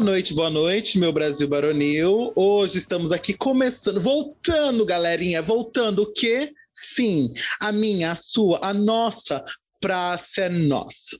Boa 0.00 0.12
noite, 0.12 0.32
boa 0.32 0.48
noite, 0.48 0.98
meu 0.98 1.12
Brasil 1.12 1.46
Baronil. 1.46 2.32
Hoje 2.34 2.78
estamos 2.78 3.12
aqui 3.12 3.34
começando, 3.34 4.00
voltando, 4.00 4.82
galerinha, 4.86 5.42
voltando 5.42 6.04
o 6.04 6.10
quê? 6.10 6.54
Sim, 6.72 7.34
a 7.60 7.70
minha, 7.70 8.12
a 8.12 8.16
sua, 8.16 8.58
a 8.62 8.72
nossa 8.72 9.44
praça 9.78 10.44
é 10.44 10.48
nossa. 10.48 11.18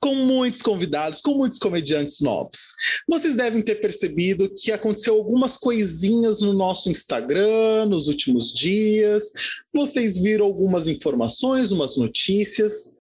Com 0.00 0.16
muitos 0.16 0.60
convidados, 0.60 1.20
com 1.20 1.34
muitos 1.34 1.56
comediantes 1.60 2.20
novos. 2.20 2.72
Vocês 3.08 3.32
devem 3.32 3.62
ter 3.62 3.76
percebido 3.76 4.52
que 4.52 4.72
aconteceu 4.72 5.14
algumas 5.14 5.56
coisinhas 5.56 6.40
no 6.40 6.52
nosso 6.52 6.90
Instagram 6.90 7.86
nos 7.86 8.08
últimos 8.08 8.52
dias. 8.52 9.30
Vocês 9.72 10.16
viram 10.16 10.46
algumas 10.46 10.88
informações, 10.88 11.70
umas 11.70 11.96
notícias. 11.96 12.96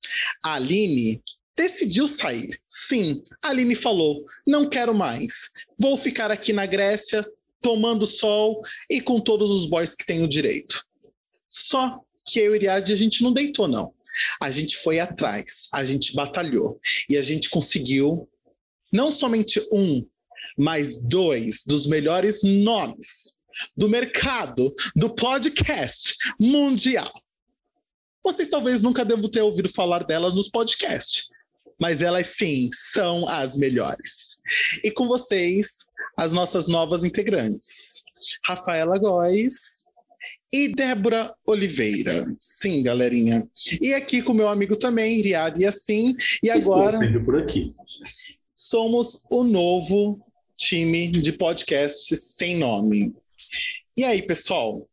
A 0.43 0.55
Aline 0.55 1.23
decidiu 1.61 2.09
sair. 2.09 2.59
Sim, 2.67 3.23
Aline 3.43 3.75
falou: 3.75 4.25
não 4.47 4.69
quero 4.69 4.95
mais. 4.95 5.51
Vou 5.79 5.97
ficar 5.97 6.31
aqui 6.31 6.53
na 6.53 6.65
Grécia, 6.65 7.27
tomando 7.61 8.07
sol 8.07 8.63
e 8.89 9.01
com 9.01 9.21
todos 9.21 9.51
os 9.51 9.69
boys 9.69 9.95
que 9.95 10.07
tenho 10.07 10.27
direito. 10.27 10.87
Só 11.49 12.01
que 12.27 12.41
eu 12.41 12.55
e 12.55 12.57
Iriade 12.57 12.93
a 12.93 12.97
gente 12.97 13.23
não 13.23 13.33
deitou, 13.33 13.69
não. 13.69 13.93
A 14.41 14.51
gente 14.51 14.77
foi 14.79 14.99
atrás, 14.99 15.69
a 15.73 15.85
gente 15.85 16.15
batalhou 16.15 16.81
e 17.09 17.17
a 17.17 17.23
gente 17.23 17.51
conseguiu 17.51 18.29
não 18.93 19.13
somente 19.13 19.61
um, 19.73 20.05
mas 20.57 21.03
dois 21.07 21.63
dos 21.67 21.87
melhores 21.87 22.43
nomes 22.43 23.39
do 23.77 23.89
mercado 23.89 24.75
do 24.97 25.11
podcast 25.11 26.15
mundial. 26.41 27.13
Vocês 28.25 28.49
talvez 28.49 28.81
nunca 28.81 29.05
devam 29.05 29.31
ter 29.31 29.43
ouvido 29.43 29.69
falar 29.69 30.05
delas 30.05 30.35
nos 30.35 30.49
podcasts, 30.49 31.29
mas 31.81 32.03
elas 32.03 32.27
sim 32.37 32.69
são 32.73 33.27
as 33.29 33.57
melhores. 33.57 34.41
E 34.85 34.91
com 34.91 35.09
vocês, 35.09 35.67
as 36.17 36.33
nossas 36.33 36.69
novas 36.69 37.05
integrantes, 37.05 38.05
Rafaela 38.45 38.99
Góes 38.99 39.55
e 40.53 40.69
Débora 40.69 41.35
Oliveira. 41.47 42.37
Sim, 42.41 42.83
galerinha. 42.83 43.49
E 43.81 43.95
aqui 43.95 44.23
com 44.23 44.35
meu 44.35 44.49
amigo 44.49 44.77
também, 44.77 45.23
Riad 45.23 45.59
e 45.59 45.67
assim. 45.67 46.15
E 46.43 46.51
agora. 46.51 46.89
Estou 46.89 47.01
sempre 47.01 47.25
por 47.25 47.41
aqui. 47.41 47.73
Somos 48.55 49.25
o 49.31 49.43
novo 49.43 50.21
time 50.57 51.09
de 51.09 51.33
podcast 51.33 52.15
sem 52.17 52.59
nome. 52.59 53.15
E 53.97 54.05
aí, 54.05 54.21
pessoal? 54.21 54.87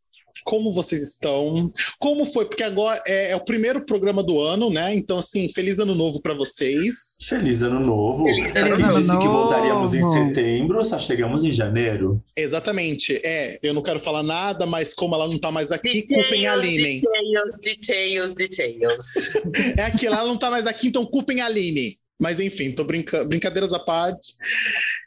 Como 0.47 0.71
vocês 0.71 1.03
estão? 1.03 1.69
Como 1.99 2.25
foi? 2.25 2.45
Porque 2.45 2.63
agora 2.63 3.03
é, 3.05 3.31
é, 3.31 3.35
o 3.35 3.43
primeiro 3.43 3.85
programa 3.85 4.23
do 4.23 4.39
ano, 4.39 4.69
né? 4.69 4.95
Então, 4.95 5.17
assim, 5.17 5.49
feliz 5.49 5.77
ano 5.77 5.93
novo 5.93 6.21
para 6.21 6.33
vocês. 6.33 7.17
Feliz 7.27 7.63
ano 7.63 7.81
novo. 7.81 8.23
Para 8.53 8.71
quem 8.71 8.89
disse 8.91 9.09
novo. 9.09 9.19
que 9.19 9.27
voltaríamos 9.27 9.93
em 9.93 10.01
setembro, 10.01 10.83
só 10.85 10.97
chegamos 10.97 11.43
em 11.43 11.51
janeiro. 11.51 12.23
Exatamente. 12.33 13.19
É, 13.25 13.59
eu 13.61 13.73
não 13.73 13.81
quero 13.81 13.99
falar 13.99 14.23
nada, 14.23 14.65
mas 14.65 14.93
como 14.93 15.15
ela 15.15 15.27
não 15.27 15.37
tá 15.37 15.51
mais 15.51 15.69
aqui, 15.69 16.01
details, 16.01 16.23
culpem 16.23 16.47
a 16.47 16.53
Aline. 16.53 17.01
Details, 17.01 17.57
details, 17.61 18.33
details. 18.33 19.29
é 19.77 19.83
aquilo, 19.83 20.15
ela 20.15 20.27
não 20.29 20.37
tá 20.37 20.49
mais 20.49 20.65
aqui, 20.65 20.87
então 20.87 21.05
culpem 21.05 21.41
a 21.41 21.47
Aline. 21.47 21.97
Mas 22.19 22.39
enfim, 22.39 22.71
tô 22.71 22.83
brinca... 22.83 23.23
brincadeiras 23.23 23.73
à 23.73 23.79
parte. 23.79 24.33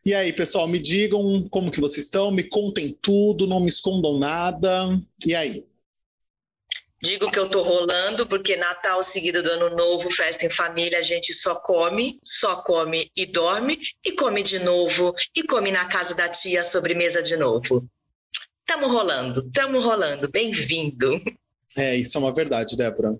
E 0.04 0.14
aí, 0.14 0.32
pessoal, 0.32 0.68
me 0.68 0.78
digam 0.78 1.46
como 1.50 1.70
que 1.70 1.80
vocês 1.80 2.06
estão, 2.06 2.30
me 2.30 2.44
contem 2.44 2.96
tudo, 3.02 3.46
não 3.46 3.60
me 3.60 3.68
escondam 3.68 4.18
nada. 4.18 5.00
E 5.26 5.34
aí? 5.34 5.64
Digo 7.02 7.30
que 7.30 7.38
eu 7.38 7.48
tô 7.48 7.62
rolando, 7.62 8.26
porque 8.26 8.56
Natal 8.56 9.02
seguido 9.02 9.42
do 9.42 9.50
Ano 9.50 9.74
Novo, 9.74 10.10
festa 10.10 10.44
em 10.44 10.50
família, 10.50 10.98
a 10.98 11.02
gente 11.02 11.32
só 11.32 11.54
come, 11.54 12.18
só 12.22 12.56
come 12.56 13.10
e 13.16 13.24
dorme, 13.24 13.78
e 14.04 14.12
come 14.12 14.42
de 14.42 14.58
novo, 14.58 15.14
e 15.34 15.42
come 15.42 15.72
na 15.72 15.86
casa 15.86 16.14
da 16.14 16.28
tia, 16.28 16.62
sobremesa 16.62 17.22
de 17.22 17.36
novo. 17.38 17.88
Tamo 18.66 18.86
rolando, 18.86 19.50
tamo 19.50 19.80
rolando, 19.80 20.28
bem-vindo. 20.28 21.20
É, 21.74 21.96
isso 21.96 22.18
é 22.18 22.20
uma 22.20 22.34
verdade, 22.34 22.76
Débora. 22.76 23.18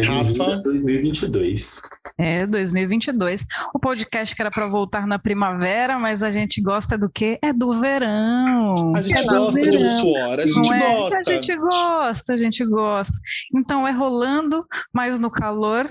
Rafa. 0.00 0.56
2022. 0.62 1.80
É, 2.18 2.46
2022. 2.46 3.46
O 3.74 3.78
podcast 3.78 4.34
que 4.34 4.42
era 4.42 4.50
para 4.50 4.66
voltar 4.68 5.06
na 5.06 5.18
primavera, 5.18 5.98
mas 5.98 6.22
a 6.22 6.30
gente 6.30 6.60
gosta 6.60 6.98
do 6.98 7.10
quê? 7.10 7.38
É 7.42 7.52
do 7.52 7.72
verão. 7.80 8.92
A 8.94 9.00
gente 9.00 9.18
é 9.18 9.24
gosta 9.24 9.70
de 9.70 9.78
um 9.78 9.96
suor, 9.98 10.40
a 10.40 10.46
gente 10.46 10.72
é? 10.72 10.78
gosta. 10.78 11.16
A 11.18 11.22
gente 11.22 11.56
gosta, 11.56 12.32
a 12.32 12.36
gente 12.36 12.64
gosta. 12.64 13.18
Então 13.54 13.86
é 13.86 13.92
rolando, 13.92 14.64
mas 14.92 15.18
no 15.18 15.30
calor 15.30 15.86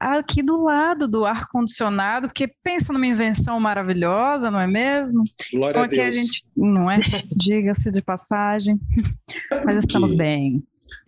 aqui 0.00 0.42
do 0.42 0.62
lado 0.62 1.06
do 1.06 1.24
ar 1.24 1.48
condicionado, 1.48 2.28
porque 2.28 2.50
pensa 2.62 2.92
numa 2.92 3.06
invenção 3.06 3.58
maravilhosa, 3.60 4.50
não 4.50 4.60
é 4.60 4.66
mesmo? 4.66 5.22
Glória 5.52 5.78
então, 5.78 5.84
a 5.84 5.86
Deus. 5.86 6.02
A 6.02 6.10
gente, 6.18 6.44
não 6.56 6.90
é? 6.90 7.00
Diga-se 7.36 7.90
de 7.90 8.02
passagem. 8.02 8.78
Mas 9.64 9.84
estamos 9.84 10.12
bem. 10.12 10.62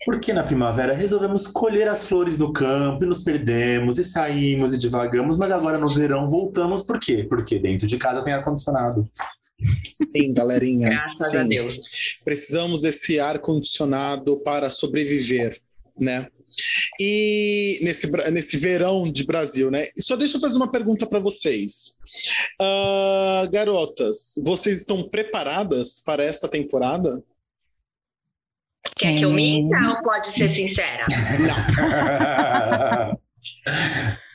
Porque 0.05 0.32
na 0.32 0.43
primavera 0.43 0.93
resolvemos 0.94 1.47
colher 1.47 1.88
as 1.88 2.06
flores 2.06 2.37
do 2.37 2.53
campo 2.53 3.05
e 3.05 3.06
nos 3.06 3.22
perdemos 3.22 3.99
e 3.99 4.05
saímos 4.05 4.72
e 4.75 4.78
divagamos, 4.78 5.37
mas 5.38 5.50
agora 5.50 5.78
no 5.78 5.88
verão 5.88 6.28
voltamos 6.28 6.82
por 6.82 6.99
quê? 6.99 7.26
Porque 7.28 7.59
dentro 7.59 7.87
de 7.87 7.97
casa 7.97 8.22
tem 8.22 8.34
ar 8.34 8.44
condicionado. 8.44 9.09
Sim, 9.94 10.34
galerinha. 10.34 10.91
Graças 10.91 11.31
sim. 11.31 11.38
a 11.38 11.43
Deus. 11.44 11.81
Precisamos 12.25 12.82
desse 12.82 13.19
ar 13.19 13.38
condicionado 13.38 14.38
para 14.38 14.69
sobreviver, 14.69 15.61
né? 15.99 16.26
E 17.01 17.79
nesse, 17.83 18.11
nesse 18.31 18.57
verão 18.57 19.11
de 19.11 19.25
Brasil, 19.25 19.71
né? 19.71 19.89
E 19.97 20.03
só 20.03 20.17
deixa 20.17 20.37
eu 20.37 20.41
fazer 20.41 20.57
uma 20.57 20.71
pergunta 20.71 21.07
para 21.07 21.19
vocês. 21.19 21.99
Uh, 22.61 23.49
garotas, 23.51 24.35
vocês 24.45 24.79
estão 24.79 25.09
preparadas 25.09 26.03
para 26.05 26.25
esta 26.25 26.49
temporada? 26.49 27.23
Quer 28.97 29.17
que 29.17 29.25
eu 29.25 29.31
minta 29.33 29.77
ou 29.89 30.03
pode 30.03 30.29
ser 30.29 30.49
sincera? 30.49 31.07
Não. 31.41 33.19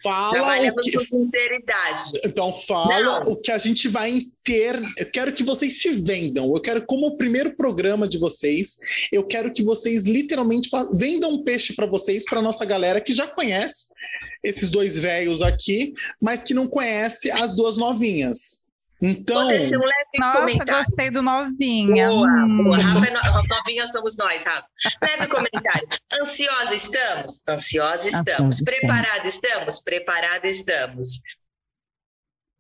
Fala 0.02 0.32
Trabalhamos 0.32 0.86
que... 0.86 0.92
com 0.92 1.04
sinceridade. 1.04 2.04
Então 2.24 2.54
fala 2.54 3.02
Não. 3.02 3.32
o 3.32 3.36
que 3.36 3.52
a 3.52 3.58
gente 3.58 3.88
vai 3.88 4.22
ter. 4.44 4.80
Eu 4.98 5.12
quero 5.12 5.34
que 5.34 5.44
vocês 5.44 5.82
se 5.82 5.92
vendam. 5.92 6.46
Eu 6.54 6.62
quero, 6.62 6.86
como 6.86 7.08
o 7.08 7.18
primeiro 7.18 7.56
programa 7.56 8.08
de 8.08 8.18
vocês, 8.18 8.78
eu 9.12 9.24
quero 9.24 9.52
que 9.52 9.64
vocês 9.64 10.06
literalmente 10.06 10.70
vendam 10.94 11.32
um 11.32 11.44
peixe 11.44 11.74
para 11.74 11.86
vocês, 11.86 12.24
para 12.26 12.42
nossa 12.42 12.66
galera 12.66 13.02
que 13.02 13.14
já 13.14 13.28
conhece 13.28 13.94
esses 14.44 14.70
dois 14.70 14.98
velhos 14.98 15.42
aqui, 15.42 15.94
mas 16.22 16.44
que 16.44 16.54
não 16.54 16.68
conhece 16.68 17.30
as 17.32 17.56
duas 17.56 17.78
novinhas. 17.78 18.69
Então. 19.02 19.48
Vou 19.48 19.48
um 19.48 19.86
leve 19.86 20.20
Nossa, 20.20 20.40
comentário. 20.40 20.74
gostei 20.74 21.10
do 21.10 21.22
novinha. 21.22 22.10
Boa, 22.10 22.28
hum. 22.28 22.64
boa. 22.64 22.78
Rafa, 22.78 23.08
é 23.08 23.12
no... 23.12 23.48
novinha 23.48 23.88
somos 23.88 24.18
nós, 24.18 24.44
Rafa. 24.44 24.66
Leve 25.02 25.28
comentário. 25.28 25.88
Ansiosa 26.14 26.76
estamos? 26.76 27.42
Ansiosa 27.48 28.10
estamos. 28.10 28.62
Preparada 28.62 29.28
estamos? 29.28 29.82
Preparada 29.82 30.48
estamos. 30.48 31.22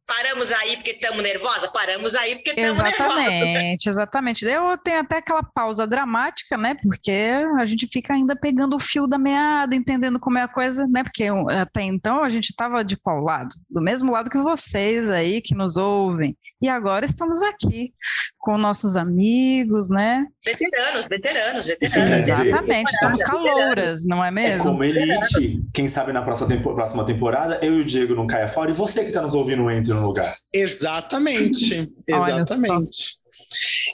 Paramos 0.10 0.52
aí 0.52 0.76
porque 0.76 0.92
estamos 0.92 1.22
nervosa? 1.22 1.70
Paramos 1.70 2.16
aí 2.16 2.36
porque 2.36 2.50
estamos 2.50 2.80
nervosa. 2.80 3.22
Exatamente, 3.22 3.90
exatamente. 3.90 4.46
Eu 4.46 4.76
tenho 4.78 5.02
até 5.02 5.18
aquela 5.18 5.44
pausa 5.44 5.86
dramática, 5.86 6.58
né? 6.58 6.76
Porque 6.82 7.12
a 7.60 7.66
gente 7.66 7.88
fica 7.88 8.14
ainda 8.14 8.36
pegando 8.36 8.76
o 8.76 8.80
fio 8.80 9.06
da 9.06 9.20
meada, 9.20 9.76
entendendo 9.76 10.20
como 10.20 10.40
é 10.40 10.42
a 10.42 10.48
coisa, 10.48 10.88
né? 10.88 11.04
Porque 11.04 11.28
até 11.62 11.84
então 11.84 12.24
a 12.24 12.30
gente 12.30 12.50
estava 12.50 12.84
de 12.84 12.98
qual 12.98 13.22
lado? 13.22 13.50
Do 13.70 13.82
mesmo 13.82 14.12
lado 14.12 14.32
que 14.32 14.38
vocês 14.40 15.12
aí, 15.12 15.42
que 15.42 15.54
nos 15.54 15.78
ouvem. 15.78 16.36
E 16.60 16.68
agora 16.68 17.06
estamos 17.06 17.44
aqui 17.44 17.94
com 18.40 18.58
nossos 18.58 18.98
amigos, 18.98 19.90
né? 19.90 20.26
Veteranos, 20.44 21.08
veteranos, 21.08 21.68
veteranos. 21.68 22.30
Exatamente, 22.30 22.98
somos 22.98 23.22
calouras, 23.22 24.06
não 24.08 24.26
é 24.26 24.32
mesmo? 24.32 24.70
É 24.70 24.72
como 24.72 24.84
elite. 24.84 25.62
Quem 25.72 25.88
sabe 25.88 26.12
na 26.12 26.24
próxima 26.24 27.06
temporada, 27.06 27.60
eu 27.62 27.78
e 27.78 27.82
o 27.82 27.86
Diego 27.86 28.16
não 28.16 28.26
caia 28.26 28.48
fora 28.48 28.72
e 28.72 28.74
você 28.74 29.02
que 29.02 29.10
está 29.10 29.22
nos 29.22 29.36
ouvindo 29.36 29.70
entre 29.70 29.99
no 30.00 30.08
lugar. 30.08 30.36
Exatamente, 30.54 31.92
exatamente. 32.08 33.20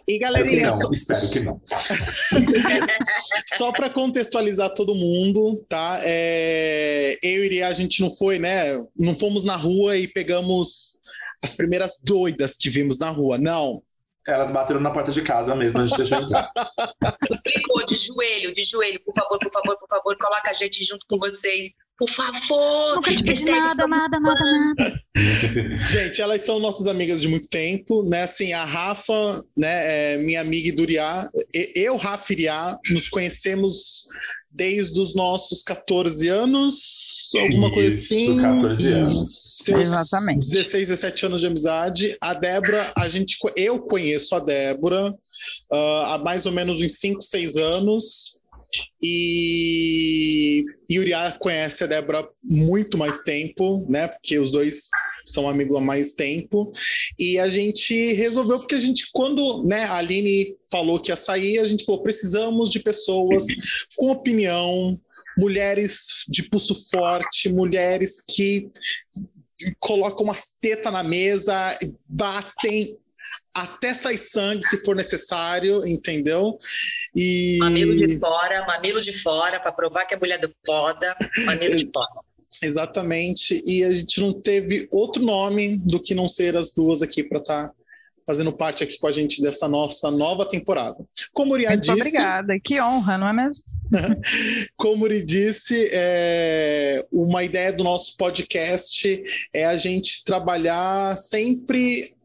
E 0.08 0.18
galerinha, 0.18 0.64
espero 0.92 1.30
que 1.30 1.40
não, 1.40 1.62
espero 1.62 1.92
que 1.92 2.42
não. 2.60 2.88
só 3.58 3.72
para 3.72 3.90
contextualizar 3.90 4.74
todo 4.74 4.94
mundo, 4.94 5.66
tá? 5.70 6.00
É, 6.04 7.18
eu 7.24 7.46
e 7.46 7.64
a 7.64 7.74
gente 7.74 8.02
não 8.02 8.12
foi, 8.12 8.38
né? 8.38 8.76
Não 8.96 9.16
fomos 9.16 9.46
na 9.46 9.56
rua 9.56 9.98
e 9.98 10.08
pegamos 10.08 11.00
as 11.44 11.54
primeiras 11.54 12.00
doidas 12.04 12.58
que 12.58 12.70
vimos 12.70 13.00
na 13.00 13.10
rua, 13.10 13.38
não. 13.38 13.82
Elas 14.28 14.52
bateram 14.52 14.80
na 14.82 14.90
porta 14.90 15.12
de 15.12 15.22
casa 15.22 15.56
mesmo, 15.56 15.80
a 15.80 15.88
gente 15.88 15.98
deixou 15.98 16.20
entrar. 16.20 16.52
Clicou 17.46 17.86
de 17.86 17.96
joelho, 17.96 18.56
de 18.56 18.64
joelho, 18.64 19.00
por 19.06 19.14
favor, 19.14 19.38
por 19.38 19.52
favor, 19.52 19.78
por 19.78 19.88
favor, 19.88 20.18
coloca 20.18 20.50
a 20.50 20.54
gente 20.54 20.84
junto 20.84 21.06
com 21.08 21.18
vocês. 21.18 21.70
Por 21.98 22.10
favor! 22.10 23.02
Nada, 23.46 23.88
nada, 23.88 24.20
nada, 24.20 24.20
nada. 24.20 25.02
Gente, 25.90 26.22
elas 26.22 26.42
são 26.44 26.60
nossas 26.60 26.88
amigas 26.88 27.22
de 27.22 27.28
muito 27.28 27.48
tempo, 27.48 28.04
né? 28.04 28.24
Assim, 28.24 28.52
a 28.52 28.66
Rafa, 28.66 29.42
né, 29.56 30.14
é 30.14 30.18
minha 30.18 30.42
amiga 30.42 30.68
Iduriá, 30.68 31.30
eu, 31.74 31.96
Rafa 31.96 32.34
Iriá, 32.34 32.78
nos 32.92 33.08
conhecemos 33.08 34.10
desde 34.56 35.00
os 35.00 35.14
nossos 35.14 35.62
14 35.64 36.30
anos, 36.30 37.32
alguma 37.36 37.72
coisa 37.74 37.94
Isso, 37.94 38.14
assim. 38.14 38.42
14 38.42 38.94
anos. 38.94 39.58
Seus 39.64 39.86
Exatamente. 39.86 40.50
16, 40.50 40.88
17 40.88 41.26
anos 41.26 41.42
de 41.42 41.48
amizade. 41.48 42.18
A 42.22 42.34
Débora, 42.34 42.92
a 42.96 43.10
gente, 43.10 43.38
eu 43.58 43.80
conheço 43.80 44.34
a 44.34 44.40
Débora 44.40 45.14
ah, 45.72 46.16
há 46.16 46.18
mais 46.20 46.46
ou 46.46 46.52
menos 46.52 46.82
uns 46.82 47.00
5, 47.00 47.22
6 47.22 47.58
anos. 47.58 48.40
E, 49.02 49.75
e 50.90 51.00
Uriah 51.00 51.32
conhece 51.40 51.84
a 51.84 51.88
Débora 51.88 52.28
muito 52.44 52.98
mais 52.98 53.24
tempo, 53.24 53.86
né? 53.90 54.08
Porque 54.08 54.38
os 54.38 54.52
dois 54.52 54.90
são 55.24 55.50
amigos 55.50 55.78
há 55.78 55.82
mais 55.82 56.14
tempo. 56.14 56.72
E 57.20 57.40
a 57.40 57.50
gente 57.50 58.14
resolveu, 58.14 58.60
porque 58.60 58.76
a 58.76 58.80
gente, 58.80 59.08
quando 59.12 59.64
né, 59.64 59.84
a 59.84 59.96
Aline 59.96 60.56
falou 60.72 61.00
que 61.00 61.12
ia 61.12 61.16
sair, 61.16 61.60
a 61.60 61.68
gente 61.68 61.86
falou: 61.86 62.04
precisamos 62.04 62.70
de 62.70 62.80
pessoas 62.80 63.46
com 63.96 64.12
opinião, 64.12 65.00
mulheres 65.38 66.26
de 66.28 66.44
pulso 66.44 66.76
forte, 66.90 67.50
mulheres 67.50 68.24
que 68.28 68.70
colocam 69.80 70.26
umas 70.26 70.58
tetas 70.60 70.92
na 70.92 71.04
mesa, 71.04 71.78
batem 72.08 72.98
até 73.56 73.94
sair 73.94 74.18
sangue 74.18 74.68
se 74.68 74.84
for 74.84 74.96
necessário, 74.96 75.88
entendeu? 75.88 76.58
E 77.16 77.58
Mamilo 77.60 77.96
de 77.96 78.20
fora, 78.20 78.66
mamilo 78.66 79.02
de 79.02 79.18
fora, 79.18 79.60
para 79.62 79.72
provar 79.72 80.06
que 80.06 80.14
é 80.14 80.18
mulher 80.20 80.38
do 80.38 80.52
foda, 80.66 81.16
mamilo 81.46 81.78
de 81.78 81.90
fora. 81.90 82.22
exatamente, 82.62 83.64
e 83.66 83.86
a 83.86 83.94
gente 83.94 84.20
não 84.20 84.34
teve 84.34 84.90
outro 84.92 85.24
nome 85.24 85.78
do 85.78 86.02
que 86.02 86.14
não 86.14 86.28
ser 86.28 86.58
as 86.58 86.74
duas 86.74 87.02
aqui 87.02 87.24
para 87.24 87.40
estar 87.40 87.72
fazendo 88.28 88.52
parte 88.52 88.84
aqui 88.84 88.98
com 88.98 89.08
a 89.08 89.12
gente 89.12 89.42
dessa 89.42 89.68
nossa 89.68 90.10
nova 90.10 90.46
temporada. 90.48 91.06
Como 91.32 91.52
Muito 91.52 91.78
disse, 91.78 91.92
obrigada. 91.92 92.60
Que 92.60 92.82
honra, 92.82 93.18
não 93.18 93.28
é 93.28 93.34
mesmo? 93.34 93.64
Como 94.76 95.04
o 95.04 95.06
Uri 95.06 95.22
disse, 95.22 95.90
é, 95.94 97.06
uma 97.12 97.44
ideia 97.44 97.72
do 97.72 97.84
nosso 97.84 98.18
podcast 98.18 99.24
é 99.54 99.66
a 99.66 99.78
gente 99.78 100.26
trabalhar 100.26 101.16
sempre 101.18 102.16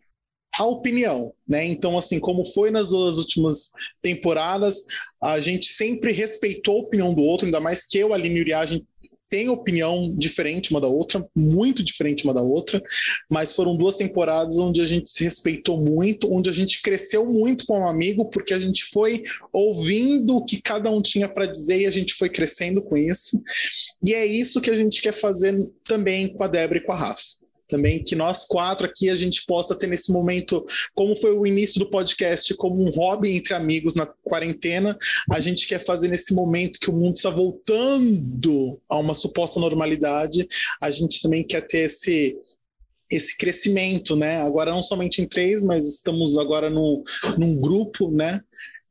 a 0.59 0.65
opinião, 0.65 1.33
né? 1.49 1.65
Então, 1.65 1.97
assim, 1.97 2.19
como 2.19 2.45
foi 2.45 2.71
nas 2.71 2.91
duas 2.91 3.19
últimas 3.19 3.71
temporadas, 4.03 4.85
a 5.23 5.39
gente 5.41 5.67
sempre 5.67 6.13
respeitou 6.13 6.77
a 6.77 6.81
opinião 6.81 7.15
do 7.15 7.23
outro, 7.23 7.47
ainda 7.47 7.61
mais 7.61 7.87
que 7.87 7.99
eu, 7.99 8.13
Aline 8.13 8.39
e 8.39 8.43
Uri, 8.43 8.53
a 8.53 8.67
gente 8.67 8.87
tem 9.31 9.49
opinião 9.49 10.13
diferente 10.13 10.73
uma 10.73 10.81
da 10.81 10.89
outra, 10.89 11.25
muito 11.35 11.85
diferente 11.85 12.25
uma 12.25 12.35
da 12.35 12.43
outra, 12.43 12.83
mas 13.29 13.55
foram 13.55 13.77
duas 13.77 13.97
temporadas 13.97 14.59
onde 14.59 14.81
a 14.81 14.87
gente 14.87 15.09
se 15.09 15.23
respeitou 15.23 15.81
muito, 15.81 16.31
onde 16.33 16.51
a 16.51 16.53
gente 16.53 16.83
cresceu 16.83 17.25
muito 17.25 17.65
como 17.65 17.87
amigo, 17.87 18.25
porque 18.25 18.53
a 18.53 18.59
gente 18.59 18.85
foi 18.87 19.23
ouvindo 19.53 20.37
o 20.37 20.45
que 20.45 20.61
cada 20.61 20.91
um 20.91 21.01
tinha 21.01 21.29
para 21.29 21.47
dizer 21.47 21.83
e 21.83 21.87
a 21.87 21.93
gente 21.93 22.13
foi 22.15 22.29
crescendo 22.29 22.83
com 22.83 22.97
isso. 22.97 23.41
E 24.05 24.13
é 24.13 24.27
isso 24.27 24.61
que 24.61 24.71
a 24.71 24.75
gente 24.75 25.01
quer 25.01 25.13
fazer 25.13 25.65
também 25.85 26.27
com 26.27 26.43
a 26.43 26.49
Débora 26.49 26.81
e 26.81 26.83
com 26.83 26.93
a 26.93 26.97
Rafa. 26.97 27.40
Também 27.71 28.03
que 28.03 28.17
nós 28.17 28.45
quatro 28.47 28.87
aqui 28.87 29.09
a 29.09 29.17
gente 29.17 29.45
possa 29.47 29.75
ter 29.75 29.87
nesse 29.87 30.13
momento, 30.13 30.65
como 30.95 31.17
foi 31.17 31.33
o 31.33 31.47
início 31.47 31.79
do 31.79 31.89
podcast, 31.89 32.53
como 32.55 32.83
um 32.83 32.91
hobby 32.91 33.31
entre 33.31 33.55
amigos 33.55 33.95
na 33.95 34.07
quarentena, 34.07 34.99
a 35.31 35.41
gente 35.41 35.67
quer 35.67 35.79
fazer 35.79 36.09
nesse 36.09 36.35
momento 36.35 36.81
que 36.81 36.91
o 36.91 36.93
mundo 36.93 37.17
está 37.17 37.31
voltando 37.31 38.81
a 38.89 38.99
uma 38.99 39.15
suposta 39.15 39.61
normalidade, 39.61 40.47
a 40.81 40.91
gente 40.91 41.23
também 41.23 41.45
quer 41.45 41.67
ter 41.67 41.87
esse 41.87 42.37
esse 43.11 43.37
crescimento, 43.37 44.15
né? 44.15 44.41
Agora 44.41 44.71
não 44.71 44.81
somente 44.81 45.21
em 45.21 45.27
três, 45.27 45.65
mas 45.65 45.85
estamos 45.85 46.39
agora 46.39 46.71
no, 46.71 47.03
num 47.37 47.61
grupo, 47.61 48.09
né? 48.09 48.41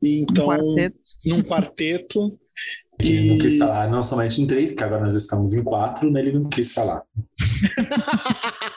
E 0.01 0.19
então 0.19 0.49
um 0.49 0.75
quarteto. 0.75 1.01
num 1.25 1.41
quarteto. 1.41 2.39
Ele 2.99 3.29
não 3.29 3.35
E- 3.37 3.39
quis 3.39 3.57
falar 3.57 3.89
não 3.89 4.03
somente 4.03 4.41
em 4.41 4.45
três, 4.47 4.71
porque 4.71 4.83
agora 4.83 5.03
nós 5.03 5.15
estamos 5.15 5.53
em 5.53 5.63
quatro, 5.63 6.11
né? 6.11 6.19
Ele 6.19 6.33
não 6.33 6.49
quis 6.49 6.73
falar. 6.73 7.01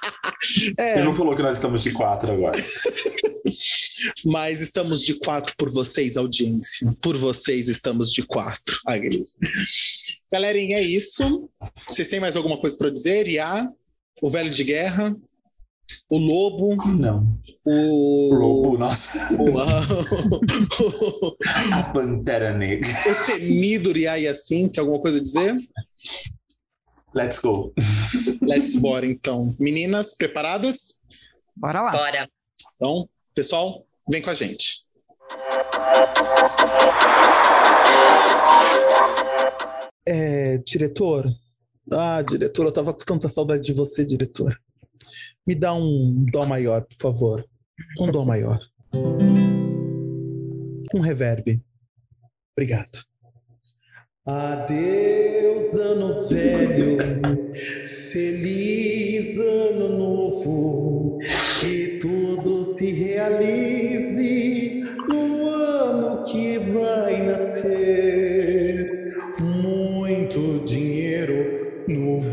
É, 0.76 0.94
Ele 0.96 1.04
não 1.04 1.14
falou 1.14 1.34
que 1.36 1.42
nós 1.42 1.56
estamos 1.56 1.82
de 1.82 1.92
quatro 1.92 2.32
agora. 2.32 2.60
mas 4.26 4.60
estamos 4.60 5.00
de 5.02 5.14
quatro 5.14 5.54
por 5.56 5.70
vocês, 5.70 6.16
audiência. 6.16 6.92
Por 7.00 7.16
vocês 7.16 7.68
estamos 7.68 8.12
de 8.12 8.22
quatro. 8.22 8.76
Ai, 8.86 9.00
beleza. 9.00 9.34
Galerinha, 10.30 10.76
é 10.76 10.82
isso. 10.82 11.48
Vocês 11.86 12.08
têm 12.08 12.20
mais 12.20 12.36
alguma 12.36 12.58
coisa 12.58 12.76
para 12.76 12.90
dizer? 12.90 13.28
Iá, 13.28 13.68
o 14.20 14.28
velho 14.28 14.50
de 14.50 14.64
guerra, 14.64 15.16
o 16.08 16.18
lobo, 16.18 16.76
Não. 16.98 17.38
o. 17.64 17.72
O 17.72 18.34
lobo, 18.34 18.78
nossa. 18.78 19.18
O, 19.34 19.52
A 21.72 21.82
pantera 21.92 22.52
negra. 22.56 22.88
o 22.90 23.26
temido 23.26 23.90
Uriah 23.90 24.16
Yassin, 24.16 24.68
tem 24.68 24.80
alguma 24.80 25.00
coisa 25.00 25.18
a 25.18 25.22
dizer? 25.22 25.56
Let's 27.14 27.38
go. 27.40 27.72
Let's 28.40 28.76
bora, 28.76 29.06
então. 29.06 29.54
Meninas, 29.58 30.16
preparadas? 30.16 31.00
Bora 31.54 31.82
lá. 31.82 31.90
Bora. 31.90 32.28
Então, 32.76 33.08
pessoal, 33.34 33.86
vem 34.08 34.22
com 34.22 34.30
a 34.30 34.34
gente. 34.34 34.82
É, 40.06 40.58
diretor. 40.58 41.30
Ah, 41.92 42.22
diretor, 42.22 42.66
eu 42.66 42.72
tava 42.72 42.92
com 42.92 43.04
tanta 43.04 43.28
saudade 43.28 43.62
de 43.62 43.72
você, 43.72 44.04
diretor. 44.04 44.58
Me 45.46 45.54
dá 45.56 45.74
um 45.74 46.24
dó 46.30 46.46
maior, 46.46 46.82
por 46.82 46.96
favor. 46.96 47.44
Um 48.00 48.12
dó 48.12 48.24
maior. 48.24 48.60
Um 50.94 51.00
reverb. 51.00 51.60
Obrigado. 52.56 53.04
Adeus, 54.24 55.74
ano 55.74 56.28
velho. 56.28 56.98
Feliz 58.12 59.36
ano 59.38 59.88
novo. 59.98 61.18
Que 61.60 61.98
tudo 62.00 62.62
se 62.62 62.92
realize 62.92 64.82
no 65.08 65.48
ano 65.48 66.22
que 66.22 66.58
vai 66.58 67.26
nascer. 67.26 69.08
Muito 69.40 70.62
dinheiro 70.64 71.82
no 71.88 72.31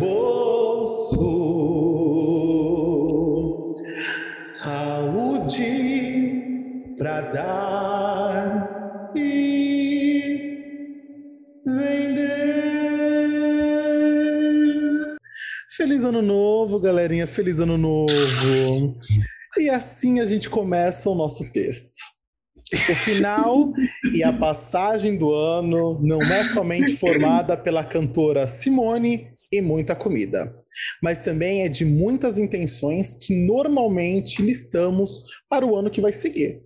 novo, 16.79 16.81
galerinha. 16.81 17.27
Feliz 17.27 17.59
ano 17.59 17.77
novo. 17.77 18.97
E 19.57 19.69
assim 19.69 20.19
a 20.19 20.25
gente 20.25 20.49
começa 20.49 21.09
o 21.09 21.15
nosso 21.15 21.51
texto. 21.51 21.97
O 22.89 22.95
final 22.95 23.73
e 24.13 24.23
a 24.23 24.31
passagem 24.31 25.17
do 25.17 25.33
ano 25.33 25.99
não 26.01 26.21
é 26.21 26.45
somente 26.45 26.93
formada 26.93 27.57
pela 27.57 27.83
cantora 27.83 28.47
Simone 28.47 29.27
e 29.51 29.61
muita 29.61 29.95
comida, 29.95 30.55
mas 31.01 31.23
também 31.23 31.63
é 31.63 31.67
de 31.67 31.83
muitas 31.83 32.37
intenções 32.37 33.15
que 33.15 33.35
normalmente 33.47 34.43
listamos 34.43 35.25
para 35.49 35.65
o 35.65 35.75
ano 35.75 35.89
que 35.89 36.01
vai 36.01 36.11
seguir. 36.11 36.61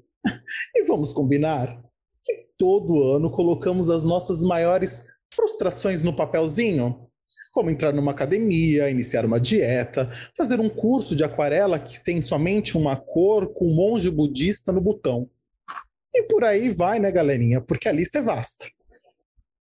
E 0.75 0.83
vamos 0.83 1.13
combinar 1.13 1.81
que 2.23 2.33
todo 2.57 3.01
ano 3.15 3.31
colocamos 3.31 3.89
as 3.89 4.03
nossas 4.03 4.43
maiores 4.43 5.05
frustrações 5.33 6.03
no 6.03 6.13
papelzinho? 6.13 7.02
Como 7.51 7.69
entrar 7.69 7.93
numa 7.93 8.11
academia, 8.11 8.89
iniciar 8.89 9.25
uma 9.25 9.39
dieta, 9.39 10.09
fazer 10.35 10.59
um 10.59 10.69
curso 10.69 11.15
de 11.15 11.23
aquarela 11.23 11.79
que 11.79 12.03
tem 12.03 12.21
somente 12.21 12.77
uma 12.77 12.95
cor 12.95 13.53
com 13.53 13.67
um 13.67 13.75
monge 13.75 14.09
budista 14.09 14.71
no 14.71 14.81
botão. 14.81 15.29
E 16.13 16.23
por 16.23 16.43
aí 16.43 16.69
vai, 16.69 16.99
né, 16.99 17.11
galerinha? 17.11 17.61
Porque 17.61 17.89
a 17.89 17.91
lista 17.91 18.19
é 18.19 18.21
vasta. 18.21 18.67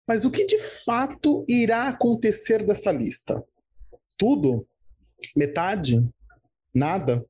Mas 0.08 0.26
o 0.26 0.32
que 0.32 0.46
de 0.46 0.58
fato 0.58 1.46
irá 1.48 1.88
acontecer 1.88 2.64
dessa 2.64 2.92
lista? 2.92 3.42
Tudo? 4.18 4.68
Metade? 5.36 6.06
Nada? 6.74 7.26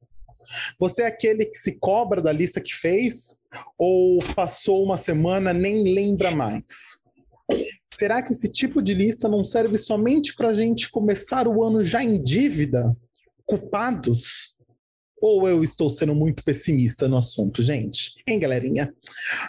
Você 0.79 1.03
é 1.03 1.07
aquele 1.07 1.45
que 1.45 1.57
se 1.57 1.77
cobra 1.79 2.21
da 2.21 2.31
lista 2.31 2.59
que 2.59 2.73
fez? 2.73 3.39
Ou 3.77 4.19
passou 4.35 4.83
uma 4.83 4.97
semana 4.97 5.53
nem 5.53 5.93
lembra 5.93 6.31
mais? 6.31 7.03
Será 8.01 8.19
que 8.23 8.33
esse 8.33 8.51
tipo 8.51 8.81
de 8.81 8.95
lista 8.95 9.29
não 9.29 9.43
serve 9.43 9.77
somente 9.77 10.33
para 10.33 10.49
a 10.49 10.53
gente 10.55 10.89
começar 10.89 11.47
o 11.47 11.63
ano 11.63 11.83
já 11.83 12.03
em 12.03 12.19
dívida? 12.19 12.97
Culpados? 13.45 14.57
Ou 15.21 15.47
eu 15.47 15.63
estou 15.63 15.87
sendo 15.87 16.15
muito 16.15 16.43
pessimista 16.43 17.07
no 17.07 17.15
assunto, 17.15 17.61
gente? 17.61 18.13
Hein, 18.25 18.39
galerinha? 18.39 18.91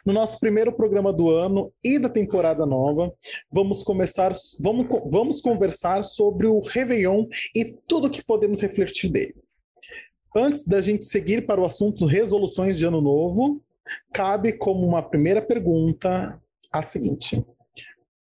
No 0.04 0.12
nosso 0.12 0.38
primeiro 0.38 0.71
programa 0.71 1.14
do 1.14 1.30
ano 1.30 1.73
e 1.82 1.99
da 1.99 2.11
temporada 2.11 2.66
nova, 2.66 3.11
vamos 3.50 3.82
começar, 3.82 4.32
vamos, 4.61 4.87
vamos 5.11 5.40
conversar 5.40 6.04
sobre 6.04 6.47
o 6.47 6.61
Réveillon 6.61 7.25
e 7.56 7.75
tudo 7.88 8.11
que 8.11 8.23
podemos 8.23 8.61
refletir 8.61 9.11
dele. 9.11 9.37
Antes 10.37 10.66
da 10.66 10.82
gente 10.82 11.06
seguir 11.06 11.47
para 11.47 11.59
o 11.59 11.64
assunto 11.64 12.04
resoluções 12.04 12.76
de 12.76 12.85
ano 12.85 13.00
novo, 13.00 13.62
cabe 14.12 14.52
como 14.52 14.87
uma 14.87 15.02
primeira 15.02 15.40
pergunta 15.40 16.38
a 16.71 16.82
seguinte: 16.82 17.42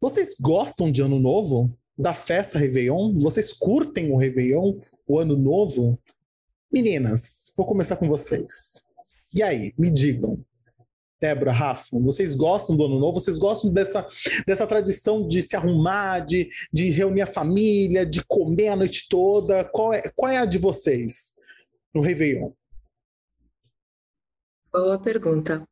Vocês 0.02 0.34
gostam 0.40 0.90
de 0.90 1.00
Ano 1.00 1.20
Novo? 1.20 1.78
Da 1.96 2.12
festa 2.12 2.58
Réveillon? 2.58 3.16
Vocês 3.20 3.52
curtem 3.52 4.10
o 4.10 4.16
Réveillon, 4.16 4.80
o 5.06 5.16
Ano 5.16 5.36
Novo? 5.36 5.96
Meninas, 6.72 7.54
vou 7.56 7.64
começar 7.64 7.94
com 7.94 8.08
vocês. 8.08 8.88
E 9.32 9.44
aí, 9.44 9.72
me 9.78 9.92
digam. 9.92 10.44
Débora, 11.20 11.52
Rafa, 11.52 12.00
vocês 12.00 12.34
gostam 12.34 12.76
do 12.76 12.84
Ano 12.84 12.98
Novo? 12.98 13.20
Vocês 13.20 13.38
gostam 13.38 13.72
dessa, 13.72 14.04
dessa 14.44 14.66
tradição 14.66 15.28
de 15.28 15.40
se 15.40 15.54
arrumar, 15.54 16.18
de, 16.26 16.50
de 16.72 16.90
reunir 16.90 17.22
a 17.22 17.26
família, 17.28 18.04
de 18.04 18.24
comer 18.26 18.70
a 18.70 18.76
noite 18.76 19.06
toda? 19.08 19.64
Qual 19.66 19.94
é, 19.94 20.02
qual 20.16 20.32
é 20.32 20.38
a 20.38 20.44
de 20.44 20.58
vocês 20.58 21.36
no 21.94 22.00
Réveillon? 22.00 22.50
Boa 24.72 24.98
pergunta. 24.98 25.64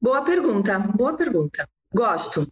Boa 0.00 0.22
pergunta, 0.22 0.78
boa 0.78 1.16
pergunta. 1.16 1.68
Gosto. 1.92 2.48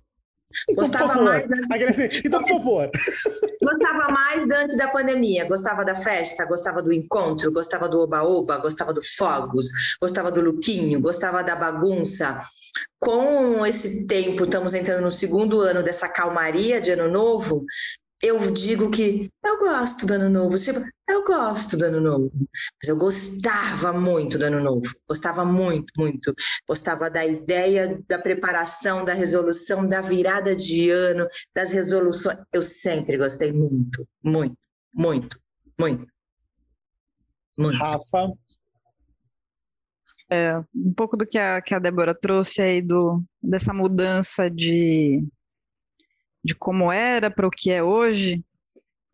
Então, 0.69 0.85
Gostava 0.85 1.07
por 1.07 1.15
favor. 1.15 1.49
mais 1.69 1.83
antes... 1.83 2.25
Então, 2.25 2.41
por 2.43 2.49
favor. 2.49 2.91
Gostava 3.63 4.13
mais 4.13 4.51
antes 4.51 4.77
da 4.77 4.89
pandemia. 4.89 5.47
Gostava 5.47 5.85
da 5.85 5.95
festa, 5.95 6.45
gostava 6.45 6.83
do 6.83 6.93
encontro, 6.93 7.53
gostava 7.53 7.89
do 7.89 8.01
oba-oba, 8.01 8.59
gostava 8.59 8.93
do 8.93 9.03
fogos, 9.03 9.71
gostava 10.01 10.31
do 10.31 10.41
lookinho, 10.41 11.01
gostava 11.01 11.43
da 11.43 11.57
bagunça. 11.57 12.41
Com 12.99 13.67
esse 13.67 14.07
tempo, 14.07 14.45
estamos 14.45 14.75
entrando 14.75 15.03
no 15.03 15.11
segundo 15.11 15.61
ano 15.61 15.83
dessa 15.83 16.09
calmaria 16.09 16.81
de 16.81 16.93
ano 16.93 17.11
novo, 17.11 17.65
eu 18.23 18.39
digo 18.53 18.89
que 18.89 19.29
eu 19.45 19.59
gosto 19.59 20.07
do 20.07 20.15
ano 20.15 20.31
novo. 20.31 20.57
Tipo, 20.57 20.79
eu 21.11 21.25
gosto 21.25 21.77
do 21.77 21.85
ano 21.87 22.01
novo. 22.01 22.31
Mas 22.81 22.89
eu 22.89 22.97
gostava 22.97 23.93
muito 23.93 24.39
do 24.39 24.45
ano 24.45 24.61
novo. 24.61 24.89
Gostava 25.09 25.45
muito, 25.45 25.93
muito. 25.99 26.33
Gostava 26.67 27.11
da 27.11 27.27
ideia 27.27 28.01
da 28.09 28.21
preparação, 28.21 29.05
da 29.05 29.13
resolução, 29.13 29.85
da 29.85 30.01
virada 30.01 30.55
de 30.55 30.89
ano, 30.91 31.27
das 31.53 31.73
resoluções. 31.73 32.39
Eu 32.53 32.63
sempre 32.63 33.19
gostei 33.19 33.53
muito, 33.53 34.07
muito, 34.23 34.57
muito, 34.95 35.41
muito. 35.79 36.07
muito. 37.59 37.77
Rafa? 37.77 38.33
É, 40.31 40.59
um 40.75 40.95
pouco 40.95 41.17
do 41.17 41.27
que 41.27 41.39
a, 41.39 41.61
que 41.61 41.75
a 41.75 41.79
Débora 41.79 42.15
trouxe 42.15 42.63
aí 42.63 42.81
do, 42.81 43.23
dessa 43.43 43.75
mudança 43.75 44.49
de 44.49 45.23
de 46.45 46.55
como 46.55 46.91
era 46.91 47.31
para 47.31 47.47
o 47.47 47.51
que 47.51 47.71
é 47.71 47.83
hoje, 47.83 48.45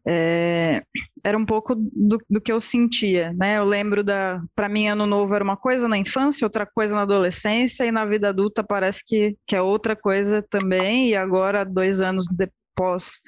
é, 0.06 0.82
era 1.22 1.36
um 1.36 1.44
pouco 1.44 1.74
do, 1.74 2.18
do, 2.30 2.40
que 2.40 2.50
eu 2.50 2.60
sentia, 2.60 3.32
né? 3.34 3.58
Eu 3.58 3.64
lembro 3.64 4.02
da, 4.02 4.40
para 4.54 4.68
mim, 4.68 4.86
ano 4.86 5.06
novo 5.06 5.34
era 5.34 5.44
uma 5.44 5.56
coisa 5.56 5.86
na 5.86 5.98
infância, 5.98 6.46
outra 6.46 6.64
coisa 6.64 6.94
na 6.94 7.02
adolescência 7.02 7.84
e 7.84 7.92
na 7.92 8.06
vida 8.06 8.30
adulta 8.30 8.64
parece 8.64 9.04
que, 9.06 9.36
que 9.46 9.54
é 9.54 9.60
outra 9.60 9.94
coisa 9.94 10.40
também. 10.40 11.10
E 11.10 11.16
agora, 11.16 11.64
dois 11.64 12.00
anos 12.00 12.26
depois 12.28 13.20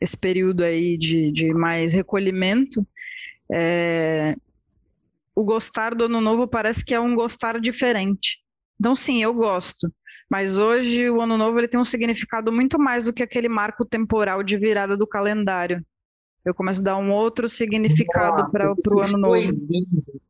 esse 0.00 0.16
período 0.16 0.64
aí 0.64 0.98
de, 0.98 1.30
de 1.30 1.54
mais 1.54 1.94
recolhimento, 1.94 2.86
é, 3.52 4.34
o 5.34 5.44
gostar 5.44 5.94
do 5.94 6.04
ano 6.04 6.20
novo 6.20 6.48
parece 6.48 6.84
que 6.84 6.94
é 6.94 7.00
um 7.00 7.14
gostar 7.14 7.60
diferente. 7.60 8.38
Então, 8.78 8.94
sim, 8.94 9.22
eu 9.22 9.32
gosto. 9.32 9.92
Mas 10.34 10.58
hoje 10.58 11.08
o 11.08 11.20
ano 11.20 11.38
novo 11.38 11.60
ele 11.60 11.68
tem 11.68 11.78
um 11.78 11.84
significado 11.84 12.50
muito 12.50 12.76
mais 12.76 13.04
do 13.04 13.12
que 13.12 13.22
aquele 13.22 13.48
marco 13.48 13.84
temporal 13.84 14.42
de 14.42 14.56
virada 14.56 14.96
do 14.96 15.06
calendário. 15.06 15.80
Eu 16.44 16.52
começo 16.52 16.80
a 16.80 16.84
dar 16.84 16.96
um 16.96 17.12
outro 17.12 17.48
significado 17.48 18.50
para 18.50 18.72
o 18.72 19.00
ano 19.00 19.16
novo. 19.16 19.52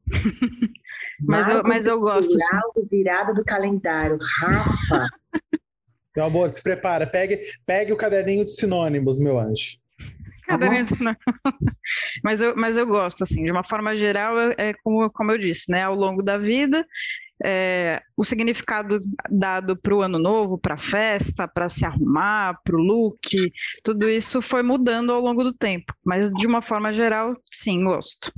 mas, 1.27 1.49
eu, 1.49 1.63
mas 1.63 1.87
eu 1.87 1.99
gosto. 1.99 2.33
Sim. 2.33 2.87
Virada 2.91 3.33
do 3.33 3.43
calendário. 3.43 4.19
Rafa. 4.41 5.09
Meu 6.15 6.27
amor, 6.27 6.51
se 6.51 6.63
prepara. 6.63 7.07
Pegue, 7.07 7.41
pegue 7.65 7.91
o 7.91 7.97
caderninho 7.97 8.45
de 8.45 8.51
sinônimos, 8.51 9.19
meu 9.19 9.39
anjo. 9.39 9.79
Caderninho 10.47 10.83
de 10.83 10.89
sinônimos. 10.89 11.25
mas, 12.23 12.43
eu, 12.43 12.55
mas 12.55 12.77
eu 12.77 12.87
gosto, 12.87 13.23
assim, 13.23 13.43
de 13.43 13.51
uma 13.51 13.65
forma 13.65 13.97
geral, 13.97 14.39
é, 14.39 14.55
é 14.59 14.75
como, 14.75 15.11
como 15.11 15.33
eu 15.33 15.39
disse, 15.39 15.73
né? 15.73 15.83
Ao 15.83 15.95
longo 15.95 16.23
da 16.23 16.37
vida, 16.37 16.87
é, 17.43 18.01
o 18.17 18.25
significado 18.25 18.99
dado 19.31 19.77
para 19.77 19.95
o 19.95 20.03
ano 20.03 20.19
novo, 20.19 20.59
para 20.59 20.75
a 20.75 20.79
festa, 20.79 21.49
para 21.49 21.69
se 21.69 21.85
arrumar, 21.85 22.61
para 22.63 22.77
o 22.77 22.81
look, 22.81 23.19
tudo 23.83 24.09
isso 24.09 24.41
foi 24.41 24.63
mudando 24.63 25.13
ao 25.13 25.21
longo 25.21 25.43
do 25.43 25.53
tempo. 25.53 25.93
Mas 26.05 26.31
de 26.31 26.47
uma 26.47 26.63
forma 26.63 26.93
geral, 26.93 27.37
sim, 27.51 27.83
gosto. 27.83 28.33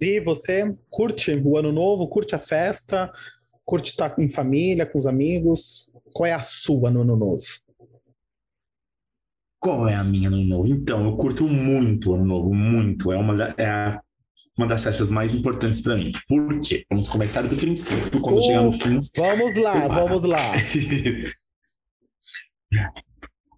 E 0.00 0.20
você 0.20 0.74
curte 0.90 1.32
o 1.32 1.56
ano 1.56 1.72
novo, 1.72 2.08
curte 2.08 2.34
a 2.34 2.38
festa, 2.38 3.10
curte 3.64 3.90
estar 3.90 4.14
em 4.18 4.28
família, 4.28 4.84
com 4.84 4.98
os 4.98 5.06
amigos? 5.06 5.90
Qual 6.12 6.26
é 6.26 6.32
a 6.32 6.42
sua 6.42 6.90
no 6.90 7.02
ano 7.02 7.16
novo? 7.16 7.42
Qual 9.60 9.88
é 9.88 9.94
a 9.94 10.02
minha 10.02 10.28
no 10.28 10.36
ano 10.38 10.48
novo? 10.48 10.66
Então, 10.66 11.04
eu 11.04 11.16
curto 11.16 11.44
muito 11.44 12.10
o 12.10 12.14
ano 12.14 12.24
novo, 12.24 12.52
muito. 12.52 13.12
É 13.12 13.16
uma 13.16 13.54
é 13.56 13.66
a 13.66 14.01
uma 14.56 14.66
das 14.66 14.84
festas 14.84 15.10
mais 15.10 15.34
importantes 15.34 15.80
para 15.80 15.96
mim. 15.96 16.12
Por 16.28 16.60
quê? 16.60 16.84
Vamos 16.90 17.08
começar 17.08 17.40
do 17.42 17.56
princípio, 17.56 18.20
quando 18.20 18.38
uh, 18.38 18.42
chegar 18.42 18.62
no 18.62 18.72
fim. 18.72 18.98
Vamos 19.16 19.56
lá, 19.56 19.88
vamos 19.88 20.22
lá. 20.24 20.52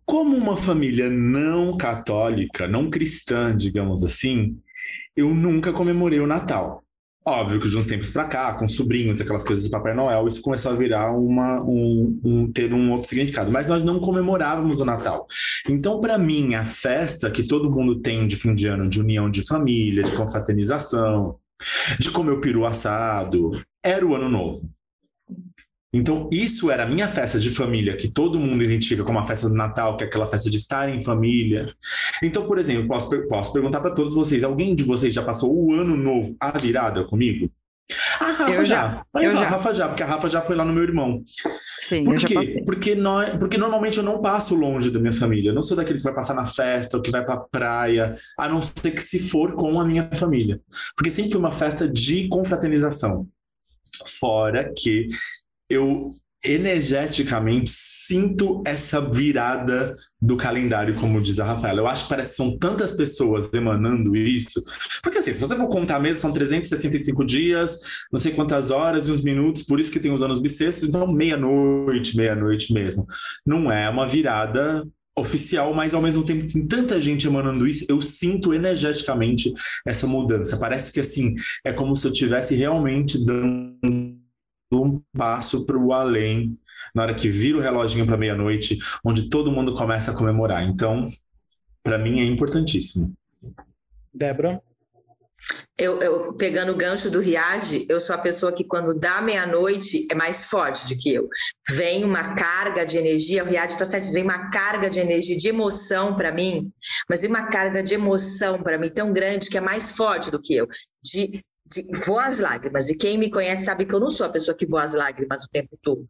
Como 0.05 0.37
uma 0.37 0.57
família 0.57 1.11
não 1.11 1.77
católica, 1.77 2.69
não 2.69 2.91
cristã, 2.91 3.57
digamos 3.57 4.05
assim, 4.05 4.61
eu 5.17 5.35
nunca 5.35 5.73
comemorei 5.73 6.21
o 6.21 6.27
Natal. 6.27 6.84
Óbvio 7.26 7.59
que 7.59 7.71
de 7.71 7.78
uns 7.78 7.87
tempos 7.87 8.11
para 8.11 8.26
cá, 8.26 8.52
com 8.52 8.69
sobrinhos, 8.69 9.19
aquelas 9.19 9.43
coisas 9.43 9.64
do 9.64 9.71
Papai 9.71 9.95
Noel, 9.95 10.28
isso 10.28 10.43
começou 10.43 10.73
a 10.73 10.76
virar 10.76 11.11
uma, 11.12 11.59
um, 11.62 12.21
um 12.23 12.52
ter 12.52 12.75
um 12.75 12.93
outro 12.93 13.09
significado. 13.09 13.50
Mas 13.50 13.66
nós 13.66 13.83
não 13.83 13.99
comemorávamos 13.99 14.83
o 14.83 14.85
Natal. 14.85 15.26
Então, 15.66 16.02
para 16.02 16.19
mim, 16.19 16.54
a 16.54 16.66
festa 16.66 17.31
que 17.31 17.43
todo 17.43 17.71
mundo 17.71 18.00
tem 18.00 18.26
de 18.26 18.37
fim 18.37 18.54
de 18.54 18.66
ano, 18.66 18.90
de 18.90 19.00
união 19.00 19.31
de 19.31 19.47
família, 19.47 20.02
de 20.02 20.12
confraternização, 20.12 21.38
de 21.99 22.11
comer 22.11 22.33
o 22.33 22.40
peru 22.43 22.66
assado, 22.66 23.52
era 23.83 24.04
o 24.04 24.14
Ano 24.14 24.28
Novo. 24.28 24.69
Então, 25.95 26.29
isso 26.33 26.73
era 26.73 26.83
a 26.83 26.87
minha 26.87 27.07
festa 27.07 27.39
de 27.39 27.51
família, 27.51 27.95
que 27.95 28.09
todo 28.09 28.39
mundo 28.39 28.65
identifica 28.65 29.05
como 29.05 29.21
a 29.21 29.25
festa 29.25 29.49
do 29.49 29.55
Natal, 29.55 29.97
que 29.97 30.03
é 30.03 30.07
aquela 30.09 30.27
festa 30.27 30.51
de 30.51 30.57
estar 30.57 30.89
em 30.89 31.01
família. 31.01 31.67
Então, 32.21 32.47
por 32.47 32.59
exemplo, 32.59 32.89
posso, 32.89 33.09
posso 33.29 33.53
perguntar 33.53 33.81
para 33.81 33.95
todos 33.95 34.17
vocês: 34.17 34.43
alguém 34.43 34.75
de 34.75 34.83
vocês 34.83 35.15
já 35.15 35.23
passou 35.23 35.55
o 35.55 35.73
ano 35.73 35.97
novo, 35.97 36.37
a 36.41 36.51
virada 36.59 37.05
comigo? 37.05 37.49
A 38.19 38.33
Rafa 38.33 38.51
eu 38.51 38.65
já. 38.65 39.03
já. 39.15 39.23
Eu 39.23 39.31
a 39.31 39.35
já. 39.35 39.49
Rafa 39.49 39.75
já, 39.75 39.89
porque 39.89 40.03
a 40.03 40.07
Rafa 40.07 40.29
já 40.29 40.41
foi 40.41 40.57
lá 40.57 40.65
no 40.65 40.73
meu 40.73 40.83
irmão. 40.83 41.23
Sim, 41.81 42.05
Por 42.05 42.17
quê? 42.17 42.63
Porque, 42.65 42.95
nós, 42.95 43.31
porque 43.37 43.59
normalmente 43.59 43.99
eu 43.99 44.05
não 44.05 44.21
passo 44.21 44.55
longe 44.55 44.91
da 44.91 44.99
minha 44.99 45.13
família. 45.13 45.51
Eu 45.51 45.55
não 45.55 45.63
sou 45.63 45.77
daqueles 45.77 46.01
que 46.01 46.07
vai 46.07 46.15
passar 46.15 46.35
na 46.35 46.47
festa 46.47 46.97
ou 46.97 47.03
que 47.03 47.11
vai 47.11 47.25
pra 47.25 47.37
praia, 47.37 48.17
a 48.39 48.49
não 48.49 48.63
ser 48.63 48.91
que 48.91 49.03
se 49.03 49.19
for 49.19 49.53
com 49.55 49.79
a 49.81 49.85
minha 49.85 50.09
família. 50.15 50.61
Porque 50.97 51.11
sempre 51.11 51.33
foi 51.33 51.41
uma 51.41 51.53
festa 51.53 51.87
de 51.87 52.27
confraternização. 52.29 53.29
Fora 54.07 54.73
que 54.75 55.09
eu 55.68 56.09
energeticamente 56.44 57.71
sinto 57.71 58.62
essa 58.66 59.00
virada 59.00 59.97
do 60.21 60.37
calendário, 60.37 60.94
como 60.94 61.23
diz 61.23 61.40
a 61.40 61.47
Rafaela. 61.47 61.80
Eu 61.80 61.87
acho 61.87 62.04
que 62.04 62.11
parece 62.11 62.30
que 62.33 62.37
são 62.37 62.59
tantas 62.59 62.92
pessoas 62.92 63.50
emanando 63.52 64.14
isso. 64.14 64.62
Porque 65.02 65.18
assim, 65.18 65.33
se 65.33 65.40
você 65.40 65.56
for 65.56 65.68
contar 65.68 65.99
mesmo, 65.99 66.21
são 66.21 66.33
365 66.33 67.25
dias, 67.25 67.80
não 68.12 68.21
sei 68.21 68.33
quantas 68.33 68.71
horas 68.71 69.09
e 69.09 69.11
uns 69.11 69.23
minutos, 69.23 69.62
por 69.62 69.80
isso 69.80 69.90
que 69.90 70.00
tem 70.00 70.12
os 70.12 70.23
anos 70.23 70.40
bissextos, 70.40 70.88
então 70.88 71.11
meia-noite, 71.11 72.16
meia-noite 72.16 72.73
mesmo. 72.75 73.06
Não 73.47 73.73
é 73.73 73.88
uma 73.88 74.06
virada 74.06 74.87
oficial, 75.16 75.73
mas 75.73 75.94
ao 75.94 76.02
mesmo 76.02 76.25
tempo 76.25 76.52
tem 76.52 76.66
tanta 76.66 76.99
gente 76.99 77.26
emanando 77.26 77.66
isso, 77.66 77.85
eu 77.88 78.02
sinto 78.02 78.52
energeticamente 78.52 79.52
essa 79.87 80.06
mudança. 80.06 80.56
Parece 80.56 80.92
que 80.92 81.00
assim, 81.00 81.35
é 81.64 81.73
como 81.73 81.94
se 81.94 82.06
eu 82.06 82.12
estivesse 82.12 82.56
realmente 82.56 83.25
dando 83.25 84.03
um 84.83 85.02
passo 85.16 85.66
para 85.66 85.78
o 85.78 85.93
além 85.93 86.59
na 86.95 87.02
hora 87.02 87.14
que 87.14 87.28
vira 87.28 87.59
o 87.59 87.61
reloginho 87.61 88.07
para 88.07 88.16
meia-noite, 88.16 88.78
onde 89.04 89.28
todo 89.28 89.50
mundo 89.50 89.75
começa 89.75 90.12
a 90.12 90.16
comemorar. 90.16 90.62
Então, 90.62 91.09
para 91.83 91.99
mim 91.99 92.21
é 92.21 92.25
importantíssimo. 92.25 93.12
Débora? 94.12 94.62
Eu, 95.76 96.00
eu, 96.00 96.33
pegando 96.35 96.73
o 96.73 96.76
gancho 96.76 97.11
do 97.11 97.21
Riage, 97.21 97.85
eu 97.88 98.00
sou 98.00 98.14
a 98.14 98.19
pessoa 98.19 98.52
que 98.52 98.64
quando 98.64 98.99
dá 98.99 99.21
meia-noite 99.21 100.07
é 100.11 100.14
mais 100.14 100.47
forte 100.47 100.88
do 100.88 100.99
que 100.99 101.12
eu. 101.12 101.28
Vem 101.69 102.04
uma 102.04 102.35
carga 102.35 102.87
de 102.87 102.97
energia, 102.97 103.43
o 103.43 103.47
Riage 103.47 103.73
está 103.73 103.85
certo, 103.85 104.11
vem 104.12 104.23
uma 104.23 104.50
carga 104.50 104.88
de 104.88 105.00
energia, 105.00 105.37
de 105.37 105.49
emoção 105.49 106.14
para 106.16 106.33
mim, 106.33 106.73
mas 107.11 107.23
vem 107.23 107.31
uma 107.31 107.49
carga 107.49 107.83
de 107.83 107.93
emoção 107.93 108.62
para 108.62 108.78
mim 108.78 108.88
tão 108.88 109.12
grande 109.12 109.50
que 109.50 109.59
é 109.59 109.61
mais 109.61 109.93
forte 109.93 110.31
do 110.31 110.40
que 110.40 110.54
eu, 110.54 110.66
de 111.02 111.45
vou 112.06 112.18
às 112.18 112.38
lágrimas. 112.38 112.88
E 112.90 112.97
quem 112.97 113.18
me 113.18 113.30
conhece 113.30 113.64
sabe 113.64 113.87
que 113.87 113.94
eu 113.94 114.00
não 114.00 114.11
sou 114.11 114.26
a 114.26 114.30
pessoa 114.30 114.56
que 114.56 114.66
voa 114.66 114.85
às 114.85 114.94
lágrimas 114.94 115.44
o 115.44 115.50
tempo 115.50 115.78
todo. 115.83 116.09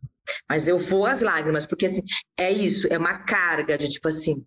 Mas 0.49 0.69
eu 0.69 0.79
vou 0.79 1.07
às 1.07 1.23
lágrimas, 1.23 1.67
porque 1.67 1.87
assim, 1.87 2.03
é 2.39 2.51
isso, 2.51 2.87
é 2.91 2.99
uma 2.99 3.19
carga 3.19 3.77
de 3.77 3.89
tipo 3.89 4.09
assim, 4.09 4.45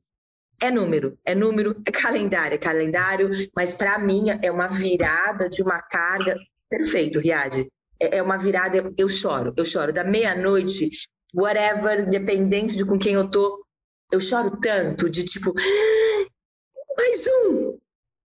é 0.60 0.72
número, 0.72 1.18
é 1.24 1.36
número, 1.36 1.82
é 1.86 1.92
calendário, 1.92 2.56
é 2.56 2.58
calendário, 2.58 3.30
mas 3.56 3.76
para 3.76 4.00
mim 4.00 4.26
é 4.42 4.52
uma 4.52 4.68
virada 4.68 5.50
de 5.50 5.62
uma 5.62 5.82
carga. 5.82 6.36
Perfeito, 6.70 7.20
Riad. 7.20 7.68
É, 8.00 8.18
é 8.18 8.24
uma 8.24 8.38
virada, 8.38 8.94
eu 8.98 9.08
choro, 9.08 9.54
eu 9.56 9.66
choro. 9.66 9.94
Da 9.94 10.04
meia-noite, 10.04 10.90
whatever, 11.34 12.08
independente 12.08 12.76
de 12.76 12.86
com 12.86 12.98
quem 12.98 13.14
eu 13.14 13.30
tô, 13.30 13.64
Eu 14.12 14.20
choro 14.20 14.60
tanto 14.62 15.10
de 15.10 15.24
tipo, 15.26 15.54
mais 16.98 17.28
um! 17.28 17.78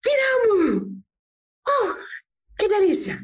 Viramos! 0.03 0.87
Oh, 1.67 2.04
que 2.57 2.67
delícia! 2.67 3.17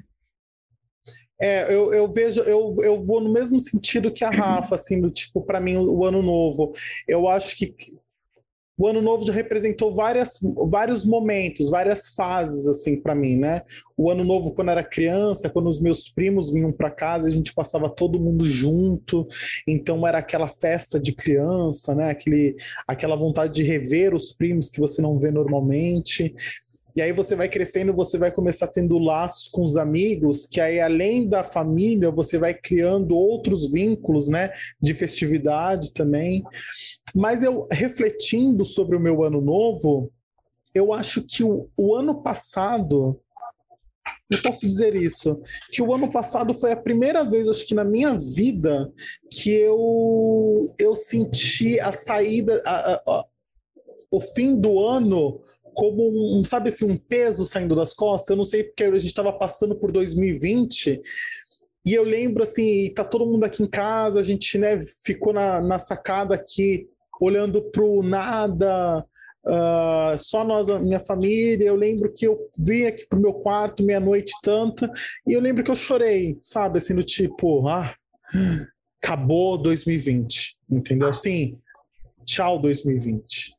É, 1.42 1.74
eu, 1.74 1.92
eu 1.92 2.14
vejo, 2.14 2.42
eu, 2.42 2.76
eu 2.84 3.04
vou 3.04 3.20
no 3.20 3.34
mesmo 3.34 3.60
sentido 3.60 4.12
que 4.12 4.24
a 4.24 4.30
Rafa, 4.30 4.76
assim, 4.76 5.02
do 5.02 5.10
tipo, 5.10 5.42
para 5.42 5.60
mim, 5.60 5.76
o, 5.76 6.06
ano 6.06 6.22
novo. 6.22 6.72
Eu 7.08 7.28
acho 7.28 7.58
que 7.58 7.74
o 8.78 8.88
ano 8.88 9.02
novo 9.02 9.26
já 9.26 9.34
representou 9.34 9.94
várias, 9.94 10.40
vários 10.68 11.06
momentos, 11.06 11.70
várias 11.70 12.16
fases 12.16 12.68
assim 12.68 13.00
para 13.00 13.14
mim, 13.14 13.38
né? 13.38 13.62
O 13.96 14.10
ano 14.10 14.24
novo 14.24 14.56
quando 14.56 14.72
era 14.72 14.84
criança, 14.84 15.50
quando 15.50 15.70
os 15.70 15.80
meus 15.80 16.10
primos 16.10 16.52
vinham 16.52 16.72
para 16.72 16.90
casa, 16.90 17.28
a 17.28 17.32
gente 17.32 17.54
passava 17.54 17.90
todo 17.90 18.20
mundo 18.20 18.44
junto, 18.44 19.28
então 19.68 20.08
era 20.08 20.18
aquela 20.18 20.48
festa 20.48 21.00
de 21.00 21.14
criança, 21.14 21.94
né? 21.94 22.10
Aquele, 22.10 22.56
aquela 22.88 23.16
vontade 23.16 23.54
de 23.54 23.64
rever 23.64 24.16
os 24.16 24.32
primos 24.32 24.70
que 24.70 24.80
você 24.80 25.00
não 25.00 25.20
vê 25.20 25.30
normalmente. 25.30 26.34
E 26.95 27.01
aí 27.01 27.12
você 27.12 27.36
vai 27.36 27.48
crescendo, 27.48 27.93
você 27.93 28.17
vai 28.17 28.31
começar 28.31 28.67
tendo 28.67 28.98
laços 28.98 29.48
com 29.48 29.63
os 29.63 29.77
amigos, 29.77 30.45
que 30.45 30.60
aí 30.60 30.79
além 30.79 31.27
da 31.27 31.43
família, 31.43 32.12
você 32.12 32.38
vai 32.38 32.53
criando 32.53 33.15
outros 33.15 33.71
vínculos, 33.71 34.27
né, 34.27 34.51
de 34.81 34.93
festividade 34.93 35.93
também. 35.93 36.43
Mas 37.15 37.43
eu 37.43 37.67
refletindo 37.71 38.65
sobre 38.65 38.95
o 38.95 39.00
meu 39.00 39.24
ano 39.24 39.41
novo, 39.41 40.12
eu 40.74 40.93
acho 40.93 41.21
que 41.21 41.43
o, 41.43 41.69
o 41.77 41.95
ano 41.95 42.21
passado 42.21 43.19
eu 44.31 44.41
posso 44.41 44.62
dizer 44.62 44.95
isso, 44.95 45.41
que 45.69 45.81
o 45.81 45.93
ano 45.93 46.10
passado 46.10 46.53
foi 46.53 46.71
a 46.71 46.77
primeira 46.77 47.29
vez, 47.29 47.50
acho 47.50 47.65
que 47.65 47.75
na 47.75 47.83
minha 47.83 48.17
vida, 48.17 48.89
que 49.29 49.53
eu, 49.53 50.65
eu 50.79 50.95
senti 50.95 51.77
a 51.81 51.91
saída, 51.91 52.62
a, 52.65 52.93
a, 52.93 53.01
a, 53.07 53.25
o 54.10 54.21
fim 54.21 54.55
do 54.55 54.79
ano 54.79 55.41
como 55.74 56.40
um, 56.40 56.44
sabe 56.44 56.70
assim, 56.70 56.86
um 56.86 56.98
peso 56.98 57.46
saindo 57.46 57.75
das 57.75 57.94
costas. 57.94 58.30
Eu 58.30 58.38
não 58.38 58.46
sei 58.46 58.63
porque 58.63 58.84
a 58.84 58.92
gente 58.96 59.06
estava 59.06 59.34
passando 59.34 59.75
por 59.75 59.92
2020 59.92 61.01
e 61.86 61.94
eu 61.94 62.04
lembro 62.04 62.44
assim, 62.44 62.94
tá 62.94 63.04
todo 63.04 63.25
mundo 63.25 63.44
aqui 63.44 63.63
em 63.63 63.70
casa, 63.70 64.20
a 64.20 64.24
gente 64.24 64.58
né, 64.58 64.80
ficou 65.04 65.34
na, 65.34 65.62
na 65.62 65.80
sacada 65.80 66.36
aqui 66.36 66.88
olhando 67.20 67.62
para 67.72 67.84
o 67.84 68.04
nada, 68.04 69.06
uh, 69.46 70.18
só 70.18 70.44
nós, 70.44 70.70
a 70.70 70.80
minha 70.80 71.00
família. 71.00 71.66
Eu 71.66 71.75
lembro 71.75 72.12
que 72.13 72.28
eu 72.28 72.50
vim 72.58 72.86
aqui 72.86 73.06
pro 73.08 73.20
meu 73.20 73.34
quarto 73.34 73.84
meia-noite 73.84 74.32
tanta 74.44 74.92
e 75.28 75.34
eu 75.34 75.42
lembro 75.42 75.63
que 75.63 75.72
eu 75.72 75.75
chorei, 75.75 76.36
sabe, 76.38 76.78
assim, 76.78 76.96
do 76.96 77.04
tipo, 77.04 77.68
ah, 77.68 77.96
acabou 79.01 79.58
2020, 79.58 80.58
entendeu? 80.70 81.10
Assim, 81.10 81.58
tchau 82.25 82.60
2020. 82.60 83.50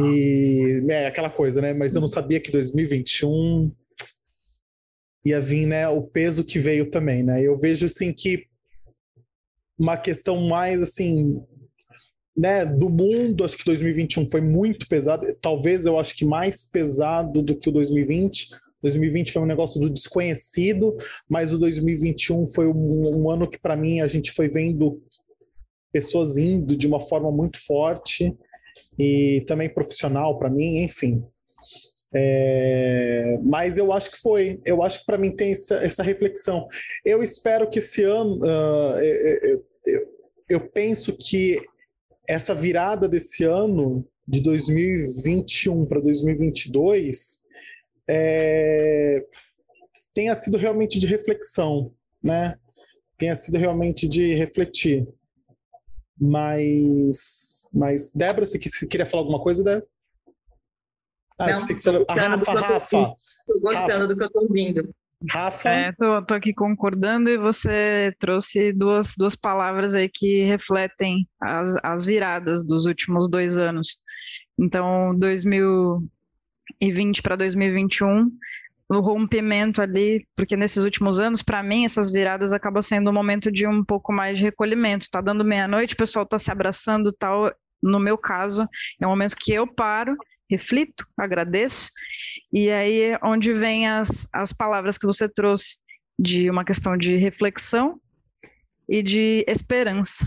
E 0.00 0.84
é 0.88 1.06
aquela 1.06 1.30
coisa, 1.30 1.60
né? 1.60 1.72
Mas 1.72 1.94
eu 1.94 2.00
não 2.00 2.08
sabia 2.08 2.40
que 2.40 2.50
2021 2.50 3.72
ia 5.24 5.40
vir, 5.40 5.66
né? 5.66 5.88
O 5.88 6.02
peso 6.02 6.44
que 6.44 6.58
veio 6.58 6.90
também, 6.90 7.22
né? 7.22 7.42
Eu 7.42 7.58
vejo 7.58 7.86
assim 7.86 8.12
que 8.12 8.46
uma 9.78 9.96
questão 9.96 10.40
mais 10.46 10.82
assim, 10.82 11.40
né, 12.36 12.66
do 12.66 12.90
mundo, 12.90 13.44
acho 13.44 13.56
que 13.56 13.64
2021 13.64 14.30
foi 14.30 14.42
muito 14.42 14.86
pesado, 14.86 15.26
talvez 15.40 15.86
eu 15.86 15.98
acho 15.98 16.14
que 16.14 16.24
mais 16.24 16.70
pesado 16.70 17.42
do 17.42 17.56
que 17.56 17.68
o 17.68 17.72
2020. 17.72 18.48
2020 18.82 19.32
foi 19.32 19.42
um 19.42 19.46
negócio 19.46 19.80
do 19.80 19.90
desconhecido, 19.90 20.96
mas 21.28 21.52
o 21.52 21.58
2021 21.58 22.46
foi 22.48 22.66
um, 22.66 23.22
um 23.22 23.30
ano 23.30 23.48
que 23.48 23.58
para 23.58 23.76
mim 23.76 24.00
a 24.00 24.06
gente 24.06 24.32
foi 24.32 24.48
vendo 24.48 25.02
pessoas 25.92 26.36
indo 26.36 26.76
de 26.76 26.86
uma 26.86 27.00
forma 27.00 27.30
muito 27.30 27.58
forte 27.58 28.34
e 28.98 29.44
também 29.46 29.68
profissional 29.68 30.38
para 30.38 30.50
mim, 30.50 30.82
enfim. 30.82 31.24
É, 32.12 33.38
mas 33.42 33.78
eu 33.78 33.92
acho 33.92 34.10
que 34.10 34.18
foi, 34.18 34.60
eu 34.66 34.82
acho 34.82 35.00
que 35.00 35.06
para 35.06 35.18
mim 35.18 35.30
tem 35.30 35.52
essa, 35.52 35.76
essa, 35.76 36.02
reflexão. 36.02 36.66
Eu 37.04 37.22
espero 37.22 37.68
que 37.70 37.78
esse 37.78 38.02
ano, 38.02 38.40
uh, 38.42 38.98
eu, 38.98 39.64
eu, 39.86 40.00
eu 40.48 40.60
penso 40.70 41.16
que 41.16 41.56
essa 42.28 42.54
virada 42.54 43.08
desse 43.08 43.44
ano, 43.44 44.04
de 44.26 44.40
2021 44.40 45.86
para 45.86 46.00
2022, 46.00 47.44
é, 48.08 49.24
tenha 50.14 50.34
sido 50.34 50.56
realmente 50.56 50.98
de 50.98 51.06
reflexão, 51.06 51.92
né? 52.22 52.56
Tenha 53.18 53.34
sido 53.34 53.58
realmente 53.58 54.08
de 54.08 54.34
refletir. 54.34 55.06
Mas, 56.20 57.70
mas 57.72 58.12
Débora, 58.14 58.44
você, 58.44 58.58
queria 58.86 59.06
falar 59.06 59.22
alguma 59.22 59.40
coisa, 59.40 59.64
Débora? 59.64 59.86
Ah, 61.38 61.52
Não, 61.52 61.60
você... 61.60 61.74
a 62.06 62.14
Rafa, 62.14 62.52
Rafa. 62.52 63.14
Estou 63.16 63.60
gostando 63.60 63.92
Rafa. 63.92 64.08
do 64.08 64.16
que 64.16 64.22
eu 64.22 64.26
estou 64.26 64.42
ouvindo. 64.42 64.94
Rafa? 65.30 65.70
É, 65.70 65.92
tô, 65.92 66.22
tô, 66.22 66.34
aqui 66.34 66.52
concordando 66.52 67.30
e 67.30 67.38
você 67.38 68.14
trouxe 68.18 68.72
duas, 68.72 69.14
duas 69.16 69.34
palavras 69.34 69.94
aí 69.94 70.10
que 70.12 70.42
refletem 70.42 71.26
as, 71.40 71.74
as 71.82 72.04
viradas 72.04 72.64
dos 72.64 72.84
últimos 72.84 73.28
dois 73.28 73.56
anos. 73.56 73.96
Então, 74.58 75.18
2020 75.18 77.22
para 77.22 77.36
2021 77.36 78.30
no 78.90 79.00
rompimento 79.00 79.80
ali, 79.80 80.26
porque 80.34 80.56
nesses 80.56 80.82
últimos 80.82 81.20
anos, 81.20 81.42
para 81.42 81.62
mim, 81.62 81.84
essas 81.84 82.10
viradas 82.10 82.52
acabam 82.52 82.82
sendo 82.82 83.08
um 83.08 83.12
momento 83.12 83.50
de 83.50 83.64
um 83.64 83.84
pouco 83.84 84.12
mais 84.12 84.36
de 84.36 84.44
recolhimento. 84.44 85.04
Está 85.04 85.20
dando 85.20 85.44
meia-noite, 85.44 85.94
o 85.94 85.96
pessoal 85.96 86.24
está 86.24 86.40
se 86.40 86.50
abraçando 86.50 87.12
tal. 87.12 87.52
No 87.80 88.00
meu 88.00 88.18
caso, 88.18 88.68
é 89.00 89.06
um 89.06 89.10
momento 89.10 89.36
que 89.38 89.52
eu 89.52 89.66
paro, 89.66 90.16
reflito, 90.50 91.06
agradeço, 91.16 91.90
e 92.52 92.68
aí 92.68 93.16
onde 93.22 93.54
vem 93.54 93.88
as, 93.88 94.28
as 94.34 94.52
palavras 94.52 94.98
que 94.98 95.06
você 95.06 95.28
trouxe 95.28 95.76
de 96.18 96.50
uma 96.50 96.64
questão 96.64 96.96
de 96.96 97.16
reflexão 97.16 97.98
e 98.88 99.02
de 99.02 99.44
esperança. 99.46 100.26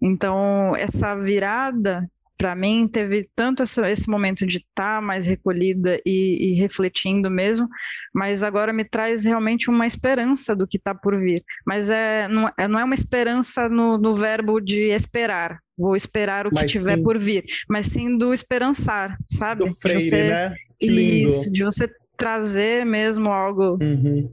Então, 0.00 0.74
essa 0.76 1.16
virada 1.16 2.08
para 2.42 2.56
mim 2.56 2.88
teve 2.88 3.30
tanto 3.36 3.62
essa, 3.62 3.88
esse 3.88 4.10
momento 4.10 4.44
de 4.44 4.56
estar 4.56 4.96
tá 4.96 5.00
mais 5.00 5.26
recolhida 5.26 6.00
e, 6.04 6.50
e, 6.50 6.54
refletindo 6.54 7.30
mesmo, 7.30 7.68
mas 8.12 8.42
agora 8.42 8.72
me 8.72 8.84
traz 8.84 9.24
realmente 9.24 9.70
uma 9.70 9.86
esperança 9.86 10.56
do 10.56 10.66
que 10.66 10.76
está 10.76 10.92
por 10.92 11.16
vir. 11.20 11.40
Mas 11.64 11.88
é 11.88 12.26
não, 12.26 12.50
é 12.58 12.66
não 12.66 12.80
é 12.80 12.84
uma 12.84 12.96
esperança 12.96 13.68
no, 13.68 13.96
no 13.96 14.16
verbo 14.16 14.58
de 14.58 14.90
esperar, 14.90 15.60
vou 15.78 15.94
esperar 15.94 16.48
o 16.48 16.50
que 16.50 16.62
mas 16.62 16.70
tiver 16.72 16.96
sim, 16.96 17.02
por 17.04 17.16
vir, 17.16 17.44
mas 17.68 17.86
sim 17.86 18.18
do 18.18 18.34
esperançar, 18.34 19.16
sabe? 19.24 19.64
Do 19.64 19.72
Freire, 19.72 20.02
você, 20.02 20.24
né? 20.24 20.56
Que 20.80 20.88
lindo. 20.88 21.28
Isso, 21.30 21.52
de 21.52 21.62
você 21.62 21.88
trazer 22.16 22.84
mesmo 22.84 23.30
algo. 23.30 23.78
Uhum. 23.80 24.28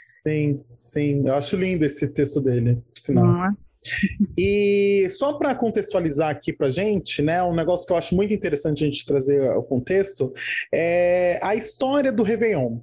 Sim, 0.00 0.62
sim, 0.78 1.28
eu 1.28 1.34
acho 1.34 1.54
lindo 1.54 1.84
esse 1.84 2.08
texto 2.08 2.40
dele, 2.40 2.76
por 2.76 2.98
sinal. 2.98 3.44
É? 3.44 3.67
E 4.36 5.08
só 5.10 5.34
para 5.34 5.54
contextualizar 5.54 6.30
aqui 6.30 6.52
para 6.52 6.70
gente, 6.70 7.22
né, 7.22 7.42
um 7.42 7.54
negócio 7.54 7.86
que 7.86 7.92
eu 7.92 7.96
acho 7.96 8.14
muito 8.14 8.32
interessante 8.32 8.82
a 8.82 8.86
gente 8.86 9.04
trazer 9.04 9.50
ao 9.50 9.62
contexto 9.62 10.32
é 10.72 11.38
a 11.42 11.54
história 11.54 12.12
do 12.12 12.22
Réveillon. 12.22 12.78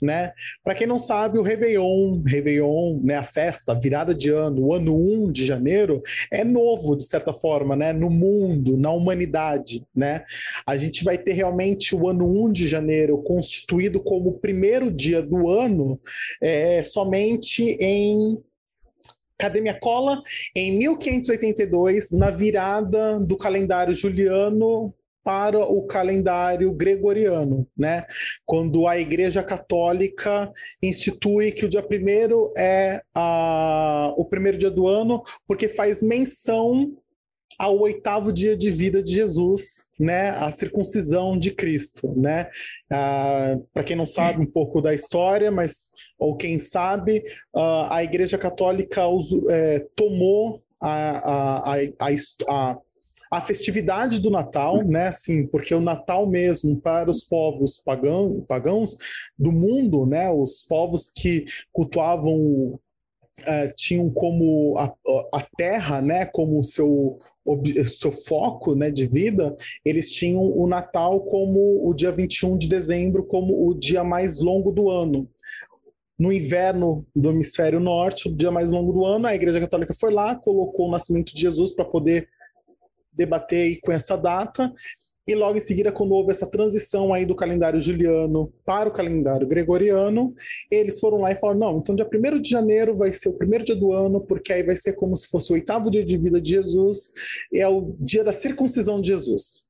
Né? 0.00 0.32
Para 0.62 0.74
quem 0.74 0.86
não 0.86 0.98
sabe, 0.98 1.38
o 1.38 1.42
Réveillon, 1.42 2.22
Réveillon, 2.24 3.00
né, 3.02 3.16
a 3.16 3.22
festa, 3.22 3.72
a 3.72 3.74
virada 3.74 4.14
de 4.14 4.30
ano, 4.30 4.66
o 4.66 4.72
ano 4.72 4.96
1 4.96 5.32
de 5.32 5.44
janeiro, 5.44 6.00
é 6.30 6.44
novo, 6.44 6.96
de 6.96 7.04
certa 7.04 7.32
forma, 7.32 7.74
né, 7.74 7.92
no 7.92 8.08
mundo, 8.08 8.76
na 8.76 8.92
humanidade. 8.92 9.84
Né? 9.94 10.22
A 10.64 10.76
gente 10.76 11.02
vai 11.02 11.18
ter 11.18 11.32
realmente 11.32 11.96
o 11.96 12.08
ano 12.08 12.44
1 12.44 12.52
de 12.52 12.68
janeiro 12.68 13.20
constituído 13.22 14.00
como 14.00 14.30
o 14.30 14.38
primeiro 14.38 14.90
dia 14.90 15.20
do 15.20 15.48
ano 15.48 16.00
é, 16.40 16.82
somente 16.84 17.76
em 17.80 18.38
Cadê 19.38 19.60
minha 19.60 19.78
cola? 19.78 20.20
Em 20.54 20.76
1582, 20.76 22.10
na 22.10 22.30
virada 22.30 23.20
do 23.20 23.36
calendário 23.36 23.94
juliano 23.94 24.92
para 25.22 25.58
o 25.58 25.86
calendário 25.86 26.72
gregoriano, 26.72 27.68
né? 27.76 28.04
Quando 28.46 28.86
a 28.88 28.98
Igreja 28.98 29.42
Católica 29.42 30.50
institui 30.82 31.52
que 31.52 31.66
o 31.66 31.68
dia 31.68 31.82
primeiro 31.82 32.52
é 32.56 33.02
a, 33.14 34.12
o 34.16 34.24
primeiro 34.24 34.58
dia 34.58 34.70
do 34.70 34.88
ano, 34.88 35.22
porque 35.46 35.68
faz 35.68 36.02
menção 36.02 36.96
ao 37.58 37.78
oitavo 37.80 38.32
dia 38.32 38.56
de 38.56 38.70
vida 38.70 39.02
de 39.02 39.12
Jesus, 39.12 39.88
né, 39.98 40.30
a 40.30 40.50
circuncisão 40.50 41.36
de 41.36 41.50
Cristo, 41.50 42.14
né? 42.16 42.48
Ah, 42.90 43.56
Para 43.74 43.82
quem 43.82 43.96
não 43.96 44.06
sabe 44.06 44.40
um 44.40 44.46
pouco 44.46 44.80
da 44.80 44.94
história, 44.94 45.50
mas 45.50 45.92
ou 46.18 46.36
quem 46.36 46.60
sabe, 46.60 47.22
ah, 47.54 47.96
a 47.96 48.04
Igreja 48.04 48.38
Católica 48.38 49.02
é, 49.50 49.80
tomou 49.96 50.62
a, 50.80 51.72
a, 51.72 51.74
a, 51.74 52.08
a 52.48 52.78
a 53.30 53.40
festividade 53.40 54.20
do 54.20 54.30
Natal, 54.30 54.82
né? 54.84 55.08
Assim, 55.08 55.46
porque 55.46 55.74
o 55.74 55.80
Natal 55.80 56.26
mesmo 56.26 56.80
para 56.80 57.10
os 57.10 57.22
povos 57.22 57.76
pagão, 57.84 58.44
pagãos 58.48 58.96
do 59.38 59.52
mundo, 59.52 60.06
né? 60.06 60.30
Os 60.30 60.62
povos 60.62 61.12
que 61.12 61.44
cultuavam 61.72 62.34
uh, 62.38 63.74
tinham 63.76 64.10
como 64.10 64.76
a, 64.78 64.92
a 65.34 65.46
terra, 65.56 66.00
né? 66.00 66.24
Como 66.24 66.62
seu 66.64 67.18
seu 67.86 68.12
foco 68.12 68.74
né, 68.74 68.90
de 68.90 69.06
vida, 69.06 69.56
eles 69.84 70.10
tinham 70.10 70.42
o 70.42 70.66
Natal 70.66 71.20
como 71.22 71.88
o 71.88 71.94
dia 71.94 72.12
21 72.12 72.58
de 72.58 72.68
dezembro, 72.68 73.24
como 73.24 73.68
o 73.68 73.74
dia 73.74 74.02
mais 74.02 74.40
longo 74.40 74.72
do 74.72 74.90
ano. 74.90 75.28
No 76.18 76.32
inverno 76.32 77.06
do 77.14 77.30
hemisfério 77.30 77.78
norte, 77.78 78.28
o 78.28 78.34
dia 78.34 78.50
mais 78.50 78.72
longo 78.72 78.92
do 78.92 79.04
ano, 79.04 79.26
a 79.26 79.34
Igreja 79.34 79.60
Católica 79.60 79.94
foi 79.94 80.12
lá, 80.12 80.34
colocou 80.34 80.88
o 80.88 80.90
nascimento 80.90 81.32
de 81.32 81.40
Jesus 81.40 81.72
para 81.72 81.84
poder 81.84 82.28
debater 83.12 83.78
com 83.80 83.92
essa 83.92 84.16
data, 84.16 84.72
e 85.28 85.34
logo 85.34 85.58
em 85.58 85.60
seguida, 85.60 85.92
quando 85.92 86.12
houve 86.12 86.30
essa 86.30 86.50
transição 86.50 87.12
aí 87.12 87.26
do 87.26 87.36
calendário 87.36 87.78
juliano 87.78 88.50
para 88.64 88.88
o 88.88 88.92
calendário 88.92 89.46
gregoriano, 89.46 90.34
eles 90.70 90.98
foram 90.98 91.18
lá 91.18 91.30
e 91.30 91.36
falaram: 91.36 91.60
não, 91.60 91.78
então 91.78 91.94
dia 91.94 92.08
1 92.10 92.40
de 92.40 92.48
janeiro 92.48 92.96
vai 92.96 93.12
ser 93.12 93.28
o 93.28 93.34
primeiro 93.34 93.62
dia 93.62 93.76
do 93.76 93.92
ano, 93.92 94.22
porque 94.22 94.54
aí 94.54 94.62
vai 94.62 94.74
ser 94.74 94.94
como 94.94 95.14
se 95.14 95.28
fosse 95.28 95.52
o 95.52 95.54
oitavo 95.54 95.90
dia 95.90 96.02
de 96.02 96.16
vida 96.16 96.40
de 96.40 96.52
Jesus, 96.52 97.12
e 97.52 97.60
é 97.60 97.68
o 97.68 97.94
dia 98.00 98.24
da 98.24 98.32
circuncisão 98.32 99.02
de 99.02 99.08
Jesus. 99.08 99.68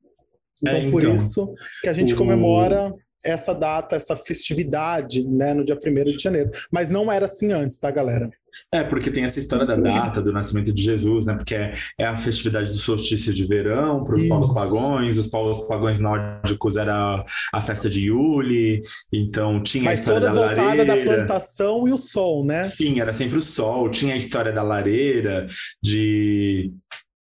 Então, 0.61 0.73
é, 0.73 0.79
então 0.79 0.91
por 0.93 1.03
isso 1.03 1.53
que 1.83 1.89
a 1.89 1.93
gente 1.93 2.15
comemora 2.15 2.95
essa 3.25 3.53
data, 3.53 3.97
essa 3.97 4.17
festividade, 4.17 5.29
né, 5.29 5.53
no 5.55 5.65
dia 5.65 5.77
1 5.77 6.17
de 6.17 6.23
janeiro. 6.23 6.51
Mas 6.71 6.89
não 6.89 7.11
era 7.11 7.25
assim 7.25 7.53
antes, 7.53 7.81
tá, 7.81 7.91
galera? 7.91 8.31
É, 8.71 8.85
porque 8.85 9.11
tem 9.11 9.25
essa 9.25 9.39
história 9.39 9.65
da 9.65 9.77
data 9.77 10.21
do 10.21 10.31
nascimento 10.31 10.71
de 10.73 10.83
Jesus, 10.83 11.25
né? 11.25 11.35
Porque 11.35 11.55
é, 11.55 11.73
é 11.99 12.05
a 12.05 12.19
festividade 12.19 12.69
do 12.69 12.77
solstício 12.77 13.33
de 13.33 13.47
verão 13.47 14.05
para 14.05 14.15
os 14.15 14.29
povos 14.29 14.53
pagões, 14.53 15.17
os 15.17 15.27
povos 15.27 15.67
pagões 15.67 15.99
nórdicos 15.99 16.77
era 16.77 17.25
a 17.51 17.61
festa 17.63 17.89
de 17.89 18.09
Yule, 18.09 18.83
então 19.11 19.63
tinha 19.63 19.85
Mas 19.85 20.01
a 20.01 20.03
história 20.03 20.29
todas 20.29 20.57
da 20.57 20.63
lareira. 20.63 20.85
da 20.85 20.97
plantação 21.03 21.89
e 21.89 21.93
o 21.93 21.97
sol, 21.97 22.45
né? 22.45 22.63
Sim, 22.63 23.01
era 23.01 23.13
sempre 23.13 23.39
o 23.39 23.43
sol, 23.43 23.91
tinha 23.91 24.13
a 24.13 24.19
história 24.19 24.53
da 24.53 24.63
lareira, 24.63 25.47
de 25.83 26.71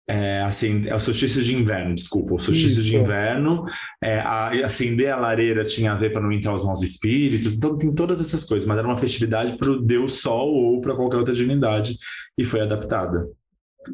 é, 0.09 0.41
acender, 0.41 0.91
é 0.91 0.95
o 0.95 0.99
solstício 0.99 1.43
de 1.43 1.55
inverno, 1.55 1.93
desculpa, 1.93 2.33
o 2.33 2.39
solstício 2.39 2.81
Isso. 2.81 2.89
de 2.89 2.97
inverno, 2.97 3.63
é, 4.01 4.19
a, 4.19 4.49
acender 4.65 5.11
a 5.11 5.15
lareira 5.15 5.63
tinha 5.63 5.91
a 5.91 5.95
ver 5.95 6.11
para 6.11 6.19
não 6.19 6.31
entrar 6.31 6.51
os 6.55 6.65
maus 6.65 6.81
espíritos, 6.81 7.55
então 7.55 7.77
tem 7.77 7.93
todas 7.93 8.19
essas 8.19 8.43
coisas, 8.43 8.67
mas 8.67 8.79
era 8.79 8.87
uma 8.87 8.97
festividade 8.97 9.55
para 9.55 9.69
o 9.69 9.79
Deus 9.79 10.13
Sol 10.13 10.51
ou 10.51 10.81
para 10.81 10.95
qualquer 10.95 11.17
outra 11.17 11.33
divindade 11.33 11.95
e 12.35 12.43
foi 12.43 12.61
adaptada. 12.61 13.27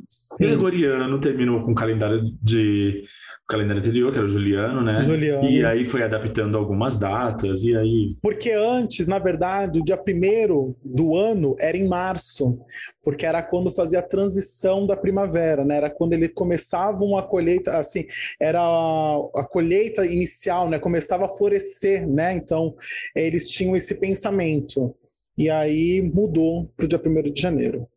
Sim. 0.10 0.46
Gregoriano 0.46 1.20
terminou 1.20 1.62
com 1.64 1.74
o 1.74 1.76
calendário 1.76 2.32
de 2.42 3.04
calendário 3.48 3.80
anterior, 3.80 4.12
que 4.12 4.18
era 4.18 4.28
o 4.28 4.30
Juliano, 4.30 4.82
né? 4.82 4.98
Juliano. 4.98 5.50
E 5.50 5.64
aí 5.64 5.86
foi 5.86 6.02
adaptando 6.02 6.58
algumas 6.58 6.98
datas, 6.98 7.64
e 7.64 7.76
aí. 7.76 8.08
Porque 8.22 8.52
antes, 8.52 9.08
na 9.08 9.20
verdade, 9.20 9.80
o 9.80 9.84
dia 9.84 9.98
primeiro 9.98 10.76
do 10.84 11.16
ano 11.16 11.56
era 11.60 11.78
em 11.78 11.88
março, 11.88 12.60
porque 13.04 13.26
era 13.26 13.44
quando 13.44 13.70
fazia 13.72 14.00
a 14.00 14.08
transição 14.08 14.88
da 14.88 14.98
primavera, 14.98 15.64
né? 15.64 15.78
Era 15.78 15.90
quando 15.90 16.14
eles 16.14 16.34
começavam 16.34 17.16
a 17.18 17.24
colheita, 17.24 17.78
assim, 17.78 18.06
era 18.40 18.60
a 18.60 19.44
colheita 19.44 20.06
inicial, 20.06 20.70
né? 20.70 20.80
Começava 20.80 21.26
a 21.26 21.30
florescer, 21.30 22.08
né? 22.08 22.34
Então, 22.34 22.76
eles 23.16 23.50
tinham 23.50 23.76
esse 23.76 24.00
pensamento. 24.00 24.96
E 25.38 25.50
aí 25.50 26.02
mudou 26.14 26.72
para 26.78 26.86
o 26.86 26.88
dia 26.88 27.02
1 27.04 27.34
de 27.34 27.42
janeiro. 27.42 27.88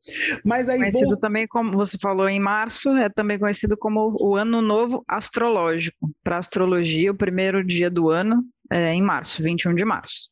Mas 0.44 0.68
aí 0.68 0.78
conhecido 0.78 1.10
vou... 1.10 1.16
também, 1.16 1.46
como 1.46 1.76
você 1.76 1.96
falou, 1.96 2.28
em 2.28 2.40
março, 2.40 2.90
é 2.96 3.08
também 3.08 3.38
conhecido 3.38 3.76
como 3.76 4.16
o 4.20 4.34
Ano 4.34 4.60
Novo 4.60 5.04
Astrológico. 5.06 6.10
Para 6.24 6.38
astrologia, 6.38 7.12
o 7.12 7.16
primeiro 7.16 7.64
dia 7.64 7.88
do 7.88 8.10
ano 8.10 8.42
é 8.70 8.92
em 8.92 9.02
março, 9.02 9.42
21 9.42 9.74
de 9.74 9.84
março. 9.84 10.30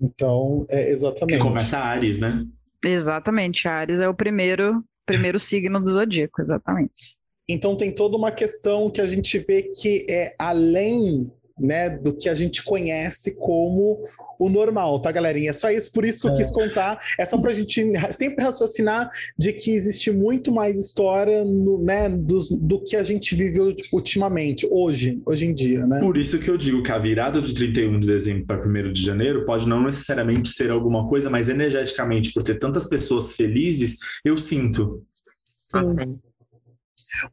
Então, 0.00 0.66
é 0.70 0.90
exatamente. 0.90 1.36
Que 1.36 1.42
começa 1.42 1.78
Ares, 1.78 2.18
né? 2.18 2.44
Exatamente, 2.84 3.68
Ares 3.68 4.00
é 4.00 4.08
o 4.08 4.14
primeiro, 4.14 4.82
primeiro 5.06 5.38
signo 5.40 5.78
do 5.78 5.90
zodíaco, 5.90 6.40
exatamente. 6.40 7.18
Então 7.48 7.76
tem 7.76 7.92
toda 7.92 8.16
uma 8.16 8.30
questão 8.30 8.90
que 8.90 9.00
a 9.00 9.06
gente 9.06 9.38
vê 9.38 9.62
que 9.62 10.06
é 10.08 10.34
além 10.38 11.30
né, 11.58 11.90
do 11.90 12.16
que 12.16 12.28
a 12.28 12.34
gente 12.34 12.62
conhece 12.62 13.36
como 13.36 14.02
o 14.40 14.48
normal, 14.48 14.98
tá, 15.00 15.12
galerinha? 15.12 15.50
É 15.50 15.52
só 15.52 15.70
isso, 15.70 15.92
por 15.92 16.04
isso 16.04 16.22
que 16.22 16.28
eu 16.28 16.32
quis 16.32 16.48
é. 16.48 16.52
contar. 16.52 16.98
É 17.18 17.26
só 17.26 17.38
pra 17.38 17.52
gente 17.52 17.84
sempre 18.12 18.42
raciocinar 18.42 19.10
de 19.38 19.52
que 19.52 19.70
existe 19.70 20.10
muito 20.10 20.50
mais 20.50 20.78
história 20.78 21.44
no, 21.44 21.82
né, 21.82 22.08
do, 22.08 22.38
do 22.58 22.82
que 22.82 22.96
a 22.96 23.02
gente 23.02 23.34
vive 23.34 23.76
ultimamente, 23.92 24.66
hoje, 24.70 25.20
hoje 25.26 25.46
em 25.46 25.52
dia, 25.52 25.86
né? 25.86 26.00
Por 26.00 26.16
isso 26.16 26.38
que 26.38 26.50
eu 26.50 26.56
digo 26.56 26.82
que 26.82 26.90
a 26.90 26.98
virada 26.98 27.40
de 27.42 27.54
31 27.54 28.00
de 28.00 28.06
dezembro 28.06 28.46
para 28.46 28.66
1 28.66 28.92
de 28.92 29.02
janeiro 29.02 29.44
pode 29.44 29.68
não 29.68 29.82
necessariamente 29.82 30.48
ser 30.48 30.70
alguma 30.70 31.06
coisa, 31.06 31.28
mas 31.28 31.50
energeticamente, 31.50 32.32
por 32.32 32.42
ter 32.42 32.58
tantas 32.58 32.88
pessoas 32.88 33.34
felizes, 33.34 33.98
eu 34.24 34.38
sinto. 34.38 35.04
Sim. 35.44 36.18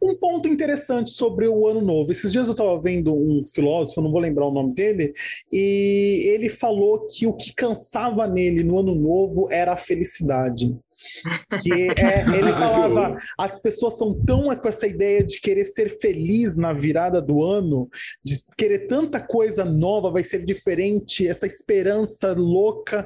Um 0.02 0.16
ponto 0.16 0.48
interessante 0.48 1.12
sobre 1.12 1.48
o 1.48 1.68
Ano 1.68 1.82
Novo. 1.82 2.12
Esses 2.12 2.32
dias 2.32 2.48
eu 2.48 2.52
estava 2.52 2.80
vendo 2.82 3.14
um 3.14 3.42
filósofo, 3.44 4.02
não 4.02 4.12
vou 4.12 4.20
lembrar 4.22 4.48
o 4.48 4.54
nome 4.54 4.74
dele, 4.74 5.14
e 5.52 6.30
ele 6.34 6.50
falou 6.50 7.06
que 7.08 7.28
o 7.28 7.34
que 7.34 7.54
cansava 7.54 8.28
nele 8.28 8.64
no 8.64 8.80
Ano 8.80 8.96
Novo 8.96 9.48
era 9.52 9.74
a 9.74 9.78
felicidade. 9.78 10.76
Que 11.62 11.74
é, 11.74 12.26
ele 12.38 12.52
falava, 12.54 13.16
as 13.38 13.62
pessoas 13.62 13.98
são 13.98 14.14
tão 14.26 14.48
com 14.56 14.68
essa 14.68 14.88
ideia 14.88 15.24
de 15.24 15.40
querer 15.40 15.66
ser 15.66 16.00
feliz 16.00 16.58
na 16.58 16.74
virada 16.74 17.22
do 17.22 17.44
ano, 17.44 17.90
de 18.24 18.40
querer 18.58 18.88
tanta 18.88 19.20
coisa 19.20 19.66
nova, 19.66 20.12
vai 20.12 20.24
ser 20.24 20.46
diferente, 20.46 21.28
essa 21.28 21.46
esperança 21.46 22.34
louca, 22.34 23.06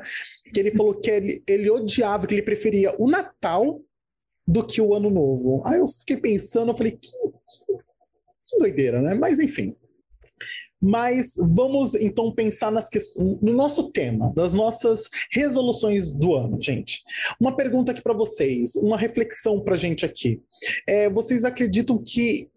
que 0.54 0.60
ele 0.60 0.72
falou 0.72 0.94
que 0.94 1.10
ele, 1.10 1.44
ele 1.48 1.70
odiava, 1.70 2.28
que 2.28 2.36
ele 2.36 2.44
preferia 2.44 2.94
o 2.98 3.10
Natal 3.10 3.82
do 4.52 4.66
que 4.66 4.82
o 4.82 4.94
ano 4.94 5.10
novo. 5.10 5.62
Aí 5.66 5.80
eu 5.80 5.88
fiquei 5.88 6.18
pensando, 6.18 6.72
eu 6.72 6.78
falei, 6.78 6.92
que, 6.92 7.00
que, 7.00 7.74
que 8.48 8.58
doideira, 8.60 9.02
né? 9.02 9.16
Mas 9.16 9.40
enfim. 9.40 9.74
Mas 10.82 11.36
vamos 11.54 11.94
então 11.94 12.34
pensar 12.34 12.72
nas 12.72 12.90
no 13.18 13.54
nosso 13.54 13.92
tema, 13.92 14.34
das 14.34 14.54
nossas 14.54 15.04
resoluções 15.32 16.12
do 16.12 16.34
ano, 16.34 16.60
gente. 16.60 17.02
Uma 17.40 17.56
pergunta 17.56 17.92
aqui 17.92 18.02
para 18.02 18.16
vocês, 18.16 18.76
uma 18.76 18.98
reflexão 18.98 19.62
para 19.62 19.76
a 19.76 19.78
gente 19.78 20.06
aqui. 20.06 20.42
É, 20.88 21.08
vocês 21.10 21.46
acreditam 21.46 22.02
que 22.04 22.50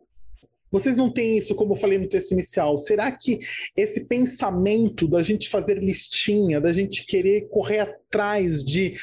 vocês 0.74 0.96
não 0.96 1.08
têm 1.08 1.38
isso, 1.38 1.54
como 1.54 1.74
eu 1.74 1.76
falei 1.76 1.98
no 1.98 2.08
texto 2.08 2.32
inicial? 2.32 2.76
Será 2.76 3.12
que 3.12 3.38
esse 3.76 4.06
pensamento 4.06 5.06
da 5.06 5.22
gente 5.22 5.48
fazer 5.48 5.78
listinha, 5.78 6.60
da 6.60 6.72
gente 6.72 7.06
querer 7.06 7.42
correr 7.48 7.78
atrás 7.78 8.64
de 8.64 8.96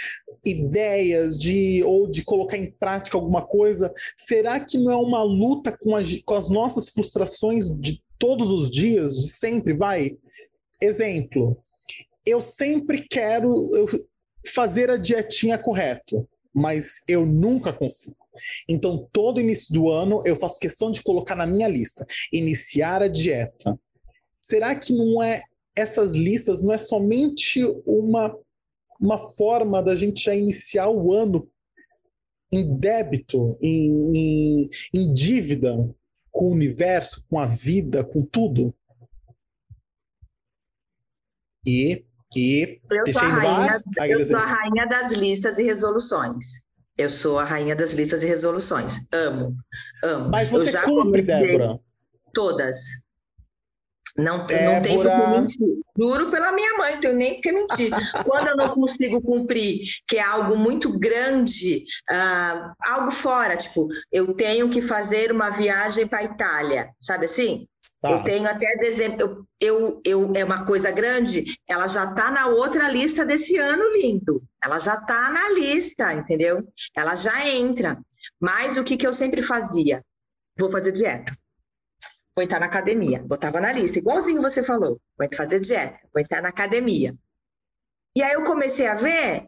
ideias 0.45 1.39
de 1.39 1.83
ou 1.83 2.07
de 2.07 2.23
colocar 2.23 2.57
em 2.57 2.71
prática 2.71 3.17
alguma 3.17 3.45
coisa, 3.45 3.93
será 4.17 4.59
que 4.59 4.77
não 4.77 4.91
é 4.91 4.95
uma 4.95 5.23
luta 5.23 5.75
com, 5.77 5.95
a, 5.95 6.01
com 6.25 6.33
as 6.33 6.49
nossas 6.49 6.89
frustrações 6.89 7.69
de 7.79 8.01
todos 8.17 8.49
os 8.49 8.71
dias, 8.71 9.15
de 9.15 9.29
sempre? 9.29 9.73
Vai. 9.73 10.17
Exemplo. 10.81 11.57
Eu 12.25 12.39
sempre 12.39 13.07
quero 13.07 13.69
fazer 14.53 14.89
a 14.89 14.97
dietinha 14.97 15.57
correta, 15.57 16.23
mas 16.53 17.03
eu 17.07 17.25
nunca 17.25 17.73
consigo. 17.73 18.17
Então, 18.67 19.07
todo 19.11 19.41
início 19.41 19.73
do 19.73 19.89
ano, 19.89 20.21
eu 20.25 20.35
faço 20.35 20.59
questão 20.59 20.91
de 20.91 21.01
colocar 21.01 21.35
na 21.35 21.47
minha 21.47 21.67
lista: 21.67 22.05
iniciar 22.31 23.01
a 23.01 23.07
dieta. 23.07 23.79
Será 24.41 24.75
que 24.75 24.93
não 24.93 25.21
é 25.21 25.41
essas 25.75 26.15
listas 26.15 26.61
não 26.61 26.73
é 26.73 26.77
somente 26.77 27.63
uma 27.85 28.35
uma 29.01 29.17
forma 29.17 29.81
da 29.81 29.95
gente 29.95 30.23
já 30.23 30.35
iniciar 30.35 30.87
o 30.89 31.11
ano 31.11 31.49
em 32.51 32.77
débito, 32.77 33.57
em, 33.59 34.15
em, 34.15 34.69
em 34.93 35.13
dívida 35.13 35.89
com 36.29 36.45
o 36.45 36.51
universo, 36.51 37.25
com 37.27 37.39
a 37.39 37.47
vida, 37.47 38.03
com 38.03 38.23
tudo. 38.23 38.73
E, 41.65 42.05
e 42.35 42.81
eu, 42.91 43.13
sou 43.13 43.21
a, 43.21 43.27
rainha, 43.27 43.83
eu 44.07 44.25
sou 44.25 44.37
a 44.37 44.45
rainha 44.45 44.87
das 44.87 45.11
listas 45.13 45.57
e 45.57 45.63
resoluções. 45.63 46.61
Eu 46.97 47.09
sou 47.09 47.39
a 47.39 47.43
rainha 47.43 47.75
das 47.75 47.93
listas 47.93 48.21
e 48.21 48.27
resoluções. 48.27 49.05
Amo, 49.11 49.55
amo. 50.03 50.29
Mas 50.29 50.49
você 50.49 50.79
cumpre, 50.83 51.21
Débora? 51.21 51.79
Todas. 52.33 52.77
Não, 54.17 54.45
Débora... 54.45 55.17
não 55.17 55.41
mentir. 55.41 55.67
Juro 55.97 56.29
pela 56.29 56.51
minha 56.51 56.77
mãe, 56.77 56.93
não 56.93 56.99
tenho 57.01 57.15
nem 57.15 57.41
que 57.41 57.51
mentir. 57.51 57.91
Quando 58.25 58.47
eu 58.47 58.57
não 58.57 58.75
consigo 58.75 59.21
cumprir, 59.21 59.81
que 60.07 60.17
é 60.17 60.21
algo 60.21 60.57
muito 60.57 60.97
grande, 60.97 61.83
uh, 62.09 62.73
algo 62.81 63.11
fora, 63.11 63.55
tipo, 63.55 63.87
eu 64.11 64.33
tenho 64.35 64.69
que 64.69 64.81
fazer 64.81 65.31
uma 65.31 65.49
viagem 65.49 66.07
para 66.07 66.19
a 66.19 66.23
Itália, 66.23 66.89
sabe 66.99 67.25
assim? 67.25 67.67
Tá. 68.01 68.11
Eu 68.11 68.23
tenho 68.23 68.47
até 68.47 68.75
dezembro, 68.77 69.17
eu, 69.19 69.45
eu, 69.59 70.01
eu, 70.05 70.33
é 70.35 70.43
uma 70.43 70.65
coisa 70.65 70.91
grande, 70.91 71.43
ela 71.67 71.87
já 71.87 72.05
está 72.05 72.31
na 72.31 72.47
outra 72.47 72.87
lista 72.87 73.25
desse 73.25 73.57
ano 73.57 73.83
lindo. 73.93 74.43
Ela 74.63 74.79
já 74.79 74.95
está 74.95 75.31
na 75.31 75.49
lista, 75.49 76.13
entendeu? 76.13 76.63
Ela 76.95 77.15
já 77.15 77.47
entra. 77.49 77.99
Mas 78.39 78.77
o 78.77 78.83
que, 78.83 78.97
que 78.97 79.07
eu 79.07 79.13
sempre 79.13 79.41
fazia? 79.41 80.03
Vou 80.59 80.69
fazer 80.69 80.91
dieta 80.91 81.35
vou 82.41 82.43
entrar 82.43 82.59
na 82.59 82.65
academia. 82.65 83.21
Botava 83.23 83.61
na 83.61 83.71
lista, 83.71 83.99
igualzinho 83.99 84.41
você 84.41 84.63
falou. 84.63 84.99
Vou 85.17 85.29
fazer 85.35 85.59
dieta, 85.59 85.99
vou 86.11 86.21
entrar 86.21 86.41
na 86.41 86.49
academia. 86.49 87.15
E 88.15 88.23
aí 88.23 88.33
eu 88.33 88.43
comecei 88.43 88.87
a 88.87 88.95
ver 88.95 89.45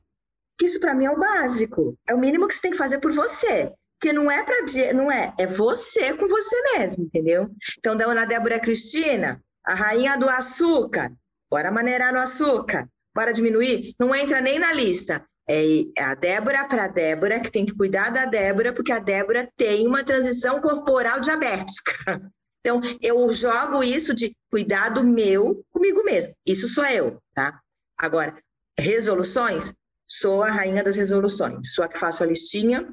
que 0.57 0.67
isso 0.67 0.79
para 0.79 0.93
mim 0.93 1.05
é 1.05 1.11
o 1.11 1.17
básico. 1.17 1.97
É 2.07 2.13
o 2.13 2.19
mínimo 2.19 2.47
que 2.47 2.53
você 2.53 2.61
tem 2.61 2.71
que 2.71 2.77
fazer 2.77 2.99
por 2.99 3.11
você. 3.11 3.73
que 3.99 4.13
não 4.13 4.29
é 4.29 4.43
para 4.43 4.57
não 4.93 5.11
é, 5.11 5.33
é 5.39 5.47
você 5.47 6.13
com 6.13 6.27
você 6.27 6.77
mesmo, 6.77 7.05
entendeu? 7.05 7.49
Então, 7.79 7.95
dona 7.95 8.25
Débora 8.25 8.59
Cristina, 8.59 9.41
a 9.65 9.73
rainha 9.73 10.17
do 10.17 10.29
açúcar, 10.29 11.11
bora 11.49 11.71
maneirar 11.71 12.11
no 12.11 12.19
açúcar, 12.19 12.87
bora 13.15 13.31
diminuir, 13.31 13.95
não 13.97 14.13
entra 14.13 14.41
nem 14.41 14.59
na 14.59 14.73
lista. 14.73 15.25
É 15.49 15.63
a 15.99 16.15
Débora 16.15 16.67
para 16.67 16.85
a 16.85 16.87
Débora, 16.87 17.39
que 17.39 17.51
tem 17.51 17.65
que 17.65 17.75
cuidar 17.75 18.09
da 18.11 18.25
Débora, 18.25 18.73
porque 18.73 18.91
a 18.91 18.99
Débora 18.99 19.49
tem 19.55 19.87
uma 19.87 20.03
transição 20.03 20.61
corporal 20.61 21.19
diabética. 21.19 22.21
Então, 22.65 22.79
eu 23.01 23.27
jogo 23.33 23.83
isso 23.83 24.15
de 24.15 24.33
cuidado 24.49 25.03
meu 25.03 25.65
comigo 25.69 26.01
mesmo. 26.03 26.33
Isso 26.45 26.69
sou 26.69 26.85
eu, 26.85 27.21
tá? 27.35 27.59
Agora, 27.97 28.33
resoluções, 28.79 29.73
sou 30.07 30.41
a 30.43 30.49
rainha 30.49 30.81
das 30.81 30.95
resoluções. 30.95 31.73
Sou 31.73 31.83
a 31.83 31.89
que 31.89 31.99
faço 31.99 32.23
a 32.23 32.25
listinha, 32.25 32.89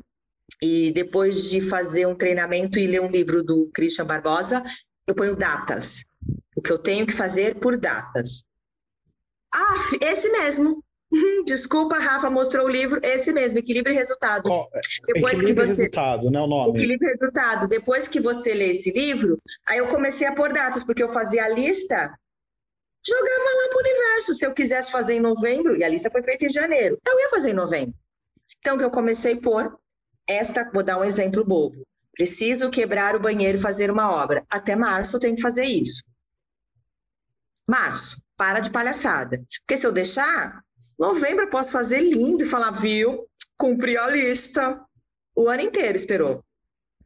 e 0.61 0.91
depois 0.91 1.51
de 1.51 1.61
fazer 1.61 2.07
um 2.07 2.17
treinamento 2.17 2.79
e 2.79 2.87
ler 2.87 3.01
um 3.01 3.11
livro 3.11 3.43
do 3.45 3.71
Christian 3.73 4.07
Barbosa, 4.07 4.63
eu 5.07 5.15
ponho 5.15 5.37
datas. 5.37 6.05
O 6.57 6.61
que 6.61 6.73
eu 6.73 6.79
tenho 6.79 7.07
que 7.07 7.13
fazer 7.13 7.61
por 7.61 7.79
datas. 7.79 8.45
Ah, 9.55 9.77
esse 10.01 10.31
mesmo. 10.31 10.83
Desculpa, 11.45 11.99
Rafa 11.99 12.31
mostrou 12.31 12.67
o 12.67 12.69
livro, 12.69 13.01
esse 13.03 13.33
mesmo, 13.33 13.59
Equilíbrio 13.59 13.93
e 13.93 13.97
Resultado. 13.97 14.49
Oh, 14.49 14.69
Depois 15.07 15.35
equilíbrio 15.35 15.67
que 15.67 15.67
você... 15.67 15.73
e 15.73 15.77
Resultado, 15.77 16.31
né? 16.31 16.41
O 16.41 16.47
nome. 16.47 16.79
Equilíbrio 16.79 17.09
e 17.09 17.13
Resultado. 17.13 17.67
Depois 17.67 18.07
que 18.07 18.21
você 18.21 18.55
lê 18.55 18.71
esse 18.71 18.93
livro, 18.93 19.41
aí 19.67 19.79
eu 19.79 19.89
comecei 19.89 20.29
a 20.29 20.35
pôr 20.35 20.53
datas, 20.53 20.85
porque 20.85 21.03
eu 21.03 21.09
fazia 21.09 21.45
a 21.45 21.49
lista, 21.49 21.97
jogava 23.05 23.51
lá 23.57 23.69
para 23.71 23.77
o 23.77 23.81
universo. 23.81 24.35
Se 24.35 24.47
eu 24.47 24.55
quisesse 24.55 24.93
fazer 24.93 25.15
em 25.15 25.21
novembro, 25.21 25.77
e 25.77 25.83
a 25.83 25.89
lista 25.89 26.11
foi 26.11 26.23
feita 26.23 26.47
em 26.47 26.51
janeiro, 26.51 26.97
eu 27.05 27.21
ia 27.21 27.31
fazer 27.31 27.51
em 27.51 27.55
novembro. 27.55 27.95
Então, 28.61 28.79
que 28.79 28.85
eu 28.85 28.91
comecei 28.91 29.35
a 29.35 29.41
pôr 29.41 29.77
esta, 30.29 30.71
vou 30.73 30.83
dar 30.83 30.99
um 30.99 31.05
exemplo 31.05 31.45
bobo. 31.45 31.85
Preciso 32.13 32.71
quebrar 32.71 33.17
o 33.17 33.21
banheiro 33.21 33.59
e 33.59 33.61
fazer 33.61 33.91
uma 33.91 34.11
obra. 34.13 34.45
Até 34.49 34.77
março 34.77 35.17
eu 35.17 35.21
tenho 35.21 35.35
que 35.35 35.43
fazer 35.43 35.65
isso. 35.65 36.03
Março, 37.69 38.23
para 38.37 38.61
de 38.61 38.71
palhaçada. 38.71 39.43
Porque 39.61 39.77
se 39.77 39.87
eu 39.87 39.93
deixar, 39.93 40.63
novembro 40.99 41.45
eu 41.45 41.51
posso 41.51 41.73
fazer 41.73 42.01
lindo 42.01 42.45
e 42.45 42.47
falar, 42.47 42.71
viu, 42.71 43.27
cumpri 43.59 43.97
a 43.97 44.09
lista. 44.09 44.81
O 45.35 45.49
ano 45.49 45.63
inteiro 45.63 45.97
esperou. 45.97 46.45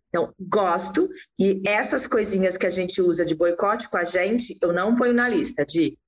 Então, 0.08 0.32
gosto, 0.38 1.08
e 1.38 1.60
essas 1.66 2.06
coisinhas 2.06 2.56
que 2.56 2.66
a 2.66 2.70
gente 2.70 3.02
usa 3.02 3.24
de 3.24 3.34
boicote 3.34 3.88
com 3.88 3.96
a 3.96 4.04
gente, 4.04 4.56
eu 4.62 4.72
não 4.72 4.94
ponho 4.94 5.12
na 5.12 5.28
lista 5.28 5.64
de 5.64 5.98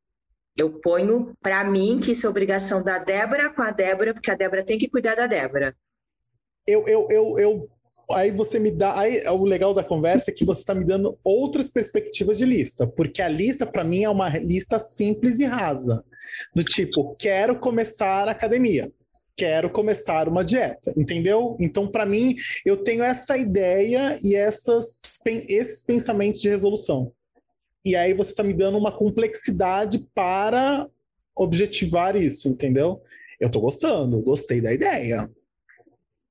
eu 0.56 0.80
ponho 0.80 1.34
para 1.42 1.64
mim 1.64 2.00
que 2.00 2.12
isso 2.12 2.26
é 2.26 2.30
obrigação 2.30 2.82
da 2.82 2.98
Débora 2.98 3.52
com 3.52 3.62
a 3.62 3.70
Débora, 3.70 4.14
porque 4.14 4.30
a 4.30 4.34
Débora 4.34 4.64
tem 4.64 4.78
que 4.78 4.88
cuidar 4.88 5.14
da 5.14 5.26
Débora 5.26 5.76
eu, 6.66 6.84
eu, 6.86 7.06
eu, 7.10 7.38
eu 7.38 7.68
aí 8.12 8.30
você 8.30 8.58
me 8.58 8.70
dá. 8.70 8.98
Aí, 8.98 9.22
o 9.28 9.44
legal 9.44 9.72
da 9.72 9.84
conversa 9.84 10.30
é 10.30 10.34
que 10.34 10.44
você 10.44 10.60
está 10.60 10.74
me 10.74 10.84
dando 10.84 11.18
outras 11.22 11.70
perspectivas 11.70 12.36
de 12.36 12.44
lista, 12.44 12.86
porque 12.86 13.22
a 13.22 13.28
lista, 13.28 13.64
para 13.64 13.84
mim, 13.84 14.02
é 14.02 14.10
uma 14.10 14.28
lista 14.38 14.78
simples 14.78 15.38
e 15.38 15.44
rasa. 15.44 16.04
Do 16.54 16.64
tipo, 16.64 17.16
quero 17.16 17.58
começar 17.58 18.28
academia, 18.28 18.92
quero 19.36 19.70
começar 19.70 20.28
uma 20.28 20.44
dieta, 20.44 20.92
entendeu? 20.96 21.56
Então, 21.60 21.86
para 21.86 22.06
mim, 22.06 22.36
eu 22.64 22.76
tenho 22.76 23.02
essa 23.02 23.36
ideia 23.36 24.18
e 24.22 24.34
essas, 24.34 25.20
esses 25.26 25.84
pensamentos 25.84 26.40
de 26.40 26.48
resolução. 26.48 27.12
E 27.84 27.94
aí 27.94 28.14
você 28.14 28.30
está 28.30 28.42
me 28.42 28.54
dando 28.54 28.78
uma 28.78 28.90
complexidade 28.90 29.98
para 30.14 30.88
objetivar 31.36 32.16
isso, 32.16 32.48
entendeu? 32.48 33.02
Eu 33.38 33.46
estou 33.46 33.62
gostando, 33.62 34.22
gostei 34.22 34.60
da 34.60 34.72
ideia. 34.72 35.30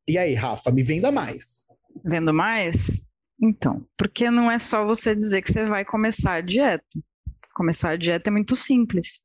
E 0.08 0.18
aí, 0.18 0.34
Rafa, 0.34 0.72
me 0.72 0.84
venda 0.84 1.12
mais. 1.12 1.68
Vendo 2.04 2.34
mais? 2.34 3.06
Então, 3.42 3.86
porque 3.98 4.30
não 4.30 4.50
é 4.50 4.58
só 4.58 4.86
você 4.86 5.16
dizer 5.16 5.42
que 5.42 5.52
você 5.52 5.66
vai 5.66 5.86
começar 5.86 6.36
a 6.36 6.42
dieta. 6.42 6.84
Começar 7.54 7.92
a 7.92 7.96
dieta 7.98 8.30
é 8.30 8.32
muito 8.32 8.56
simples. 8.56 9.24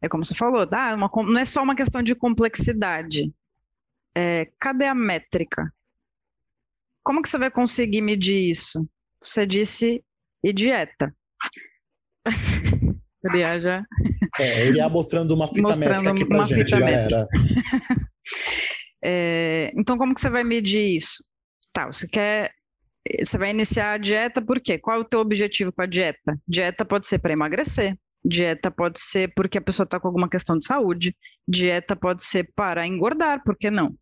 É 0.00 0.08
como 0.08 0.24
você 0.24 0.34
falou, 0.34 0.66
ah, 0.70 0.94
uma, 0.94 1.10
não 1.24 1.38
é 1.38 1.44
só 1.44 1.62
uma 1.62 1.74
questão 1.74 2.02
de 2.02 2.14
complexidade. 2.14 3.32
É, 4.14 4.50
cadê 4.58 4.86
a 4.86 4.94
métrica? 4.94 5.72
Como 7.02 7.22
que 7.22 7.28
você 7.28 7.38
vai 7.38 7.50
conseguir 7.50 8.02
medir 8.02 8.50
isso? 8.50 8.88
Você 9.22 9.46
disse 9.46 10.04
e 10.42 10.52
dieta. 10.52 11.14
ele 13.24 13.60
já... 13.60 13.84
É, 14.38 14.66
ele 14.66 14.78
ia 14.78 14.88
mostrando 14.88 15.34
uma 15.34 15.48
fita 15.48 15.62
mostrando 15.62 16.02
métrica 16.02 16.10
aqui 16.10 16.24
pra 16.24 16.42
gente, 16.42 16.70
galera. 16.70 17.28
É, 19.08 19.70
então, 19.76 19.96
como 19.96 20.12
que 20.12 20.20
você 20.20 20.28
vai 20.28 20.42
medir 20.42 20.96
isso? 20.96 21.24
Tá, 21.72 21.86
você 21.86 22.08
quer. 22.08 22.50
Você 23.22 23.38
vai 23.38 23.50
iniciar 23.50 23.92
a 23.92 23.98
dieta 23.98 24.42
por 24.42 24.60
quê? 24.60 24.78
Qual 24.78 24.96
é 24.96 25.00
o 25.00 25.04
teu 25.04 25.20
objetivo 25.20 25.70
com 25.72 25.82
a 25.82 25.86
dieta? 25.86 26.36
Dieta 26.48 26.84
pode 26.84 27.06
ser 27.06 27.20
para 27.20 27.32
emagrecer, 27.32 27.96
dieta 28.26 28.70
pode 28.70 29.00
ser 29.00 29.32
porque 29.34 29.58
a 29.58 29.62
pessoa 29.62 29.84
está 29.84 30.00
com 30.00 30.08
alguma 30.08 30.28
questão 30.28 30.58
de 30.58 30.66
saúde, 30.66 31.16
dieta 31.46 31.94
pode 31.94 32.24
ser 32.24 32.50
para 32.54 32.86
engordar, 32.86 33.42
por 33.44 33.56
que 33.56 33.70
não? 33.70 33.94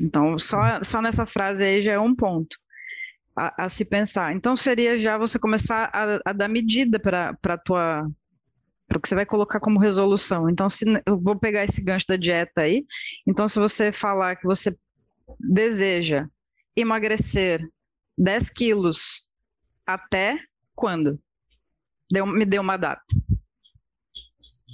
Então, 0.00 0.36
só, 0.36 0.82
só 0.82 1.00
nessa 1.00 1.24
frase 1.24 1.64
aí 1.64 1.80
já 1.80 1.92
é 1.92 1.98
um 1.98 2.14
ponto 2.14 2.56
a, 3.36 3.64
a 3.64 3.68
se 3.68 3.84
pensar. 3.88 4.34
Então, 4.34 4.56
seria 4.56 4.98
já 4.98 5.16
você 5.16 5.38
começar 5.38 5.90
a, 5.92 6.20
a 6.24 6.32
dar 6.32 6.48
medida 6.48 6.98
para 6.98 7.36
a 7.42 7.58
tua 7.58 8.10
para 8.88 8.98
o 8.98 9.00
que 9.00 9.08
você 9.08 9.16
vai 9.16 9.26
colocar 9.26 9.58
como 9.58 9.80
resolução. 9.80 10.48
Então, 10.48 10.68
se 10.68 10.84
eu 11.04 11.18
vou 11.18 11.36
pegar 11.36 11.64
esse 11.64 11.82
gancho 11.82 12.06
da 12.08 12.16
dieta 12.16 12.60
aí. 12.60 12.84
Então, 13.26 13.48
se 13.48 13.58
você 13.58 13.90
falar 13.90 14.36
que 14.36 14.46
você 14.46 14.76
deseja 15.40 16.28
emagrecer 16.76 17.60
10 18.16 18.50
quilos 18.50 19.28
até 19.84 20.38
quando? 20.72 21.20
Deu, 22.10 22.26
me 22.26 22.44
dê 22.44 22.58
uma 22.58 22.76
data. 22.76 23.04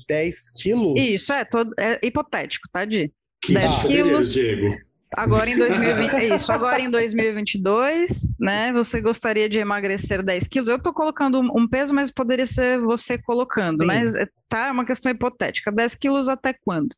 10 0.08 0.50
quilos? 0.62 0.94
Isso, 0.96 1.32
é, 1.32 1.44
todo, 1.44 1.72
é 1.78 1.98
hipotético, 2.02 2.68
tá, 2.72 2.84
Di? 2.84 3.12
10 3.48 3.82
quilos. 3.82 4.32
Diego. 4.32 4.76
Agora 5.16 5.48
em 5.50 5.56
2020, 5.56 6.14
é 6.14 6.28
isso, 6.34 6.50
agora 6.50 6.80
em 6.80 6.90
2022, 6.90 8.28
né, 8.40 8.72
você 8.72 9.00
gostaria 9.00 9.48
de 9.48 9.58
emagrecer 9.58 10.22
10 10.22 10.48
quilos? 10.48 10.68
Eu 10.68 10.76
estou 10.76 10.92
colocando 10.92 11.40
um 11.40 11.68
peso, 11.68 11.94
mas 11.94 12.10
poderia 12.10 12.46
ser 12.46 12.80
você 12.80 13.18
colocando, 13.18 13.78
Sim. 13.78 13.86
mas 13.86 14.14
é, 14.14 14.26
tá, 14.48 14.68
é 14.68 14.70
uma 14.70 14.86
questão 14.86 15.12
hipotética. 15.12 15.70
10 15.70 15.94
quilos 15.96 16.28
até 16.28 16.54
quando? 16.64 16.94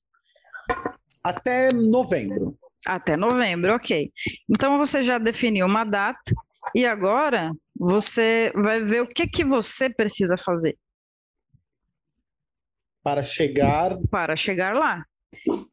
Até 1.24 1.72
novembro. 1.72 2.56
Até 2.86 3.16
novembro, 3.16 3.74
ok. 3.74 4.12
Então 4.48 4.78
você 4.78 5.02
já 5.02 5.18
definiu 5.18 5.66
uma 5.66 5.84
data 5.84 6.32
e 6.74 6.86
agora 6.86 7.52
você 7.76 8.52
vai 8.54 8.84
ver 8.84 9.02
o 9.02 9.06
que, 9.06 9.26
que 9.26 9.44
você 9.44 9.92
precisa 9.92 10.36
fazer. 10.36 10.76
Para 13.02 13.22
chegar. 13.22 13.98
Para 14.10 14.36
chegar 14.36 14.74
lá. 14.74 15.04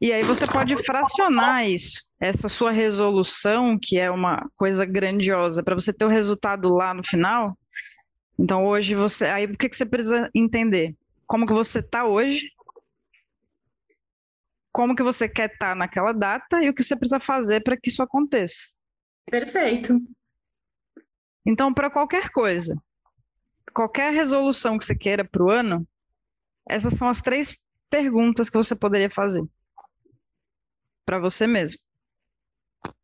E 0.01 0.11
aí 0.11 0.23
você 0.23 0.45
pode 0.47 0.75
fracionar 0.83 1.67
isso, 1.67 2.01
essa 2.19 2.49
sua 2.49 2.71
resolução, 2.71 3.77
que 3.79 3.97
é 3.97 4.09
uma 4.09 4.49
coisa 4.55 4.85
grandiosa, 4.85 5.63
para 5.63 5.75
você 5.75 5.93
ter 5.93 6.05
o 6.05 6.09
resultado 6.09 6.69
lá 6.69 6.93
no 6.93 7.03
final. 7.03 7.55
Então 8.37 8.65
hoje 8.65 8.95
você, 8.95 9.25
aí 9.25 9.45
o 9.45 9.57
que, 9.57 9.69
que 9.69 9.75
você 9.75 9.85
precisa 9.85 10.29
entender? 10.33 10.95
Como 11.27 11.45
que 11.45 11.53
você 11.53 11.79
está 11.79 12.05
hoje? 12.05 12.49
Como 14.73 14.95
que 14.95 15.03
você 15.03 15.29
quer 15.29 15.51
estar 15.53 15.69
tá 15.69 15.75
naquela 15.75 16.11
data 16.11 16.61
e 16.63 16.69
o 16.69 16.73
que 16.73 16.83
você 16.83 16.95
precisa 16.95 17.19
fazer 17.19 17.61
para 17.61 17.77
que 17.77 17.89
isso 17.89 18.01
aconteça. 18.01 18.71
Perfeito. 19.29 19.99
Então, 21.45 21.73
para 21.73 21.89
qualquer 21.89 22.29
coisa, 22.29 22.75
qualquer 23.73 24.13
resolução 24.13 24.77
que 24.77 24.85
você 24.85 24.95
queira 24.95 25.25
para 25.25 25.43
o 25.43 25.49
ano, 25.49 25.87
essas 26.67 26.93
são 26.93 27.09
as 27.09 27.21
três 27.21 27.61
perguntas 27.89 28.49
que 28.49 28.57
você 28.57 28.75
poderia 28.75 29.09
fazer 29.09 29.43
para 31.05 31.19
você 31.19 31.47
mesmo. 31.47 31.79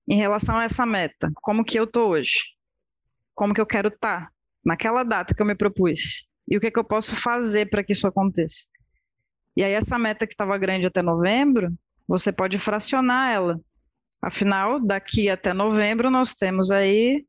Em 0.08 0.18
relação 0.18 0.58
a 0.58 0.64
essa 0.64 0.86
meta, 0.86 1.30
como 1.36 1.66
que 1.66 1.78
eu 1.78 1.86
tô 1.86 2.08
hoje? 2.08 2.56
Como 3.36 3.54
que 3.54 3.60
eu 3.60 3.66
quero 3.66 3.90
estar 3.90 4.28
tá 4.28 4.32
naquela 4.64 5.04
data 5.04 5.34
que 5.36 5.42
eu 5.42 5.46
me 5.46 5.56
propus? 5.56 6.28
E 6.48 6.56
o 6.56 6.62
que, 6.62 6.72
que 6.72 6.80
eu 6.80 6.86
posso 6.86 7.16
fazer 7.16 7.70
para 7.70 7.84
que 7.84 7.92
isso 7.92 8.08
aconteça? 8.08 8.68
E 9.58 9.64
aí 9.64 9.74
essa 9.74 10.00
meta 10.00 10.26
que 10.26 10.34
estava 10.34 10.58
grande 10.58 10.86
até 10.86 11.02
novembro, 11.02 11.74
você 12.08 12.32
pode 12.32 12.58
fracionar 12.58 13.32
ela. 13.32 13.60
Afinal, 14.22 14.80
daqui 14.80 15.30
até 15.30 15.54
novembro 15.54 16.10
nós 16.10 16.34
temos 16.34 16.72
aí 16.72 17.26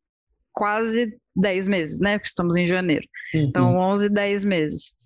quase 0.59 1.17
10 1.37 1.69
meses, 1.69 2.01
né? 2.01 2.19
Porque 2.19 2.27
estamos 2.27 2.57
em 2.57 2.67
janeiro. 2.67 3.07
Uhum. 3.33 3.43
Então, 3.43 3.77
11, 3.77 4.09
10 4.09 4.45
meses. 4.45 4.97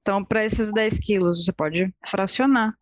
Então, 0.00 0.24
para 0.24 0.42
esses 0.42 0.72
10 0.72 0.98
quilos, 0.98 1.44
você 1.44 1.52
pode 1.52 1.94
fracionar. 2.06 2.72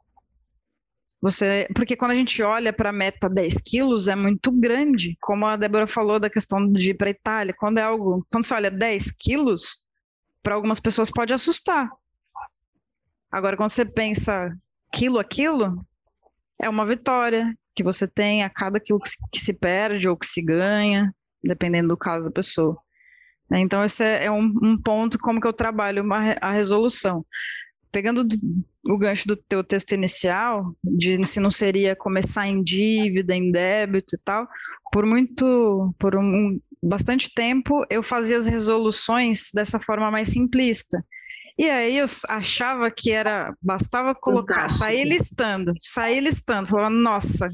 Você, 1.21 1.69
porque 1.75 1.97
quando 1.97 2.13
a 2.13 2.15
gente 2.15 2.41
olha 2.41 2.73
para 2.73 2.91
a 2.91 2.93
meta 2.93 3.29
10 3.29 3.61
quilos, 3.63 4.07
é 4.07 4.15
muito 4.15 4.53
grande. 4.53 5.17
Como 5.21 5.45
a 5.45 5.57
Débora 5.57 5.89
falou 5.89 6.21
da 6.21 6.31
questão 6.31 6.65
de 6.71 6.91
ir 6.91 6.95
para 6.95 7.09
a 7.09 7.11
Itália, 7.11 7.55
quando 7.59 7.79
é 7.79 7.83
algo. 7.83 8.21
Quando 8.31 8.45
você 8.45 8.55
olha 8.55 8.71
10 8.71 9.11
quilos, 9.19 9.85
para 10.41 10.55
algumas 10.55 10.79
pessoas 10.79 11.11
pode 11.11 11.35
assustar. 11.35 11.91
Agora, 13.33 13.57
quando 13.57 13.71
você 13.71 13.85
pensa 13.85 14.57
quilo 14.93 15.19
a 15.19 15.25
quilo, 15.25 15.85
é 16.61 16.69
uma 16.69 16.87
vitória, 16.87 17.53
que 17.75 17.83
você 17.83 18.07
tem 18.07 18.45
a 18.45 18.51
cada 18.51 18.79
se, 18.79 19.17
que 19.33 19.41
se 19.41 19.55
perde 19.55 20.09
ou 20.09 20.17
que 20.17 20.27
se 20.27 20.41
ganha, 20.43 21.13
dependendo 21.43 21.89
do 21.89 21.97
caso 21.97 22.27
da 22.27 22.31
pessoa. 22.31 22.77
Então, 23.51 23.85
esse 23.85 24.03
é, 24.03 24.25
é 24.25 24.31
um, 24.31 24.53
um 24.63 24.81
ponto 24.81 25.19
como 25.19 25.41
que 25.41 25.47
eu 25.47 25.53
trabalho 25.53 26.03
uma, 26.03 26.33
a 26.41 26.51
resolução. 26.51 27.25
Pegando 27.91 28.25
do, 28.25 28.35
o 28.87 28.97
gancho 28.97 29.29
do 29.29 29.37
teu 29.37 29.63
texto 29.63 29.93
inicial, 29.93 30.75
de 30.83 31.23
se 31.25 31.39
não 31.39 31.51
seria 31.51 31.95
começar 31.95 32.47
em 32.47 32.63
dívida, 32.63 33.37
em 33.37 33.51
débito 33.51 34.17
e 34.17 34.19
tal, 34.25 34.49
por 34.91 35.05
muito, 35.05 35.95
por 35.99 36.17
um, 36.17 36.59
bastante 36.83 37.33
tempo 37.33 37.85
eu 37.91 38.03
fazia 38.03 38.37
as 38.37 38.47
resoluções 38.47 39.51
dessa 39.55 39.79
forma 39.79 40.11
mais 40.11 40.29
simplista. 40.29 41.05
E 41.59 41.69
aí 41.69 41.99
eu 41.99 42.07
achava 42.29 42.91
que 42.91 43.11
era 43.11 43.55
bastava 43.61 44.15
colocar, 44.15 44.55
Fantástico. 44.55 44.85
sair 44.85 45.05
listando, 45.05 45.73
sair 45.79 46.21
listando, 46.21 46.69
falando, 46.69 46.97
nossa, 46.97 47.49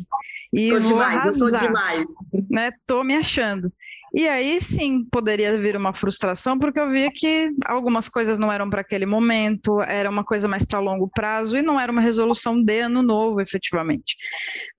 e 0.53 0.71
tô 0.71 0.81
demais, 0.81 1.15
arrasar, 1.15 1.27
eu 1.27 1.39
tô 1.39 1.47
demais. 1.47 2.07
Né? 2.51 2.71
Tô 2.87 3.05
me 3.05 3.15
achando. 3.15 3.73
E 4.15 4.27
aí 4.27 4.61
sim 4.61 5.05
poderia 5.13 5.59
vir 5.61 5.77
uma 5.77 5.93
frustração, 5.93 6.59
porque 6.59 6.81
eu 6.81 6.91
via 6.91 7.11
que 7.13 7.51
algumas 7.67 8.09
coisas 8.09 8.39
não 8.39 8.51
eram 8.51 8.71
para 8.71 8.81
aquele 8.81 9.05
momento, 9.05 9.83
era 9.83 10.09
uma 10.09 10.25
coisa 10.25 10.49
mais 10.49 10.65
para 10.65 10.81
longo 10.81 11.09
prazo 11.09 11.59
e 11.59 11.63
não 11.63 11.79
era 11.79 11.93
uma 11.93 12.01
resolução 12.01 12.63
de 12.63 12.81
ano 12.81 13.03
novo, 13.03 13.41
efetivamente. 13.41 14.17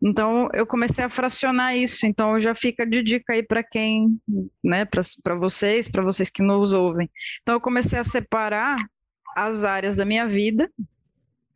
Então 0.02 0.50
eu 0.54 0.66
comecei 0.66 1.06
a 1.06 1.10
fracionar 1.10 1.78
isso, 1.78 2.08
então 2.08 2.40
já 2.40 2.56
fica 2.56 2.86
de 2.86 3.04
dica 3.04 3.34
aí 3.34 3.44
para 3.44 3.64
quem, 3.64 4.20
né, 4.64 4.86
para 4.86 5.36
vocês, 5.36 5.88
para 5.88 6.04
vocês 6.04 6.30
que 6.30 6.42
nos 6.42 6.74
ouvem. 6.74 7.10
Então 7.42 7.56
eu 7.56 7.62
comecei 7.62 8.00
a 8.00 8.04
separar 8.04 8.78
as 9.46 9.64
áreas 9.64 9.96
da 9.96 10.06
minha 10.06 10.28
vida. 10.28 10.70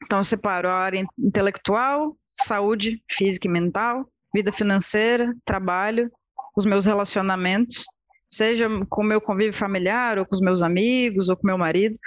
Então 0.04 0.20
eu 0.20 0.24
separo 0.24 0.70
a 0.70 0.74
área 0.74 1.06
intelectual, 1.18 2.18
saúde 2.34 3.04
física 3.10 3.48
e 3.48 3.52
mental, 3.52 4.10
vida 4.34 4.52
financeira, 4.52 5.34
trabalho, 5.46 6.12
os 6.56 6.66
meus 6.66 6.86
relacionamentos, 6.86 7.86
seja 8.30 8.68
com 8.90 9.02
o 9.02 9.06
meu 9.06 9.22
convívio 9.22 9.54
familiar, 9.54 10.18
ou 10.18 10.26
com 10.26 10.34
os 10.34 10.42
meus 10.42 10.62
amigos, 10.62 11.30
ou 11.30 11.38
com 11.38 11.48
meu 11.48 11.58
marido. 11.58 11.98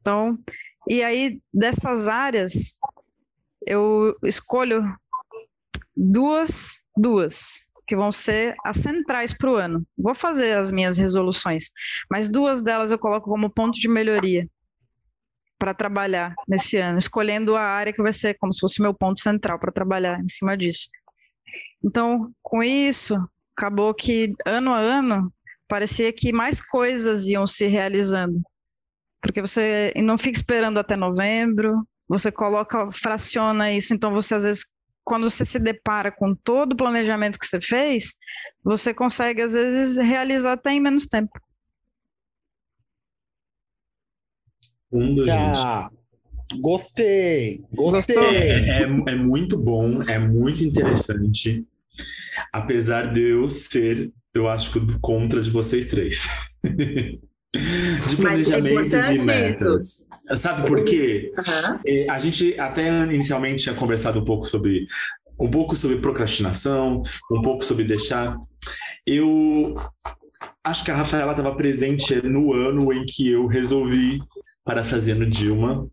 Então, 0.00 0.38
e 0.88 1.02
aí 1.02 1.40
dessas 1.52 2.08
áreas, 2.08 2.78
eu 3.66 4.16
escolho 4.22 4.82
duas, 5.96 6.84
duas, 6.96 7.66
que 7.86 7.96
vão 7.96 8.10
ser 8.10 8.54
as 8.64 8.78
centrais 8.78 9.36
para 9.36 9.50
o 9.50 9.56
ano. 9.56 9.86
Vou 9.96 10.14
fazer 10.14 10.52
as 10.52 10.70
minhas 10.70 10.96
resoluções, 10.96 11.70
mas 12.10 12.30
duas 12.30 12.62
delas 12.62 12.90
eu 12.90 12.98
coloco 12.98 13.28
como 13.28 13.50
ponto 13.50 13.78
de 13.78 13.88
melhoria 13.88 14.48
para 15.64 15.72
trabalhar 15.72 16.34
nesse 16.46 16.76
ano, 16.76 16.98
escolhendo 16.98 17.56
a 17.56 17.62
área 17.62 17.90
que 17.90 18.02
vai 18.02 18.12
ser 18.12 18.34
como 18.34 18.52
se 18.52 18.60
fosse 18.60 18.82
meu 18.82 18.92
ponto 18.92 19.18
central 19.18 19.58
para 19.58 19.72
trabalhar 19.72 20.20
em 20.20 20.28
cima 20.28 20.54
disso. 20.58 20.90
Então, 21.82 22.30
com 22.42 22.62
isso, 22.62 23.16
acabou 23.56 23.94
que 23.94 24.34
ano 24.44 24.74
a 24.74 24.78
ano 24.78 25.32
parecia 25.66 26.12
que 26.12 26.34
mais 26.34 26.60
coisas 26.60 27.28
iam 27.28 27.46
se 27.46 27.64
realizando. 27.64 28.42
Porque 29.22 29.40
você 29.40 29.90
não 29.96 30.18
fica 30.18 30.36
esperando 30.36 30.78
até 30.78 30.96
novembro, 30.96 31.88
você 32.06 32.30
coloca, 32.30 32.92
fraciona 32.92 33.72
isso, 33.72 33.94
então 33.94 34.12
você 34.12 34.34
às 34.34 34.44
vezes 34.44 34.66
quando 35.02 35.30
você 35.30 35.46
se 35.46 35.58
depara 35.58 36.12
com 36.12 36.34
todo 36.34 36.74
o 36.74 36.76
planejamento 36.76 37.38
que 37.38 37.46
você 37.46 37.58
fez, 37.58 38.12
você 38.62 38.92
consegue 38.92 39.40
às 39.40 39.54
vezes 39.54 39.96
realizar 39.96 40.52
até 40.52 40.72
em 40.72 40.80
menos 40.80 41.06
tempo. 41.06 41.32
Um 44.94 45.14
dos 45.14 45.28
ah, 45.28 45.90
Gostei, 46.60 47.64
gostei. 47.74 48.16
É, 48.16 48.82
é, 48.82 48.82
é, 48.82 49.16
muito 49.16 49.58
bom, 49.58 50.00
é 50.02 50.18
muito 50.18 50.62
interessante. 50.62 51.66
Apesar 52.52 53.12
de 53.12 53.20
eu 53.20 53.50
ser, 53.50 54.12
eu 54.32 54.48
acho 54.48 54.72
que 54.72 54.98
contra 55.00 55.40
de 55.40 55.50
vocês 55.50 55.86
três. 55.86 56.28
de 56.62 58.16
planejamentos 58.16 58.94
é 58.94 59.14
e 59.14 59.24
metas. 59.24 59.82
Isso. 59.82 60.36
Sabe 60.36 60.68
por 60.68 60.84
quê? 60.84 61.32
Uhum. 61.36 62.10
A 62.10 62.18
gente 62.18 62.58
até 62.58 62.88
inicialmente 63.04 63.64
tinha 63.64 63.74
conversado 63.74 64.20
um 64.20 64.24
pouco 64.24 64.44
sobre 64.44 64.86
um 65.38 65.50
pouco 65.50 65.74
sobre 65.74 65.96
procrastinação, 65.96 67.02
um 67.32 67.42
pouco 67.42 67.64
sobre 67.64 67.84
deixar. 67.84 68.36
Eu 69.04 69.74
acho 70.62 70.84
que 70.84 70.90
a 70.90 70.96
Rafaela 70.96 71.32
estava 71.32 71.54
presente 71.56 72.14
no 72.22 72.52
ano 72.52 72.92
em 72.92 73.04
que 73.04 73.30
eu 73.30 73.46
resolvi, 73.46 74.20
parafraseando 74.64 75.26
Dilma, 75.26 75.86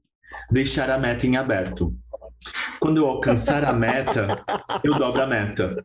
deixar 0.52 0.90
a 0.90 0.98
meta 0.98 1.28
em 1.28 1.36
aberto. 1.36 1.94
Quando 2.80 3.02
eu 3.02 3.08
alcançar 3.08 3.64
a 3.64 3.74
meta, 3.74 4.28
eu 4.84 4.92
dobro 4.92 5.22
a 5.22 5.28
meta. 5.28 5.76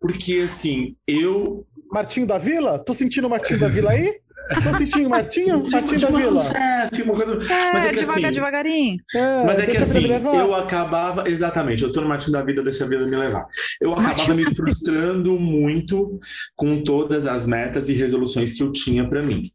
Porque, 0.00 0.38
assim, 0.44 0.96
eu. 1.06 1.66
Martinho 1.90 2.26
da 2.26 2.38
Vila? 2.38 2.78
Tô 2.78 2.94
sentindo 2.94 3.26
o 3.26 3.30
Martinho 3.30 3.60
da 3.60 3.68
Vila 3.68 3.90
aí? 3.90 4.20
Tô 4.64 4.78
sentindo 4.78 5.08
Martinho? 5.08 5.58
Martinho 5.70 5.98
tipo, 5.98 6.12
da 6.12 6.18
Vila. 6.18 6.42
É, 6.56 7.02
uma 7.02 7.14
coisa... 7.14 7.52
é, 7.52 7.72
mas 7.72 7.86
é 7.86 7.90
que, 7.90 7.96
devagar, 7.96 8.24
assim, 8.24 8.34
devagarinho. 8.34 8.96
É, 9.14 9.44
mas 9.44 9.58
é 9.58 9.66
que 9.66 9.76
assim, 9.76 10.06
eu 10.06 10.54
acabava. 10.54 11.28
Exatamente, 11.28 11.82
eu 11.82 11.92
tô 11.92 12.00
no 12.00 12.08
Martinho 12.08 12.32
da 12.32 12.42
Vida, 12.42 12.62
deixa 12.62 12.84
a 12.84 12.88
vida 12.88 13.04
me 13.04 13.16
levar. 13.16 13.46
Eu 13.80 13.92
acabava 13.92 14.34
me 14.34 14.44
frustrando 14.54 15.38
muito 15.38 16.18
com 16.56 16.82
todas 16.82 17.26
as 17.26 17.46
metas 17.46 17.88
e 17.88 17.92
resoluções 17.92 18.52
que 18.54 18.62
eu 18.62 18.72
tinha 18.72 19.08
para 19.08 19.22
mim. 19.22 19.50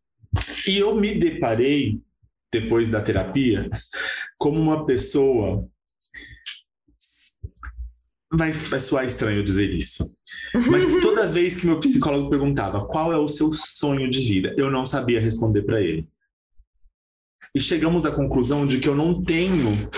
E 0.68 0.78
eu 0.78 0.96
me 0.96 1.16
deparei, 1.16 2.02
depois 2.52 2.90
da 2.90 3.02
terapia, 3.02 3.70
como 4.38 4.60
uma 4.60 4.86
pessoa 4.86 5.68
Vai, 8.32 8.52
vai 8.52 8.80
soar 8.80 9.06
estranho 9.06 9.44
dizer 9.44 9.74
isso. 9.74 10.04
Mas 10.70 10.86
toda 11.02 11.28
vez 11.28 11.56
que 11.56 11.66
meu 11.66 11.80
psicólogo 11.80 12.30
perguntava 12.30 12.86
qual 12.86 13.14
é 13.14 13.18
o 13.18 13.28
seu 13.28 13.54
sonho 13.54 14.10
de 14.10 14.20
vida, 14.20 14.54
eu 14.58 14.70
não 14.70 14.86
sabia 14.86 15.22
responder 15.22 15.62
para 15.62 15.82
ele. 15.82 16.08
E 17.56 17.60
chegamos 17.60 18.06
à 18.06 18.12
conclusão 18.12 18.66
de 18.66 18.80
que 18.80 18.90
eu 18.90 18.96
não 18.96 19.22
tenho 19.22 19.90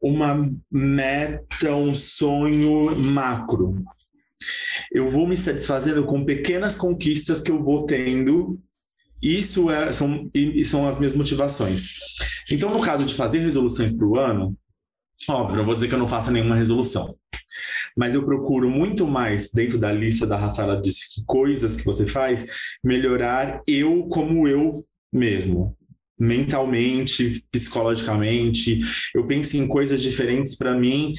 uma 0.00 0.50
meta, 0.70 1.74
um 1.74 1.94
sonho 1.94 2.96
macro. 2.96 3.84
Eu 4.90 5.10
vou 5.10 5.26
me 5.26 5.36
satisfazendo 5.36 6.04
com 6.04 6.24
pequenas 6.24 6.76
conquistas 6.76 7.42
que 7.42 7.50
eu 7.50 7.62
vou 7.62 7.84
tendo. 7.84 8.58
Isso 9.22 9.70
é, 9.70 9.92
são, 9.92 10.30
e 10.34 10.64
são 10.64 10.88
as 10.88 10.96
minhas 10.96 11.16
motivações. 11.16 11.94
Então, 12.50 12.70
no 12.70 12.80
caso 12.80 13.04
de 13.04 13.14
fazer 13.14 13.38
resoluções 13.38 13.90
para 13.90 14.06
o 14.06 14.18
ano, 14.18 14.56
Óbvio, 15.26 15.58
não 15.58 15.64
vou 15.64 15.74
dizer 15.74 15.88
que 15.88 15.94
eu 15.94 15.98
não 15.98 16.08
faça 16.08 16.30
nenhuma 16.30 16.54
resolução. 16.54 17.16
Mas 17.96 18.14
eu 18.14 18.24
procuro 18.24 18.70
muito 18.70 19.06
mais, 19.06 19.50
dentro 19.52 19.78
da 19.78 19.90
lista 19.90 20.26
da 20.26 20.36
Rafaela 20.36 20.80
de 20.80 20.90
coisas 21.26 21.74
que 21.74 21.84
você 21.84 22.06
faz, 22.06 22.46
melhorar 22.84 23.60
eu 23.66 24.06
como 24.06 24.46
eu 24.46 24.84
mesmo. 25.12 25.76
Mentalmente, 26.18 27.44
psicologicamente. 27.50 28.80
Eu 29.14 29.26
penso 29.26 29.56
em 29.56 29.66
coisas 29.66 30.00
diferentes 30.00 30.56
para 30.56 30.76
mim. 30.76 31.12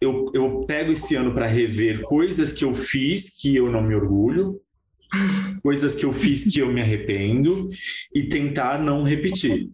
Eu, 0.00 0.30
eu 0.34 0.64
pego 0.66 0.92
esse 0.92 1.14
ano 1.14 1.32
para 1.32 1.46
rever 1.46 2.02
coisas 2.02 2.52
que 2.52 2.64
eu 2.64 2.74
fiz 2.74 3.36
que 3.36 3.54
eu 3.54 3.70
não 3.70 3.82
me 3.82 3.94
orgulho, 3.94 4.60
coisas 5.62 5.94
que 5.94 6.04
eu 6.04 6.12
fiz 6.12 6.52
que 6.52 6.60
eu 6.60 6.72
me 6.72 6.80
arrependo 6.80 7.68
e 8.14 8.24
tentar 8.24 8.78
não 8.78 9.02
repetir. 9.02 9.70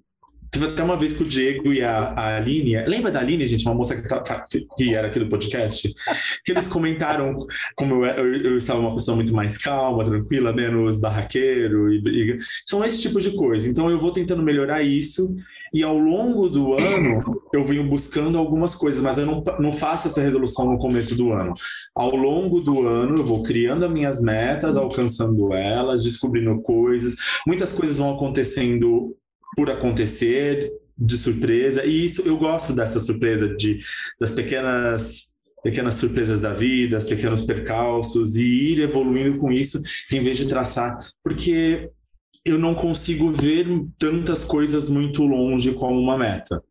Teve 0.55 0.67
até 0.67 0.85
uma 0.85 0.97
vez 0.97 1.13
que 1.13 1.23
o 1.25 1.27
Diego 1.27 1.73
e 1.73 1.83
a, 1.83 2.15
a 2.17 2.37
Aline. 2.37 2.77
Lembra 2.87 3.11
da 3.11 3.19
Aline, 3.19 3.45
gente? 3.45 3.67
Uma 3.67 3.75
moça 3.75 3.97
que, 3.97 4.09
tá, 4.09 4.21
tá, 4.21 4.45
que 4.77 4.95
era 4.95 5.09
aqui 5.09 5.19
do 5.19 5.29
podcast? 5.29 5.93
Que 6.45 6.53
eles 6.53 6.69
comentaram 6.69 7.37
como 7.75 8.05
eu, 8.05 8.25
eu, 8.25 8.37
eu, 8.37 8.57
estava 8.57 8.79
uma 8.79 8.95
pessoa 8.95 9.17
muito 9.17 9.35
mais 9.35 9.59
calma, 9.59 10.05
tranquila, 10.05 10.53
menos 10.53 11.01
barraqueiro. 11.01 11.93
E, 11.93 11.99
e, 12.07 12.39
são 12.65 12.85
esse 12.85 13.03
tipo 13.03 13.21
de 13.21 13.33
coisa. 13.33 13.69
Então 13.69 13.91
eu 13.91 13.99
vou 13.99 14.13
tentando 14.13 14.45
melhorar 14.45 14.81
isso. 14.81 15.35
E 15.75 15.83
ao 15.83 15.99
longo 15.99 16.49
do 16.49 16.75
ano, 16.75 17.43
eu 17.53 17.67
venho 17.67 17.89
buscando 17.89 18.39
algumas 18.39 18.77
coisas, 18.77 19.03
mas 19.03 19.19
eu 19.19 19.27
não, 19.27 19.43
não 19.59 19.73
faço 19.73 20.07
essa 20.07 20.21
resolução 20.21 20.71
no 20.71 20.79
começo 20.79 21.17
do 21.17 21.33
ano. 21.33 21.53
Ao 21.95 22.15
longo 22.15 22.61
do 22.61 22.87
ano, 22.87 23.19
eu 23.19 23.25
vou 23.25 23.43
criando 23.43 23.85
as 23.85 23.91
minhas 23.91 24.23
metas, 24.23 24.77
alcançando 24.77 25.53
elas, 25.53 26.05
descobrindo 26.05 26.63
coisas. 26.63 27.17
Muitas 27.45 27.73
coisas 27.73 27.99
vão 27.99 28.15
acontecendo 28.15 29.17
por 29.57 29.69
acontecer, 29.69 30.73
de 30.97 31.19
surpresa. 31.19 31.85
E 31.85 32.05
isso 32.05 32.23
eu 32.23 32.37
gosto 32.37 32.73
dessa 32.73 32.99
surpresa 32.99 33.49
de 33.49 33.81
das 34.21 34.31
pequenas 34.31 35.35
pequenas 35.63 35.95
surpresas 35.95 36.41
da 36.41 36.53
vida, 36.53 36.99
os 36.99 37.05
pequenos 37.05 37.43
percalços 37.43 38.37
e 38.37 38.73
ir 38.73 38.81
evoluindo 38.81 39.39
com 39.39 39.51
isso 39.51 39.81
em 40.13 40.21
vez 40.21 40.37
de 40.37 40.47
traçar, 40.47 40.95
porque 41.23 41.89
eu 42.45 42.59
não 42.59 42.75
consigo 42.75 43.33
ver 43.33 43.67
tantas 43.99 44.45
coisas 44.45 44.89
muito 44.89 45.23
longe 45.25 45.73
como 45.73 45.99
uma 45.99 46.19
meta. 46.19 46.63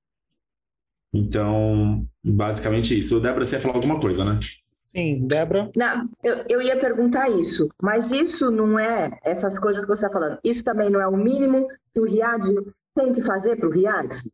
Então, 1.14 2.08
basicamente 2.24 2.98
isso. 2.98 3.20
Débora, 3.20 3.46
você 3.46 3.56
ia 3.56 3.62
falar 3.62 3.76
alguma 3.76 4.00
coisa, 4.00 4.24
né? 4.24 4.40
Sim, 4.80 5.26
Débora? 5.26 5.72
Não, 5.76 6.10
eu, 6.24 6.46
eu 6.50 6.62
ia 6.62 6.78
perguntar 6.78 7.30
isso, 7.30 7.70
mas 7.82 8.12
isso 8.12 8.52
não 8.52 8.78
é, 8.78 9.18
essas 9.24 9.58
coisas 9.58 9.82
que 9.82 9.88
você 9.88 10.06
está 10.06 10.20
falando, 10.20 10.40
isso 10.44 10.64
também 10.64 10.90
não 10.90 11.00
é 11.00 11.08
o 11.08 11.16
mínimo 11.16 11.68
que 11.94 12.00
o 12.00 12.06
RIAD 12.06 12.48
tem 12.94 13.14
que 13.14 13.22
fazer 13.22 13.56
para 13.56 13.70
o 13.70 13.72
RIAD? 13.72 14.30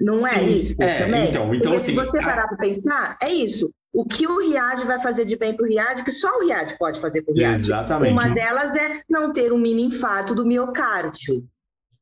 Não 0.00 0.26
é 0.26 0.30
Sim, 0.30 0.38
é 0.38 0.42
isso 0.42 0.74
é, 0.78 0.98
também? 0.98 1.30
Então, 1.30 1.54
então, 1.54 1.60
Porque 1.62 1.76
assim, 1.76 1.86
se 1.86 1.94
você 1.94 2.20
parar 2.20 2.48
para 2.48 2.58
pensar, 2.58 3.16
é 3.20 3.30
isso. 3.30 3.72
O 3.96 4.04
que 4.04 4.26
o 4.26 4.38
Riad 4.38 4.84
vai 4.84 5.00
fazer 5.00 5.24
de 5.24 5.38
bem 5.38 5.56
para 5.56 5.64
o 5.64 5.68
Riad, 5.68 6.04
que 6.04 6.10
só 6.10 6.28
o 6.36 6.44
Riad 6.44 6.76
pode 6.78 7.00
fazer 7.00 7.22
para 7.22 7.32
o 7.32 7.34
Riad. 7.34 7.58
Exatamente. 7.58 8.12
Uma 8.12 8.28
delas 8.28 8.76
é 8.76 9.00
não 9.08 9.32
ter 9.32 9.54
um 9.54 9.58
mini 9.58 9.84
infarto 9.84 10.34
do 10.34 10.44
miocárdio. 10.44 11.48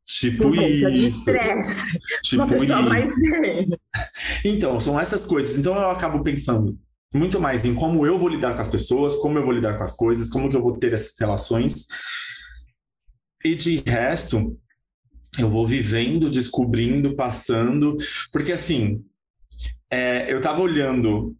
Tipo 0.05 0.43
Por 0.43 0.57
conta 0.57 0.67
isso. 0.67 0.93
de 0.93 1.05
estresse. 1.05 1.77
Tipo 2.25 2.43
Uma 2.43 2.51
pessoa 2.51 2.81
isso. 2.81 2.89
mais. 2.89 3.15
Então, 4.45 4.81
são 4.81 4.99
essas 4.99 5.25
coisas. 5.25 5.57
Então 5.57 5.77
eu 5.77 5.89
acabo 5.89 6.21
pensando 6.25 6.77
muito 7.15 7.41
mais 7.41 7.65
em 7.65 7.73
como 7.77 8.05
eu 8.05 8.19
vou 8.19 8.29
lidar 8.29 8.57
com 8.57 8.61
as 8.63 8.69
pessoas, 8.69 9.15
como 9.15 9.39
eu 9.39 9.45
vou 9.45 9.53
lidar 9.53 9.79
com 9.79 9.85
as 9.85 9.97
coisas, 9.97 10.29
como 10.29 10.51
que 10.51 10.57
eu 10.57 10.63
vou 10.63 10.77
ter 10.77 10.93
essas 10.93 11.15
relações. 11.19 11.87
E 13.45 13.55
de 13.55 13.81
resto, 13.87 14.59
eu 15.39 15.49
vou 15.49 15.65
vivendo, 15.65 16.29
descobrindo, 16.29 17.15
passando, 17.15 17.97
porque 18.33 18.51
assim, 18.51 19.01
é, 19.89 20.33
eu 20.33 20.41
tava 20.41 20.61
olhando 20.61 21.37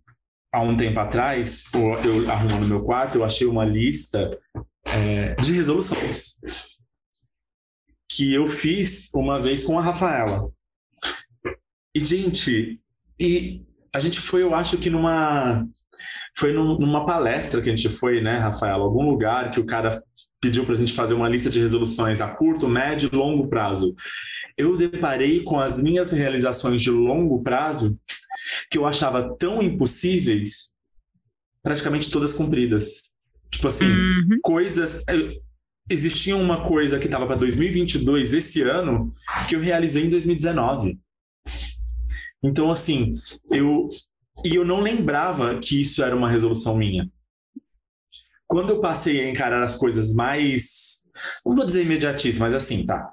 há 0.55 0.61
um 0.63 0.77
tempo 0.77 0.99
atrás, 1.01 1.65
eu 1.75 2.31
arrumando 2.31 2.69
meu 2.69 2.83
quarto, 2.85 3.17
eu 3.19 3.25
achei 3.25 3.47
uma 3.47 3.65
lista 3.65 4.39
é, 4.87 5.35
de 5.35 5.53
resoluções 5.53 6.37
que 8.09 8.33
eu 8.33 8.47
fiz 8.47 9.13
uma 9.15 9.43
vez 9.43 9.65
com 9.65 9.79
a 9.79 9.83
Rafaela. 9.83 10.49
E, 11.95 12.05
gente, 12.05 12.81
e 13.19 13.63
a 13.95 13.99
gente 14.01 14.21
foi, 14.21 14.43
eu 14.43 14.55
acho 14.55 14.77
que 14.79 14.91
numa. 14.91 15.67
Foi 16.37 16.53
num- 16.53 16.77
numa 16.79 17.07
palestra 17.07 17.63
que 17.63 17.71
a 17.71 17.75
gente 17.75 17.89
foi, 17.89 18.21
né, 18.21 18.39
Rafaela? 18.39 18.85
Algum 18.85 19.09
lugar 19.09 19.51
que 19.51 19.61
o 19.61 19.65
cara 19.67 20.03
pediu 20.41 20.65
pra 20.65 20.75
gente 20.75 20.93
fazer 20.93 21.15
uma 21.15 21.29
lista 21.29 21.49
de 21.49 21.61
resoluções 21.61 22.21
a 22.21 22.29
curto, 22.29 22.69
médio 22.69 23.09
e 23.13 23.17
longo 23.17 23.49
prazo. 23.49 23.95
Eu 24.57 24.77
deparei 24.77 25.43
com 25.43 25.59
as 25.59 25.83
minhas 25.83 26.11
realizações 26.13 26.83
de 26.83 26.91
longo 26.91 27.43
prazo 27.43 27.99
que 28.71 28.79
eu 28.79 28.87
achava 28.87 29.35
tão 29.37 29.63
impossíveis, 29.63 30.75
praticamente 31.63 32.11
todas 32.11 32.33
cumpridas. 32.33 33.15
Tipo 33.51 33.69
assim, 33.69 33.87
Uhum. 33.87 34.39
coisas. 34.43 35.05
Existia 35.89 36.37
uma 36.37 36.65
coisa 36.67 36.99
que 36.99 37.05
estava 37.07 37.27
para 37.27 37.37
2022 37.37 38.33
esse 38.33 38.63
ano 38.63 39.13
que 39.49 39.55
eu 39.55 39.61
realizei 39.61 40.05
em 40.07 40.11
2019. 40.11 40.99
Então, 42.43 42.71
assim, 42.71 43.15
eu. 43.51 43.89
E 44.45 44.55
eu 44.55 44.65
não 44.65 44.81
lembrava 44.81 45.59
que 45.61 45.81
isso 45.81 46.03
era 46.03 46.17
uma 46.17 46.29
resolução 46.29 46.77
minha. 46.77 47.09
Quando 48.47 48.71
eu 48.71 48.81
passei 48.81 49.21
a 49.21 49.31
encarar 49.31 49.63
as 49.63 49.75
coisas 49.77 50.13
mais. 50.13 51.09
Não 51.47 51.55
vou 51.55 51.65
dizer 51.65 51.83
imediatismo, 51.83 52.41
mas 52.41 52.55
assim, 52.55 52.85
tá. 52.85 53.13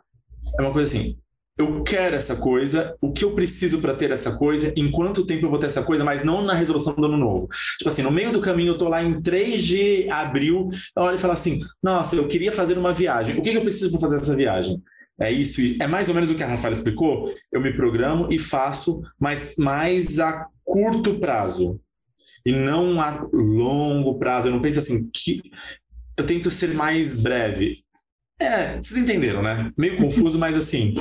É 0.59 0.61
uma 0.61 0.73
coisa 0.73 0.89
assim. 0.97 1.17
Eu 1.61 1.83
quero 1.83 2.15
essa 2.15 2.35
coisa, 2.35 2.95
o 2.99 3.11
que 3.11 3.23
eu 3.23 3.33
preciso 3.33 3.79
para 3.79 3.93
ter 3.93 4.11
essa 4.11 4.37
coisa, 4.37 4.73
em 4.75 4.89
quanto 4.91 5.25
tempo 5.25 5.45
eu 5.45 5.49
vou 5.49 5.59
ter 5.59 5.67
essa 5.67 5.83
coisa, 5.83 6.03
mas 6.03 6.23
não 6.23 6.43
na 6.43 6.53
resolução 6.53 6.95
do 6.95 7.05
ano 7.05 7.17
novo. 7.17 7.47
Tipo 7.77 7.89
assim, 7.89 8.01
no 8.01 8.11
meio 8.11 8.31
do 8.31 8.41
caminho 8.41 8.69
eu 8.69 8.77
tô 8.77 8.89
lá 8.89 9.03
em 9.03 9.21
3 9.21 9.63
de 9.63 10.09
abril, 10.09 10.69
eu 10.95 11.03
olho 11.03 11.15
e 11.15 11.19
falo 11.19 11.33
assim: 11.33 11.59
nossa, 11.81 12.15
eu 12.15 12.27
queria 12.27 12.51
fazer 12.51 12.77
uma 12.77 12.91
viagem. 12.91 13.37
O 13.37 13.41
que, 13.41 13.51
que 13.51 13.57
eu 13.57 13.61
preciso 13.61 13.91
para 13.91 14.01
fazer 14.01 14.15
essa 14.17 14.35
viagem? 14.35 14.81
É 15.19 15.31
isso, 15.31 15.61
é 15.79 15.85
mais 15.85 16.09
ou 16.09 16.15
menos 16.15 16.31
o 16.31 16.35
que 16.35 16.41
a 16.41 16.47
Rafaela 16.47 16.75
explicou. 16.75 17.31
Eu 17.51 17.61
me 17.61 17.73
programo 17.73 18.27
e 18.31 18.39
faço, 18.39 19.01
mas 19.19 19.55
mais 19.57 20.19
a 20.19 20.47
curto 20.63 21.19
prazo 21.19 21.79
e 22.45 22.51
não 22.51 22.99
a 22.99 23.27
longo 23.31 24.17
prazo. 24.17 24.47
Eu 24.47 24.53
não 24.53 24.61
penso 24.61 24.79
assim 24.79 25.09
que 25.13 25.41
eu 26.17 26.25
tento 26.25 26.49
ser 26.49 26.73
mais 26.73 27.21
breve. 27.21 27.83
É, 28.41 28.77
vocês 28.81 28.97
entenderam, 28.97 29.43
né? 29.43 29.71
Meio 29.77 29.97
confuso, 29.97 30.39
mas 30.39 30.57
assim. 30.57 30.95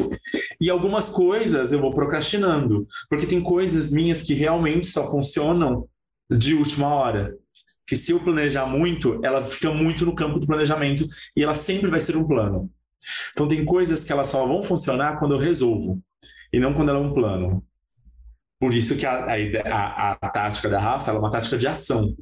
E 0.60 0.68
algumas 0.68 1.08
coisas 1.08 1.72
eu 1.72 1.80
vou 1.80 1.90
procrastinando, 1.92 2.86
porque 3.08 3.26
tem 3.26 3.40
coisas 3.42 3.90
minhas 3.90 4.22
que 4.22 4.34
realmente 4.34 4.86
só 4.86 5.10
funcionam 5.10 5.88
de 6.30 6.54
última 6.54 6.88
hora. 6.94 7.34
Que 7.86 7.96
se 7.96 8.12
eu 8.12 8.20
planejar 8.22 8.66
muito, 8.66 9.18
ela 9.24 9.42
fica 9.42 9.72
muito 9.72 10.04
no 10.04 10.14
campo 10.14 10.38
do 10.38 10.46
planejamento 10.46 11.06
e 11.36 11.42
ela 11.42 11.54
sempre 11.54 11.90
vai 11.90 11.98
ser 12.00 12.16
um 12.16 12.26
plano. 12.26 12.70
Então 13.32 13.48
tem 13.48 13.64
coisas 13.64 14.04
que 14.04 14.12
elas 14.12 14.28
só 14.28 14.46
vão 14.46 14.62
funcionar 14.62 15.18
quando 15.18 15.34
eu 15.34 15.38
resolvo 15.40 16.00
e 16.52 16.60
não 16.60 16.74
quando 16.74 16.90
ela 16.90 16.98
é 16.98 17.02
um 17.02 17.14
plano. 17.14 17.64
Por 18.60 18.74
isso 18.74 18.96
que 18.96 19.06
a, 19.06 19.24
a, 19.24 20.12
a- 20.12 20.18
a 20.20 20.28
tática 20.28 20.68
da 20.68 20.78
Rafa 20.80 21.12
é 21.12 21.14
uma 21.18 21.30
tática 21.30 21.56
de 21.56 21.66
ação. 21.66 22.14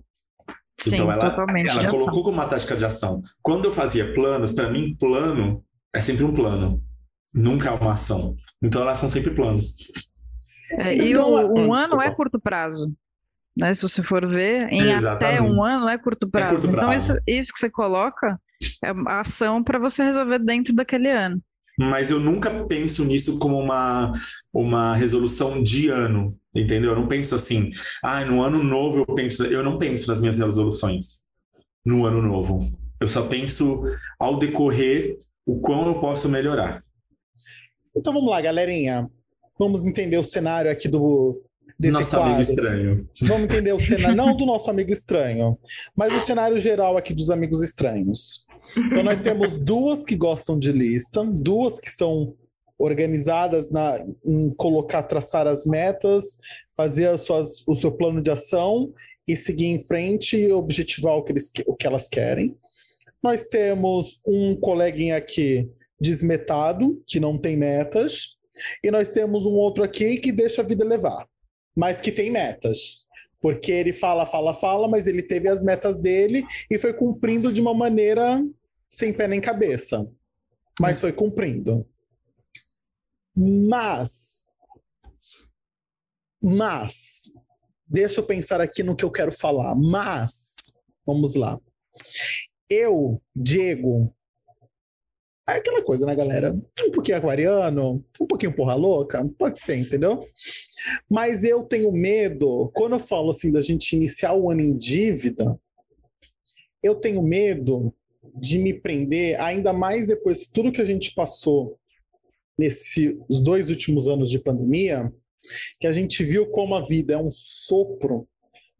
Sim, 0.80 0.94
então 0.96 1.10
ela, 1.12 1.20
totalmente 1.30 1.68
ela 1.68 1.80
de 1.80 1.86
ação. 1.86 1.98
colocou 1.98 2.22
como 2.24 2.36
uma 2.36 2.46
tática 2.48 2.76
de 2.76 2.84
ação. 2.84 3.22
Quando 3.42 3.64
eu 3.66 3.72
fazia 3.72 4.12
planos, 4.14 4.52
para 4.52 4.70
mim 4.70 4.94
plano 4.98 5.64
é 5.94 6.00
sempre 6.00 6.24
um 6.24 6.32
plano, 6.32 6.82
nunca 7.34 7.68
é 7.68 7.72
uma 7.72 7.94
ação. 7.94 8.36
Então 8.62 8.82
elas 8.82 8.98
são 8.98 9.08
sempre 9.08 9.32
planos. 9.34 9.74
É, 10.78 10.94
e 10.94 11.10
Então, 11.10 11.32
o- 11.32 11.36
ah, 11.38 11.46
um 11.46 11.72
ano 11.74 11.74
desculpa. 11.80 12.04
é 12.04 12.10
curto 12.10 12.40
prazo. 12.40 12.92
Né? 13.56 13.72
Se 13.72 13.82
você 13.82 14.02
for 14.04 14.24
ver, 14.28 14.68
em 14.72 14.82
até 14.82 14.98
Exatamente. 14.98 15.42
um 15.42 15.62
ano 15.64 15.88
é 15.88 15.98
curto 15.98 16.28
prazo. 16.28 16.50
curto 16.54 16.66
Então, 16.68 16.88
prazo. 16.88 17.12
isso, 17.12 17.22
isso 17.26 17.52
que 17.52 17.58
você 17.58 17.68
coloca 17.70 18.38
é 18.84 18.92
ação 19.08 19.64
para 19.64 19.78
você 19.80 20.04
resolver 20.04 20.38
dentro 20.38 20.72
daquele 20.74 21.10
ano. 21.10 21.42
Mas 21.78 22.10
eu 22.10 22.18
nunca 22.18 22.64
penso 22.64 23.04
nisso 23.04 23.38
como 23.38 23.56
uma, 23.56 24.12
uma 24.52 24.96
resolução 24.96 25.62
de 25.62 25.88
ano, 25.88 26.36
entendeu? 26.52 26.90
Eu 26.90 26.96
não 26.96 27.06
penso 27.06 27.36
assim, 27.36 27.70
ah, 28.02 28.24
no 28.24 28.42
ano 28.42 28.64
novo 28.64 29.04
eu 29.06 29.14
penso. 29.14 29.44
Eu 29.44 29.62
não 29.62 29.78
penso 29.78 30.08
nas 30.08 30.20
minhas 30.20 30.36
resoluções 30.36 31.20
no 31.84 32.04
ano 32.04 32.20
novo. 32.20 32.68
Eu 33.00 33.06
só 33.06 33.26
penso 33.26 33.84
ao 34.18 34.38
decorrer 34.38 35.16
o 35.46 35.60
quão 35.60 35.86
eu 35.86 36.00
posso 36.00 36.28
melhorar. 36.28 36.80
Então 37.96 38.12
vamos 38.12 38.28
lá, 38.28 38.40
galerinha. 38.40 39.08
Vamos 39.56 39.86
entender 39.86 40.18
o 40.18 40.24
cenário 40.24 40.70
aqui 40.70 40.88
do 40.88 41.40
desse 41.78 41.92
Nosso 41.92 42.10
quadro. 42.10 42.26
amigo 42.26 42.40
estranho. 42.40 43.08
Vamos 43.22 43.44
entender 43.44 43.72
o 43.72 43.80
cenário, 43.80 44.16
não 44.16 44.36
do 44.36 44.44
nosso 44.44 44.68
amigo 44.68 44.90
estranho, 44.92 45.56
mas 45.94 46.12
o 46.12 46.26
cenário 46.26 46.58
geral 46.58 46.96
aqui 46.96 47.14
dos 47.14 47.30
amigos 47.30 47.62
estranhos. 47.62 48.46
Então 48.76 49.02
nós 49.02 49.20
temos 49.20 49.56
duas 49.56 50.04
que 50.04 50.16
gostam 50.16 50.58
de 50.58 50.72
lista, 50.72 51.24
duas 51.24 51.78
que 51.78 51.88
são 51.88 52.34
organizadas 52.76 53.70
na, 53.70 53.98
em 54.24 54.50
colocar, 54.50 55.02
traçar 55.04 55.46
as 55.46 55.64
metas, 55.66 56.38
fazer 56.76 57.06
as 57.08 57.20
suas, 57.20 57.66
o 57.66 57.74
seu 57.74 57.92
plano 57.92 58.20
de 58.20 58.30
ação 58.30 58.92
e 59.28 59.36
seguir 59.36 59.66
em 59.66 59.84
frente 59.84 60.36
e 60.36 60.52
objetivar 60.52 61.16
o 61.16 61.22
que, 61.22 61.32
eles, 61.32 61.52
o 61.66 61.74
que 61.74 61.86
elas 61.86 62.08
querem. 62.08 62.56
Nós 63.22 63.48
temos 63.48 64.20
um 64.26 64.56
coleguinha 64.56 65.16
aqui 65.16 65.68
desmetado, 66.00 67.02
que 67.06 67.18
não 67.18 67.36
tem 67.36 67.56
metas, 67.56 68.38
e 68.82 68.90
nós 68.90 69.10
temos 69.10 69.44
um 69.44 69.54
outro 69.54 69.82
aqui 69.82 70.18
que 70.18 70.30
deixa 70.30 70.62
a 70.62 70.64
vida 70.64 70.84
levar 70.84 71.26
mas 71.78 72.00
que 72.00 72.10
tem 72.10 72.28
metas. 72.28 73.06
Porque 73.40 73.70
ele 73.70 73.92
fala, 73.92 74.26
fala, 74.26 74.52
fala, 74.52 74.88
mas 74.88 75.06
ele 75.06 75.22
teve 75.22 75.46
as 75.46 75.62
metas 75.62 76.00
dele 76.00 76.44
e 76.68 76.76
foi 76.76 76.92
cumprindo 76.92 77.52
de 77.52 77.60
uma 77.60 77.72
maneira 77.72 78.44
sem 78.88 79.12
pé 79.12 79.28
nem 79.28 79.40
cabeça. 79.40 80.04
Mas 80.80 80.98
foi 80.98 81.12
cumprindo. 81.12 81.88
Mas. 83.36 84.52
Mas. 86.42 87.34
Deixa 87.86 88.18
eu 88.18 88.26
pensar 88.26 88.60
aqui 88.60 88.82
no 88.82 88.96
que 88.96 89.04
eu 89.04 89.10
quero 89.10 89.30
falar. 89.30 89.76
Mas. 89.76 90.76
Vamos 91.06 91.36
lá. 91.36 91.60
Eu, 92.68 93.22
Diego. 93.36 94.12
É 95.48 95.52
aquela 95.52 95.82
coisa, 95.82 96.04
né, 96.04 96.14
galera? 96.14 96.52
Um 96.52 96.90
pouquinho 96.90 97.16
aquariano, 97.16 98.04
um 98.20 98.26
pouquinho 98.26 98.54
porra 98.54 98.74
louca, 98.74 99.26
pode 99.38 99.60
ser, 99.60 99.76
entendeu? 99.76 100.26
Mas 101.08 101.42
eu 101.42 101.64
tenho 101.64 101.90
medo, 101.90 102.70
quando 102.74 102.96
eu 102.96 103.00
falo 103.00 103.30
assim 103.30 103.50
da 103.50 103.62
gente 103.62 103.96
iniciar 103.96 104.34
o 104.34 104.50
ano 104.50 104.60
em 104.60 104.76
dívida, 104.76 105.58
eu 106.82 106.94
tenho 106.94 107.22
medo 107.22 107.94
de 108.34 108.58
me 108.58 108.74
prender, 108.74 109.40
ainda 109.40 109.72
mais 109.72 110.06
depois 110.06 110.40
de 110.40 110.52
tudo 110.52 110.70
que 110.70 110.82
a 110.82 110.84
gente 110.84 111.14
passou 111.14 111.78
nesses 112.58 113.16
dois 113.42 113.70
últimos 113.70 114.06
anos 114.06 114.30
de 114.30 114.38
pandemia, 114.40 115.10
que 115.80 115.86
a 115.86 115.92
gente 115.92 116.22
viu 116.24 116.50
como 116.50 116.74
a 116.74 116.84
vida 116.84 117.14
é 117.14 117.18
um 117.18 117.30
sopro, 117.30 118.28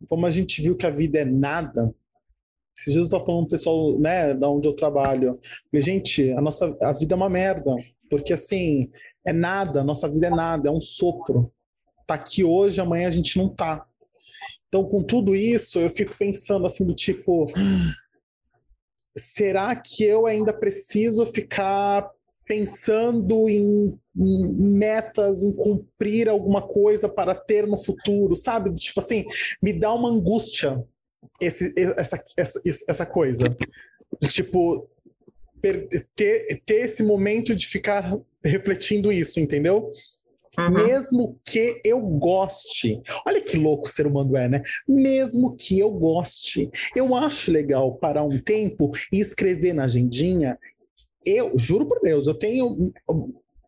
como 0.08 0.26
a 0.26 0.30
gente 0.30 0.60
viu 0.60 0.76
que 0.76 0.86
a 0.86 0.90
vida 0.90 1.20
é 1.20 1.24
nada. 1.24 1.94
Esses 2.80 2.92
dias 2.92 2.96
eu 2.96 3.02
estava 3.04 3.24
falando 3.24 3.46
pro 3.46 3.52
pessoal, 3.52 3.98
né, 3.98 4.34
da 4.34 4.48
onde 4.48 4.68
eu 4.68 4.74
trabalho. 4.74 5.38
Falei, 5.70 5.84
gente, 5.84 6.30
a 6.32 6.40
nossa 6.40 6.76
a 6.82 6.92
vida 6.92 7.14
é 7.14 7.16
uma 7.16 7.28
merda, 7.28 7.74
porque 8.08 8.32
assim, 8.32 8.90
é 9.26 9.32
nada, 9.32 9.80
a 9.80 9.84
nossa 9.84 10.08
vida 10.08 10.28
é 10.28 10.30
nada, 10.30 10.68
é 10.68 10.72
um 10.72 10.80
sopro 10.80 11.52
tá 12.08 12.14
aqui 12.14 12.42
hoje, 12.42 12.80
amanhã 12.80 13.06
a 13.06 13.10
gente 13.10 13.36
não 13.36 13.54
tá. 13.54 13.86
Então, 14.66 14.82
com 14.82 15.02
tudo 15.02 15.36
isso, 15.36 15.78
eu 15.78 15.90
fico 15.90 16.16
pensando 16.18 16.64
assim 16.64 16.86
do 16.86 16.94
tipo, 16.94 17.46
será 19.16 19.76
que 19.76 20.02
eu 20.04 20.26
ainda 20.26 20.52
preciso 20.52 21.26
ficar 21.26 22.10
pensando 22.46 23.46
em, 23.46 23.94
em 24.16 24.72
metas, 24.72 25.42
em 25.42 25.54
cumprir 25.54 26.30
alguma 26.30 26.62
coisa 26.62 27.10
para 27.10 27.34
ter 27.34 27.66
no 27.66 27.76
futuro, 27.76 28.34
sabe? 28.34 28.74
Tipo 28.74 29.00
assim, 29.00 29.26
me 29.62 29.78
dá 29.78 29.92
uma 29.92 30.10
angústia 30.10 30.82
esse, 31.40 31.72
essa, 31.96 32.22
essa, 32.36 32.60
essa 32.88 33.06
coisa. 33.06 33.56
Tipo, 34.28 34.88
ter, 35.60 35.88
ter 36.64 36.84
esse 36.84 37.02
momento 37.02 37.54
de 37.54 37.66
ficar 37.66 38.18
refletindo 38.44 39.12
isso, 39.12 39.40
entendeu? 39.40 39.90
Uhum. 40.58 40.70
Mesmo 40.70 41.40
que 41.46 41.80
eu 41.84 42.00
goste. 42.00 43.00
Olha 43.26 43.40
que 43.40 43.56
louco 43.56 43.86
o 43.86 43.90
ser 43.90 44.06
humano 44.06 44.36
é, 44.36 44.48
né? 44.48 44.60
Mesmo 44.88 45.54
que 45.54 45.78
eu 45.78 45.90
goste. 45.92 46.68
Eu 46.96 47.14
acho 47.14 47.52
legal 47.52 47.94
parar 47.96 48.24
um 48.24 48.40
tempo 48.40 48.90
e 49.12 49.20
escrever 49.20 49.72
na 49.72 49.84
agendinha. 49.84 50.58
Eu, 51.24 51.52
juro 51.56 51.86
por 51.86 52.00
Deus, 52.00 52.26
eu 52.26 52.34
tenho 52.34 52.92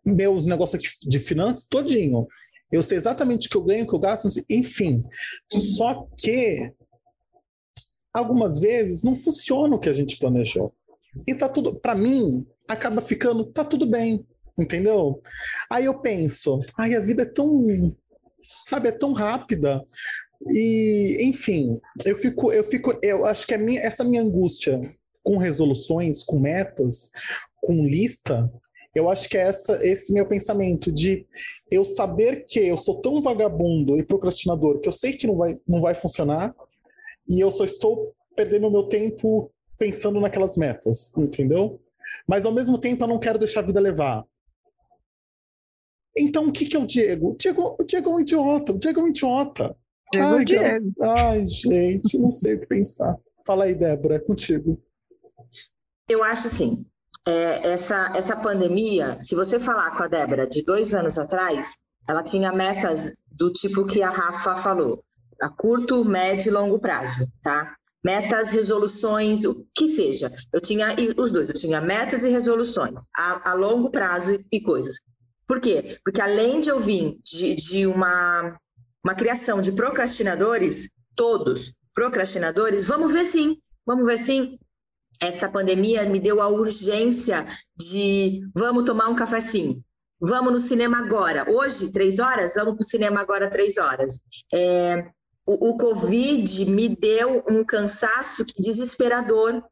meus 0.04 0.46
negócios 0.46 0.74
aqui 0.74 1.08
de 1.08 1.18
finanças 1.18 1.68
todinho. 1.68 2.26
Eu 2.72 2.82
sei 2.82 2.96
exatamente 2.96 3.46
o 3.46 3.50
que 3.50 3.56
eu 3.56 3.64
ganho, 3.64 3.84
o 3.84 3.88
que 3.88 3.94
eu 3.94 3.98
gasto, 3.98 4.28
enfim. 4.48 5.04
Só 5.48 6.08
que 6.18 6.72
algumas 8.12 8.60
vezes 8.60 9.02
não 9.02 9.14
funciona 9.16 9.76
o 9.76 9.78
que 9.78 9.88
a 9.88 9.92
gente 9.92 10.18
planejou. 10.18 10.72
E 11.26 11.34
tá 11.34 11.48
tudo, 11.48 11.80
para 11.80 11.94
mim, 11.94 12.46
acaba 12.68 13.00
ficando, 13.00 13.44
tá 13.44 13.64
tudo 13.64 13.86
bem, 13.86 14.24
entendeu? 14.58 15.20
Aí 15.70 15.84
eu 15.84 16.00
penso, 16.00 16.60
ai, 16.78 16.94
a 16.94 17.00
vida 17.00 17.22
é 17.22 17.26
tão, 17.26 17.66
sabe, 18.62 18.88
é 18.88 18.92
tão 18.92 19.12
rápida. 19.12 19.84
E, 20.48 21.18
enfim, 21.22 21.78
eu 22.04 22.16
fico, 22.16 22.52
eu 22.52 22.64
fico, 22.64 22.98
eu 23.02 23.26
acho 23.26 23.46
que 23.46 23.56
minha, 23.58 23.80
essa 23.80 24.04
minha 24.04 24.22
angústia 24.22 24.80
com 25.22 25.36
resoluções, 25.36 26.22
com 26.22 26.38
metas, 26.38 27.10
com 27.60 27.84
lista, 27.84 28.50
eu 28.94 29.08
acho 29.08 29.28
que 29.28 29.36
é 29.36 29.42
essa, 29.42 29.78
esse 29.86 30.12
meu 30.12 30.26
pensamento 30.26 30.90
de 30.90 31.26
eu 31.70 31.84
saber 31.84 32.44
que 32.48 32.58
eu 32.58 32.76
sou 32.76 33.00
tão 33.00 33.20
vagabundo 33.20 33.96
e 33.96 34.02
procrastinador 34.02 34.80
que 34.80 34.88
eu 34.88 34.92
sei 34.92 35.12
que 35.12 35.26
não 35.26 35.36
vai, 35.36 35.58
não 35.66 35.80
vai 35.80 35.94
funcionar 35.94 36.54
e 37.30 37.38
eu 37.38 37.50
só 37.52 37.64
estou 37.64 38.12
perdendo 38.34 38.66
o 38.66 38.70
meu 38.70 38.82
tempo 38.88 39.52
pensando 39.78 40.20
naquelas 40.20 40.56
metas, 40.56 41.16
entendeu? 41.16 41.80
Mas 42.26 42.44
ao 42.44 42.52
mesmo 42.52 42.76
tempo 42.76 43.04
eu 43.04 43.08
não 43.08 43.20
quero 43.20 43.38
deixar 43.38 43.60
a 43.60 43.66
vida 43.66 43.78
levar. 43.78 44.24
Então 46.18 46.48
o 46.48 46.52
que, 46.52 46.66
que 46.66 46.76
é 46.76 46.78
o 46.78 46.86
Diego? 46.86 47.30
O 47.30 47.36
Diego, 47.36 47.76
o 47.78 47.84
Diego 47.84 48.10
é 48.10 48.12
um 48.14 48.20
idiota, 48.20 48.72
o 48.72 48.78
Diego 48.78 49.00
é 49.00 49.02
um 49.04 49.08
idiota. 49.08 49.76
Diego 50.12 50.26
ai, 50.26 50.44
Diego. 50.44 50.92
ai, 51.00 51.44
gente, 51.46 52.18
não 52.18 52.30
sei 52.30 52.54
o 52.54 52.60
que 52.60 52.66
pensar. 52.66 53.16
Fala 53.46 53.64
aí, 53.64 53.74
Débora, 53.74 54.16
é 54.16 54.18
contigo. 54.18 54.82
Eu 56.08 56.24
acho 56.24 56.48
assim, 56.48 56.84
é, 57.26 57.68
essa, 57.72 58.12
essa 58.16 58.36
pandemia, 58.36 59.18
se 59.20 59.36
você 59.36 59.60
falar 59.60 59.96
com 59.96 60.02
a 60.02 60.08
Débora 60.08 60.48
de 60.48 60.64
dois 60.64 60.94
anos 60.94 61.16
atrás, 61.16 61.78
ela 62.08 62.24
tinha 62.24 62.52
metas 62.52 63.14
do 63.30 63.52
tipo 63.52 63.86
que 63.86 64.02
a 64.02 64.10
Rafa 64.10 64.56
falou, 64.56 65.04
a 65.40 65.48
curto, 65.48 66.04
médio 66.04 66.50
e 66.50 66.52
longo 66.52 66.78
prazo, 66.78 67.26
tá? 67.42 67.74
Metas, 68.02 68.50
resoluções, 68.50 69.44
o 69.44 69.66
que 69.74 69.86
seja. 69.86 70.32
Eu 70.52 70.60
tinha 70.60 70.88
os 71.16 71.32
dois, 71.32 71.48
eu 71.48 71.54
tinha 71.54 71.80
metas 71.80 72.24
e 72.24 72.30
resoluções, 72.30 73.06
a, 73.16 73.50
a 73.50 73.54
longo 73.54 73.90
prazo 73.90 74.38
e 74.50 74.60
coisas. 74.60 74.96
Por 75.46 75.60
quê? 75.60 75.98
Porque 76.04 76.20
além 76.20 76.60
de 76.60 76.68
eu 76.68 76.78
vir 76.78 77.18
de, 77.24 77.56
de 77.56 77.86
uma, 77.86 78.56
uma 79.04 79.14
criação 79.14 79.60
de 79.60 79.72
procrastinadores, 79.72 80.88
todos 81.14 81.74
procrastinadores, 81.92 82.86
vamos 82.86 83.12
ver 83.12 83.24
sim, 83.24 83.58
vamos 83.84 84.06
ver 84.06 84.16
sim, 84.16 84.58
essa 85.20 85.50
pandemia 85.50 86.08
me 86.08 86.18
deu 86.18 86.40
a 86.40 86.48
urgência 86.48 87.46
de 87.76 88.40
vamos 88.54 88.84
tomar 88.84 89.08
um 89.08 89.14
cafezinho, 89.16 89.82
vamos 90.20 90.52
no 90.52 90.58
cinema 90.58 90.98
agora. 90.98 91.44
Hoje, 91.50 91.92
três 91.92 92.18
horas, 92.18 92.54
vamos 92.54 92.74
para 92.74 92.84
o 92.84 92.88
cinema 92.88 93.20
agora, 93.20 93.50
três 93.50 93.76
horas. 93.76 94.20
É, 94.52 95.10
o, 95.46 95.70
o, 95.70 95.78
Covid 95.78 96.70
me 96.70 96.88
deu 96.96 97.44
um 97.48 97.64
cansaço 97.64 98.44
desesperador, 98.58 99.62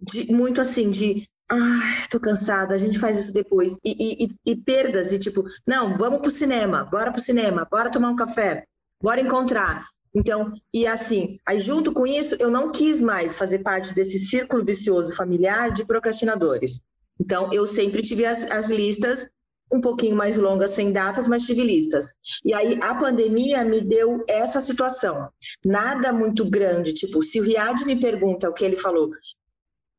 de, 0.00 0.32
muito 0.32 0.60
assim, 0.60 0.90
de 0.90 1.28
ai, 1.48 2.06
tô 2.10 2.20
cansada, 2.20 2.74
a 2.74 2.78
gente 2.78 2.98
faz 2.98 3.18
isso 3.18 3.32
depois. 3.32 3.76
E, 3.84 4.24
e, 4.24 4.36
e 4.44 4.56
perdas, 4.56 5.10
de 5.10 5.18
tipo, 5.18 5.44
não, 5.66 5.96
vamos 5.96 6.20
para 6.20 6.28
o 6.28 6.30
cinema, 6.30 6.84
bora 6.84 7.10
para 7.10 7.18
o 7.18 7.22
cinema, 7.22 7.66
bora 7.70 7.90
tomar 7.90 8.10
um 8.10 8.16
café, 8.16 8.64
bora 9.02 9.20
encontrar. 9.20 9.86
Então, 10.14 10.52
e 10.72 10.86
assim, 10.86 11.38
aí 11.46 11.60
junto 11.60 11.92
com 11.92 12.06
isso, 12.06 12.36
eu 12.40 12.50
não 12.50 12.72
quis 12.72 13.00
mais 13.00 13.36
fazer 13.36 13.58
parte 13.58 13.94
desse 13.94 14.18
círculo 14.18 14.64
vicioso 14.64 15.14
familiar 15.14 15.70
de 15.70 15.84
procrastinadores. 15.84 16.80
Então, 17.20 17.52
eu 17.52 17.66
sempre 17.66 18.02
tive 18.02 18.24
as, 18.24 18.50
as 18.50 18.70
listas 18.70 19.28
um 19.72 19.80
pouquinho 19.80 20.16
mais 20.16 20.36
longas, 20.36 20.72
sem 20.72 20.92
datas, 20.92 21.26
mas 21.28 21.44
tive 21.44 21.64
listas. 21.64 22.14
E 22.44 22.54
aí, 22.54 22.78
a 22.82 22.94
pandemia 22.94 23.64
me 23.64 23.80
deu 23.80 24.24
essa 24.28 24.60
situação. 24.60 25.28
Nada 25.64 26.12
muito 26.12 26.48
grande, 26.48 26.94
tipo, 26.94 27.22
se 27.22 27.40
o 27.40 27.44
Riad 27.44 27.84
me 27.84 28.00
pergunta 28.00 28.48
o 28.48 28.52
que 28.52 28.64
ele 28.64 28.76
falou, 28.76 29.10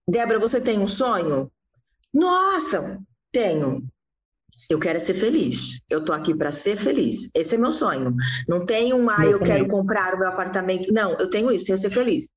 Débora, 0.10 0.40
você 0.40 0.62
tem 0.62 0.80
um 0.80 0.88
sonho? 0.88 1.52
Nossa, 2.14 2.98
tenho. 3.32 3.86
Eu 4.70 4.80
quero 4.80 5.00
ser 5.00 5.14
feliz. 5.14 5.82
Eu 5.90 6.04
tô 6.04 6.14
aqui 6.14 6.34
para 6.34 6.52
ser 6.52 6.78
feliz. 6.78 7.30
Esse 7.36 7.56
é 7.56 7.58
meu 7.58 7.72
sonho. 7.72 8.16
Não 8.48 8.66
tenho 8.66 8.96
um, 8.96 9.10
ah, 9.10 9.26
eu 9.26 9.40
quero 9.40 9.68
comprar 9.68 10.16
o 10.16 10.20
meu 10.20 10.30
apartamento. 10.30 10.92
Não, 10.94 11.12
eu 11.20 11.30
tenho 11.30 11.52
isso, 11.52 11.66
tenho 11.66 11.78
que 11.78 11.82
ser 11.82 11.90
feliz. 11.90 12.28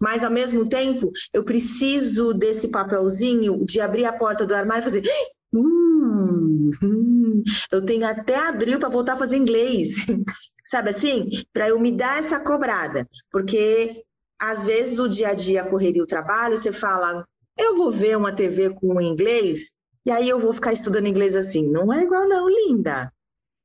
Mas 0.00 0.24
ao 0.24 0.30
mesmo 0.30 0.68
tempo, 0.68 1.10
eu 1.32 1.44
preciso 1.44 2.32
desse 2.32 2.70
papelzinho 2.70 3.64
de 3.64 3.80
abrir 3.80 4.04
a 4.04 4.12
porta 4.12 4.46
do 4.46 4.54
armário 4.54 4.82
e 4.82 4.84
fazer. 4.84 5.02
Hum, 5.56 6.70
hum. 6.82 7.42
Eu 7.72 7.84
tenho 7.84 8.06
até 8.06 8.36
abril 8.36 8.78
para 8.78 8.88
voltar 8.88 9.14
a 9.14 9.16
fazer 9.16 9.36
inglês. 9.36 9.96
Sabe 10.64 10.90
assim? 10.90 11.30
Para 11.52 11.68
eu 11.68 11.78
me 11.80 11.92
dar 11.92 12.18
essa 12.18 12.40
cobrada. 12.40 13.06
Porque 13.30 14.04
às 14.38 14.66
vezes 14.66 14.98
o 14.98 15.08
dia 15.08 15.28
a 15.28 15.34
dia, 15.34 15.62
a 15.62 15.70
correria, 15.70 16.02
o 16.02 16.06
trabalho, 16.06 16.56
você 16.56 16.72
fala, 16.72 17.26
eu 17.58 17.76
vou 17.76 17.90
ver 17.90 18.16
uma 18.16 18.34
TV 18.34 18.70
com 18.74 19.00
inglês, 19.00 19.72
e 20.04 20.10
aí 20.10 20.28
eu 20.28 20.38
vou 20.38 20.52
ficar 20.52 20.72
estudando 20.72 21.06
inglês 21.06 21.34
assim. 21.34 21.66
Não 21.66 21.92
é 21.92 22.02
igual, 22.02 22.28
não, 22.28 22.48
linda. 22.48 23.10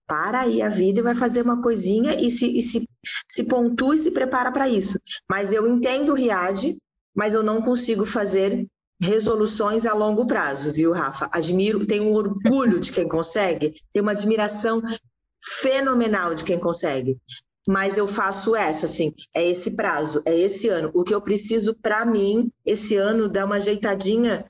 Para 0.07 0.41
aí 0.41 0.61
a 0.61 0.69
vida 0.69 0.99
e 0.99 1.03
vai 1.03 1.15
fazer 1.15 1.41
uma 1.41 1.61
coisinha 1.61 2.15
e 2.21 2.29
se, 2.29 2.57
e 2.57 2.61
se, 2.61 2.87
se 3.29 3.43
pontua 3.45 3.95
e 3.95 3.97
se 3.97 4.11
prepara 4.11 4.51
para 4.51 4.67
isso. 4.69 4.99
Mas 5.29 5.53
eu 5.53 5.67
entendo 5.67 6.11
o 6.11 6.15
RIAD, 6.15 6.77
mas 7.15 7.33
eu 7.33 7.43
não 7.43 7.61
consigo 7.61 8.05
fazer 8.05 8.65
resoluções 9.01 9.85
a 9.85 9.93
longo 9.93 10.27
prazo, 10.27 10.71
viu, 10.71 10.91
Rafa? 10.91 11.29
Admiro, 11.31 11.85
tenho 11.85 12.03
um 12.03 12.13
orgulho 12.13 12.79
de 12.79 12.91
quem 12.91 13.07
consegue, 13.07 13.73
tenho 13.91 14.03
uma 14.03 14.11
admiração 14.11 14.81
fenomenal 15.43 16.35
de 16.35 16.43
quem 16.43 16.59
consegue. 16.59 17.17
Mas 17.67 17.97
eu 17.97 18.07
faço 18.07 18.55
essa, 18.55 18.85
assim, 18.85 19.13
é 19.33 19.47
esse 19.47 19.75
prazo, 19.75 20.21
é 20.25 20.37
esse 20.37 20.67
ano. 20.69 20.91
O 20.93 21.03
que 21.03 21.13
eu 21.13 21.21
preciso 21.21 21.75
para 21.75 22.05
mim, 22.05 22.51
esse 22.65 22.95
ano, 22.95 23.29
dar 23.29 23.45
uma 23.45 23.55
ajeitadinha 23.55 24.45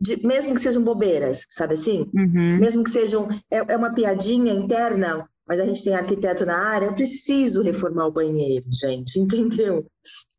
de, 0.00 0.24
mesmo 0.26 0.54
que 0.54 0.60
sejam 0.60 0.82
bobeiras, 0.82 1.46
sabe 1.48 1.74
assim? 1.74 2.10
Uhum. 2.14 2.58
Mesmo 2.58 2.84
que 2.84 2.90
sejam. 2.90 3.28
É, 3.50 3.72
é, 3.72 3.76
uma 3.76 3.92
piadinha 3.92 4.52
interna, 4.52 5.28
mas 5.46 5.60
a 5.60 5.64
gente 5.64 5.84
tem 5.84 5.94
arquiteto 5.94 6.44
na 6.44 6.56
área, 6.56 6.86
eu 6.86 6.94
preciso 6.94 7.62
reformar 7.62 8.06
o 8.06 8.12
banheiro, 8.12 8.66
gente, 8.70 9.18
entendeu? 9.20 9.86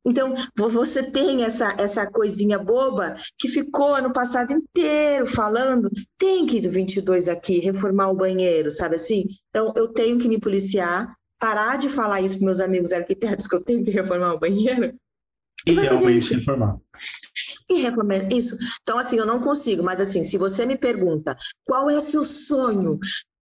Então, 0.05 0.33
você 0.55 1.11
tem 1.11 1.43
essa, 1.43 1.75
essa 1.77 2.05
coisinha 2.05 2.57
boba 2.57 3.15
que 3.37 3.47
ficou 3.47 3.93
ano 3.93 4.11
passado 4.11 4.53
inteiro 4.53 5.25
falando, 5.25 5.89
tem 6.17 6.45
que 6.45 6.57
ir 6.57 6.61
do 6.61 6.69
22 6.69 7.27
aqui, 7.27 7.59
reformar 7.59 8.09
o 8.09 8.15
banheiro, 8.15 8.71
sabe 8.71 8.95
assim? 8.95 9.25
Então, 9.49 9.73
eu 9.75 9.87
tenho 9.87 10.17
que 10.19 10.27
me 10.27 10.39
policiar, 10.39 11.13
parar 11.39 11.77
de 11.77 11.89
falar 11.89 12.21
isso 12.21 12.37
para 12.37 12.45
meus 12.45 12.61
amigos 12.61 12.93
arquitetos 12.93 13.47
que 13.47 13.55
eu 13.55 13.63
tenho 13.63 13.83
que 13.83 13.91
reformar 13.91 14.33
o 14.33 14.39
banheiro. 14.39 14.93
E, 15.65 15.71
e 15.71 15.73
realmente 15.73 16.33
reformar. 16.33 16.77
E 17.69 17.81
reformar 17.81 18.31
isso. 18.31 18.57
Então, 18.81 18.97
assim, 18.97 19.17
eu 19.17 19.25
não 19.25 19.41
consigo, 19.41 19.83
mas 19.83 19.99
assim, 19.99 20.23
se 20.23 20.37
você 20.37 20.65
me 20.65 20.77
pergunta 20.77 21.35
qual 21.65 21.89
é 21.89 21.97
o 21.97 22.01
seu 22.01 22.23
sonho, 22.23 22.97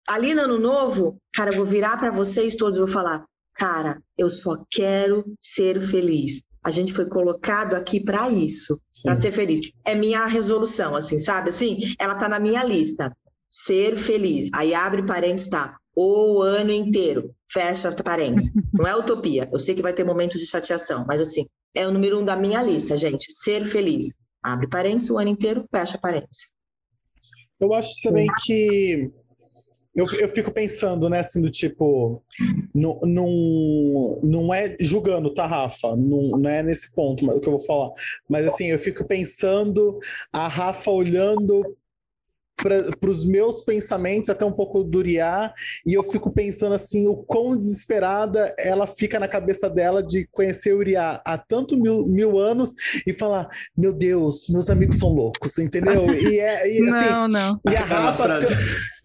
ali 0.08 0.34
no 0.34 0.42
ano 0.42 0.58
novo, 0.58 1.20
cara, 1.34 1.50
eu 1.50 1.56
vou 1.56 1.66
virar 1.66 1.98
para 1.98 2.10
vocês 2.10 2.56
todos 2.56 2.78
e 2.78 2.80
vou 2.80 2.88
falar, 2.88 3.24
cara, 3.54 4.00
eu 4.16 4.28
só 4.28 4.64
quero 4.70 5.24
ser 5.40 5.80
feliz. 5.80 6.42
A 6.64 6.70
gente 6.70 6.92
foi 6.92 7.06
colocado 7.06 7.74
aqui 7.74 8.00
para 8.00 8.28
isso, 8.28 8.80
para 9.02 9.14
ser 9.14 9.32
feliz. 9.32 9.60
É 9.84 9.94
minha 9.94 10.24
resolução, 10.26 10.96
assim, 10.96 11.18
sabe? 11.18 11.50
Assim, 11.50 11.78
ela 11.98 12.14
tá 12.14 12.28
na 12.28 12.38
minha 12.38 12.64
lista. 12.64 13.14
Ser 13.48 13.96
feliz. 13.96 14.50
Aí 14.52 14.74
abre 14.74 15.06
parênteses, 15.06 15.48
tá? 15.48 15.76
O 15.94 16.42
ano 16.42 16.70
inteiro. 16.70 17.34
Fecha 17.50 17.90
parênteses. 17.92 18.52
Não 18.72 18.86
é 18.86 18.94
utopia. 18.94 19.48
Eu 19.52 19.58
sei 19.58 19.74
que 19.74 19.82
vai 19.82 19.92
ter 19.92 20.04
momentos 20.04 20.38
de 20.38 20.46
chateação, 20.46 21.04
mas 21.06 21.20
assim, 21.20 21.46
é 21.74 21.86
o 21.86 21.92
número 21.92 22.18
um 22.20 22.24
da 22.24 22.36
minha 22.36 22.62
lista, 22.62 22.96
gente. 22.96 23.32
Ser 23.32 23.64
feliz. 23.64 24.12
Abre 24.42 24.68
parênteses 24.68 25.10
o 25.10 25.18
ano 25.18 25.30
inteiro, 25.30 25.64
fecha 25.70 25.98
parênteses. 25.98 26.50
Eu 27.60 27.72
acho 27.74 28.00
também 28.02 28.26
que. 28.44 29.10
Eu, 29.98 30.04
eu 30.20 30.28
fico 30.28 30.52
pensando, 30.52 31.10
né, 31.10 31.18
assim, 31.18 31.42
do 31.42 31.50
tipo. 31.50 32.22
Não, 32.72 33.00
não, 33.02 34.20
não 34.22 34.54
é 34.54 34.76
julgando, 34.78 35.34
tá, 35.34 35.44
Rafa? 35.44 35.96
Não, 35.96 36.38
não 36.38 36.48
é 36.48 36.62
nesse 36.62 36.94
ponto 36.94 37.26
que 37.40 37.48
eu 37.48 37.58
vou 37.58 37.64
falar. 37.64 37.90
Mas, 38.28 38.46
assim, 38.46 38.66
eu 38.66 38.78
fico 38.78 39.04
pensando 39.04 39.98
a 40.32 40.46
Rafa 40.46 40.92
olhando 40.92 41.64
para 42.58 43.10
os 43.10 43.24
meus 43.24 43.62
pensamentos, 43.62 44.28
até 44.28 44.44
um 44.44 44.52
pouco 44.52 44.82
do 44.82 44.98
Uriá, 44.98 45.52
e 45.86 45.94
eu 45.94 46.02
fico 46.02 46.30
pensando 46.30 46.74
assim, 46.74 47.06
o 47.06 47.16
quão 47.16 47.56
desesperada 47.56 48.52
ela 48.58 48.86
fica 48.86 49.18
na 49.20 49.28
cabeça 49.28 49.70
dela 49.70 50.02
de 50.02 50.26
conhecer 50.32 50.74
o 50.74 50.78
Uriá 50.78 51.22
há 51.24 51.38
tanto 51.38 51.76
mil, 51.76 52.06
mil 52.06 52.38
anos 52.38 52.74
e 53.06 53.12
falar, 53.12 53.48
meu 53.76 53.92
Deus, 53.92 54.48
meus 54.48 54.68
amigos 54.68 54.98
são 54.98 55.10
loucos, 55.10 55.56
entendeu? 55.58 56.06
E, 56.18 56.40
é, 56.40 56.68
e, 56.68 56.88
assim, 56.88 57.10
não, 57.10 57.28
não. 57.28 57.60
E 57.70 57.76
a 57.76 57.80
Rafa, 57.80 58.40
tão, 58.40 58.50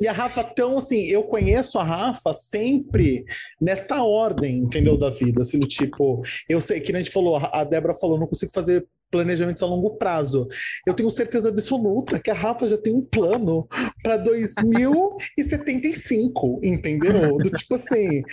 e 0.02 0.08
a 0.08 0.12
Rafa 0.12 0.44
tão 0.44 0.78
assim, 0.78 1.06
eu 1.06 1.24
conheço 1.24 1.78
a 1.78 1.84
Rafa 1.84 2.34
sempre 2.34 3.24
nessa 3.62 4.02
ordem, 4.02 4.58
entendeu, 4.58 4.98
da 4.98 5.10
vida, 5.10 5.42
assim, 5.42 5.60
do 5.60 5.68
tipo, 5.68 6.22
eu 6.50 6.60
sei, 6.60 6.80
que 6.80 6.94
a 6.94 6.98
gente 6.98 7.12
falou, 7.12 7.38
a 7.38 7.64
Débora 7.64 7.94
falou, 7.94 8.20
não 8.20 8.28
consigo 8.28 8.52
fazer 8.52 8.86
planejamentos 9.14 9.62
a 9.62 9.68
longo 9.68 9.92
prazo. 9.92 10.48
Eu 10.88 10.96
tenho 10.96 11.12
certeza 11.12 11.50
absoluta 11.50 12.20
que 12.20 12.32
a 12.32 12.34
Rafa 12.34 12.68
já 12.68 12.80
tem 12.80 12.92
um 12.92 13.06
plano 13.06 13.68
para 14.02 14.18
2075, 14.18 16.60
entendeu? 16.64 17.38
Do 17.38 17.52
tipo 17.52 17.76
assim. 17.76 18.24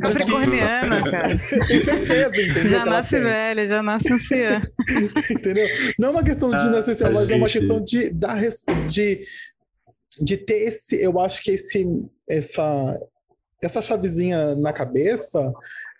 Capricorniana, 0.00 1.08
cara. 1.08 1.38
Tenho 1.68 1.84
certeza, 1.84 2.42
entendeu? 2.42 2.70
Já 2.70 2.84
nasce 2.84 3.20
velha, 3.20 3.64
já 3.64 3.80
nasce 3.82 4.12
anciã. 4.12 4.60
entendeu? 5.30 5.68
Não 5.96 6.08
é 6.08 6.10
uma 6.10 6.24
questão 6.24 6.50
de 6.50 6.56
ah, 6.56 6.70
nascer 6.70 7.12
mas 7.12 7.30
é 7.30 7.36
uma 7.36 7.48
questão 7.48 7.80
de 7.80 8.10
dar 8.10 8.36
de, 8.88 9.24
de 10.20 10.36
ter 10.36 10.68
esse, 10.68 11.00
eu 11.00 11.20
acho 11.20 11.40
que 11.42 11.52
esse 11.52 11.86
essa 12.28 12.98
essa 13.62 13.80
chavezinha 13.82 14.54
na 14.54 14.72
cabeça, 14.72 15.52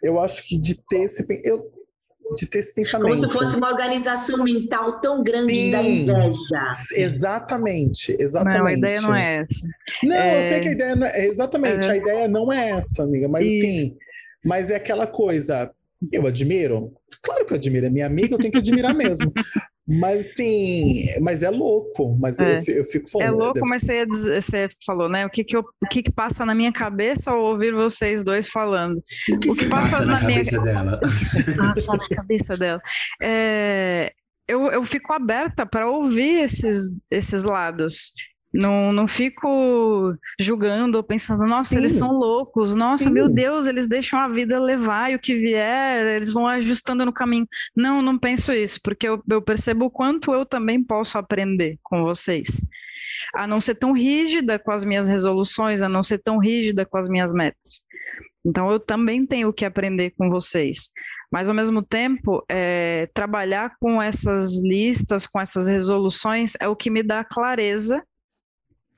eu 0.03 0.21
acho 0.21 0.47
que 0.47 0.59
de 0.59 0.81
ter 0.89 1.03
esse 1.03 1.27
eu 1.45 1.71
de 2.37 2.47
ter 2.47 2.59
esse 2.59 2.75
pensamento. 2.75 3.09
Como 3.09 3.17
se 3.17 3.33
fosse 3.33 3.57
uma 3.57 3.71
organização 3.71 4.45
mental 4.45 5.01
tão 5.01 5.23
grande 5.23 5.55
Sim, 5.55 5.71
da 5.71 5.83
inveja. 5.83 6.71
Exatamente, 6.97 8.17
exatamente. 8.19 8.59
Não, 8.59 8.67
a 8.67 8.73
ideia 8.73 9.01
não 9.01 9.17
é 9.17 9.47
essa. 9.49 9.67
Não, 10.03 10.17
é... 10.17 10.45
eu 10.45 10.49
sei 10.49 10.61
que 10.61 10.69
a 10.69 10.73
ideia 10.73 10.97
não 10.97 11.07
é, 11.07 11.27
exatamente, 11.27 11.89
é... 11.89 11.91
a 11.91 11.97
ideia 11.97 12.29
não 12.29 12.53
é 12.53 12.71
essa, 12.71 13.03
amiga, 13.03 13.29
mas 13.29 13.47
sim, 13.47 13.97
mas 14.45 14.71
é 14.71 14.77
aquela 14.77 15.07
coisa, 15.07 15.73
eu 16.13 16.27
admiro? 16.27 16.93
Claro 17.23 17.45
que 17.47 17.53
eu 17.53 17.57
admiro, 17.57 17.87
é 17.87 17.91
minha 17.91 18.07
amiga, 18.07 18.35
eu 18.35 18.39
tenho 18.39 18.53
que 18.53 18.59
admirar 18.59 18.95
mesmo. 18.95 19.33
Mas 19.89 20.35
sim, 20.35 21.07
mas 21.23 21.43
é 21.43 21.49
louco, 21.49 22.15
mas 22.21 22.39
é. 22.39 22.59
eu, 22.59 22.75
eu, 22.75 22.85
fico 22.85 23.09
falando. 23.09 23.29
É 23.29 23.31
louco, 23.31 23.61
mas 23.67 23.83
você, 23.83 24.05
você, 24.05 24.69
falou, 24.85 25.09
né? 25.09 25.25
O 25.25 25.31
que 25.31 25.43
que, 25.43 25.57
eu, 25.57 25.61
o 25.61 25.89
que 25.89 26.03
que 26.03 26.13
passa 26.13 26.45
na 26.45 26.55
minha 26.55 26.71
cabeça 26.71 27.31
ao 27.31 27.41
ouvir 27.41 27.73
vocês 27.73 28.23
dois 28.23 28.51
falando? 28.51 28.99
O 29.31 29.39
que, 29.39 29.51
o 29.51 29.57
que 29.57 29.67
passa, 29.67 29.97
passa, 29.97 30.05
na, 30.05 30.13
na 30.13 30.21
cabeça 30.21 30.61
minha... 30.61 30.75
dela? 30.75 31.01
Passa 31.75 31.93
na 31.97 32.09
cabeça 32.09 32.57
dela. 32.59 32.83
É, 33.23 34.13
eu, 34.47 34.67
eu 34.67 34.83
fico 34.83 35.11
aberta 35.11 35.65
para 35.65 35.91
ouvir 35.91 36.43
esses, 36.43 36.91
esses 37.11 37.45
lados. 37.45 38.13
Não, 38.53 38.93
não 38.95 39.07
fico 39.07 40.17
julgando 40.41 40.97
ou 40.97 41.05
pensando, 41.05 41.45
nossa, 41.45 41.71
Sim. 41.71 41.77
eles 41.77 41.93
são 41.93 42.13
loucos, 42.13 42.75
nossa, 42.75 43.05
Sim. 43.05 43.11
meu 43.11 43.29
Deus, 43.29 43.67
eles 43.67 43.87
deixam 43.87 44.19
a 44.19 44.29
vida 44.29 44.59
levar 44.59 45.13
e 45.13 45.15
o 45.15 45.19
que 45.19 45.35
vier, 45.35 46.17
eles 46.17 46.33
vão 46.33 46.47
ajustando 46.47 47.05
no 47.05 47.13
caminho. 47.13 47.47
Não, 47.77 48.01
não 48.01 48.19
penso 48.19 48.53
isso, 48.53 48.81
porque 48.83 49.07
eu, 49.07 49.23
eu 49.29 49.43
percebo 49.43 49.87
o 49.87 49.91
quanto 49.91 50.33
eu 50.33 50.47
também 50.47 50.83
posso 50.83 51.19
aprender 51.19 51.79
com 51.83 52.03
vocês. 52.03 52.67
A 53.35 53.47
não 53.47 53.61
ser 53.61 53.75
tão 53.75 53.93
rígida 53.93 54.59
com 54.59 54.71
as 54.71 54.85
minhas 54.85 55.09
resoluções, 55.09 55.83
a 55.83 55.89
não 55.89 56.03
ser 56.03 56.19
tão 56.19 56.39
rígida 56.39 56.87
com 56.87 56.97
as 56.97 57.09
minhas 57.09 57.33
metas. 57.35 57.83
Então, 58.45 58.71
eu 58.71 58.81
também 58.81 59.27
tenho 59.27 59.53
que 59.53 59.65
aprender 59.65 60.11
com 60.17 60.31
vocês. 60.31 60.91
Mas, 61.31 61.49
ao 61.49 61.55
mesmo 61.55 61.83
tempo, 61.83 62.43
é, 62.49 63.09
trabalhar 63.13 63.75
com 63.79 64.01
essas 64.01 64.63
listas, 64.63 65.27
com 65.27 65.39
essas 65.39 65.67
resoluções, 65.67 66.55
é 66.61 66.67
o 66.69 66.77
que 66.77 66.91
me 66.91 67.03
dá 67.03 67.23
clareza 67.23 68.03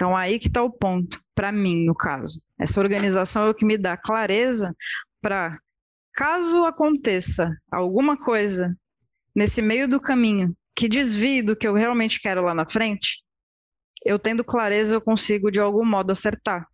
então, 0.00 0.16
aí 0.16 0.38
que 0.38 0.48
está 0.48 0.62
o 0.62 0.70
ponto, 0.70 1.20
para 1.34 1.52
mim, 1.52 1.84
no 1.84 1.94
caso. 1.94 2.40
Essa 2.58 2.80
organização 2.80 3.46
é 3.46 3.50
o 3.50 3.54
que 3.54 3.66
me 3.66 3.76
dá 3.76 3.98
clareza 3.98 4.74
para, 5.20 5.60
caso 6.14 6.64
aconteça 6.64 7.54
alguma 7.70 8.16
coisa 8.16 8.74
nesse 9.36 9.60
meio 9.60 9.86
do 9.86 10.00
caminho 10.00 10.56
que 10.74 10.88
desvie 10.88 11.42
do 11.42 11.54
que 11.54 11.68
eu 11.68 11.74
realmente 11.74 12.18
quero 12.18 12.42
lá 12.42 12.54
na 12.54 12.66
frente, 12.66 13.22
eu 14.02 14.18
tendo 14.18 14.42
clareza, 14.42 14.94
eu 14.94 15.02
consigo 15.02 15.50
de 15.50 15.60
algum 15.60 15.84
modo 15.84 16.12
acertar, 16.12 16.66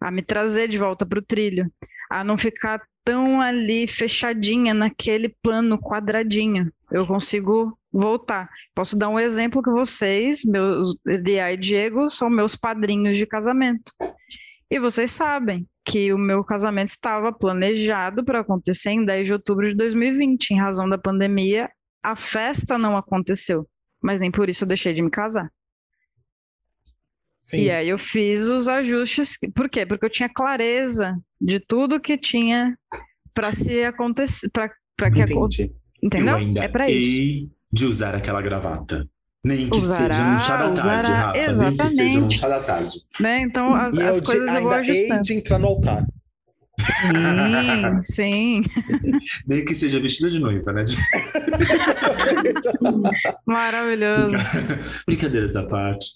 a 0.00 0.10
me 0.10 0.22
trazer 0.22 0.66
de 0.66 0.78
volta 0.78 1.04
para 1.04 1.18
o 1.18 1.22
trilho, 1.22 1.70
a 2.10 2.24
não 2.24 2.38
ficar 2.38 2.80
tão 3.04 3.40
ali 3.40 3.86
fechadinha 3.86 4.74
naquele 4.74 5.28
plano 5.42 5.78
quadradinho. 5.78 6.72
Eu 6.90 7.06
consigo 7.06 7.76
voltar. 7.92 8.48
Posso 8.74 8.96
dar 8.96 9.08
um 9.08 9.18
exemplo 9.18 9.62
que 9.62 9.70
vocês, 9.70 10.44
meus 10.44 10.94
Lia 11.06 11.52
e 11.52 11.56
Diego, 11.56 12.10
são 12.10 12.28
meus 12.28 12.56
padrinhos 12.56 13.16
de 13.16 13.26
casamento. 13.26 13.92
E 14.70 14.78
vocês 14.78 15.10
sabem 15.10 15.66
que 15.84 16.12
o 16.12 16.18
meu 16.18 16.44
casamento 16.44 16.88
estava 16.88 17.32
planejado 17.32 18.24
para 18.24 18.40
acontecer 18.40 18.90
em 18.90 19.04
10 19.04 19.26
de 19.26 19.32
outubro 19.32 19.66
de 19.66 19.74
2020. 19.74 20.50
Em 20.50 20.58
razão 20.58 20.88
da 20.88 20.98
pandemia, 20.98 21.68
a 22.02 22.14
festa 22.14 22.78
não 22.78 22.96
aconteceu, 22.96 23.68
mas 24.00 24.20
nem 24.20 24.30
por 24.30 24.48
isso 24.48 24.64
eu 24.64 24.68
deixei 24.68 24.92
de 24.92 25.02
me 25.02 25.10
casar. 25.10 25.50
Sim. 27.38 27.62
E 27.62 27.70
aí 27.70 27.88
eu 27.88 27.98
fiz 27.98 28.42
os 28.42 28.68
ajustes. 28.68 29.36
Por 29.54 29.68
quê? 29.68 29.86
Porque 29.86 30.04
eu 30.04 30.10
tinha 30.10 30.28
clareza 30.28 31.18
de 31.40 31.58
tudo 31.58 32.00
que 32.00 32.18
tinha 32.18 32.76
para 33.32 33.52
se 33.52 33.84
acontecer, 33.84 34.50
para 34.50 35.10
que 35.10 35.22
aconteça. 35.22 35.70
Entendeu? 36.02 36.36
é 36.56 36.68
para 36.68 36.90
isso 36.90 37.48
de 37.72 37.86
usar 37.86 38.14
aquela 38.14 38.42
gravata. 38.42 39.08
Nem 39.42 39.70
que 39.70 39.78
usará, 39.78 40.14
seja 40.14 40.32
no 40.32 40.40
chá 40.40 40.56
da 40.56 40.74
tarde, 40.74 41.10
usará, 41.10 41.26
Rafa. 41.26 41.38
Exatamente. 41.38 41.76
Nem 41.76 41.76
que 41.78 41.86
seja 41.88 42.20
no 42.20 42.34
chá 42.34 42.48
da 42.48 42.60
tarde. 42.60 42.98
Né? 43.18 43.40
Então, 43.40 43.74
as, 43.74 43.94
e 43.94 44.02
as 44.02 44.18
eu 44.18 44.24
coisas 44.24 44.50
ainda 44.50 44.84
eu 44.84 44.94
hei 44.94 45.20
de 45.20 45.34
entrar 45.34 45.58
no 45.58 45.68
altar. 45.68 46.06
Sim, 48.02 48.62
sim. 48.62 48.62
Nem 49.46 49.64
que 49.64 49.74
seja 49.74 49.98
vestida 49.98 50.28
de 50.28 50.38
noiva, 50.38 50.72
né? 50.72 50.84
Maravilhoso. 53.46 54.36
Brincadeiras 55.06 55.54
da 55.54 55.62
parte. 55.62 56.06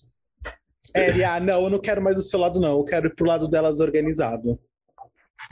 É, 0.95 1.25
ah, 1.25 1.41
não, 1.41 1.64
eu 1.64 1.70
não 1.70 1.81
quero 1.81 2.03
mais 2.03 2.18
o 2.18 2.22
seu 2.22 2.39
lado, 2.39 2.61
não. 2.61 2.79
Eu 2.79 2.85
quero 2.85 3.07
ir 3.07 3.14
pro 3.14 3.27
lado 3.27 3.49
delas 3.49 3.81
organizado. 3.81 4.59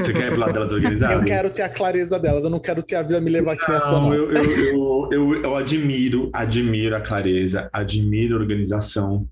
Você 0.01 0.13
quer 0.13 0.27
ir 0.27 0.31
pro 0.31 0.41
lado 0.41 0.53
delas 0.53 0.73
organizadas? 0.73 1.19
Eu 1.19 1.25
quero 1.25 1.51
ter 1.51 1.63
a 1.63 1.69
clareza 1.69 2.19
delas, 2.19 2.45
eu 2.45 2.51
não 2.51 2.61
quero 2.61 2.83
ter 2.83 2.97
a 2.97 3.03
vida 3.03 3.21
me 3.21 3.31
levar 3.31 3.53
aqui 3.53 3.71
não, 3.71 4.15
eu, 4.15 4.33
eu, 4.33 4.57
eu, 4.57 5.09
eu, 5.13 5.43
eu 5.43 5.57
admiro, 5.57 6.31
admiro 6.33 6.97
a 6.97 7.01
clareza, 7.01 7.69
admiro 7.73 8.37
a 8.37 8.41
organização. 8.41 9.29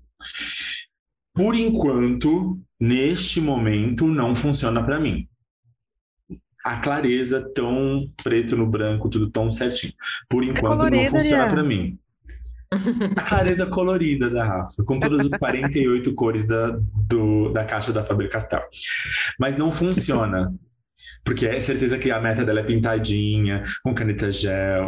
Por 1.33 1.55
enquanto, 1.55 2.59
neste 2.79 3.39
momento, 3.39 4.07
não 4.07 4.35
funciona 4.35 4.83
para 4.83 4.99
mim. 4.99 5.27
A 6.63 6.77
clareza 6.77 7.41
tão 7.55 8.11
preto 8.23 8.55
no 8.55 8.67
branco, 8.67 9.09
tudo 9.09 9.31
tão 9.31 9.49
certinho. 9.49 9.93
Por 10.29 10.43
enquanto, 10.43 10.85
é 10.85 10.89
não 10.91 11.09
funciona 11.09 11.47
para 11.47 11.63
mim. 11.63 11.97
A 13.17 13.21
clareza 13.21 13.65
colorida 13.65 14.29
da 14.29 14.45
Rafa, 14.45 14.83
com 14.83 14.97
todas 14.97 15.25
as 15.25 15.31
48 15.37 16.13
cores 16.13 16.47
da, 16.47 16.79
do, 17.07 17.49
da 17.51 17.65
caixa 17.65 17.91
da 17.91 18.03
Faber-Castell. 18.03 18.63
Mas 19.37 19.57
não 19.57 19.71
funciona. 19.71 20.53
Porque 21.23 21.45
é 21.45 21.59
certeza 21.59 21.99
que 21.99 22.09
a 22.09 22.19
meta 22.19 22.43
dela 22.43 22.61
é 22.61 22.63
pintadinha, 22.63 23.63
com 23.83 23.93
caneta 23.93 24.31
gel. 24.31 24.87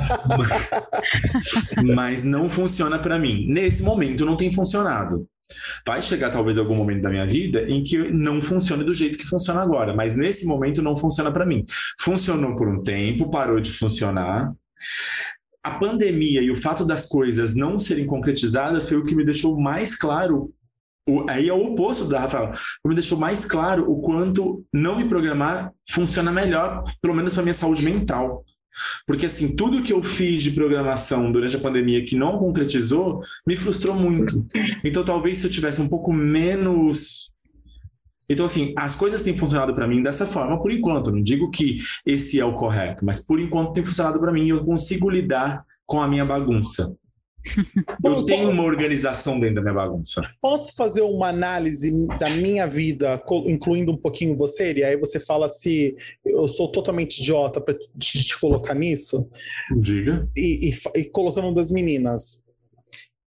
Mas 1.94 2.24
não 2.24 2.48
funciona 2.48 2.98
para 2.98 3.18
mim. 3.18 3.46
Nesse 3.46 3.82
momento 3.82 4.24
não 4.24 4.36
tem 4.36 4.50
funcionado. 4.50 5.26
Vai 5.86 6.00
chegar 6.00 6.30
talvez 6.30 6.56
algum 6.56 6.74
momento 6.74 7.02
da 7.02 7.10
minha 7.10 7.26
vida 7.26 7.62
em 7.68 7.82
que 7.82 8.10
não 8.10 8.40
funcione 8.40 8.84
do 8.84 8.94
jeito 8.94 9.18
que 9.18 9.26
funciona 9.26 9.60
agora, 9.60 9.94
mas 9.94 10.16
nesse 10.16 10.46
momento 10.46 10.80
não 10.80 10.96
funciona 10.96 11.30
para 11.30 11.44
mim. 11.44 11.64
Funcionou 12.00 12.56
por 12.56 12.66
um 12.68 12.82
tempo, 12.82 13.28
parou 13.28 13.60
de 13.60 13.70
funcionar 13.70 14.50
a 15.62 15.70
pandemia 15.70 16.42
e 16.42 16.50
o 16.50 16.56
fato 16.56 16.84
das 16.84 17.06
coisas 17.06 17.54
não 17.54 17.78
serem 17.78 18.06
concretizadas 18.06 18.88
foi 18.88 18.98
o 18.98 19.04
que 19.04 19.14
me 19.14 19.24
deixou 19.24 19.60
mais 19.60 19.94
claro. 19.94 20.52
O, 21.08 21.28
aí 21.28 21.48
é 21.48 21.52
o 21.52 21.72
oposto 21.72 22.06
da 22.06 22.20
Rafael. 22.20 22.52
Me 22.86 22.94
deixou 22.94 23.18
mais 23.18 23.44
claro 23.44 23.90
o 23.90 24.00
quanto 24.00 24.64
não 24.72 24.96
me 24.96 25.08
programar 25.08 25.72
funciona 25.88 26.32
melhor, 26.32 26.84
pelo 27.00 27.14
menos 27.14 27.34
para 27.34 27.42
minha 27.42 27.54
saúde 27.54 27.84
mental. 27.84 28.44
Porque, 29.06 29.26
assim, 29.26 29.54
tudo 29.54 29.82
que 29.82 29.92
eu 29.92 30.02
fiz 30.02 30.42
de 30.42 30.50
programação 30.50 31.30
durante 31.30 31.56
a 31.56 31.60
pandemia 31.60 32.04
que 32.04 32.16
não 32.16 32.38
concretizou 32.38 33.20
me 33.46 33.56
frustrou 33.56 33.94
muito. 33.94 34.46
Então, 34.82 35.04
talvez 35.04 35.38
se 35.38 35.46
eu 35.46 35.50
tivesse 35.50 35.80
um 35.80 35.88
pouco 35.88 36.12
menos 36.12 37.31
então, 38.32 38.46
assim, 38.46 38.72
as 38.76 38.94
coisas 38.94 39.22
têm 39.22 39.36
funcionado 39.36 39.74
para 39.74 39.86
mim 39.86 40.02
dessa 40.02 40.26
forma 40.26 40.60
por 40.60 40.72
enquanto. 40.72 41.10
não 41.10 41.22
digo 41.22 41.50
que 41.50 41.78
esse 42.06 42.40
é 42.40 42.44
o 42.44 42.54
correto, 42.54 43.04
mas 43.04 43.26
por 43.26 43.38
enquanto 43.38 43.72
tem 43.72 43.84
funcionado 43.84 44.18
para 44.18 44.32
mim 44.32 44.46
e 44.46 44.50
eu 44.50 44.64
consigo 44.64 45.10
lidar 45.10 45.64
com 45.86 46.00
a 46.00 46.08
minha 46.08 46.24
bagunça. 46.24 46.94
Eu 48.04 48.24
tenho 48.24 48.50
uma 48.50 48.62
organização 48.62 49.40
dentro 49.40 49.56
da 49.56 49.62
minha 49.62 49.74
bagunça. 49.74 50.22
Posso 50.40 50.76
fazer 50.76 51.02
uma 51.02 51.28
análise 51.28 52.06
da 52.18 52.30
minha 52.30 52.66
vida, 52.66 53.20
incluindo 53.46 53.90
um 53.90 53.96
pouquinho 53.96 54.36
você? 54.36 54.72
E 54.72 54.84
aí 54.84 54.96
você 54.96 55.18
fala 55.18 55.48
se 55.48 55.96
eu 56.24 56.46
sou 56.46 56.70
totalmente 56.70 57.18
idiota 57.18 57.60
para 57.60 57.74
te, 57.98 58.22
te, 58.22 58.38
colocar 58.38 58.74
nisso? 58.74 59.28
Diga. 59.76 60.28
E, 60.36 60.70
e, 60.70 61.00
e 61.00 61.04
colocando 61.10 61.52
das 61.52 61.72
meninas. 61.72 62.44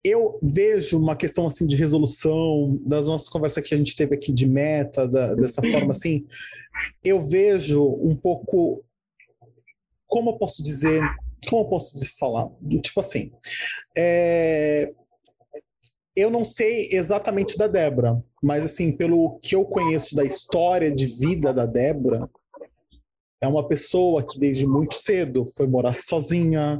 Eu 0.04 0.38
vejo 0.44 1.00
uma 1.00 1.16
questão 1.16 1.46
assim 1.46 1.66
de 1.66 1.78
resolução 1.78 2.78
das 2.86 3.06
nossas 3.06 3.30
conversas 3.30 3.68
que 3.68 3.74
a 3.74 3.78
gente 3.78 3.96
teve 3.96 4.16
aqui 4.16 4.34
de 4.34 4.46
meta, 4.46 5.08
da, 5.08 5.34
dessa 5.36 5.62
forma 5.72 5.92
assim, 5.92 6.26
eu 7.06 7.22
vejo 7.22 7.84
um 8.02 8.16
pouco 8.16 8.84
como 10.08 10.32
eu 10.32 10.38
posso 10.38 10.62
dizer, 10.62 11.02
como 11.50 11.64
eu 11.64 11.70
posso 11.70 12.18
falar, 12.20 12.52
tipo 12.82 13.00
assim, 13.00 13.32
é, 13.98 14.94
eu 16.16 16.30
não 16.30 16.46
sei 16.46 16.90
exatamente 16.92 17.58
da 17.58 17.68
Débora, 17.68 18.24
mas 18.42 18.64
assim, 18.64 18.96
pelo 18.96 19.40
que 19.42 19.56
eu 19.56 19.66
conheço 19.66 20.16
da 20.16 20.24
história 20.24 20.94
de 20.94 21.08
vida 21.08 21.52
da 21.52 21.66
Débora, 21.66 22.30
é 23.42 23.48
uma 23.48 23.68
pessoa 23.68 24.24
que 24.24 24.40
desde 24.40 24.68
muito 24.68 24.96
cedo 24.96 25.46
foi 25.48 25.68
morar 25.68 25.94
sozinha, 25.94 26.80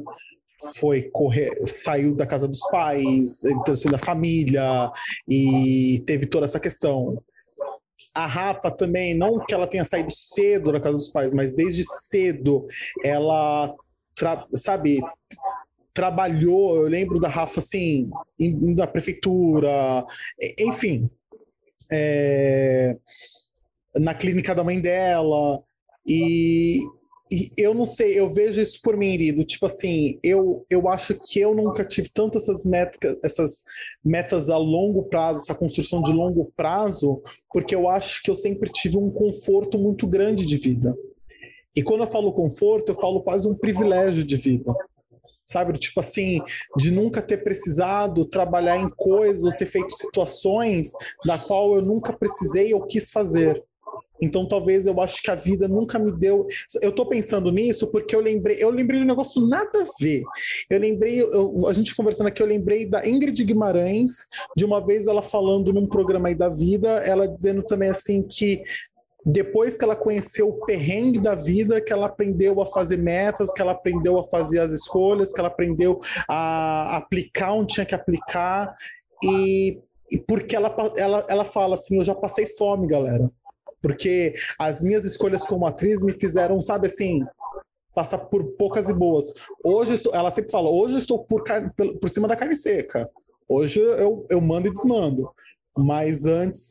foi 0.76 1.02
correr, 1.12 1.54
saiu 1.66 2.14
da 2.14 2.26
casa 2.26 2.48
dos 2.48 2.60
pais, 2.70 3.44
entrou 3.44 3.76
da 3.90 3.98
família 3.98 4.90
e 5.28 6.02
teve 6.06 6.26
toda 6.26 6.46
essa 6.46 6.60
questão. 6.60 7.22
A 8.14 8.26
Rafa 8.26 8.70
também, 8.70 9.14
não 9.14 9.44
que 9.44 9.52
ela 9.52 9.66
tenha 9.66 9.84
saído 9.84 10.10
cedo 10.10 10.72
da 10.72 10.80
casa 10.80 10.96
dos 10.96 11.08
pais, 11.10 11.34
mas 11.34 11.54
desde 11.56 11.84
cedo 11.84 12.66
ela, 13.04 13.74
sabe, 14.52 15.00
trabalhou. 15.92 16.76
Eu 16.76 16.88
lembro 16.88 17.18
da 17.18 17.28
Rafa 17.28 17.60
assim, 17.60 18.10
indo 18.38 18.74
na 18.76 18.86
prefeitura, 18.86 20.04
enfim, 20.58 21.10
é, 21.92 22.96
na 23.96 24.14
clínica 24.14 24.54
da 24.54 24.64
mãe 24.64 24.80
dela. 24.80 25.62
E 26.06 26.80
eu 27.56 27.72
não 27.72 27.86
sei, 27.86 28.18
eu 28.18 28.28
vejo 28.28 28.60
isso 28.60 28.80
por 28.82 28.96
mim, 28.96 29.12
Irido. 29.12 29.44
Tipo 29.44 29.66
assim, 29.66 30.18
eu, 30.22 30.66
eu 30.68 30.88
acho 30.88 31.14
que 31.14 31.40
eu 31.40 31.54
nunca 31.54 31.84
tive 31.84 32.08
tanto 32.12 32.38
essas 32.38 32.64
metas, 32.64 33.18
essas 33.24 33.64
metas 34.04 34.50
a 34.50 34.58
longo 34.58 35.04
prazo, 35.04 35.42
essa 35.42 35.54
construção 35.54 36.02
de 36.02 36.12
longo 36.12 36.52
prazo, 36.56 37.22
porque 37.52 37.74
eu 37.74 37.88
acho 37.88 38.22
que 38.22 38.30
eu 38.30 38.34
sempre 38.34 38.70
tive 38.70 38.98
um 38.98 39.10
conforto 39.10 39.78
muito 39.78 40.06
grande 40.06 40.44
de 40.44 40.56
vida. 40.56 40.94
E 41.74 41.82
quando 41.82 42.02
eu 42.02 42.06
falo 42.06 42.32
conforto, 42.32 42.90
eu 42.90 42.96
falo 42.96 43.22
quase 43.22 43.48
um 43.48 43.54
privilégio 43.54 44.24
de 44.24 44.36
vida. 44.36 44.72
Sabe, 45.44 45.76
tipo 45.78 46.00
assim, 46.00 46.40
de 46.76 46.90
nunca 46.90 47.20
ter 47.20 47.44
precisado 47.44 48.24
trabalhar 48.24 48.78
em 48.78 48.88
coisas 48.88 49.44
ou 49.44 49.52
ter 49.52 49.66
feito 49.66 49.94
situações 49.94 50.92
da 51.24 51.38
qual 51.38 51.74
eu 51.74 51.82
nunca 51.82 52.12
precisei 52.16 52.72
ou 52.72 52.86
quis 52.86 53.10
fazer. 53.10 53.62
Então, 54.22 54.46
talvez 54.46 54.86
eu 54.86 55.00
acho 55.00 55.22
que 55.22 55.30
a 55.30 55.34
vida 55.34 55.66
nunca 55.66 55.98
me 55.98 56.12
deu. 56.12 56.46
Eu 56.82 56.92
tô 56.92 57.06
pensando 57.06 57.50
nisso 57.50 57.90
porque 57.90 58.14
eu 58.14 58.20
lembrei, 58.20 58.56
eu 58.60 58.70
lembrei 58.70 59.00
de 59.00 59.04
um 59.04 59.08
negócio 59.08 59.46
nada 59.46 59.82
a 59.82 59.86
ver. 60.00 60.22
Eu 60.70 60.78
lembrei, 60.78 61.20
eu, 61.20 61.66
a 61.66 61.72
gente 61.72 61.94
conversando 61.94 62.28
aqui, 62.28 62.42
eu 62.42 62.46
lembrei 62.46 62.86
da 62.86 63.06
Ingrid 63.06 63.42
Guimarães, 63.44 64.28
de 64.56 64.64
uma 64.64 64.84
vez 64.84 65.06
ela 65.06 65.22
falando 65.22 65.72
num 65.72 65.86
programa 65.86 66.28
aí 66.28 66.34
da 66.34 66.48
vida, 66.48 66.88
ela 67.04 67.26
dizendo 67.26 67.62
também 67.62 67.88
assim 67.88 68.22
que 68.22 68.62
depois 69.26 69.76
que 69.76 69.84
ela 69.84 69.96
conheceu 69.96 70.48
o 70.48 70.64
perrengue 70.66 71.18
da 71.18 71.34
vida, 71.34 71.80
que 71.80 71.92
ela 71.92 72.06
aprendeu 72.06 72.60
a 72.60 72.66
fazer 72.66 72.98
metas, 72.98 73.52
que 73.52 73.62
ela 73.62 73.72
aprendeu 73.72 74.18
a 74.18 74.24
fazer 74.24 74.60
as 74.60 74.70
escolhas, 74.70 75.32
que 75.32 75.40
ela 75.40 75.48
aprendeu 75.48 75.98
a 76.28 76.98
aplicar 76.98 77.54
onde 77.54 77.74
tinha 77.74 77.86
que 77.86 77.94
aplicar. 77.94 78.74
E, 79.24 79.80
e 80.12 80.18
porque 80.18 80.54
ela, 80.54 80.74
ela, 80.96 81.24
ela 81.28 81.44
fala 81.44 81.74
assim: 81.74 81.98
eu 81.98 82.04
já 82.04 82.14
passei 82.14 82.46
fome, 82.46 82.86
galera 82.86 83.30
porque 83.84 84.32
as 84.58 84.80
minhas 84.80 85.04
escolhas 85.04 85.44
como 85.44 85.66
atriz 85.66 86.02
me 86.02 86.14
fizeram, 86.14 86.58
sabe 86.58 86.86
assim, 86.86 87.22
passar 87.94 88.16
por 88.16 88.42
poucas 88.56 88.88
e 88.88 88.94
boas. 88.94 89.26
Hoje, 89.62 89.92
estou, 89.92 90.14
ela 90.14 90.30
sempre 90.30 90.50
fala, 90.50 90.70
hoje 90.70 90.94
eu 90.94 90.98
estou 90.98 91.22
por, 91.22 91.44
por 92.00 92.08
cima 92.08 92.26
da 92.26 92.34
carne 92.34 92.54
seca. 92.54 93.06
Hoje 93.46 93.78
eu, 93.78 94.24
eu 94.30 94.40
mando 94.40 94.68
e 94.68 94.72
desmando. 94.72 95.30
Mas 95.76 96.24
antes. 96.24 96.70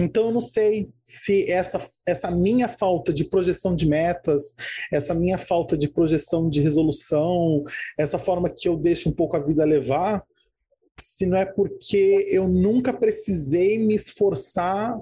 Então, 0.00 0.26
eu 0.26 0.32
não 0.32 0.40
sei 0.40 0.90
se 1.00 1.48
essa, 1.48 1.80
essa 2.04 2.32
minha 2.32 2.68
falta 2.68 3.12
de 3.12 3.24
projeção 3.24 3.76
de 3.76 3.86
metas, 3.86 4.56
essa 4.92 5.14
minha 5.14 5.38
falta 5.38 5.78
de 5.78 5.88
projeção 5.88 6.50
de 6.50 6.60
resolução, 6.60 7.62
essa 7.96 8.18
forma 8.18 8.50
que 8.50 8.68
eu 8.68 8.76
deixo 8.76 9.08
um 9.08 9.12
pouco 9.12 9.36
a 9.36 9.40
vida 9.40 9.64
levar, 9.64 10.24
se 10.98 11.26
não 11.26 11.38
é 11.38 11.46
porque 11.46 12.26
eu 12.28 12.48
nunca 12.48 12.92
precisei 12.92 13.78
me 13.78 13.94
esforçar 13.94 14.98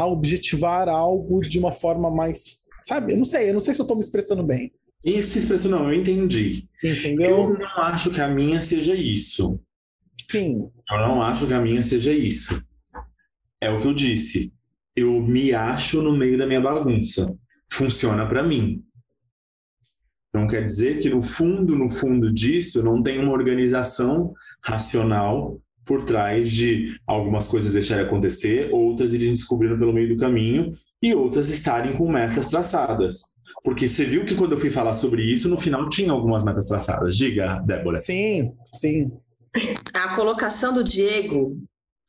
a 0.00 0.06
objetivar 0.06 0.88
algo 0.88 1.40
de 1.40 1.58
uma 1.58 1.72
forma 1.72 2.10
mais. 2.10 2.66
Sabe? 2.82 3.12
Eu 3.12 3.18
não 3.18 3.24
sei, 3.24 3.50
eu 3.50 3.54
não 3.54 3.60
sei 3.60 3.74
se 3.74 3.80
eu 3.80 3.84
estou 3.84 3.96
me 3.96 4.02
expressando 4.02 4.42
bem. 4.42 4.72
Isso, 5.04 5.38
expressão 5.38 5.70
não, 5.70 5.92
eu 5.92 5.98
entendi. 5.98 6.68
Entendeu? 6.82 7.30
Eu 7.30 7.58
não 7.58 7.78
acho 7.78 8.10
que 8.10 8.20
a 8.20 8.28
minha 8.28 8.60
seja 8.60 8.94
isso. 8.94 9.58
Sim. 10.20 10.70
Eu 10.90 10.98
não 10.98 11.22
acho 11.22 11.46
que 11.46 11.54
a 11.54 11.60
minha 11.60 11.82
seja 11.82 12.12
isso. 12.12 12.62
É 13.60 13.70
o 13.70 13.80
que 13.80 13.86
eu 13.86 13.94
disse. 13.94 14.52
Eu 14.94 15.20
me 15.22 15.54
acho 15.54 16.02
no 16.02 16.16
meio 16.16 16.36
da 16.36 16.46
minha 16.46 16.60
bagunça. 16.60 17.34
Funciona 17.72 18.26
para 18.26 18.42
mim. 18.42 18.84
Não 20.32 20.46
quer 20.46 20.64
dizer 20.64 20.98
que 20.98 21.08
no 21.08 21.22
fundo, 21.22 21.76
no 21.76 21.88
fundo 21.88 22.32
disso, 22.32 22.82
não 22.82 23.02
tem 23.02 23.18
uma 23.18 23.32
organização 23.32 24.32
racional 24.62 25.60
por 25.90 26.04
trás 26.04 26.48
de 26.48 26.94
algumas 27.04 27.48
coisas 27.48 27.72
deixarem 27.72 28.06
acontecer, 28.06 28.70
outras 28.72 29.12
irem 29.12 29.32
descobrindo 29.32 29.76
pelo 29.76 29.92
meio 29.92 30.14
do 30.14 30.16
caminho 30.16 30.70
e 31.02 31.12
outras 31.12 31.48
estarem 31.48 31.96
com 31.96 32.08
metas 32.08 32.46
traçadas. 32.46 33.22
Porque 33.64 33.88
você 33.88 34.04
viu 34.04 34.24
que 34.24 34.36
quando 34.36 34.52
eu 34.52 34.58
fui 34.58 34.70
falar 34.70 34.92
sobre 34.92 35.24
isso, 35.24 35.48
no 35.48 35.58
final 35.58 35.88
tinha 35.88 36.12
algumas 36.12 36.44
metas 36.44 36.66
traçadas. 36.66 37.16
Diga, 37.16 37.60
Débora. 37.66 37.98
Sim, 37.98 38.52
sim. 38.72 39.10
A 39.92 40.14
colocação 40.14 40.72
do 40.72 40.84
Diego 40.84 41.58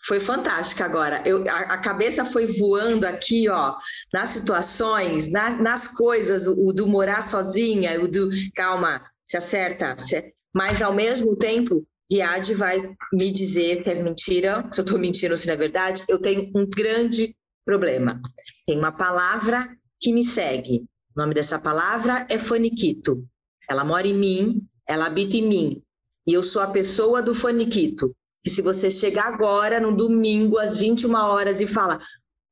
foi 0.06 0.20
fantástica 0.20 0.86
agora. 0.86 1.24
Eu, 1.26 1.50
a, 1.50 1.62
a, 1.62 1.78
cabeça 1.80 2.24
foi 2.24 2.46
voando 2.46 3.08
aqui, 3.08 3.50
ó, 3.50 3.74
nas 4.14 4.30
situações, 4.30 5.32
nas, 5.32 5.60
nas 5.60 5.88
coisas, 5.88 6.46
o, 6.46 6.68
o, 6.68 6.72
do 6.72 6.86
morar 6.86 7.24
sozinha, 7.24 8.00
o 8.00 8.08
do 8.08 8.30
calma, 8.54 9.02
se 9.26 9.38
acerta, 9.38 9.98
se, 9.98 10.36
mas 10.54 10.84
ao 10.84 10.94
mesmo 10.94 11.36
tempo 11.36 11.84
Riad 12.12 12.54
vai 12.56 12.94
me 13.14 13.32
dizer 13.32 13.78
se 13.78 13.90
é 13.90 14.04
mentira, 14.04 14.68
se 14.70 14.82
eu 14.82 14.84
estou 14.84 15.00
mentindo 15.00 15.32
ou 15.32 15.38
se 15.38 15.48
não 15.48 15.54
é 15.54 15.58
verdade. 15.58 16.04
Eu 16.10 16.20
tenho 16.20 16.52
um 16.54 16.68
grande 16.68 17.34
problema. 17.66 18.20
Tem 18.68 18.78
uma 18.78 18.92
palavra 18.92 19.70
que 20.00 20.12
me 20.12 20.24
segue. 20.24 20.86
O 21.16 21.22
nome 21.22 21.34
dessa 21.34 21.58
palavra 21.58 22.26
é 22.30 22.38
faniquito. 22.38 23.26
Ela 23.70 23.86
mora 23.86 24.08
em 24.08 24.14
mim, 24.14 24.68
ela 24.86 25.06
habita 25.06 25.38
em 25.38 25.48
mim. 25.48 25.82
E 26.28 26.34
eu 26.34 26.44
sou 26.44 26.62
a 26.62 26.68
pessoa 26.68 27.22
do 27.22 27.34
faniquito. 27.34 28.14
Que 28.44 28.50
se 28.50 28.62
você 28.62 28.92
chegar 28.92 29.28
agora, 29.28 29.80
no 29.80 29.96
domingo, 29.96 30.58
às 30.58 30.76
21 30.76 31.14
horas, 31.16 31.62
e 31.62 31.68
fala: 31.68 32.02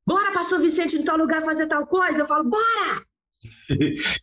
Bora 0.08 0.44
São 0.44 0.62
Vicente 0.62 0.96
em 0.96 1.04
tal 1.04 1.18
lugar 1.18 1.44
fazer 1.44 1.68
tal 1.68 1.86
coisa, 1.86 2.20
eu 2.20 2.28
falo: 2.28 2.50
Bora! 2.50 3.09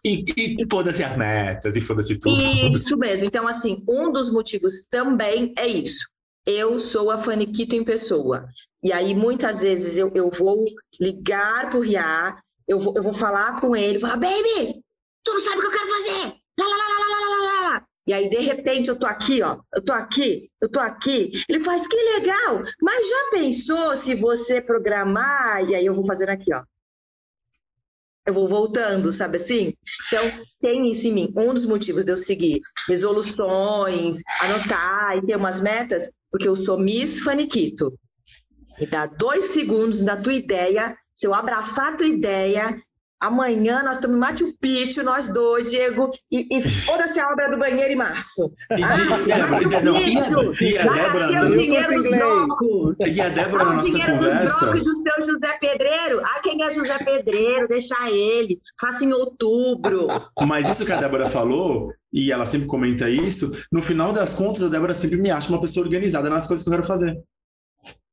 E, 0.04 0.24
e 0.58 0.66
foda-se 0.70 1.02
as 1.02 1.16
metas, 1.16 1.76
e 1.76 1.80
foda-se 1.80 2.18
tudo. 2.18 2.40
Isso 2.40 2.96
mesmo. 2.96 3.26
Então, 3.26 3.48
assim, 3.48 3.82
um 3.88 4.12
dos 4.12 4.32
motivos 4.32 4.84
também 4.90 5.52
é 5.56 5.66
isso. 5.66 6.08
Eu 6.44 6.78
sou 6.78 7.10
a 7.10 7.18
Faniquito 7.18 7.74
em 7.74 7.84
pessoa. 7.84 8.46
E 8.82 8.92
aí, 8.92 9.14
muitas 9.14 9.62
vezes, 9.62 9.98
eu, 9.98 10.12
eu 10.14 10.30
vou 10.30 10.64
ligar 11.00 11.70
pro 11.70 11.80
Riá, 11.80 12.38
eu 12.68 12.78
vou, 12.78 12.94
eu 12.96 13.02
vou 13.02 13.12
falar 13.12 13.60
com 13.60 13.74
ele, 13.74 13.98
falar, 13.98 14.16
baby, 14.16 14.82
tu 15.24 15.32
não 15.32 15.40
sabe 15.40 15.58
o 15.58 15.60
que 15.60 15.66
eu 15.66 15.70
quero 15.72 15.88
fazer! 15.88 16.36
Lá, 16.58 16.66
lá, 16.66 16.74
lá, 16.76 16.98
lá, 16.98 17.18
lá, 17.18 17.36
lá, 17.36 17.70
lá. 17.70 17.86
E 18.06 18.12
aí, 18.12 18.30
de 18.30 18.38
repente, 18.38 18.88
eu 18.88 18.96
tô 18.96 19.06
aqui, 19.06 19.42
ó, 19.42 19.58
eu 19.74 19.82
tô 19.82 19.92
aqui, 19.92 20.48
eu 20.60 20.70
tô 20.70 20.78
aqui. 20.78 21.32
Ele 21.48 21.58
faz, 21.58 21.88
que 21.88 21.96
legal, 21.96 22.62
mas 22.80 23.08
já 23.08 23.30
pensou 23.32 23.96
se 23.96 24.14
você 24.14 24.60
programar? 24.60 25.68
E 25.68 25.74
aí 25.74 25.84
eu 25.84 25.94
vou 25.94 26.06
fazendo 26.06 26.28
aqui, 26.28 26.54
ó 26.54 26.62
eu 28.26 28.32
vou 28.32 28.48
voltando, 28.48 29.12
sabe 29.12 29.36
assim? 29.36 29.74
Então, 30.08 30.24
tem 30.60 30.90
isso 30.90 31.06
em 31.06 31.12
mim. 31.12 31.32
Um 31.36 31.54
dos 31.54 31.64
motivos 31.64 32.04
de 32.04 32.12
eu 32.12 32.16
seguir 32.16 32.60
resoluções, 32.88 34.22
anotar 34.40 35.16
e 35.16 35.24
ter 35.24 35.36
umas 35.36 35.60
metas, 35.60 36.10
porque 36.30 36.48
eu 36.48 36.56
sou 36.56 36.78
Miss 36.78 37.20
Faniquito. 37.20 37.96
Me 38.78 38.86
dá 38.86 39.06
dois 39.06 39.46
segundos 39.46 40.02
da 40.02 40.16
tua 40.16 40.34
ideia, 40.34 40.96
se 41.12 41.26
eu 41.26 41.32
abraçar 41.32 41.92
a 41.92 41.96
tua 41.96 42.06
ideia, 42.06 42.76
Amanhã 43.20 43.82
nós 43.82 43.96
estamos 43.96 44.16
em 44.16 44.20
Machu 44.20 44.52
Picchu, 44.60 45.02
nós 45.02 45.32
dois, 45.32 45.70
Diego, 45.70 46.10
e, 46.30 46.46
e 46.50 46.62
foda-se 46.62 47.18
a 47.18 47.30
obra 47.30 47.50
do 47.50 47.58
banheiro 47.58 47.92
em 47.92 47.96
março. 47.96 48.52
E, 48.70 48.82
ah, 48.82 49.46
Machu 49.46 49.68
Picchu, 49.70 50.64
e 50.64 50.78
a 50.78 50.88
Débora, 50.88 51.46
o 51.46 51.50
dinheiro 51.50 51.94
dos 51.94 52.08
blocos. 52.10 52.94
E 53.06 53.20
a 53.20 53.28
Débora, 53.30 53.64
na 53.64 53.72
nossa 53.72 53.86
dinheiro 53.86 54.18
dos 54.18 54.34
blocos 54.34 54.84
do 54.84 54.94
seu 54.94 55.14
José 55.24 55.58
Pedreiro. 55.58 56.20
Ah, 56.24 56.40
quem 56.42 56.62
é 56.62 56.70
José 56.70 56.98
Pedreiro? 56.98 57.68
Deixa 57.68 57.96
ele. 58.10 58.60
Faça 58.78 59.04
em 59.04 59.12
outubro. 59.12 60.08
Mas 60.46 60.68
isso 60.68 60.84
que 60.84 60.92
a 60.92 61.00
Débora 61.00 61.24
falou, 61.24 61.92
e 62.12 62.30
ela 62.30 62.44
sempre 62.44 62.66
comenta 62.66 63.08
isso, 63.08 63.50
no 63.72 63.80
final 63.80 64.12
das 64.12 64.34
contas, 64.34 64.62
a 64.62 64.68
Débora 64.68 64.92
sempre 64.92 65.16
me 65.16 65.30
acha 65.30 65.48
uma 65.48 65.60
pessoa 65.60 65.84
organizada 65.86 66.28
nas 66.28 66.46
coisas 66.46 66.62
que 66.62 66.68
eu 66.68 66.74
quero 66.74 66.86
fazer. 66.86 67.18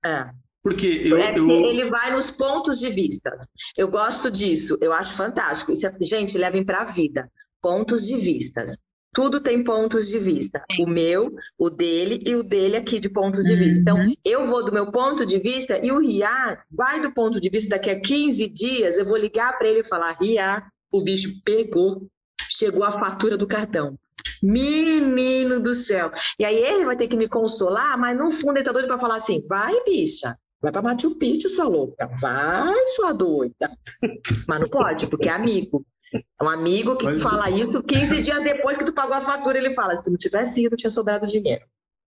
É. 0.06 0.43
Porque 0.64 0.88
eu, 0.88 1.18
é, 1.18 1.38
eu... 1.38 1.49
ele 1.49 1.84
vai 1.86 2.11
nos 2.14 2.32
pontos 2.32 2.80
de 2.80 2.89
vista. 2.89 3.36
Eu 3.78 3.91
gosto 3.91 4.32
disso, 4.32 4.78
eu 4.82 4.93
acho 4.93 5.14
fantástico. 5.16 5.72
Isso 5.74 5.86
é, 5.86 5.93
gente, 6.01 6.38
levem 6.38 6.64
para 6.64 6.82
a 6.82 6.86
vida. 6.86 7.30
Pontos 7.61 8.07
de 8.07 8.16
vistas. 8.18 8.78
tudo 9.16 9.39
tem 9.39 9.64
pontos 9.64 10.07
de 10.07 10.18
vista. 10.18 10.64
O 10.80 10.88
meu, 10.88 11.32
o 11.57 11.70
dele 11.70 12.24
e 12.26 12.34
o 12.36 12.41
dele 12.41 12.76
aqui 12.78 12.99
de 12.99 13.09
pontos 13.09 13.43
de 13.45 13.55
vista. 13.55 13.80
Então, 13.82 13.97
Uhum. 13.97 14.16
eu 14.26 14.45
vou 14.45 14.66
do 14.66 14.72
meu 14.72 14.89
ponto 14.91 15.24
de 15.24 15.38
vista 15.38 15.78
e 15.78 15.91
o 15.91 15.99
Ria 15.99 16.57
vai 16.72 16.99
do 16.99 17.14
ponto 17.14 17.39
de 17.39 17.47
vista 17.47 17.76
daqui 17.76 17.91
a 17.91 18.01
15 18.01 18.47
dias, 18.49 18.97
eu 18.97 19.05
vou 19.05 19.16
ligar 19.18 19.55
para 19.57 19.68
ele 19.68 19.82
e 19.82 19.84
falar: 19.88 20.18
Ria, 20.20 20.64
o 20.91 21.03
bicho 21.03 21.41
pegou, 21.45 22.07
chegou 22.49 22.84
a 22.84 22.91
fatura 22.91 23.38
do 23.38 23.45
cartão. 23.45 23.95
Menino 24.41 25.59
do 25.61 25.74
céu. 25.76 26.11
E 26.39 26.43
aí 26.45 26.57
ele 26.57 26.86
vai 26.86 26.97
ter 26.97 27.07
que 27.07 27.16
me 27.16 27.28
consolar, 27.28 27.97
mas 27.99 28.18
no 28.18 28.32
fundo 28.32 28.57
ele 28.57 28.66
tá 28.66 28.72
doido 28.72 28.88
para 28.88 28.97
falar 28.97 29.16
assim: 29.18 29.45
vai, 29.47 29.74
bicha. 29.86 30.36
Vai 30.64 30.72
para 30.72 30.82
Machu 30.82 31.20
Picchu, 31.20 31.49
sua 31.49 31.68
louca. 31.68 32.09
Vai, 32.22 32.74
sua 32.95 33.11
doida. 33.11 33.70
Mas 34.47 34.59
não 34.61 34.70
pode, 34.70 35.07
porque 35.07 35.28
é 35.28 35.34
amigo. 35.34 35.86
É 36.14 36.43
um 36.43 36.49
amigo 36.49 36.95
que 36.95 37.05
Mas- 37.05 37.22
fala 37.22 37.49
isso 37.49 37.84
15 37.84 38.22
dias 38.22 38.43
depois 38.43 38.78
que 38.78 38.86
tu 38.86 38.93
pagou 38.93 39.14
a 39.14 39.22
fatura. 39.22 39.57
Ele 39.57 39.72
fala: 39.72 39.95
se 39.95 40.03
tu 40.03 40.09
não 40.11 40.18
tivesse 40.18 40.64
ido, 40.64 40.76
tinha 40.78 40.89
sobrado 40.89 41.28
dinheiro. 41.28 41.66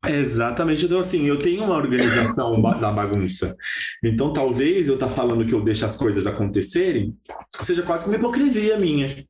Exatamente. 0.05 0.85
Então, 0.85 0.99
assim, 0.99 1.27
eu 1.27 1.39
tenho 1.39 1.63
uma 1.65 1.77
organização 1.77 2.57
na 2.61 2.91
bagunça. 2.93 3.57
Então, 4.05 4.33
talvez 4.33 4.89
eu 4.89 4.95
estar 4.95 5.09
falando 5.09 5.47
que 5.47 5.53
eu 5.55 5.63
deixo 5.63 5.87
as 5.87 5.95
coisas 5.95 6.27
acontecerem 6.27 7.17
seja 7.61 7.83
quase 7.83 8.07
uma 8.07 8.17
hipocrisia 8.17 8.77
minha. 8.79 9.25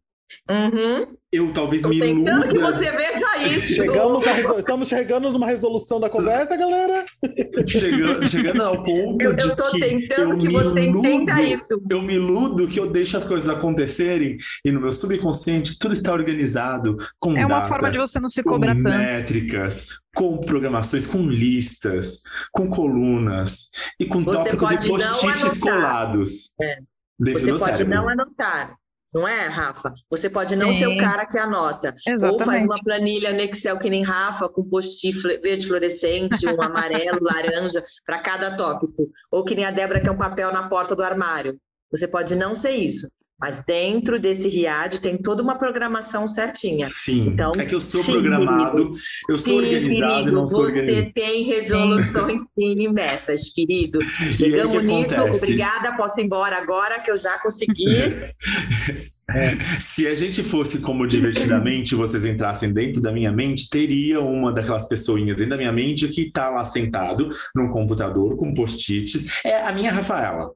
Uhum. 0.50 1.14
Eu 1.32 1.50
talvez 1.50 1.80
Tô 1.80 1.88
me 1.88 1.98
tentando 1.98 2.46
que 2.48 2.56
iluda. 2.56 2.72
você 2.72 2.90
veja 2.90 3.36
isso. 3.46 3.74
Chegamos 3.74 4.22
resol- 4.22 4.58
Estamos 4.58 4.88
chegando 4.88 5.32
numa 5.32 5.46
resolução 5.46 5.98
da 5.98 6.10
conversa, 6.10 6.54
galera. 6.58 7.06
Chegando, 7.68 8.28
chegando 8.28 8.62
ao 8.62 8.82
ponto 8.82 9.24
Eu, 9.24 9.32
de 9.34 9.42
eu 9.48 9.56
tô 9.56 9.70
que 9.70 9.80
tentando 9.80 10.32
eu 10.32 10.38
que 10.38 10.48
você 10.50 10.80
entenda 10.80 11.32
iludo- 11.32 11.40
isso. 11.42 11.82
Eu 11.88 12.02
me 12.02 12.14
iludo 12.14 12.68
que 12.68 12.78
eu 12.78 12.86
deixo 12.90 13.16
as 13.16 13.24
coisas 13.24 13.48
acontecerem 13.48 14.36
e 14.62 14.70
no 14.70 14.80
meu 14.80 14.92
subconsciente 14.92 15.78
tudo 15.78 15.94
está 15.94 16.12
organizado 16.12 16.98
com 17.18 17.34
É 17.36 17.46
uma 17.46 17.54
datas, 17.60 17.68
forma 17.70 17.90
de 17.90 17.98
você 17.98 18.20
não 18.20 18.28
se 18.28 18.42
com 18.42 18.50
cobrar 18.50 18.74
tanto. 18.74 18.88
métricas, 18.90 19.86
com 20.14 20.36
programações, 20.38 21.06
com 21.06 21.22
listas, 21.26 22.22
com 22.52 22.68
colunas 22.68 23.70
e 23.98 24.04
com 24.04 24.22
Você 24.22 24.32
tópicos 24.32 24.84
e 24.84 24.88
post-its 24.88 25.58
colados 25.58 26.54
É. 26.60 26.76
Você 27.18 27.52
pode 27.54 27.78
cérebro. 27.78 27.94
não 27.94 28.08
anotar, 28.08 28.74
não 29.12 29.28
é, 29.28 29.46
Rafa? 29.46 29.92
Você 30.10 30.30
pode 30.30 30.56
não 30.56 30.72
Sim. 30.72 30.78
ser 30.78 30.86
o 30.88 30.98
cara 30.98 31.26
que 31.26 31.38
anota. 31.38 31.94
Ou 32.08 32.20
faz 32.20 32.24
Exatamente. 32.24 32.64
uma 32.66 32.82
planilha 32.82 33.32
no 33.32 33.40
Excel 33.40 33.78
que 33.78 33.90
nem 33.90 34.02
Rafa, 34.02 34.48
com 34.48 34.64
post-it 34.68 35.16
fle- 35.20 35.38
verde 35.38 35.66
fluorescente, 35.66 36.46
um 36.48 36.62
amarelo, 36.62 37.18
laranja, 37.22 37.84
para 38.06 38.18
cada 38.18 38.56
tópico. 38.56 39.10
Ou 39.30 39.44
que 39.44 39.54
nem 39.54 39.64
a 39.64 39.70
Débora, 39.70 40.00
que 40.00 40.08
é 40.08 40.12
um 40.12 40.16
papel 40.18 40.52
na 40.52 40.68
porta 40.68 40.96
do 40.96 41.02
armário. 41.02 41.58
Você 41.90 42.08
pode 42.08 42.34
não 42.34 42.54
ser 42.54 42.70
isso. 42.72 43.06
Mas 43.42 43.64
dentro 43.64 44.20
desse 44.20 44.48
RIAD 44.48 45.00
tem 45.00 45.16
toda 45.18 45.42
uma 45.42 45.56
programação 45.58 46.28
certinha. 46.28 46.86
Sim, 46.88 47.26
Então, 47.26 47.50
é 47.58 47.66
que 47.66 47.74
eu 47.74 47.80
sou 47.80 48.04
sim, 48.04 48.12
programado, 48.12 48.94
eu 49.28 49.36
sou 49.36 49.60
Sim, 49.60 49.66
organizado 49.66 50.14
querido, 50.14 50.32
não 50.32 50.46
sou 50.46 50.60
você 50.62 50.78
organizado. 50.78 51.12
tem 51.12 51.42
resoluções 51.42 52.42
sim, 52.42 52.74
e 52.78 52.88
metas, 52.92 53.50
querido. 53.50 53.98
O 53.98 54.32
Chegamos 54.32 54.76
que 54.76 54.86
nisso, 54.86 55.14
acontece? 55.14 55.44
obrigada, 55.44 55.96
posso 55.96 56.20
ir 56.20 56.24
embora 56.24 56.56
agora 56.56 57.00
que 57.00 57.10
eu 57.10 57.16
já 57.18 57.36
consegui. 57.40 57.82
Se 59.80 60.06
a 60.06 60.14
gente 60.14 60.44
fosse 60.44 60.78
como 60.78 61.04
divertidamente, 61.04 61.96
vocês 61.96 62.24
entrassem 62.24 62.72
dentro 62.72 63.02
da 63.02 63.10
minha 63.10 63.32
mente, 63.32 63.68
teria 63.68 64.20
uma 64.20 64.52
daquelas 64.52 64.86
pessoinhas 64.86 65.36
dentro 65.36 65.50
da 65.50 65.56
minha 65.56 65.72
mente 65.72 66.06
que 66.06 66.30
tá 66.30 66.48
lá 66.48 66.64
sentado 66.64 67.28
num 67.56 67.70
computador 67.72 68.36
com 68.36 68.54
post-its. 68.54 69.44
É 69.44 69.62
a 69.62 69.72
minha 69.72 69.90
Rafaela. 69.92 70.52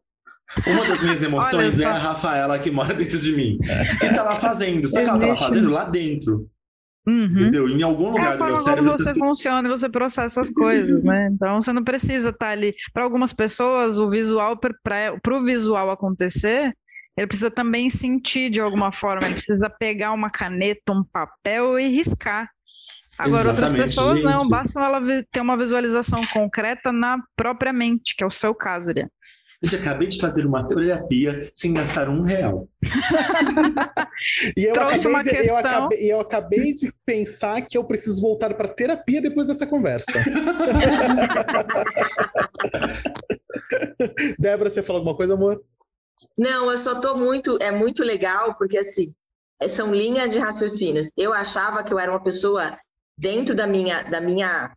Uma 0.66 0.86
das 0.86 1.02
minhas 1.02 1.22
emoções 1.22 1.80
é 1.80 1.84
a 1.84 1.96
Rafaela 1.96 2.58
que 2.58 2.70
mora 2.70 2.94
dentro 2.94 3.18
de 3.18 3.32
mim. 3.34 3.58
E 4.02 4.14
tá 4.14 4.22
lá 4.22 4.36
fazendo. 4.36 4.86
Só 4.88 5.00
que 5.02 5.08
ela 5.08 5.18
tá 5.18 5.26
lá 5.26 5.36
fazendo 5.36 5.70
lá 5.70 5.84
dentro. 5.84 6.48
Uhum. 7.06 7.24
Entendeu? 7.24 7.68
Em 7.68 7.82
algum 7.82 8.08
É 8.08 8.10
lugar 8.10 8.32
a 8.32 8.36
do 8.36 8.44
meu 8.44 8.56
cérebro. 8.56 8.90
como 8.90 9.02
você 9.02 9.14
funciona 9.14 9.68
e 9.68 9.70
você 9.70 9.88
processa 9.88 10.40
as 10.40 10.50
coisas, 10.50 11.04
né? 11.04 11.28
Então 11.32 11.60
você 11.60 11.72
não 11.72 11.84
precisa 11.84 12.30
estar 12.30 12.48
ali. 12.48 12.70
Para 12.92 13.04
algumas 13.04 13.32
pessoas, 13.32 13.98
o 13.98 14.10
visual, 14.10 14.56
para 14.58 15.36
o 15.36 15.44
visual 15.44 15.90
acontecer, 15.90 16.74
ele 17.16 17.26
precisa 17.28 17.50
também 17.50 17.88
sentir 17.90 18.50
de 18.50 18.60
alguma 18.60 18.90
forma, 18.92 19.24
ele 19.24 19.34
precisa 19.34 19.70
pegar 19.70 20.12
uma 20.12 20.28
caneta, 20.28 20.92
um 20.92 21.04
papel 21.04 21.78
e 21.78 21.86
riscar. 21.88 22.50
Agora, 23.18 23.48
outras 23.48 23.72
Exatamente, 23.72 23.94
pessoas 23.96 24.22
não, 24.22 24.40
gente. 24.40 24.50
basta 24.50 24.80
ela 24.80 25.00
ter 25.30 25.40
uma 25.40 25.56
visualização 25.56 26.20
concreta 26.32 26.92
na 26.92 27.18
própria 27.34 27.72
mente, 27.72 28.14
que 28.16 28.22
é 28.22 28.26
o 28.26 28.30
seu 28.30 28.54
caso, 28.54 28.92
Lia. 28.92 29.08
Gente, 29.62 29.76
acabei 29.76 30.08
de 30.08 30.20
fazer 30.20 30.44
uma 30.44 30.66
terapia 30.68 31.50
sem 31.54 31.72
gastar 31.72 32.10
um 32.10 32.22
real. 32.22 32.68
E 34.56 34.64
eu 34.64 34.74
acabei, 34.74 35.06
uma 35.06 35.22
de, 35.22 35.28
eu, 35.30 35.34
questão. 35.34 35.58
acabei, 35.58 36.12
eu 36.12 36.20
acabei 36.20 36.74
de 36.74 36.92
pensar 37.04 37.60
que 37.62 37.78
eu 37.78 37.84
preciso 37.84 38.20
voltar 38.20 38.52
para 38.54 38.68
terapia 38.68 39.22
depois 39.22 39.46
dessa 39.46 39.66
conversa. 39.66 40.12
Débora, 44.38 44.70
você 44.70 44.82
falou 44.82 45.00
alguma 45.00 45.16
coisa, 45.16 45.34
amor? 45.34 45.62
Não, 46.36 46.70
eu 46.70 46.78
só 46.78 47.00
tô 47.00 47.16
muito, 47.16 47.58
é 47.60 47.70
muito 47.70 48.02
legal, 48.04 48.54
porque 48.56 48.78
assim, 48.78 49.12
é- 49.60 49.68
são 49.68 49.94
linhas 49.94 50.32
de 50.32 50.38
raciocínios. 50.38 51.08
Eu 51.16 51.32
achava 51.32 51.82
que 51.82 51.92
eu 51.92 51.98
era 51.98 52.10
uma 52.10 52.22
pessoa 52.22 52.78
dentro 53.18 53.54
da 53.54 53.66
minha, 53.66 54.02
da 54.02 54.20
minha, 54.20 54.72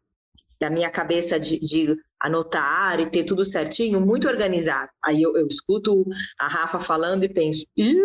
da 0.60 0.70
minha 0.70 0.90
cabeça 0.90 1.40
de, 1.40 1.60
de 1.60 1.96
anotar 2.22 3.00
e 3.00 3.10
ter 3.10 3.24
tudo 3.24 3.44
certinho, 3.46 4.00
muito 4.02 4.28
organizado. 4.28 4.90
Aí 5.06 5.22
eu, 5.22 5.36
eu 5.38 5.48
escuto 5.48 6.06
a 6.40 6.48
Rafa 6.48 6.80
falando 6.80 7.24
e 7.24 7.30
penso, 7.30 7.66
ih, 7.78 7.96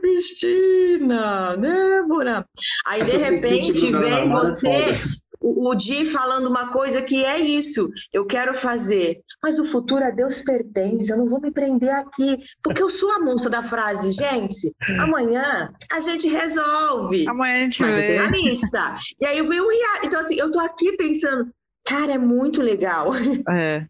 Cristina, 0.00 1.56
Débora. 1.56 2.46
Aí 2.86 3.02
de 3.02 3.10
Essa 3.10 3.18
repente 3.18 3.66
sentido 3.66 3.92
da 3.92 4.00
vem 4.00 4.12
é 4.12 4.28
você 4.28 4.94
foda. 4.94 5.14
o, 5.40 5.70
o 5.70 5.74
Di 5.74 6.04
falando 6.04 6.48
uma 6.48 6.68
coisa 6.72 7.02
que 7.02 7.24
é 7.24 7.38
isso, 7.38 7.88
eu 8.12 8.26
quero 8.26 8.54
fazer, 8.54 9.20
mas 9.42 9.58
o 9.58 9.64
futuro 9.64 10.04
a 10.04 10.10
Deus 10.10 10.42
pertence, 10.42 11.10
eu 11.10 11.18
não 11.18 11.26
vou 11.26 11.40
me 11.40 11.50
prender 11.50 11.90
aqui, 11.94 12.38
porque 12.62 12.82
eu 12.82 12.90
sou 12.90 13.10
a 13.12 13.20
moça 13.20 13.48
da 13.48 13.62
frase, 13.62 14.12
gente, 14.12 14.72
amanhã 14.98 15.70
a 15.92 16.00
gente 16.00 16.28
resolve, 16.28 17.26
Amanhã 17.28 17.58
a 17.58 17.60
gente 17.62 17.80
mas 17.82 17.96
eu 17.96 18.02
vê. 18.02 18.08
tenho 18.08 18.22
a 18.24 18.30
lista. 18.30 18.98
E 19.20 19.26
aí 19.26 19.38
eu 19.38 19.48
vi 19.48 19.60
o 19.60 19.68
então 20.04 20.20
assim, 20.20 20.36
eu 20.36 20.50
tô 20.52 20.60
aqui 20.60 20.96
pensando, 20.96 21.50
cara, 21.84 22.12
é 22.12 22.18
muito 22.18 22.62
legal. 22.62 23.12
É, 23.48 23.86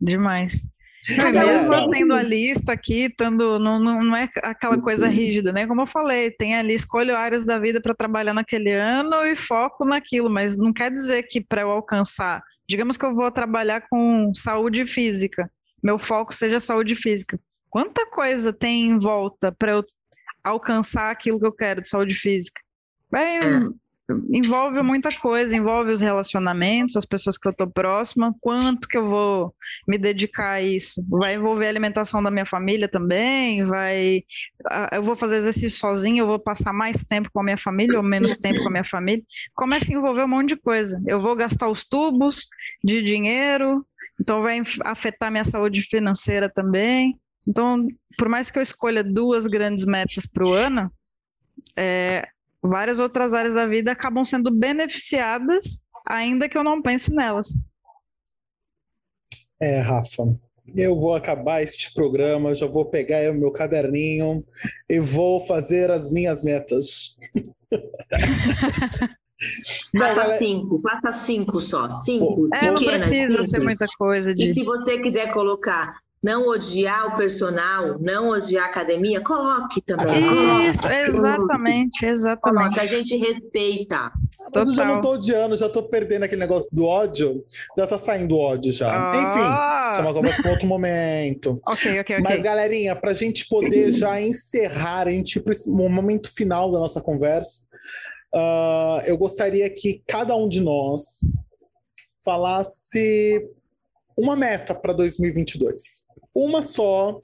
demais. 0.00 0.62
Não, 1.18 1.28
e 1.28 1.32
Galera. 1.32 1.58
mesmo 1.58 1.74
eu 1.74 1.90
tendo 1.90 2.14
a 2.14 2.22
lista 2.22 2.72
aqui, 2.72 3.10
tendo, 3.14 3.58
não, 3.58 3.78
não, 3.78 4.02
não 4.02 4.16
é 4.16 4.28
aquela 4.42 4.80
coisa 4.80 5.06
rígida, 5.06 5.52
né? 5.52 5.66
Como 5.66 5.82
eu 5.82 5.86
falei, 5.86 6.30
tem 6.30 6.56
ali, 6.56 6.72
escolho 6.72 7.14
áreas 7.14 7.44
da 7.44 7.58
vida 7.58 7.80
para 7.80 7.94
trabalhar 7.94 8.32
naquele 8.32 8.72
ano 8.72 9.22
e 9.24 9.36
foco 9.36 9.84
naquilo, 9.84 10.30
mas 10.30 10.56
não 10.56 10.72
quer 10.72 10.90
dizer 10.90 11.24
que 11.24 11.42
para 11.42 11.60
eu 11.60 11.70
alcançar, 11.70 12.42
digamos 12.66 12.96
que 12.96 13.04
eu 13.04 13.14
vou 13.14 13.30
trabalhar 13.30 13.86
com 13.90 14.32
saúde 14.34 14.86
física, 14.86 15.50
meu 15.82 15.98
foco 15.98 16.34
seja 16.34 16.58
saúde 16.58 16.96
física. 16.96 17.38
Quanta 17.68 18.06
coisa 18.06 18.52
tem 18.52 18.86
em 18.86 18.98
volta 18.98 19.52
para 19.52 19.72
eu 19.72 19.84
alcançar 20.42 21.10
aquilo 21.10 21.38
que 21.38 21.46
eu 21.46 21.52
quero 21.52 21.82
de 21.82 21.88
saúde 21.88 22.14
física? 22.14 22.62
Bem, 23.12 23.38
É. 23.38 23.83
envolve 24.30 24.82
muita 24.82 25.08
coisa, 25.18 25.56
envolve 25.56 25.92
os 25.92 26.00
relacionamentos, 26.00 26.96
as 26.96 27.06
pessoas 27.06 27.38
que 27.38 27.48
eu 27.48 27.54
tô 27.54 27.66
próxima, 27.66 28.34
quanto 28.40 28.86
que 28.86 28.98
eu 28.98 29.06
vou 29.06 29.54
me 29.88 29.96
dedicar 29.96 30.52
a 30.52 30.62
isso. 30.62 31.04
Vai 31.08 31.36
envolver 31.36 31.66
a 31.66 31.68
alimentação 31.70 32.22
da 32.22 32.30
minha 32.30 32.44
família 32.44 32.88
também, 32.88 33.64
vai. 33.64 34.22
Eu 34.92 35.02
vou 35.02 35.16
fazer 35.16 35.36
exercício 35.36 35.78
sozinho, 35.78 36.22
eu 36.22 36.26
vou 36.26 36.38
passar 36.38 36.72
mais 36.72 37.04
tempo 37.04 37.30
com 37.32 37.40
a 37.40 37.44
minha 37.44 37.58
família 37.58 37.96
ou 37.96 38.02
menos 38.02 38.36
tempo 38.36 38.62
com 38.62 38.68
a 38.68 38.72
minha 38.72 38.84
família. 38.84 39.24
Começa 39.54 39.90
a 39.90 39.96
envolver 39.96 40.24
um 40.24 40.28
monte 40.28 40.50
de 40.50 40.56
coisa. 40.56 41.02
Eu 41.06 41.20
vou 41.20 41.34
gastar 41.34 41.68
os 41.68 41.84
tubos 41.84 42.46
de 42.82 43.02
dinheiro, 43.02 43.86
então 44.20 44.42
vai 44.42 44.60
afetar 44.84 45.30
minha 45.30 45.44
saúde 45.44 45.80
financeira 45.82 46.50
também. 46.52 47.18
Então, 47.46 47.86
por 48.18 48.28
mais 48.28 48.50
que 48.50 48.58
eu 48.58 48.62
escolha 48.62 49.02
duas 49.02 49.46
grandes 49.46 49.86
metas 49.86 50.26
para 50.26 50.46
o 50.46 50.52
ano, 50.52 50.90
é, 51.76 52.28
várias 52.68 52.98
outras 52.98 53.34
áreas 53.34 53.54
da 53.54 53.66
vida 53.66 53.92
acabam 53.92 54.24
sendo 54.24 54.50
beneficiadas, 54.50 55.84
ainda 56.06 56.48
que 56.48 56.56
eu 56.56 56.64
não 56.64 56.80
pense 56.82 57.12
nelas. 57.14 57.48
É, 59.60 59.78
Rafa. 59.80 60.24
Eu 60.74 60.98
vou 60.98 61.14
acabar 61.14 61.62
este 61.62 61.92
programa, 61.92 62.54
já 62.54 62.66
vou 62.66 62.86
pegar 62.86 63.30
o 63.30 63.34
meu 63.34 63.52
caderninho 63.52 64.42
e 64.88 64.98
vou 64.98 65.38
fazer 65.46 65.90
as 65.90 66.10
minhas 66.10 66.42
metas. 66.42 67.18
Não, 69.92 70.06
faça 70.06 70.14
galera, 70.14 70.38
cinco, 70.38 70.76
faça 70.80 71.10
cinco 71.10 71.60
só, 71.60 71.90
cinco, 71.90 72.48
É, 72.54 72.70
não 72.70 72.78
pequenas, 72.78 73.08
precisa 73.08 73.36
ser 73.38 73.46
simples. 73.46 73.64
muita 73.64 73.86
coisa 73.98 74.30
E 74.30 74.34
de. 74.34 74.46
se 74.46 74.62
você 74.64 75.02
quiser 75.02 75.32
colocar 75.34 75.98
não 76.24 76.48
odiar 76.48 77.08
o 77.08 77.16
personal, 77.18 77.98
não 78.00 78.30
odiar 78.30 78.64
a 78.64 78.68
academia, 78.68 79.20
coloque 79.20 79.82
também. 79.82 80.26
Coloque. 80.26 80.94
Exatamente, 81.06 82.06
exatamente. 82.06 82.70
Coloque, 82.70 82.80
a 82.80 82.86
gente 82.86 83.16
respeita. 83.18 84.10
mas 84.54 84.68
eu 84.68 84.74
já 84.74 84.86
não 84.86 85.02
tô 85.02 85.12
odiando, 85.12 85.54
já 85.54 85.68
tô 85.68 85.82
perdendo 85.82 86.22
aquele 86.22 86.40
negócio 86.40 86.74
do 86.74 86.86
ódio, 86.86 87.44
já 87.76 87.86
tá 87.86 87.98
saindo 87.98 88.38
ódio 88.38 88.72
já. 88.72 88.90
Ah. 88.90 89.10
Enfim, 89.10 89.92
isso 89.92 89.98
é 89.98 90.02
uma 90.02 90.14
conversa 90.14 90.40
para 90.40 90.50
outro 90.52 90.66
momento. 90.66 91.60
Ok, 91.74 92.00
ok, 92.00 92.16
ok. 92.16 92.20
Mas, 92.22 92.42
galerinha, 92.42 92.96
para 92.96 93.10
a 93.10 93.14
gente 93.14 93.46
poder 93.48 93.92
já 93.92 94.20
encerrar, 94.20 95.08
a 95.08 95.10
gente 95.10 95.36
ir 95.36 95.42
para 95.42 95.52
esse 95.52 95.70
momento 95.70 96.32
final 96.32 96.70
da 96.72 96.78
nossa 96.78 97.00
conversa, 97.00 97.68
Uh, 98.36 98.98
eu 99.06 99.16
gostaria 99.16 99.70
que 99.70 100.02
cada 100.08 100.34
um 100.34 100.48
de 100.48 100.60
nós 100.60 101.20
falasse 102.24 103.48
uma 104.16 104.34
meta 104.34 104.74
para 104.74 104.92
2022. 104.92 106.08
Uma 106.34 106.62
só, 106.62 107.20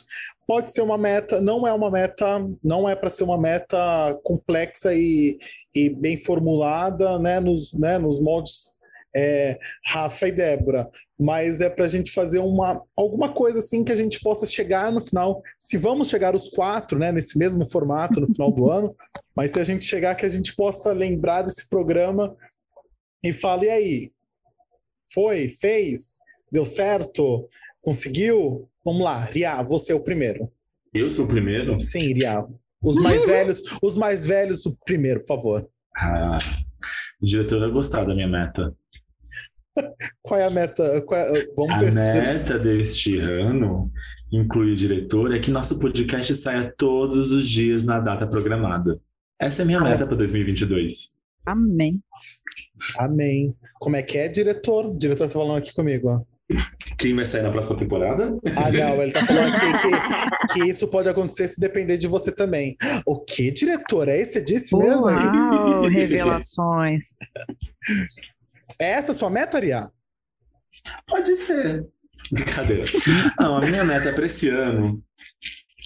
pode 0.46 0.70
ser 0.70 0.82
uma 0.82 0.96
meta, 0.96 1.40
não 1.40 1.66
é 1.66 1.72
uma 1.72 1.90
meta, 1.90 2.46
não 2.62 2.88
é 2.88 2.94
para 2.94 3.10
ser 3.10 3.24
uma 3.24 3.38
meta 3.38 3.76
complexa 4.22 4.94
e, 4.94 5.38
e 5.74 5.90
bem 5.90 6.16
formulada, 6.16 7.18
né, 7.18 7.40
nos, 7.40 7.72
né, 7.72 7.98
nos 7.98 8.20
moldes 8.20 8.78
é, 9.14 9.58
Rafa 9.84 10.28
e 10.28 10.32
Débora, 10.32 10.88
mas 11.18 11.60
é 11.60 11.68
para 11.68 11.84
a 11.84 11.88
gente 11.88 12.12
fazer 12.12 12.38
uma, 12.38 12.82
alguma 12.96 13.32
coisa 13.32 13.58
assim 13.58 13.84
que 13.84 13.92
a 13.92 13.96
gente 13.96 14.20
possa 14.20 14.46
chegar 14.46 14.90
no 14.90 15.00
final. 15.00 15.42
Se 15.58 15.76
vamos 15.76 16.08
chegar 16.08 16.34
os 16.34 16.48
quatro, 16.48 16.98
né, 16.98 17.12
nesse 17.12 17.38
mesmo 17.38 17.68
formato 17.68 18.20
no 18.20 18.32
final 18.32 18.50
do 18.52 18.70
ano, 18.72 18.96
mas 19.34 19.50
se 19.50 19.60
a 19.60 19.64
gente 19.64 19.84
chegar 19.84 20.14
que 20.14 20.24
a 20.24 20.30
gente 20.30 20.54
possa 20.54 20.92
lembrar 20.92 21.42
desse 21.42 21.68
programa 21.68 22.36
e 23.22 23.32
fale 23.32 23.66
e 23.66 23.70
aí, 23.70 24.12
foi, 25.12 25.48
fez, 25.48 26.20
deu 26.50 26.64
certo, 26.64 27.48
conseguiu? 27.82 28.69
Vamos 28.84 29.02
lá, 29.02 29.24
Ria, 29.24 29.62
você 29.62 29.92
é 29.92 29.94
o 29.94 30.02
primeiro. 30.02 30.50
Eu 30.92 31.10
sou 31.10 31.26
o 31.26 31.28
primeiro? 31.28 31.78
Sim, 31.78 32.14
Ria. 32.14 32.44
Os 32.82 32.96
mais 32.96 33.26
velhos, 33.26 33.62
os 33.82 33.96
mais 33.96 34.24
velhos, 34.24 34.64
o 34.64 34.76
primeiro, 34.86 35.20
por 35.20 35.26
favor. 35.26 35.68
Ah, 35.94 36.38
o 37.20 37.26
diretor 37.26 37.60
vai 37.60 37.70
gostar 37.70 38.04
da 38.04 38.14
minha 38.14 38.26
meta. 38.26 38.74
Qual 40.22 40.40
é 40.40 40.44
a 40.44 40.50
meta? 40.50 40.82
É, 40.82 41.46
vamos 41.54 41.82
a 41.82 41.90
ver 41.90 41.94
meta 41.94 42.58
deste 42.58 43.18
ano, 43.18 43.90
inclui 44.32 44.72
o 44.72 44.76
diretor, 44.76 45.34
é 45.34 45.38
que 45.38 45.50
nosso 45.50 45.78
podcast 45.78 46.34
saia 46.34 46.72
todos 46.76 47.32
os 47.32 47.48
dias 47.48 47.84
na 47.84 48.00
data 48.00 48.26
programada. 48.26 48.98
Essa 49.38 49.60
é 49.60 49.64
a 49.64 49.66
minha 49.66 49.80
meta 49.80 50.06
para 50.06 50.16
2022. 50.16 51.14
Amém. 51.44 52.02
Amém. 52.98 53.54
Como 53.78 53.96
é 53.96 54.02
que 54.02 54.18
é, 54.18 54.28
diretor? 54.28 54.86
O 54.86 54.98
diretor 54.98 55.26
tá 55.26 55.30
falando 55.30 55.58
aqui 55.58 55.72
comigo, 55.74 56.08
ó. 56.08 56.22
Quem 56.98 57.14
vai 57.14 57.24
sair 57.24 57.42
na 57.42 57.50
próxima 57.50 57.76
temporada? 57.76 58.38
Ah, 58.56 58.70
não, 58.70 59.02
ele 59.02 59.12
tá 59.12 59.24
falando 59.24 59.54
aqui 59.54 59.66
que, 59.66 60.52
que 60.54 60.70
isso 60.70 60.88
pode 60.88 61.08
acontecer 61.08 61.48
se 61.48 61.60
depender 61.60 61.96
de 61.96 62.06
você 62.06 62.32
também. 62.32 62.76
O 63.06 63.20
que, 63.20 63.50
diretor? 63.50 64.08
É 64.08 64.20
isso? 64.20 64.32
Você 64.32 64.42
disse 64.42 64.76
mesmo? 64.76 65.06
Uau, 65.06 65.82
revelações. 65.88 67.14
É 68.80 68.90
essa 68.92 69.12
a 69.12 69.14
sua 69.14 69.30
meta, 69.30 69.56
Ariá? 69.56 69.90
Pode 71.06 71.36
ser. 71.36 71.86
Brincadeira. 72.32 72.84
Não, 73.38 73.56
a 73.56 73.60
minha 73.60 73.84
meta 73.84 74.12
para 74.12 74.26
esse 74.26 74.48
ano, 74.48 75.02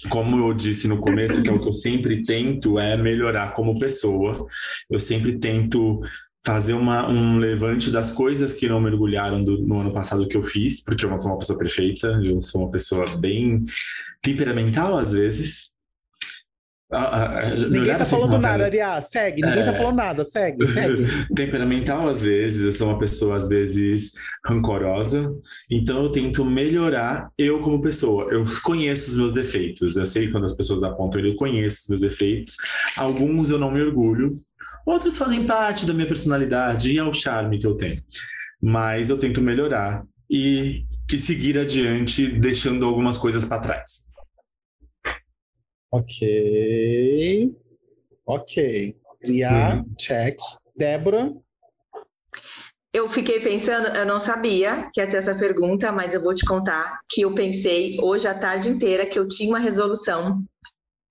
como 0.09 0.37
eu 0.37 0.53
disse 0.53 0.87
no 0.87 0.99
começo, 0.99 1.41
que 1.41 1.49
é 1.49 1.53
o 1.53 1.59
que 1.59 1.67
eu 1.67 1.73
sempre 1.73 2.21
tento 2.23 2.79
é 2.79 2.97
melhorar 2.97 3.53
como 3.53 3.79
pessoa. 3.79 4.47
Eu 4.89 4.99
sempre 4.99 5.39
tento 5.39 6.01
fazer 6.45 6.73
uma, 6.73 7.09
um 7.09 7.37
levante 7.37 7.89
das 7.89 8.11
coisas 8.11 8.53
que 8.53 8.69
não 8.69 8.79
mergulharam 8.79 9.43
do, 9.43 9.57
no 9.59 9.79
ano 9.79 9.91
passado 9.91 10.27
que 10.27 10.37
eu 10.37 10.43
fiz, 10.43 10.83
porque 10.83 11.05
eu 11.05 11.09
não 11.09 11.19
sou 11.19 11.31
uma 11.31 11.39
pessoa 11.39 11.57
perfeita, 11.57 12.07
eu 12.23 12.39
sou 12.39 12.61
uma 12.61 12.71
pessoa 12.71 13.17
bem 13.17 13.65
temperamental 14.21 14.97
às 14.97 15.11
vezes, 15.11 15.75
ah, 16.91 17.09
ah, 17.11 17.39
ah, 17.39 17.55
ninguém 17.55 17.95
tá 17.95 18.03
assim, 18.03 18.15
falando 18.15 18.37
nada, 18.37 18.65
Ariá. 18.65 19.01
Segue, 19.01 19.41
ninguém 19.41 19.63
tá 19.63 19.71
é... 19.71 19.73
tá 19.73 19.77
falando 19.77 19.95
nada, 19.95 20.23
segue, 20.23 20.67
segue. 20.67 21.05
Temperamental, 21.35 22.07
às 22.07 22.21
vezes, 22.21 22.63
eu 22.63 22.71
sou 22.71 22.87
uma 22.89 22.99
pessoa, 22.99 23.37
às 23.37 23.49
vezes, 23.49 24.11
rancorosa. 24.45 25.33
Então 25.69 26.03
eu 26.03 26.11
tento 26.11 26.45
melhorar 26.45 27.29
eu 27.37 27.59
como 27.61 27.81
pessoa. 27.81 28.31
Eu 28.31 28.43
conheço 28.63 29.11
os 29.11 29.17
meus 29.17 29.33
defeitos. 29.33 29.97
Eu 29.97 30.05
sei 30.05 30.31
quando 30.31 30.45
as 30.45 30.55
pessoas 30.55 30.83
apontam, 30.83 31.21
eu 31.21 31.35
conheço 31.35 31.81
os 31.81 31.89
meus 31.89 32.01
defeitos. 32.01 32.55
Alguns 32.95 33.49
eu 33.49 33.57
não 33.57 33.71
me 33.71 33.81
orgulho. 33.81 34.33
Outros 34.85 35.17
fazem 35.17 35.47
parte 35.47 35.85
da 35.85 35.93
minha 35.93 36.07
personalidade 36.07 36.91
e 36.91 36.97
é 36.97 37.03
o 37.03 37.13
charme 37.13 37.57
que 37.57 37.65
eu 37.65 37.75
tenho. 37.75 37.99
Mas 38.61 39.09
eu 39.09 39.17
tento 39.17 39.41
melhorar 39.41 40.05
e 40.29 40.85
que 41.07 41.17
seguir 41.17 41.57
adiante, 41.57 42.27
deixando 42.27 42.85
algumas 42.85 43.17
coisas 43.17 43.45
para 43.45 43.61
trás. 43.61 44.11
Ok. 45.91 47.55
Ok. 48.25 48.95
Ria, 49.23 49.75
uhum. 49.75 49.95
check. 49.97 50.37
Débora? 50.75 51.33
Eu 52.93 53.09
fiquei 53.09 53.39
pensando, 53.41 53.87
eu 53.87 54.05
não 54.05 54.19
sabia 54.19 54.89
que 54.93 55.01
ia 55.01 55.07
ter 55.07 55.17
essa 55.17 55.35
pergunta, 55.35 55.91
mas 55.91 56.13
eu 56.13 56.21
vou 56.21 56.33
te 56.33 56.45
contar 56.45 56.99
que 57.09 57.21
eu 57.21 57.33
pensei 57.33 57.97
hoje 58.01 58.27
a 58.27 58.37
tarde 58.37 58.69
inteira 58.69 59.05
que 59.05 59.19
eu 59.19 59.27
tinha 59.27 59.49
uma 59.49 59.59
resolução 59.59 60.43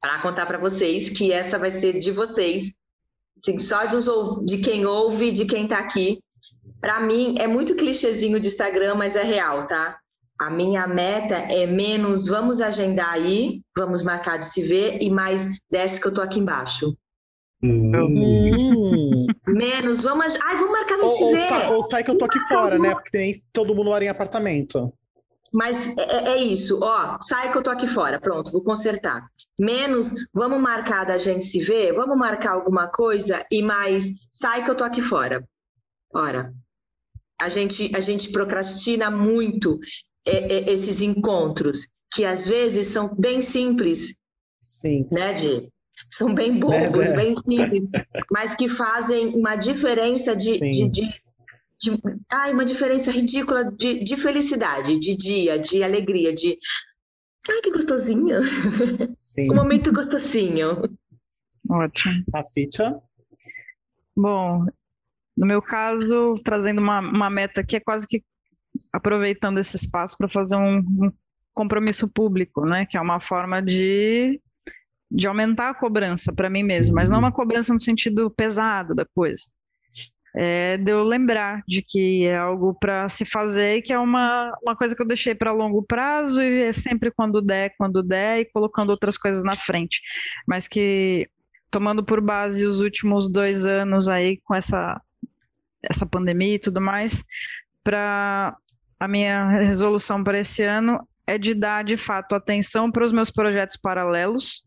para 0.01 0.23
contar 0.23 0.47
para 0.47 0.59
vocês, 0.59 1.11
que 1.11 1.33
essa 1.33 1.59
vai 1.59 1.71
ser 1.71 1.99
de 1.99 2.11
vocês, 2.11 2.75
assim, 3.37 3.59
só 3.59 3.87
dos, 3.87 4.07
de 4.45 4.59
quem 4.59 4.87
ouve, 4.87 5.31
de 5.31 5.45
quem 5.47 5.65
está 5.65 5.79
aqui. 5.79 6.19
Para 6.81 7.01
mim, 7.01 7.37
é 7.39 7.47
muito 7.47 7.75
clichêzinho 7.75 8.39
de 8.39 8.49
Instagram, 8.49 8.95
mas 8.95 9.17
é 9.17 9.23
real, 9.23 9.67
tá? 9.67 9.99
A 10.41 10.51
minha 10.51 10.87
meta 10.87 11.35
é 11.35 11.67
menos 11.67 12.27
vamos 12.27 12.61
agendar 12.61 13.13
aí, 13.13 13.63
vamos 13.77 14.03
marcar 14.03 14.37
de 14.39 14.47
se 14.47 14.63
ver, 14.63 15.01
e 15.01 15.09
mais 15.09 15.53
desce 15.71 16.01
que 16.01 16.09
eu 16.09 16.15
tô 16.15 16.21
aqui 16.21 16.41
embaixo. 16.41 16.97
Hum. 17.63 19.27
Menos, 19.47 20.03
vamos. 20.03 20.39
Ai, 20.43 20.57
vamos 20.57 20.73
marcar 20.73 20.97
de 20.97 21.13
se 21.13 21.33
ver. 21.33 21.53
Ou, 21.71 21.77
ou 21.77 21.83
sai 21.85 22.03
que 22.03 22.11
eu 22.11 22.19
tô 22.19 22.25
aqui 22.25 22.39
fora, 22.49 22.79
né? 22.79 22.93
Porque 22.93 23.11
tem 23.11 23.33
todo 23.53 23.75
mundo 23.75 23.87
mora 23.87 24.05
em 24.05 24.09
apartamento. 24.09 24.93
Mas 25.55 25.97
é, 25.97 26.03
é, 26.03 26.29
é, 26.31 26.37
isso, 26.43 26.81
ó, 26.83 27.17
sai 27.21 27.53
que 27.53 27.57
eu 27.57 27.63
tô 27.63 27.71
aqui 27.71 27.87
fora, 27.87 28.21
pronto, 28.21 28.51
vou 28.51 28.65
consertar. 28.65 29.31
Menos, 29.57 30.27
vamos 30.35 30.61
marcar 30.61 31.07
da 31.07 31.17
gente 31.17 31.45
se 31.45 31.61
ver, 31.61 31.95
vamos 31.95 32.19
marcar 32.19 32.55
alguma 32.55 32.89
coisa? 32.89 33.47
E 33.49 33.63
mais, 33.63 34.13
sai 34.33 34.65
que 34.65 34.71
eu 34.71 34.75
tô 34.75 34.83
aqui 34.83 35.01
fora. 35.01 35.49
Ora, 36.13 36.53
a 37.41 37.49
gente, 37.49 37.95
a 37.95 38.01
gente 38.01 38.33
procrastina 38.33 39.13
muito 39.13 39.79
é, 40.27 40.39
é, 40.39 40.73
esses 40.73 41.03
encontros, 41.03 41.89
que 42.13 42.25
às 42.25 42.49
vezes 42.49 42.89
são 42.89 43.15
bem 43.15 43.41
simples, 43.41 44.17
Sim. 44.61 45.07
né, 45.13 45.35
de 45.35 45.69
são 45.93 46.35
bem 46.35 46.59
bobos, 46.59 47.11
é, 47.11 47.17
bem 47.17 47.37
simples, 47.37 47.89
mas 48.29 48.57
que 48.57 48.69
fazem 48.69 49.37
uma 49.37 49.55
diferença 49.55 50.35
de, 50.35 50.59
de, 50.59 50.89
de, 50.89 51.24
de, 51.81 51.91
ai, 52.31 52.53
uma 52.53 52.65
diferença 52.65 53.11
ridícula 53.11 53.71
de, 53.73 54.03
de 54.03 54.17
felicidade, 54.17 54.99
de 54.99 55.17
dia, 55.17 55.59
de 55.59 55.83
alegria, 55.83 56.33
de 56.33 56.59
ai, 57.49 57.61
que 57.61 57.73
gostosinho. 57.73 58.41
Sim. 59.15 59.51
um 59.53 59.55
momento 59.55 59.93
gostosinho. 59.93 60.83
Ótimo. 61.69 62.15
A 62.33 62.43
ficha? 62.45 62.99
Bom, 64.17 64.67
no 65.37 65.47
meu 65.47 65.61
caso, 65.61 66.39
trazendo 66.45 66.81
uma, 66.81 67.01
uma 67.01 67.31
meta 67.31 67.65
que 67.65 67.77
é 67.77 67.81
quase 67.81 68.07
que 68.07 68.23
aproveitando 68.93 69.59
esse 69.59 69.77
espaço 69.77 70.17
para 70.17 70.29
fazer 70.29 70.57
um, 70.57 70.79
um, 70.79 71.13
compromisso 71.53 72.09
público, 72.09 72.65
né? 72.67 72.85
Que 72.85 72.97
é 72.97 73.01
uma 73.01 73.21
forma 73.21 73.63
de, 73.63 74.41
de 75.11 75.27
aumentar 75.27 75.71
a 75.71 75.75
cobrança 75.75 76.33
para 76.35 76.51
mim 76.51 76.63
mesmo, 76.63 76.95
mas 76.95 77.11
não 77.11 77.19
uma 77.21 77.33
cobrança 77.33 77.73
no 77.73 77.79
sentido 77.79 78.31
pesado 78.31 78.95
da 78.95 79.07
coisa. 79.15 79.45
É, 80.37 80.77
de 80.79 80.91
eu 80.91 81.05
lembrar 81.05 81.63
de 81.69 81.81
que 81.81 82.25
é 82.27 82.37
algo 82.37 82.75
para 82.75 83.09
se 83.09 83.25
fazer 83.25 83.77
e 83.77 83.83
que 83.83 83.93
é 83.93 83.99
uma, 83.99 84.53
uma 84.63 84.75
coisa 84.75 84.95
que 84.95 85.01
eu 85.01 85.07
deixei 85.07 85.33
para 85.33 85.53
longo 85.53 85.81
prazo 85.83 86.43
e 86.43 86.65
é 86.65 86.73
sempre 86.73 87.13
quando 87.13 87.41
der, 87.41 87.73
quando 87.79 88.03
der 88.03 88.41
e 88.41 88.45
colocando 88.45 88.91
outras 88.91 89.17
coisas 89.17 89.45
na 89.45 89.55
frente. 89.55 90.01
Mas 90.47 90.67
que 90.67 91.29
tomando 91.71 92.05
por 92.05 92.21
base 92.21 92.67
os 92.67 92.81
últimos 92.81 93.31
dois 93.31 93.65
anos 93.65 94.09
aí 94.09 94.39
com 94.45 94.55
essa, 94.55 95.01
essa 95.83 96.07
pandemia 96.07 96.55
e 96.55 96.59
tudo 96.59 96.81
mais, 96.81 97.25
para 97.83 98.57
a 98.99 99.09
minha 99.09 99.49
resolução 99.59 100.25
para 100.25 100.39
esse 100.39 100.65
ano 100.65 101.07
é 101.27 101.39
de 101.39 101.55
dar 101.55 101.85
de 101.85 101.97
fato 101.97 102.35
atenção 102.35 102.91
para 102.91 103.05
os 103.05 103.13
meus 103.13 103.31
projetos 103.31 103.77
paralelos 103.77 104.65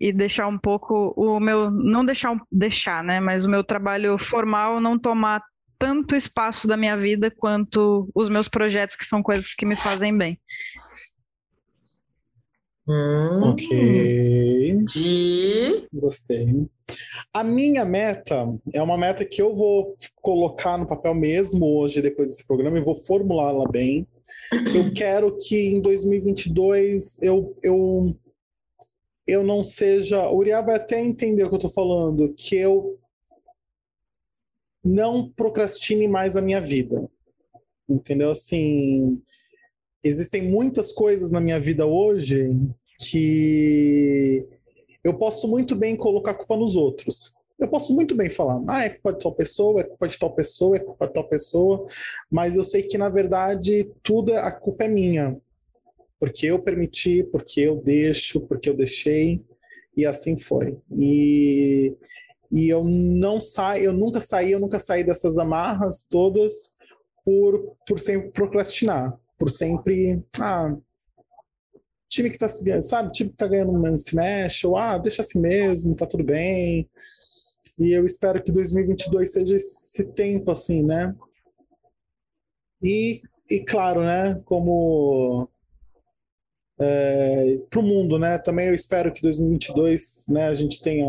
e 0.00 0.12
deixar 0.12 0.48
um 0.48 0.58
pouco 0.58 1.12
o 1.16 1.38
meu 1.38 1.70
não 1.70 2.04
deixar 2.04 2.36
deixar, 2.50 3.04
né, 3.04 3.20
mas 3.20 3.44
o 3.44 3.50
meu 3.50 3.62
trabalho 3.62 4.16
formal 4.16 4.80
não 4.80 4.98
tomar 4.98 5.42
tanto 5.78 6.14
espaço 6.14 6.66
da 6.66 6.76
minha 6.76 6.96
vida 6.96 7.30
quanto 7.30 8.08
os 8.14 8.28
meus 8.28 8.48
projetos 8.48 8.96
que 8.96 9.04
são 9.04 9.22
coisas 9.22 9.48
que 9.48 9.64
me 9.64 9.76
fazem 9.76 10.16
bem. 10.16 10.38
Hum, 12.86 13.38
ok. 13.42 14.84
E... 14.96 15.86
Gostei. 15.92 16.66
A 17.32 17.44
minha 17.44 17.84
meta 17.84 18.52
é 18.74 18.82
uma 18.82 18.98
meta 18.98 19.24
que 19.24 19.40
eu 19.40 19.54
vou 19.54 19.96
colocar 20.16 20.76
no 20.76 20.86
papel 20.86 21.14
mesmo 21.14 21.64
hoje, 21.78 22.02
depois 22.02 22.28
desse 22.28 22.46
programa, 22.46 22.78
e 22.78 22.84
vou 22.84 22.94
formulá-la 22.94 23.68
bem. 23.70 24.06
Eu 24.74 24.92
quero 24.92 25.36
que 25.36 25.56
em 25.70 25.80
2022 25.80 27.22
eu, 27.22 27.56
eu, 27.62 28.16
eu 29.30 29.44
não 29.44 29.62
seja. 29.62 30.28
O 30.28 30.38
Uriah 30.38 30.60
vai 30.60 30.76
até 30.76 31.00
entender 31.00 31.44
o 31.44 31.48
que 31.48 31.54
eu 31.54 31.58
estou 31.58 31.70
falando, 31.70 32.34
que 32.34 32.56
eu 32.56 32.98
não 34.84 35.30
procrastine 35.30 36.08
mais 36.08 36.36
a 36.36 36.42
minha 36.42 36.60
vida. 36.60 37.08
Entendeu? 37.88 38.30
Assim, 38.30 39.20
existem 40.04 40.42
muitas 40.42 40.92
coisas 40.92 41.30
na 41.30 41.40
minha 41.40 41.60
vida 41.60 41.86
hoje 41.86 42.50
que 42.98 44.46
eu 45.02 45.16
posso 45.16 45.48
muito 45.48 45.74
bem 45.74 45.96
colocar 45.96 46.34
culpa 46.34 46.56
nos 46.56 46.76
outros. 46.76 47.34
eu 47.58 47.68
posso 47.68 47.94
muito 47.94 48.14
bem 48.14 48.30
falar, 48.30 48.62
ah, 48.68 48.84
é 48.84 48.90
culpa 48.90 49.12
de 49.12 49.18
tal 49.18 49.34
pessoa, 49.34 49.80
é 49.80 49.84
culpa 49.84 50.08
de 50.08 50.18
tal 50.18 50.34
pessoa, 50.34 50.76
é 50.76 50.80
culpa 50.80 51.06
de 51.06 51.12
tal 51.12 51.28
pessoa, 51.28 51.86
mas 52.30 52.56
eu 52.56 52.62
sei 52.62 52.82
que, 52.82 52.96
na 52.96 53.08
verdade, 53.08 53.90
tudo, 54.02 54.32
a 54.34 54.50
culpa 54.50 54.84
é 54.84 54.88
minha. 54.88 55.38
Porque 56.20 56.46
eu 56.46 56.62
permiti, 56.62 57.24
porque 57.24 57.62
eu 57.62 57.82
deixo, 57.82 58.46
porque 58.46 58.68
eu 58.68 58.76
deixei, 58.76 59.42
e 59.96 60.04
assim 60.04 60.38
foi. 60.38 60.78
E, 60.98 61.96
e 62.52 62.68
eu 62.68 62.84
não 62.84 63.40
saio, 63.40 63.84
eu 63.84 63.92
nunca 63.92 64.20
saí, 64.20 64.52
eu 64.52 64.60
nunca 64.60 64.78
saí 64.78 65.02
dessas 65.02 65.38
amarras 65.38 66.06
todas 66.10 66.76
por, 67.24 67.76
por 67.86 67.98
sempre 67.98 68.30
procrastinar, 68.30 69.18
por 69.38 69.50
sempre, 69.50 70.22
ah, 70.38 70.76
time 72.08 72.30
que 72.30 72.38
tá 72.38 72.48
se 72.48 72.80
sabe, 72.82 73.12
time 73.12 73.30
que 73.30 73.36
tá 73.36 73.46
ganhando 73.46 73.96
se 73.96 74.14
mexe, 74.14 74.66
ou 74.66 74.76
ah, 74.76 74.98
deixa 74.98 75.22
assim 75.22 75.40
mesmo, 75.40 75.94
tá 75.94 76.06
tudo 76.06 76.24
bem. 76.24 76.88
E 77.78 77.92
eu 77.92 78.04
espero 78.04 78.42
que 78.42 78.52
2022 78.52 79.32
seja 79.32 79.56
esse 79.56 80.04
tempo 80.12 80.50
assim, 80.50 80.84
né? 80.84 81.14
E, 82.82 83.22
e 83.50 83.64
claro, 83.64 84.02
né, 84.02 84.40
como 84.44 85.48
é, 86.80 87.58
para 87.68 87.80
o 87.80 87.82
mundo, 87.82 88.18
né? 88.18 88.38
Também 88.38 88.68
eu 88.68 88.74
espero 88.74 89.12
que 89.12 89.22
2022, 89.22 90.26
né, 90.30 90.48
a 90.48 90.54
gente 90.54 90.80
tenha 90.80 91.06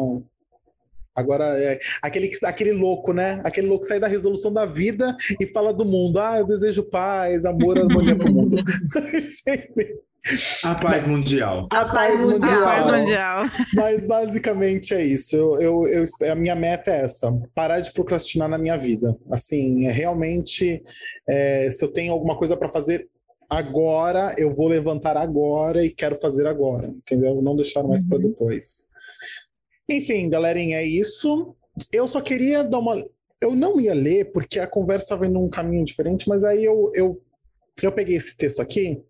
Agora, 1.14 1.44
é, 1.44 1.78
aquele, 2.02 2.32
aquele 2.46 2.72
louco, 2.72 3.12
né? 3.12 3.42
Aquele 3.44 3.68
louco 3.68 3.86
sai 3.86 4.00
da 4.00 4.08
resolução 4.08 4.52
da 4.52 4.66
vida 4.66 5.16
e 5.40 5.46
fala 5.48 5.74
do 5.74 5.84
mundo. 5.84 6.20
Ah, 6.20 6.40
eu 6.40 6.48
desejo 6.48 6.84
paz, 6.84 7.44
amor, 7.44 7.78
harmonia 7.78 8.16
para 8.16 8.30
o 8.30 8.34
mundo. 8.34 8.58
A 10.64 10.76
paz 10.76 11.08
mundial. 11.08 11.68
A 11.74 11.86
paz 11.86 12.20
mundial. 12.20 12.64
A 12.64 12.84
paz 12.84 13.02
mundial. 13.02 13.46
Mas 13.74 14.08
basicamente 14.08 14.94
é 14.94 15.04
isso. 15.04 15.36
Eu, 15.36 15.60
eu, 15.60 15.88
eu, 15.88 16.32
a 16.32 16.36
minha 16.36 16.56
meta 16.56 16.92
é 16.92 17.06
essa: 17.06 17.32
parar 17.56 17.80
de 17.80 17.92
procrastinar 17.92 18.48
na 18.48 18.58
minha 18.58 18.78
vida. 18.78 19.18
Assim, 19.32 19.88
é 19.88 19.92
realmente, 19.92 20.82
é, 21.28 21.70
se 21.72 21.84
eu 21.84 21.92
tenho 21.92 22.14
alguma 22.14 22.38
coisa 22.38 22.56
para 22.56 22.72
fazer 22.72 23.10
agora, 23.52 24.34
eu 24.38 24.50
vou 24.56 24.68
levantar 24.68 25.18
agora 25.18 25.84
e 25.84 25.90
quero 25.90 26.16
fazer 26.16 26.48
agora, 26.48 26.88
entendeu? 26.88 27.42
Não 27.42 27.56
deixar 27.56 27.84
mais 27.84 28.04
uhum. 28.04 28.10
para 28.10 28.20
depois. 28.20 28.90
Enfim, 29.90 30.30
galerinha, 30.30 30.78
é 30.78 30.86
isso. 30.86 31.56
Eu 31.92 32.08
só 32.08 32.22
queria 32.22 32.64
dar 32.64 32.80
uma. 32.80 33.04
Eu 33.42 33.56
não 33.56 33.80
ia 33.80 33.94
ler, 33.94 34.32
porque 34.32 34.60
a 34.60 34.68
conversa 34.68 35.18
vai 35.18 35.28
num 35.28 35.50
caminho 35.50 35.84
diferente, 35.84 36.30
mas 36.30 36.44
aí 36.44 36.64
eu, 36.64 36.92
eu, 36.96 37.22
eu 37.82 37.92
peguei 37.92 38.16
esse 38.16 38.38
texto 38.38 38.62
aqui 38.62 39.04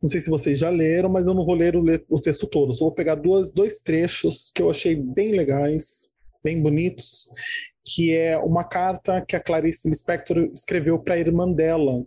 não 0.00 0.08
sei 0.08 0.20
se 0.20 0.30
vocês 0.30 0.58
já 0.58 0.70
leram, 0.70 1.10
mas 1.10 1.26
eu 1.26 1.34
não 1.34 1.44
vou 1.44 1.54
ler 1.54 1.76
o, 1.76 1.84
o 2.08 2.20
texto 2.20 2.46
todo. 2.46 2.72
Só 2.72 2.86
vou 2.86 2.94
pegar 2.94 3.16
duas, 3.16 3.52
dois 3.52 3.82
trechos 3.82 4.50
que 4.54 4.62
eu 4.62 4.70
achei 4.70 4.94
bem 4.96 5.32
legais, 5.32 6.14
bem 6.42 6.60
bonitos, 6.60 7.28
que 7.84 8.14
é 8.16 8.38
uma 8.38 8.64
carta 8.64 9.22
que 9.26 9.36
a 9.36 9.40
Clarice 9.40 9.88
Lispector 9.88 10.48
escreveu 10.52 10.98
para 10.98 11.14
a 11.14 11.18
irmã 11.18 11.50
dela 11.52 12.02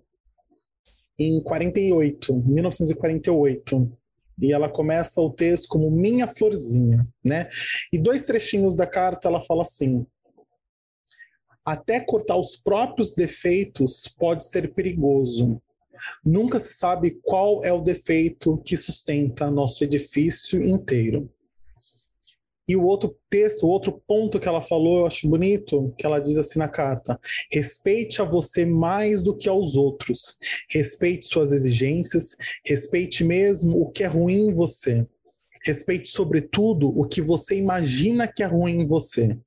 em 1.28 1.42
48, 1.42 2.34
1948. 2.46 3.92
E 4.42 4.52
ela 4.52 4.68
começa 4.68 5.22
o 5.22 5.30
texto 5.30 5.68
como 5.68 5.92
minha 5.92 6.28
florzinha, 6.28 7.08
né? 7.24 7.48
E 7.92 8.00
dois 8.00 8.26
trechinhos 8.26 8.76
da 8.76 8.88
carta 8.88 9.28
ela 9.28 9.44
fala 9.44 9.62
assim: 9.62 10.06
Até 11.64 12.00
cortar 12.00 12.38
os 12.38 12.56
próprios 12.56 13.14
defeitos 13.14 14.04
pode 14.18 14.44
ser 14.44 14.74
perigoso 14.74 15.62
Nunca 16.26 16.60
se 16.60 16.74
sabe 16.74 17.20
qual 17.24 17.64
é 17.64 17.72
o 17.72 17.82
defeito 17.82 18.58
que 18.66 18.76
sustenta 18.76 19.52
nosso 19.52 19.84
edifício 19.84 20.62
inteiro. 20.64 21.32
E 22.68 22.76
o 22.76 22.84
outro 22.84 23.18
texto, 23.30 23.64
o 23.64 23.70
outro 23.70 24.02
ponto 24.08 24.40
que 24.40 24.48
ela 24.48 24.62
falou, 24.62 25.00
eu 25.00 25.06
acho 25.06 25.28
bonito, 25.28 25.94
que 25.98 26.06
ela 26.06 26.20
diz 26.20 26.38
assim 26.38 26.60
na 26.60 26.70
carta: 26.70 27.20
respeite 27.52 28.22
a 28.22 28.26
você 28.26 28.66
mais 28.66 29.22
do 29.22 29.36
que 29.36 29.50
aos 29.50 29.76
outros, 29.76 30.38
respeite 30.70 31.26
suas 31.26 31.52
exigências, 31.52 32.38
respeite 32.66 33.24
mesmo 33.24 33.82
o 33.82 33.92
que 33.92 34.04
é 34.04 34.08
ruim 34.08 34.50
em 34.50 34.54
você. 34.54 35.06
Respeite, 35.66 36.10
sobretudo, 36.10 36.90
o 36.90 37.08
que 37.08 37.22
você 37.22 37.58
imagina 37.58 38.28
que 38.28 38.44
é 38.44 38.46
ruim 38.46 38.82
em 38.82 38.88
você. 38.88 39.38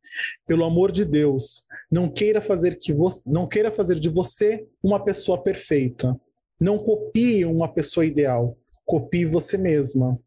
Pelo 0.47 0.64
amor 0.64 0.91
de 0.91 1.05
Deus, 1.05 1.67
não 1.91 2.09
queira 2.09 2.41
fazer 2.41 2.79
que 2.79 2.93
você, 2.93 3.23
não 3.27 3.47
queira 3.47 3.71
fazer 3.71 3.97
de 3.97 4.09
você 4.09 4.67
uma 4.83 5.03
pessoa 5.05 5.43
perfeita. 5.43 6.19
Não 6.59 6.79
copie 6.79 7.45
uma 7.45 7.69
pessoa 7.69 8.07
ideal, 8.07 8.57
copie 8.87 9.27
você 9.27 9.59
mesma. 9.59 10.19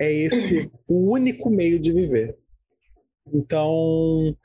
É 0.00 0.12
esse 0.12 0.70
o 0.88 1.12
único 1.12 1.50
meio 1.50 1.78
de 1.78 1.92
viver. 1.92 2.36
Então, 3.32 4.36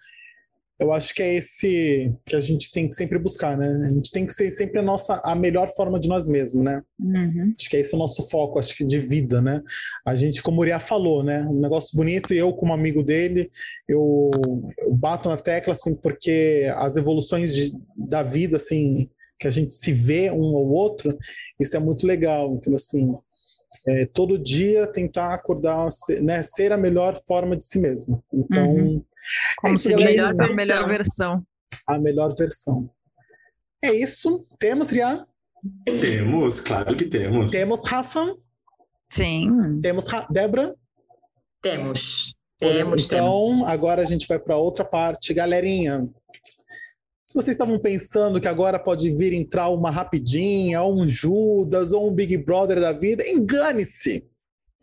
eu 0.80 0.94
acho 0.94 1.14
que 1.14 1.22
é 1.22 1.36
esse 1.36 2.16
que 2.26 2.36
a 2.36 2.40
gente 2.40 2.72
tem 2.72 2.88
que 2.88 2.96
sempre 2.96 3.20
buscar, 3.20 3.58
né? 3.58 3.68
A 3.68 3.94
gente 3.94 4.12
tem 4.12 4.26
que 4.26 4.32
ser 4.32 4.50
sempre 4.50 4.80
a 4.80 4.82
nossa 4.82 5.22
a 5.26 5.36
melhor 5.36 5.68
forma 5.68 6.00
de 6.00 6.08
nós 6.08 6.30
mesmos, 6.30 6.64
né? 6.64 6.82
Uhum. 6.98 7.54
Acho 7.60 7.70
que 7.70 7.76
é 7.76 7.82
esse 7.82 7.94
o 7.94 8.00
nosso 8.00 8.28
foco, 8.30 8.58
acho 8.58 8.76
que 8.78 8.86
de 8.86 8.98
vida, 8.98 9.42
né? 9.42 9.62
A 10.06 10.16
gente, 10.16 10.42
como 10.42 10.58
o 10.58 10.62
Uriah 10.62 10.80
falou, 10.80 11.22
né? 11.22 11.44
Um 11.44 11.60
negócio 11.60 11.98
bonito 11.98 12.34
e 12.34 12.38
eu 12.38 12.54
como 12.54 12.72
amigo 12.72 13.04
dele, 13.04 13.52
eu, 13.90 14.32
eu 14.78 14.94
bato 14.94 15.28
na 15.28 15.36
tecla 15.36 15.74
assim 15.74 15.94
porque 15.96 16.72
as 16.76 16.96
evoluções 16.96 17.54
de, 17.54 17.74
da 17.98 18.24
vida 18.24 18.56
assim, 18.56 19.10
que 19.38 19.48
a 19.50 19.52
gente 19.52 19.74
se 19.74 19.92
vê 19.92 20.32
um 20.32 20.56
ao 20.56 20.66
outro, 20.66 21.18
isso 21.60 21.76
é 21.76 21.80
muito 21.80 22.08
legal. 22.08 22.56
Então, 22.56 22.74
assim, 22.74 23.14
é, 23.88 24.06
todo 24.06 24.38
dia 24.38 24.88
tentar 24.88 25.34
acordar, 25.34 25.88
né, 26.22 26.44
ser 26.44 26.72
a 26.72 26.78
melhor 26.78 27.20
forma 27.26 27.56
de 27.56 27.64
si 27.64 27.80
mesmo. 27.80 28.24
Então, 28.34 28.68
uhum. 28.70 29.06
é 29.66 29.78
se 29.78 29.96
melhor, 29.96 30.34
a 30.40 30.54
melhor 30.54 30.88
versão. 30.88 31.44
A 31.88 31.98
melhor 31.98 32.36
versão. 32.36 32.90
É 33.84 33.94
isso. 33.94 34.46
Temos, 34.58 34.90
Rian? 34.90 35.26
Temos, 35.86 36.60
claro 36.60 36.96
que 36.96 37.06
temos. 37.06 37.52
Temos, 37.52 37.86
Rafa? 37.86 38.36
Sim. 39.10 39.50
Temos, 39.82 40.06
Débora? 40.30 40.76
Temos. 41.62 42.34
Temos, 42.60 43.06
então, 43.06 43.50
temos. 43.52 43.70
agora 43.70 44.02
a 44.02 44.06
gente 44.06 44.28
vai 44.28 44.38
para 44.38 44.58
outra 44.58 44.84
parte. 44.84 45.34
Galerinha, 45.34 46.10
se 47.30 47.36
vocês 47.36 47.54
estavam 47.54 47.78
pensando 47.78 48.42
que 48.42 48.48
agora 48.48 48.80
pode 48.80 49.12
vir 49.16 49.34
entrar 49.34 49.70
uma 49.70 49.92
rapidinha, 49.92 50.82
ou 50.82 51.00
um 51.00 51.06
Judas, 51.06 51.92
ou 51.92 52.10
um 52.10 52.12
Big 52.12 52.36
Brother 52.38 52.82
da 52.82 52.92
vida, 52.92 53.24
engane-se. 53.30 54.28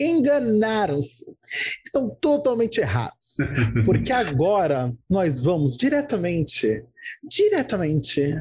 Enganaram-se. 0.01 1.37
Estão 1.85 2.09
totalmente 2.21 2.81
errados. 2.81 3.39
Porque 3.85 4.13
agora 4.15 4.97
nós 5.11 5.43
vamos 5.43 5.77
diretamente, 5.77 6.85
diretamente 7.29 8.41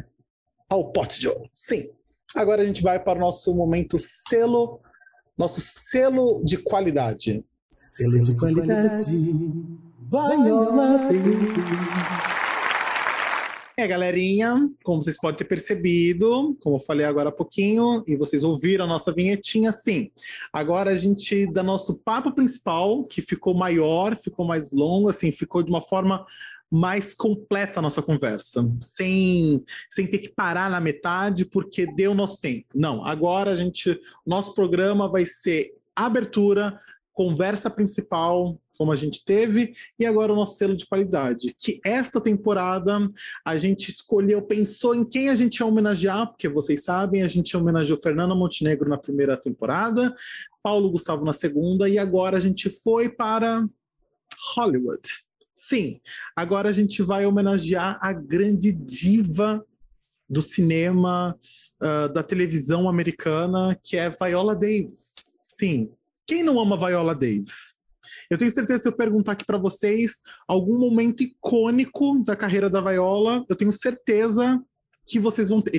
ao 0.70 0.91
pote 0.91 1.20
de 1.20 1.28
ouro. 1.28 1.49
Sim. 1.51 1.89
Agora 2.36 2.62
a 2.62 2.66
gente 2.66 2.84
vai 2.84 3.03
para 3.03 3.18
o 3.18 3.22
nosso 3.22 3.56
momento 3.56 3.97
selo, 3.97 4.82
nosso 5.36 5.60
selo 5.62 6.43
de 6.45 6.58
qualidade. 6.58 7.43
Selo 7.76 8.22
de 8.22 8.36
qualidade, 8.36 9.03
Viola 10.03 10.99
Davis. 11.08 12.35
É, 13.78 13.86
galerinha, 13.86 14.70
como 14.86 15.04
vocês 15.04 15.18
podem 15.18 15.38
ter 15.38 15.44
percebido, 15.44 16.58
como 16.64 16.78
eu 16.78 16.80
falei 16.80 17.06
agora 17.06 17.28
há 17.28 17.32
pouquinho, 17.32 18.06
e 18.08 18.16
vocês 18.16 18.42
ouviram 18.42 18.86
a 18.86 18.88
nossa 18.88 19.12
vinhetinha, 19.12 19.70
sim. 19.74 20.12
Agora 20.54 20.92
a 20.92 20.96
gente 20.96 21.46
dá 21.52 21.62
nosso 21.62 22.00
papo 22.00 22.34
principal, 22.34 23.04
que 23.04 23.22
ficou 23.22 23.54
maior, 23.54 24.16
ficou 24.16 24.46
mais 24.46 24.72
longo, 24.72 25.10
assim, 25.10 25.30
ficou 25.30 25.62
de 25.62 25.70
uma 25.70 25.82
forma 25.82 26.26
mais 26.72 27.14
completa 27.14 27.80
a 27.80 27.82
nossa 27.82 28.02
conversa, 28.02 28.66
sem, 28.82 29.62
sem 29.89 30.08
ter 30.08 30.20
que 30.20 30.30
parar 30.30 30.70
na 30.70 30.80
metade 30.80 31.46
porque 31.46 31.86
deu 31.86 32.14
nosso 32.14 32.39
tempo. 32.39 32.68
Não, 32.74 33.06
agora 33.06 33.52
a 33.52 33.56
gente, 33.56 34.00
nosso 34.26 34.56
programa 34.56 35.10
vai 35.10 35.26
ser 35.26 35.74
abertura, 35.93 36.80
conversa 37.12 37.70
principal, 37.70 38.58
como 38.78 38.92
a 38.92 38.96
gente 38.96 39.24
teve, 39.26 39.74
e 40.00 40.06
agora 40.06 40.32
o 40.32 40.36
nosso 40.36 40.58
selo 40.58 40.76
de 40.76 40.86
qualidade, 40.86 41.56
que 41.58 41.80
esta 41.86 42.22
temporada 42.22 43.00
a 43.43 43.58
gente 43.58 43.89
escolheu, 43.89 44.42
pensou 44.42 44.93
em 44.96 45.04
quem 45.04 45.30
a 45.30 45.36
gente 45.36 45.58
ia 45.58 45.66
homenagear, 45.66 46.28
porque 46.28 46.47
vocês 46.47 46.84
sabem, 46.84 47.24
a 47.24 47.28
gente 47.28 47.56
homenageou 47.56 47.97
Fernando 47.97 48.36
Montenegro 48.36 48.89
na 48.89 48.97
primeira 48.97 49.38
temporada, 49.38 50.14
Paulo 50.62 50.92
Gustavo 50.92 51.26
na 51.26 51.34
segunda, 51.34 51.88
e 51.89 51.97
agora 51.97 52.38
a 52.38 52.42
gente 52.42 52.70
foi 52.70 53.10
para 53.10 53.68
Hollywood. 54.56 55.08
Sim, 55.54 56.00
agora 56.36 56.70
a 56.70 56.74
gente 56.74 57.02
vai 57.02 57.26
homenagear 57.26 57.97
a 58.02 58.12
grande 58.12 58.72
diva 58.72 59.66
do 60.30 60.42
cinema, 60.42 61.38
uh, 61.82 62.12
da 62.12 62.24
televisão 62.24 62.89
americana, 62.89 63.78
que 63.82 63.96
é 63.96 64.10
Viola 64.10 64.56
Davis. 64.56 65.39
Sim, 65.42 65.89
quem 66.28 66.43
não 66.43 66.60
ama 66.60 66.78
Viola 66.78 67.14
Davis? 67.14 67.75
Eu 68.30 68.38
tenho 68.38 68.52
certeza 68.52 68.84
se 68.84 68.88
eu 68.88 68.96
perguntar 68.96 69.34
aqui 69.34 69.46
para 69.46 69.58
vocês 69.58 70.22
algum 70.47 70.78
momento 70.78 71.24
icônico 71.24 72.24
da 72.24 72.36
carreira 72.36 72.70
da 72.70 72.82
Viola, 72.82 73.46
eu 73.50 73.56
tenho 73.56 73.72
certeza 73.72 74.62
que 75.06 75.20
vocês 75.20 75.50
vão 75.50 75.62
ter. 75.62 75.76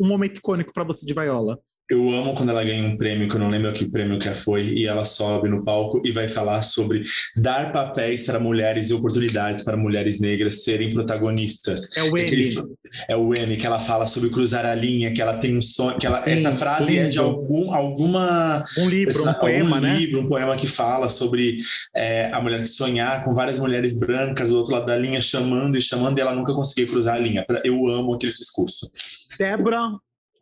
Um 0.00 0.06
momento 0.06 0.38
icônico 0.38 0.72
para 0.72 0.84
você 0.84 1.04
de 1.04 1.12
Viola. 1.12 1.60
Eu 1.92 2.10
amo 2.10 2.34
quando 2.34 2.48
ela 2.50 2.64
ganha 2.64 2.84
um 2.84 2.96
prêmio, 2.96 3.28
que 3.28 3.34
eu 3.34 3.40
não 3.40 3.48
lembro 3.50 3.72
que 3.72 3.88
prêmio 3.90 4.18
que 4.18 4.32
foi, 4.34 4.64
e 4.68 4.86
ela 4.86 5.04
sobe 5.04 5.48
no 5.48 5.64
palco 5.64 6.00
e 6.04 6.10
vai 6.12 6.28
falar 6.28 6.62
sobre 6.62 7.02
dar 7.36 7.72
papéis 7.72 8.24
para 8.24 8.38
mulheres 8.40 8.90
e 8.90 8.94
oportunidades 8.94 9.62
para 9.62 9.76
mulheres 9.76 10.20
negras 10.20 10.64
serem 10.64 10.92
protagonistas. 10.92 11.96
É 11.96 12.02
o 12.04 12.16
aquele- 12.16 12.54
M. 12.54 12.72
É 13.08 13.16
o 13.16 13.34
M, 13.34 13.56
que 13.56 13.66
ela 13.66 13.78
fala 13.78 14.06
sobre 14.06 14.28
cruzar 14.30 14.66
a 14.66 14.74
linha, 14.74 15.12
que 15.12 15.20
ela 15.22 15.38
tem 15.38 15.56
um 15.56 15.60
sonho, 15.60 15.98
que 15.98 16.06
ela, 16.06 16.22
Sim, 16.22 16.30
essa 16.30 16.52
frase 16.52 16.98
é 16.98 17.08
de 17.08 17.16
lindo. 17.18 17.22
algum, 17.22 17.72
alguma 17.74 18.64
Um 18.78 18.88
livro, 18.88 19.28
um 19.28 19.32
poema, 19.34 19.76
um 19.76 19.80
né? 19.80 19.96
livro, 19.96 20.20
um 20.20 20.28
poema 20.28 20.56
que 20.56 20.66
fala 20.66 21.08
sobre 21.08 21.58
é, 21.94 22.30
a 22.32 22.40
mulher 22.40 22.60
que 22.60 22.66
sonhar 22.66 23.24
com 23.24 23.34
várias 23.34 23.58
mulheres 23.58 23.98
brancas 23.98 24.50
do 24.50 24.58
outro 24.58 24.72
lado 24.72 24.86
da 24.86 24.96
linha, 24.96 25.20
chamando 25.20 25.76
e 25.76 25.80
chamando, 25.82 26.18
e 26.18 26.20
ela 26.20 26.34
nunca 26.34 26.52
conseguia 26.54 26.86
cruzar 26.90 27.16
a 27.16 27.18
linha. 27.18 27.44
Eu 27.64 27.86
amo 27.88 28.14
aquele 28.14 28.32
discurso. 28.32 28.90
Débora, 29.38 29.88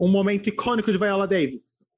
um 0.00 0.08
momento 0.08 0.48
icônico 0.48 0.90
de 0.90 0.98
Viola 0.98 1.26
Davis. 1.28 1.90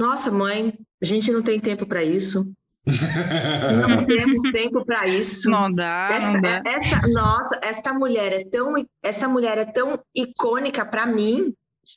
Nossa, 0.00 0.30
mãe, 0.30 0.74
a 1.02 1.04
gente 1.04 1.30
não 1.32 1.42
tem 1.42 1.58
tempo 1.60 1.86
para 1.86 2.02
isso. 2.04 2.52
Não 2.86 2.86
temos 4.06 4.42
tempo 4.52 4.84
para 4.84 5.06
isso. 5.08 5.50
Não 5.50 5.72
dá, 5.72 6.08
não 6.10 6.16
Essa, 6.16 6.40
dá. 6.40 6.62
essa- 6.66 7.08
nossa, 7.08 7.60
essa 7.62 7.92
mulher 7.92 8.32
é 8.32 8.44
tão, 8.44 8.74
essa 9.02 9.26
mulher 9.28 9.56
é 9.58 9.64
tão 9.64 9.98
icônica 10.14 10.84
para 10.84 11.06
mim 11.06 11.54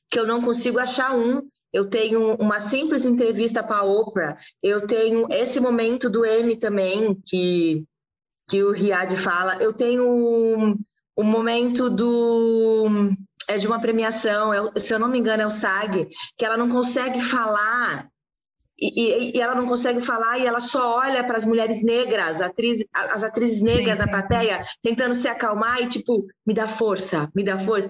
que 0.10 0.20
eu 0.20 0.26
não 0.28 0.42
consigo 0.42 0.80
achar 0.80 1.14
um. 1.16 1.42
Eu 1.74 1.90
tenho 1.90 2.36
uma 2.36 2.60
simples 2.62 3.06
entrevista 3.06 3.62
para 3.62 3.78
a 3.78 3.84
Oprah. 3.84 4.38
Eu 4.64 4.88
tenho 4.88 5.28
esse 5.30 5.60
momento 5.60 6.10
do 6.10 6.26
M 6.26 6.56
também 6.56 7.16
que 7.26 7.84
que 8.50 8.64
o 8.64 8.72
Riad 8.72 9.14
fala. 9.18 9.58
Eu 9.62 9.74
tenho 9.74 10.78
um 11.18 11.24
momento 11.24 11.90
do 11.90 12.88
é 13.50 13.58
de 13.58 13.66
uma 13.68 13.80
premiação. 13.80 14.54
é 14.54 14.62
o- 14.62 14.72
se 14.78 14.94
eu 14.94 15.00
não 15.00 15.08
me 15.08 15.18
engano 15.20 15.44
é 15.44 15.48
o 15.48 15.52
SAG 15.52 16.08
que 16.38 16.46
ela 16.46 16.58
não 16.58 16.70
consegue 16.70 17.20
falar 17.22 18.08
e, 18.80 19.02
e- 19.02 19.38
e 19.38 19.42
ela 19.42 19.56
não 19.56 19.66
consegue 19.66 20.02
falar 20.02 20.38
e 20.38 20.46
ela 20.46 20.60
só 20.60 20.98
olha 20.98 21.24
para 21.24 21.38
as 21.38 21.46
mulheres 21.46 21.82
negras, 21.84 22.42
atriz, 22.42 22.84
as 22.94 23.24
atrizes 23.24 23.62
negras 23.62 23.94
Sim, 23.96 24.00
na 24.00 24.08
plateia, 24.08 24.64
tentando 24.84 25.16
se 25.16 25.28
acalmar 25.28 25.82
e 25.82 25.88
tipo, 25.88 26.26
me 26.46 26.54
dá 26.54 26.68
força, 26.68 27.30
me 27.36 27.44
dá 27.44 27.58
força. 27.58 27.90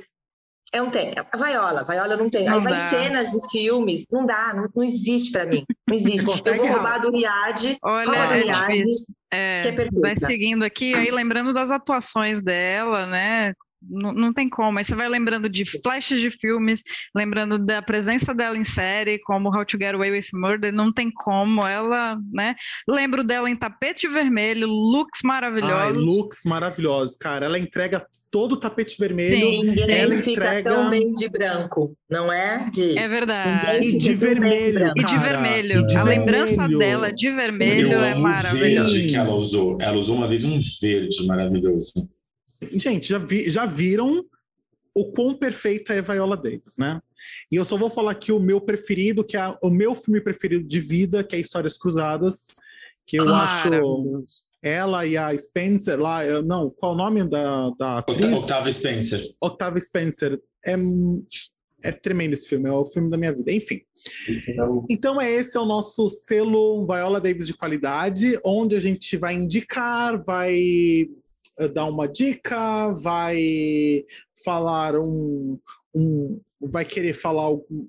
É 0.72 0.82
um 0.82 0.90
tem. 0.90 1.14
A 1.32 1.38
Vaiola, 1.38 1.84
Vaiola 1.84 2.16
não 2.18 2.30
tem. 2.30 2.46
Não 2.46 2.58
Aí 2.58 2.64
vai 2.64 2.74
dá. 2.74 2.90
cenas 2.90 3.32
de 3.32 3.50
filmes, 3.50 4.06
não 4.12 4.26
dá, 4.26 4.54
não, 4.54 4.68
não 4.76 4.84
existe 4.84 5.32
para 5.32 5.46
mim. 5.46 5.66
Não 5.88 5.96
existe. 5.96 6.20
Eu 6.20 6.26
Consegue, 6.26 6.58
vou 6.58 6.68
Rafa? 6.68 6.80
roubar 6.80 7.00
do 7.00 7.12
Riad, 7.12 7.78
Olha, 7.82 8.06
do 8.06 8.14
é 8.14 8.42
Riad. 8.42 8.84
É, 9.32 9.72
que 9.72 9.82
é 9.82 10.02
vai 10.02 10.16
seguindo 10.16 10.64
aqui, 10.64 10.94
aí 10.94 11.12
lembrando 11.12 11.54
das 11.54 11.72
atuações 11.72 12.42
dela, 12.42 13.06
né? 13.06 13.54
Não, 13.90 14.12
não 14.14 14.34
tem 14.34 14.50
como. 14.50 14.78
Aí 14.78 14.84
você 14.84 14.96
vai 14.96 15.08
lembrando 15.08 15.50
de 15.50 15.64
flashes 15.82 16.20
de 16.20 16.30
filmes, 16.30 16.84
lembrando 17.16 17.58
da 17.58 17.82
presença 17.82 18.34
dela 18.34 18.58
em 18.58 18.64
série, 18.64 19.20
como 19.20 19.50
How 19.56 19.66
to 19.66 19.78
Get 19.80 19.94
Away 19.96 20.12
with 20.12 20.26
Murder, 20.34 20.74
não 20.74 20.92
tem 20.92 21.12
como. 21.12 21.66
Ela, 21.66 22.18
né? 22.34 22.56
Lembro 22.88 23.24
dela 23.24 23.50
em 23.50 23.56
Tapete 23.56 24.08
Vermelho, 24.08 24.68
looks 24.68 25.22
Ai, 25.24 25.28
maravilhosos. 25.28 26.04
looks 26.18 26.40
maravilhosos, 26.46 27.16
cara. 27.18 27.46
Ela 27.46 27.60
entrega 27.60 28.06
todo 28.32 28.54
o 28.54 28.58
tapete 28.58 28.96
vermelho. 29.00 29.36
Sim. 29.38 29.64
ninguém 29.64 29.96
ela 29.98 30.14
fica 30.16 30.32
entrega- 30.32 30.70
tão 30.70 30.90
bem 30.90 31.14
de 31.14 31.30
branco, 31.30 31.96
não 32.10 32.32
é? 32.32 32.70
De... 32.72 32.98
É 32.98 33.08
verdade. 33.08 33.88
E 33.88 33.98
de 33.98 34.14
vermelho. 34.14 34.92
E 34.96 35.04
de 35.04 35.18
vermelho. 35.18 35.80
E 35.80 35.88
de 35.88 35.96
a 35.98 36.04
lembrança 36.04 36.56
vermelho. 36.68 36.80
dela 36.80 37.14
de 37.14 37.32
vermelho 37.32 37.92
Eu 37.92 38.04
é 38.04 38.16
maravilhosa. 38.16 38.90
verde 38.90 39.08
que 39.10 39.16
ela 39.16 39.34
usou. 39.34 39.78
Ela 39.82 39.98
usou 39.98 40.16
uma 40.16 40.28
vez 40.28 40.44
um 40.44 40.60
verde 40.82 41.26
maravilhoso. 41.26 41.92
Sim, 42.48 42.80
Gente, 42.80 43.10
já, 43.10 43.18
vi- 43.20 43.50
já 43.50 43.66
viram 43.66 44.26
o 44.96 45.12
quão 45.12 45.38
perfeita 45.38 45.94
é 45.94 46.02
Viola 46.02 46.36
Davis, 46.38 46.76
né? 46.78 47.00
E 47.52 47.56
eu 47.56 47.66
só 47.66 47.78
vou 47.78 47.90
falar 47.90 48.12
aqui 48.12 48.32
o 48.32 48.40
meu 48.40 48.60
preferido, 48.62 49.24
que 49.24 49.36
é 49.38 49.58
o 49.62 49.70
meu 49.70 49.94
filme 49.94 50.22
preferido 50.22 50.68
de 50.68 50.80
vida, 50.80 51.24
que 51.24 51.36
é 51.36 51.40
Histórias 51.40 51.78
Cruzadas, 51.78 52.46
que 53.06 53.18
eu 53.18 53.24
acho 53.34 53.70
Maravilhoso. 53.70 54.26
ela 54.62 55.06
e 55.06 55.16
a 55.18 55.38
Spencer 55.38 56.00
lá, 56.00 56.24
não, 56.42 56.70
qual 56.70 56.94
o 56.94 56.98
nome 56.98 57.24
da, 57.24 57.70
da 57.78 57.98
atriz? 58.00 58.18
Octa- 58.26 58.38
Octavia 58.38 58.72
Spencer. 58.72 59.22
Octavia 59.42 59.82
Spencer. 59.82 60.42
É, 60.66 60.76
é 61.84 61.92
tremendo 61.92 62.34
esse 62.34 62.48
filme, 62.50 62.68
é 62.68 62.72
o 62.72 62.84
filme 62.86 63.10
da 63.10 63.18
minha 63.18 63.34
vida. 63.34 63.52
Enfim. 63.52 63.82
Então 64.90 65.22
é 65.22 65.32
esse 65.32 65.56
é 65.58 65.60
o 65.60 65.66
nosso 65.66 66.10
selo 66.10 66.86
Viola 66.88 67.20
Davis 67.20 67.46
de 67.48 67.54
qualidade, 67.54 68.40
onde 68.44 68.76
a 68.76 68.80
gente 68.80 69.16
vai 69.18 69.36
indicar, 69.36 70.24
vai 70.24 71.08
dar 71.74 71.86
uma 71.86 72.08
dica, 72.08 72.92
vai 72.94 74.06
falar 74.44 75.00
um, 75.00 75.60
um 75.94 76.40
vai 76.60 76.86
querer 76.86 77.14
falar 77.14 77.44
algum 77.44 77.88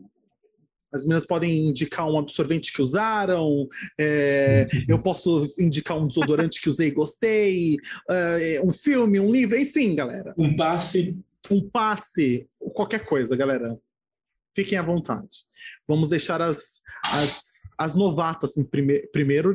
as 0.93 1.03
meninas 1.03 1.27
podem 1.27 1.69
indicar 1.69 2.09
um 2.09 2.19
absorvente 2.19 2.73
que 2.73 2.83
usaram, 2.83 3.69
é, 3.99 4.65
eu 4.89 5.01
posso 5.01 5.47
indicar 5.59 5.99
um 5.99 6.07
desodorante 6.07 6.61
que 6.61 6.69
usei 6.69 6.89
e 6.89 6.93
gostei, 6.93 7.77
é, 8.09 8.61
um 8.65 8.73
filme, 8.73 9.21
um 9.21 9.31
livro, 9.31 9.59
enfim, 9.59 9.95
galera 9.95 10.35
Um 10.39 10.57
passe. 10.57 11.17
um 11.51 11.69
passe, 11.69 12.49
qualquer 12.75 13.05
coisa, 13.05 13.37
galera. 13.37 13.79
Fiquem 14.55 14.79
à 14.79 14.83
vontade. 14.83 15.45
Vamos 15.87 16.09
deixar 16.09 16.43
as, 16.43 16.83
as, 17.05 17.75
as 17.79 17.95
novatas 17.95 18.57
em 18.57 18.65
prime 18.65 19.07
primeiro, 19.13 19.55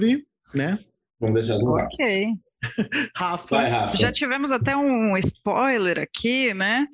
né? 0.53 0.79
Vamos 1.19 1.33
deixar 1.33 1.55
as 1.55 1.61
novatas. 1.61 1.97
Ok. 1.99 2.42
Rafa, 3.15 3.55
Vai, 3.57 3.69
Rafa. 3.69 3.97
Já 3.97 4.11
tivemos 4.11 4.51
até 4.51 4.75
um 4.75 5.15
spoiler 5.17 5.99
aqui, 5.99 6.53
né? 6.53 6.87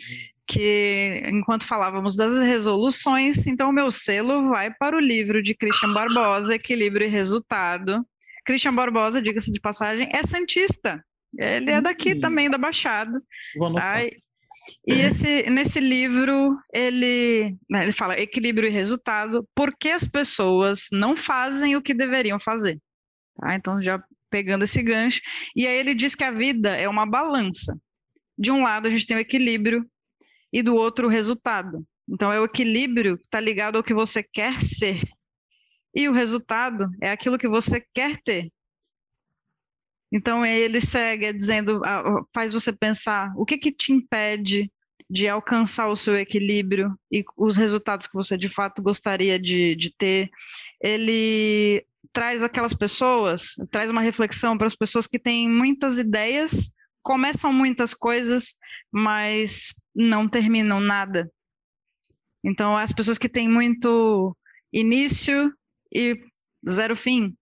Que 0.48 1.22
enquanto 1.28 1.66
falávamos 1.66 2.16
das 2.16 2.36
resoluções, 2.38 3.46
então 3.46 3.70
o 3.70 3.74
meu 3.74 3.92
selo 3.92 4.50
vai 4.50 4.74
para 4.74 4.96
o 4.96 5.00
livro 5.00 5.44
de 5.44 5.54
Christian 5.54 5.94
Barbosa, 5.94 6.56
Equilíbrio 6.56 7.06
e 7.06 7.10
Resultado. 7.10 8.04
Christian 8.46 8.74
Barbosa, 8.74 9.22
diga-se 9.22 9.52
de 9.52 9.60
passagem, 9.60 10.10
é 10.12 10.24
santista. 10.24 11.04
Ele 11.38 11.70
é 11.70 11.80
daqui 11.80 12.14
Hum. 12.16 12.20
também 12.20 12.50
da 12.50 12.58
Baixada. 12.58 13.22
vou 13.58 13.68
anotar. 13.68 14.02
Tá? 14.02 14.10
E 14.88 14.94
esse, 14.94 15.50
nesse 15.50 15.80
livro, 15.80 16.58
ele, 16.74 17.56
né, 17.70 17.84
ele 17.84 17.92
fala 17.92 18.20
equilíbrio 18.20 18.68
e 18.68 18.72
resultado, 18.72 19.48
por 19.56 19.76
que 19.78 19.90
as 19.90 20.06
pessoas 20.06 20.88
não 20.92 21.16
fazem 21.16 21.76
o 21.76 21.82
que 21.82 21.94
deveriam 21.94 22.40
fazer. 22.40 22.80
Tá? 23.40 23.56
Então, 23.56 23.82
já 23.82 24.04
pegando 24.30 24.64
esse 24.64 24.82
gancho. 24.82 25.22
E 25.56 25.66
aí 25.68 25.78
ele 25.78 25.94
diz 25.94 26.16
que 26.16 26.24
a 26.24 26.32
vida 26.32 26.76
é 26.76 26.88
uma 26.88 27.06
balança. 27.06 27.80
De 28.38 28.52
um 28.52 28.64
lado, 28.64 28.88
a 28.88 28.90
gente 28.90 29.06
tem 29.06 29.18
o 29.18 29.20
equilíbrio 29.20 29.86
e 30.52 30.62
do 30.62 30.76
outro, 30.76 31.08
o 31.08 31.10
resultado. 31.10 31.86
Então, 32.08 32.32
é 32.32 32.40
o 32.40 32.46
equilíbrio 32.46 33.18
que 33.18 33.26
está 33.26 33.40
ligado 33.40 33.78
ao 33.78 33.84
que 33.84 33.94
você 33.94 34.24
quer 34.24 34.60
ser. 34.62 35.00
E 35.94 36.08
o 36.08 36.14
resultado 36.14 36.90
é 37.02 37.12
aquilo 37.12 37.38
que 37.38 37.48
você 37.48 37.84
quer 37.94 38.18
ter. 38.18 38.52
Então 40.12 40.46
ele 40.46 40.82
segue 40.82 41.32
dizendo, 41.32 41.82
ah, 41.86 42.24
faz 42.34 42.52
você 42.52 42.74
pensar 42.74 43.32
o 43.36 43.46
que 43.46 43.58
que 43.58 43.72
te 43.72 43.92
impede 43.92 44.72
de 45.10 45.28
alcançar 45.28 45.88
o 45.88 45.96
seu 45.96 46.16
equilíbrio 46.16 46.96
e 47.12 47.24
os 47.36 47.58
resultados 47.58 48.08
que 48.08 48.14
você 48.14 48.38
de 48.38 48.50
fato 48.50 48.82
gostaria 48.82 49.40
de, 49.40 49.76
de 49.76 49.92
ter. 49.92 50.30
Ele 50.82 51.86
traz 52.12 52.44
aquelas 52.44 52.74
pessoas, 52.74 53.54
traz 53.72 53.90
uma 53.90 54.02
reflexão 54.02 54.58
para 54.58 54.68
as 54.68 54.76
pessoas 54.76 55.08
que 55.08 55.20
têm 55.20 55.50
muitas 55.50 55.98
ideias, 55.98 56.72
começam 57.02 57.54
muitas 57.54 57.94
coisas, 57.94 58.56
mas 58.92 59.74
não 59.96 60.28
terminam 60.28 60.80
nada. 60.80 61.32
Então 62.44 62.76
as 62.76 62.92
pessoas 62.92 63.18
que 63.18 63.30
têm 63.30 63.48
muito 63.48 64.36
início 64.72 65.54
e 65.94 66.20
zero 66.70 66.96
fim 66.96 67.36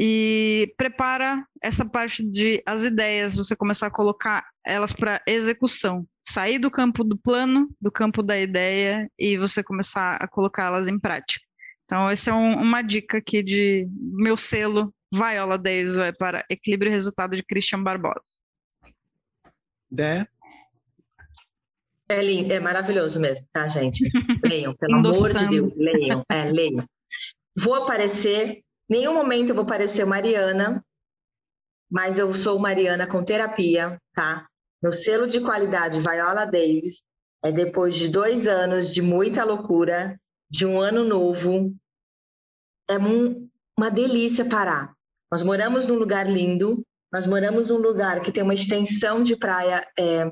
e 0.00 0.72
prepara 0.76 1.44
essa 1.60 1.84
parte 1.84 2.22
de 2.24 2.62
as 2.64 2.84
ideias, 2.84 3.34
você 3.34 3.56
começar 3.56 3.88
a 3.88 3.90
colocar 3.90 4.46
elas 4.64 4.92
para 4.92 5.20
execução, 5.26 6.06
sair 6.24 6.58
do 6.58 6.70
campo 6.70 7.02
do 7.02 7.18
plano, 7.18 7.68
do 7.80 7.90
campo 7.90 8.22
da 8.22 8.38
ideia 8.38 9.10
e 9.18 9.36
você 9.36 9.62
começar 9.62 10.16
a 10.16 10.28
colocá-las 10.28 10.86
em 10.86 10.98
prática. 11.00 11.47
Então, 11.88 12.10
essa 12.10 12.30
é 12.30 12.34
um, 12.34 12.52
uma 12.60 12.82
dica 12.82 13.16
aqui 13.16 13.42
de 13.42 13.88
meu 13.96 14.36
selo 14.36 14.94
Viola 15.10 15.56
Davis 15.56 15.96
vai 15.96 16.12
para 16.12 16.44
Equilíbrio 16.50 16.90
e 16.90 16.92
Resultado 16.92 17.34
de 17.34 17.42
Christian 17.42 17.82
Barbosa. 17.82 18.42
Dé, 19.90 20.26
É, 22.06 22.22
lindo, 22.22 22.52
é 22.52 22.60
maravilhoso 22.60 23.18
mesmo, 23.18 23.46
tá, 23.50 23.66
gente? 23.68 24.04
Leiam, 24.44 24.74
pelo 24.76 24.96
amor 24.96 25.32
de. 25.32 25.48
Deus, 25.48 25.72
leiam, 25.76 26.22
é, 26.28 26.44
leiam. 26.44 26.86
Vou 27.56 27.74
aparecer, 27.74 28.60
nenhum 28.86 29.14
momento 29.14 29.48
eu 29.48 29.54
vou 29.54 29.64
parecer 29.64 30.04
Mariana, 30.04 30.84
mas 31.90 32.18
eu 32.18 32.34
sou 32.34 32.58
Mariana 32.58 33.06
com 33.06 33.24
terapia, 33.24 33.98
tá? 34.12 34.46
Meu 34.82 34.92
selo 34.92 35.26
de 35.26 35.40
qualidade 35.40 36.00
Viola 36.00 36.44
Davis 36.44 37.02
é 37.42 37.50
depois 37.50 37.94
de 37.94 38.10
dois 38.10 38.46
anos 38.46 38.92
de 38.92 39.00
muita 39.00 39.42
loucura, 39.42 40.20
de 40.50 40.64
um 40.66 40.80
ano 40.80 41.04
novo, 41.04 41.74
é 42.88 42.98
um- 42.98 43.48
uma 43.76 43.90
delícia 43.90 44.44
parar. 44.44 44.94
Nós 45.30 45.42
moramos 45.42 45.86
num 45.86 45.96
lugar 45.96 46.28
lindo, 46.28 46.82
nós 47.12 47.26
moramos 47.26 47.68
num 47.68 47.76
lugar 47.78 48.20
que 48.22 48.32
tem 48.32 48.42
uma 48.42 48.54
extensão 48.54 49.22
de 49.22 49.36
praia, 49.36 49.86
é, 49.98 50.30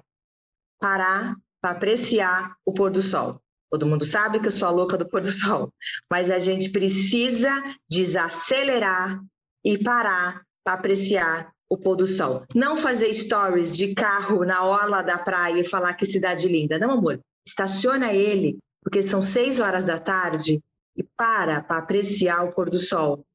parar 0.81 1.37
para 1.61 1.73
apreciar 1.73 2.55
o 2.65 2.73
pôr 2.73 2.91
do 2.91 3.03
sol. 3.03 3.41
Todo 3.71 3.87
mundo 3.87 4.05
sabe 4.05 4.41
que 4.41 4.47
eu 4.47 4.53
sou 4.53 4.69
a 4.69 4.71
louca 4.71 4.97
do 4.97 5.09
pôr 5.09 5.21
do 5.21 5.31
sol, 5.31 5.73
mas 6.11 6.31
a 6.31 6.39
gente 6.39 6.71
precisa 6.71 7.51
desacelerar 7.91 9.21
e 9.65 9.83
parar 9.83 10.43
para 10.65 10.75
apreciar 10.75 11.53
o 11.69 11.77
pôr 11.77 11.97
do 11.97 12.07
sol. 12.07 12.45
Não 12.55 12.77
fazer 12.77 13.13
stories 13.13 13.77
de 13.77 13.95
carro 13.95 14.45
na 14.45 14.65
orla 14.65 15.03
da 15.03 15.19
praia 15.19 15.61
e 15.61 15.65
falar 15.65 15.95
que 15.95 16.07
cidade 16.07 16.49
linda. 16.49 16.79
Não, 16.79 16.93
amor. 16.93 17.21
Estaciona 17.47 18.13
ele, 18.13 18.59
porque 18.87 19.03
são 19.03 19.21
seis 19.21 19.59
horas 19.59 19.85
da 19.85 19.99
tarde 19.99 20.63
e 20.97 21.03
para 21.03 21.61
para 21.61 21.79
apreciar 21.79 22.45
o 22.45 22.53
pôr 22.53 22.71
do 22.71 22.79
sol. 22.79 23.27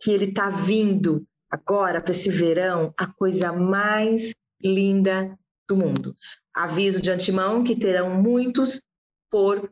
Que 0.00 0.10
ele 0.10 0.30
está 0.30 0.48
vindo 0.48 1.26
agora 1.50 2.00
para 2.00 2.12
esse 2.12 2.30
verão, 2.30 2.90
a 2.96 3.06
coisa 3.06 3.52
mais 3.52 4.34
linda 4.62 5.38
do 5.68 5.76
mundo. 5.76 6.16
Aviso 6.56 7.02
de 7.02 7.10
antemão 7.10 7.62
que 7.62 7.76
terão 7.76 8.08
muitos 8.14 8.82
pôr 9.30 9.70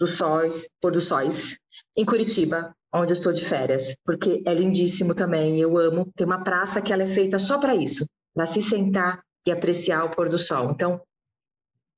do 0.00 0.06
sóis, 0.06 0.66
pôr 0.80 0.92
do 0.92 1.02
sóis 1.02 1.60
em 1.94 2.06
Curitiba, 2.06 2.74
onde 2.94 3.12
eu 3.12 3.16
estou 3.16 3.32
de 3.34 3.44
férias, 3.44 3.94
porque 4.02 4.42
é 4.46 4.54
lindíssimo 4.54 5.14
também, 5.14 5.60
eu 5.60 5.76
amo. 5.76 6.10
Tem 6.16 6.26
uma 6.26 6.42
praça 6.42 6.80
que 6.80 6.94
ela 6.94 7.02
é 7.02 7.06
feita 7.06 7.38
só 7.38 7.58
para 7.58 7.74
isso, 7.74 8.06
para 8.34 8.46
se 8.46 8.62
sentar 8.62 9.22
e 9.46 9.52
apreciar 9.52 10.06
o 10.06 10.16
pôr 10.16 10.30
do 10.30 10.38
sol. 10.38 10.70
Então, 10.70 10.98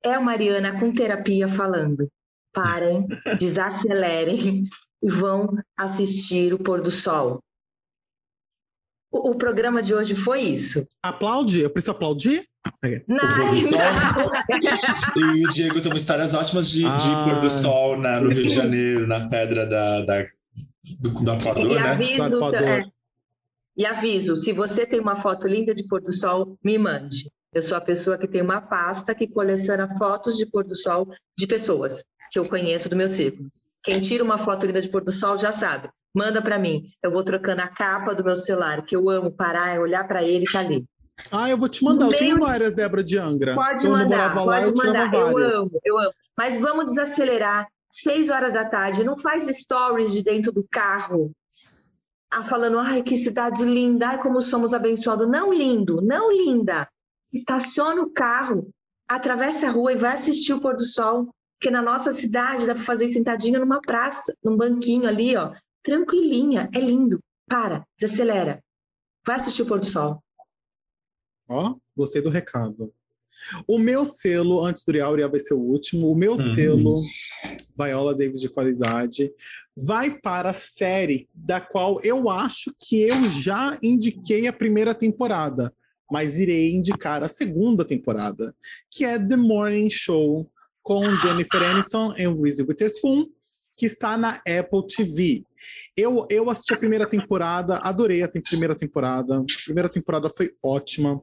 é 0.03 0.13
a 0.13 0.21
Mariana 0.21 0.81
com 0.81 0.93
terapia 0.93 1.47
falando. 1.47 2.11
Parem, 2.55 3.07
desacelerem 3.39 4.65
e 5.03 5.11
vão 5.11 5.49
assistir 5.77 6.55
o 6.55 6.59
pôr 6.59 6.81
do 6.81 6.91
sol. 6.91 7.41
O, 9.13 9.31
o 9.31 9.35
programa 9.37 9.83
de 9.83 9.95
hoje 9.95 10.15
foi 10.15 10.41
isso. 10.41 10.87
Aplaude? 11.03 11.61
Eu 11.61 11.71
preciso 11.71 11.93
aplaudir? 11.93 12.45
Não, 13.07 13.17
O 13.17 13.21
pôr 13.21 13.51
do 13.55 13.63
sol. 13.69 13.79
não. 15.17 15.37
E 15.37 15.47
o 15.47 15.49
Diego 15.51 15.81
tem 15.81 15.97
histórias 15.97 16.35
ótimas 16.35 16.69
de, 16.71 16.81
de 16.81 16.87
Ah. 16.87 17.25
pôr 17.29 17.41
do 17.41 17.51
sol 17.51 17.97
na- 17.97 18.21
no 18.21 18.31
Rio 18.31 18.45
de 18.45 18.51
Janeiro, 18.51 19.07
na 19.07 19.29
pedra 19.29 19.67
da, 19.67 20.01
da- 20.03 20.27
do, 21.01 21.11
do 21.25 21.33
Equador, 21.33 21.71
E 21.71 21.75
né? 21.75 21.81
aviso, 21.91 22.37
Equador. 22.37 22.63
é, 22.63 22.85
e 23.77 23.85
aviso, 23.87 24.37
se 24.37 24.53
você 24.53 24.87
tem 24.87 25.01
uma 25.01 25.17
foto 25.17 25.47
linda 25.49 25.75
de 25.75 25.87
pôr 25.87 26.01
do 26.01 26.13
sol, 26.13 26.57
me 26.65 26.79
mande. 26.79 27.31
Eu 27.53 27.63
sou 27.63 27.77
a 27.79 27.81
pessoa 27.81 28.19
que 28.19 28.27
tem 28.27 28.43
uma 28.43 28.61
pasta 28.61 29.15
que 29.15 29.29
coleciona 29.29 29.89
fotos 29.97 30.37
de 30.37 30.45
pôr 30.47 30.65
do 30.65 30.75
sol 30.77 31.07
de 31.39 31.47
pessoas 31.47 32.05
que 32.35 32.39
eu 32.41 32.49
conheço 32.49 32.91
do 32.91 32.97
meu 32.97 33.07
círculo. 33.07 33.47
Quem 33.85 34.01
tira 34.01 34.25
uma 34.25 34.37
foto 34.37 34.67
linda 34.67 34.83
de 34.83 34.89
pôr 34.89 35.05
do 35.05 35.13
sol 35.13 35.39
já 35.39 35.53
sabe. 35.53 35.89
Manda 36.13 36.43
para 36.43 36.59
mim. 36.59 36.83
Eu 37.01 37.13
vou 37.13 37.23
trocando 37.23 37.63
a 37.63 37.69
capa 37.69 38.13
do 38.13 38.25
meu 38.25 38.35
celular, 38.35 38.85
que 38.85 38.97
eu 38.97 39.09
amo 39.09 39.31
parar, 39.31 39.79
olhar 39.79 40.03
para 40.09 40.21
ele 40.21 40.45
e 40.45 40.53
tá 40.53 40.59
ali. 40.59 40.85
Ah, 41.31 41.49
eu 41.49 41.57
vou 41.57 41.69
te 41.69 41.85
mandar. 41.85 42.07
Eu 42.07 42.19
tenho 42.19 42.41
várias, 42.41 42.75
Débora 42.75 43.05
de 43.05 43.17
Angra. 43.17 43.55
Pode 43.55 43.83
Quando 43.83 44.03
mandar, 44.03 44.35
lá, 44.35 44.45
pode 44.45 44.69
eu 44.69 44.75
mandar. 44.75 45.15
Eu 45.15 45.39
amo, 45.39 45.81
eu 45.85 45.99
amo. 45.99 46.13
Mas 46.37 46.61
vamos 46.61 46.87
desacelerar. 46.87 47.69
Seis 47.89 48.31
horas 48.31 48.53
da 48.53 48.65
tarde, 48.65 49.05
não 49.05 49.17
faz 49.17 49.47
stories 49.47 50.13
de 50.13 50.25
dentro 50.25 50.51
do 50.51 50.67
carro. 50.69 51.31
Ah, 52.33 52.43
falando, 52.43 52.81
ai, 52.81 53.05
que 53.05 53.17
cidade 53.17 53.65
linda, 53.65 54.09
ai, 54.09 54.21
como 54.21 54.43
somos 54.43 54.75
abençoados. 54.75 55.31
Não 55.31 55.53
lindo, 55.53 56.03
não 56.03 56.33
linda. 56.33 56.89
Estaciona 57.33 58.03
o 58.03 58.11
carro, 58.11 58.69
atravessa 59.09 59.69
a 59.69 59.71
rua 59.71 59.93
e 59.93 59.97
vai 59.97 60.15
assistir 60.15 60.53
o 60.53 60.61
pôr 60.61 60.75
do 60.75 60.85
sol. 60.85 61.29
Porque 61.59 61.71
na 61.71 61.81
nossa 61.83 62.13
cidade 62.13 62.67
dá 62.67 62.75
para 62.75 62.83
fazer 62.83 63.09
sentadinha 63.09 63.59
numa 63.59 63.81
praça, 63.81 64.35
num 64.43 64.57
banquinho 64.57 65.09
ali, 65.09 65.37
ó. 65.37 65.53
Tranquilinha, 65.83 66.69
é 66.75 66.81
lindo. 66.81 67.21
Para, 67.49 67.87
desacelera. 67.99 68.63
Vai 69.27 69.37
assistir 69.37 69.63
o 69.63 69.67
pôr 69.67 69.79
do 69.79 69.87
sol. 69.87 70.23
Ó, 71.49 71.77
gostei 71.97 72.23
do 72.23 72.31
recado. 72.31 72.93
O 73.67 73.79
meu 73.79 74.05
selo, 74.05 74.65
antes 74.65 74.85
do 74.85 74.91
Uriel, 74.91 75.31
vai 75.31 75.41
ser 75.41 75.55
o 75.55 75.61
último. 75.61 76.11
O 76.11 76.15
meu 76.17 76.33
Uhum. 76.33 76.55
selo, 76.55 77.01
Viola 77.79 78.15
Davis 78.15 78.41
de 78.41 78.49
qualidade, 78.49 79.31
vai 79.77 80.19
para 80.19 80.51
a 80.51 80.55
série 80.55 81.29
da 81.35 81.61
qual 81.61 82.01
eu 82.03 82.31
acho 82.31 82.73
que 82.87 83.03
eu 83.03 83.23
já 83.31 83.77
indiquei 83.83 84.47
a 84.47 84.53
primeira 84.53 84.95
temporada, 84.95 85.75
mas 86.11 86.39
irei 86.39 86.73
indicar 86.75 87.23
a 87.23 87.29
segunda 87.29 87.85
temporada, 87.85 88.55
que 88.91 89.05
é 89.05 89.19
The 89.19 89.37
Morning 89.37 89.91
Show 89.91 90.51
com 90.85 91.03
Jennifer 91.17 91.63
Aniston 91.63 92.13
e 92.17 92.29
Reese 92.29 92.63
Witherspoon, 92.63 93.27
que 93.77 93.87
está 93.87 94.17
na 94.19 94.35
Apple 94.47 94.87
TV. 94.87 95.45
Eu, 95.97 96.29
eu 96.31 96.49
assisti 96.51 96.75
a 96.75 96.77
primeira 96.77 97.07
temporada, 97.09 97.79
adorei 97.79 98.23
a 98.23 98.29
tem- 98.29 98.43
primeira 98.43 98.77
temporada. 98.77 99.39
A 99.41 99.45
primeira 99.65 99.89
temporada 99.89 100.29
foi 100.29 100.51
ótima. 100.63 101.21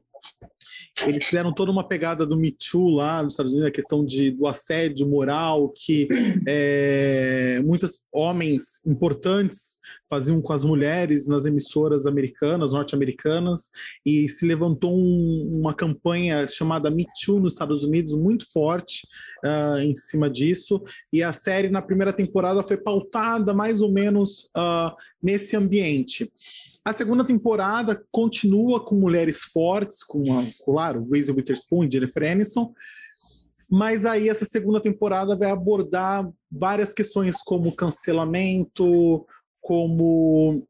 Eles 1.06 1.24
fizeram 1.24 1.52
toda 1.52 1.72
uma 1.72 1.86
pegada 1.86 2.24
do 2.26 2.36
Me 2.36 2.52
Too 2.52 2.90
lá 2.90 3.22
nos 3.22 3.32
Estados 3.32 3.52
Unidos, 3.52 3.70
a 3.70 3.74
questão 3.74 4.04
de, 4.04 4.30
do 4.30 4.46
assédio 4.46 5.08
moral 5.08 5.70
que 5.74 6.06
é, 6.46 7.60
muitos 7.64 8.04
homens 8.12 8.84
importantes 8.86 9.78
faziam 10.08 10.40
com 10.42 10.52
as 10.52 10.64
mulheres 10.64 11.26
nas 11.26 11.46
emissoras 11.46 12.04
americanas, 12.04 12.72
norte-americanas, 12.72 13.70
e 14.04 14.28
se 14.28 14.46
levantou 14.46 14.94
um- 14.94 15.58
uma 15.60 15.72
campanha 15.72 16.46
chamada 16.46 16.90
Me 16.90 17.06
Too 17.24 17.40
nos 17.40 17.54
Estados 17.54 17.82
Unidos 17.84 18.14
muito 18.14 18.44
forte 18.52 19.06
ah, 19.44 19.78
em 19.82 19.94
cima 19.96 20.28
disso. 20.28 20.82
E 21.12 21.22
a 21.22 21.32
série, 21.32 21.70
na 21.70 21.80
primeira 21.80 22.12
temporada, 22.12 22.62
foi 22.62 22.76
pautada 22.76 23.54
mais 23.54 23.80
ou 23.80 23.90
menos 23.90 24.50
ah, 24.54 24.94
nesse 25.22 25.56
ambiente. 25.56 26.30
A 26.84 26.92
segunda 26.92 27.24
temporada 27.24 28.04
continua 28.10 28.84
com 28.84 28.96
mulheres 28.96 29.42
fortes, 29.44 30.02
com, 30.02 30.36
a, 30.36 30.44
claro, 30.64 31.08
Reese 31.08 31.30
Witherspoon 31.30 31.84
e 31.84 31.90
Jennifer 31.90 32.28
Aniston, 32.28 32.74
mas 33.70 34.04
aí 34.04 34.28
essa 34.28 34.44
segunda 34.44 34.80
temporada 34.80 35.36
vai 35.36 35.50
abordar 35.50 36.28
várias 36.50 36.92
questões 36.92 37.36
como 37.42 37.74
cancelamento, 37.74 39.24
como 39.60 40.66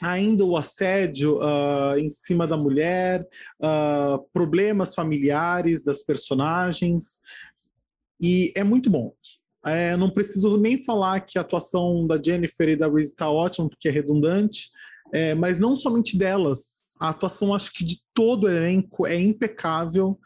ainda 0.00 0.44
o 0.44 0.56
assédio 0.56 1.40
ah, 1.42 1.94
em 1.98 2.08
cima 2.08 2.46
da 2.46 2.56
mulher, 2.56 3.26
ah, 3.60 4.20
problemas 4.32 4.94
familiares 4.94 5.82
das 5.82 6.02
personagens, 6.02 7.22
e 8.20 8.52
é 8.56 8.62
muito 8.62 8.88
bom. 8.88 9.12
É, 9.64 9.96
não 9.96 10.08
preciso 10.08 10.56
nem 10.56 10.82
falar 10.82 11.20
que 11.20 11.38
a 11.38 11.40
atuação 11.40 12.06
da 12.06 12.22
Jennifer 12.22 12.68
e 12.68 12.76
da 12.76 12.88
Reese 12.88 13.10
está 13.10 13.28
ótima, 13.28 13.68
porque 13.68 13.88
é 13.88 13.90
redundante, 13.90 14.68
é, 15.12 15.34
mas 15.34 15.58
não 15.58 15.76
somente 15.76 16.16
delas. 16.16 16.82
A 16.98 17.10
atuação, 17.10 17.54
acho 17.54 17.72
que 17.72 17.84
de 17.84 18.00
todo 18.14 18.44
o 18.44 18.50
elenco 18.50 19.06
é 19.06 19.18
impecável. 19.18 20.18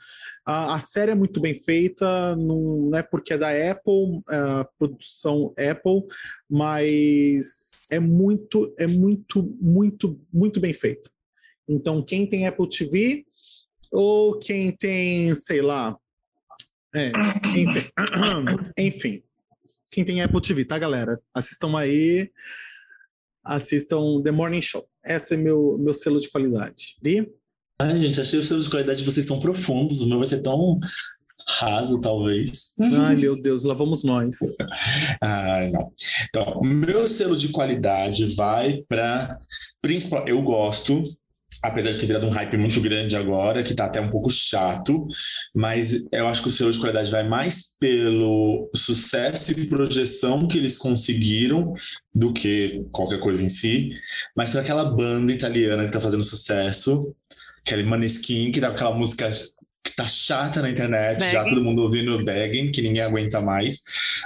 A, 0.46 0.74
a 0.74 0.80
série 0.80 1.12
é 1.12 1.14
muito 1.14 1.40
bem 1.40 1.54
feita, 1.54 2.36
não 2.36 2.90
é 2.94 3.02
porque 3.02 3.32
é 3.32 3.38
da 3.38 3.48
Apple, 3.48 4.22
é, 4.30 4.36
a 4.36 4.68
produção 4.78 5.52
Apple, 5.58 6.02
mas 6.48 7.88
é 7.90 7.98
muito, 7.98 8.72
é 8.78 8.86
muito, 8.86 9.42
muito, 9.60 10.20
muito 10.32 10.60
bem 10.60 10.72
feita. 10.72 11.10
Então, 11.68 12.02
quem 12.04 12.26
tem 12.26 12.46
Apple 12.46 12.68
TV 12.68 13.24
ou 13.92 14.38
quem 14.38 14.70
tem, 14.72 15.34
sei 15.34 15.60
lá, 15.62 15.96
é, 16.94 17.12
enfim, 17.56 17.90
enfim, 18.78 19.22
quem 19.92 20.04
tem 20.04 20.22
Apple 20.22 20.40
TV, 20.40 20.64
tá, 20.64 20.78
galera? 20.78 21.20
Assistam 21.34 21.76
aí, 21.76 22.30
assistam 23.44 24.22
The 24.22 24.30
Morning 24.30 24.62
Show. 24.62 24.86
Esse 25.04 25.34
é 25.34 25.36
meu, 25.36 25.76
meu 25.78 25.94
selo 25.94 26.20
de 26.20 26.30
qualidade. 26.30 26.96
Li? 27.02 27.30
Ai, 27.80 27.98
gente, 27.98 28.20
achei 28.20 28.38
os 28.38 28.46
selos 28.46 28.66
de 28.66 28.70
qualidade 28.70 28.98
de 28.98 29.10
vocês 29.10 29.24
tão 29.24 29.40
profundos. 29.40 30.00
O 30.00 30.08
meu 30.08 30.18
vai 30.18 30.26
ser 30.26 30.42
tão 30.42 30.78
raso, 31.46 32.00
talvez. 32.00 32.74
Ai, 32.80 33.16
meu 33.16 33.40
Deus, 33.40 33.64
lá 33.64 33.74
vamos 33.74 34.04
nós. 34.04 34.36
Ai, 35.20 35.70
não. 35.70 35.92
Então, 36.28 36.60
o 36.60 36.64
meu 36.64 37.06
selo 37.06 37.36
de 37.36 37.48
qualidade 37.48 38.34
vai 38.34 38.82
para 38.88 39.40
principal. 39.80 40.28
Eu 40.28 40.42
gosto, 40.42 41.02
apesar 41.62 41.90
de 41.90 41.98
ter 41.98 42.06
virado 42.06 42.26
um 42.26 42.30
hype 42.30 42.56
muito 42.56 42.80
grande 42.80 43.16
agora, 43.16 43.62
que 43.62 43.74
tá 43.74 43.84
até 43.84 44.00
um 44.00 44.10
pouco 44.10 44.30
chato, 44.30 45.06
mas 45.54 46.08
eu 46.10 46.26
acho 46.26 46.42
que 46.42 46.48
o 46.48 46.50
selo 46.50 46.70
de 46.70 46.78
qualidade 46.78 47.10
vai 47.10 47.26
mais 47.26 47.76
pelo 47.78 48.70
sucesso 48.74 49.52
e 49.52 49.66
projeção 49.66 50.48
que 50.48 50.58
eles 50.58 50.76
conseguiram 50.76 51.74
do 52.14 52.32
que 52.32 52.84
qualquer 52.90 53.20
coisa 53.20 53.42
em 53.42 53.48
si, 53.48 53.90
mas 54.36 54.50
para 54.50 54.62
aquela 54.62 54.84
banda 54.84 55.32
italiana 55.32 55.84
que 55.84 55.92
tá 55.92 56.00
fazendo 56.00 56.22
sucesso, 56.22 57.14
aquele 57.64 57.82
Maneskin, 57.82 58.50
que 58.50 58.60
tá 58.60 58.68
com 58.68 58.74
aquela 58.74 58.94
música 58.94 59.30
que 59.82 59.96
tá 59.96 60.06
chata 60.06 60.60
na 60.60 60.70
internet, 60.70 61.20
já 61.30 61.42
Begging. 61.42 61.54
todo 61.54 61.64
mundo 61.64 61.82
ouvindo 61.82 62.22
Begging, 62.22 62.70
que 62.70 62.82
ninguém 62.82 63.02
aguenta 63.02 63.40
mais. 63.40 63.80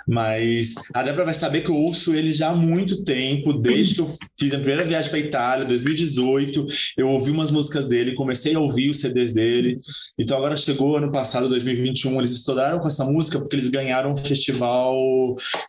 Mas 0.07 0.75
a 0.93 1.03
Débora 1.03 1.27
vai 1.27 1.35
saber 1.35 1.63
que 1.63 1.71
eu 1.71 1.77
ouço 1.77 2.15
ele 2.15 2.33
já 2.33 2.49
há 2.49 2.55
muito 2.55 3.05
tempo, 3.05 3.53
desde 3.53 3.95
que 3.95 4.01
eu 4.01 4.11
fiz 4.39 4.53
a 4.53 4.59
primeira 4.59 4.85
viagem 4.85 5.11
para 5.11 5.21
Itália, 5.21 5.65
2018. 5.65 6.67
Eu 6.97 7.09
ouvi 7.09 7.31
umas 7.31 7.51
músicas 7.51 7.89
dele, 7.89 8.15
comecei 8.15 8.55
a 8.55 8.61
ouvir 8.61 8.91
os 8.91 8.99
CDs 8.99 9.33
dele. 9.33 9.79
Então 10.19 10.37
agora 10.37 10.57
chegou 10.57 10.97
ano 10.97 11.13
passado, 11.13 11.49
2021, 11.49 12.17
eles 12.19 12.33
estouraram 12.33 12.81
com 12.81 12.89
essa 12.89 13.05
música 13.05 13.39
porque 13.39 13.55
eles 13.55 13.69
ganharam 13.69 14.13
o 14.13 14.17
festival 14.17 14.97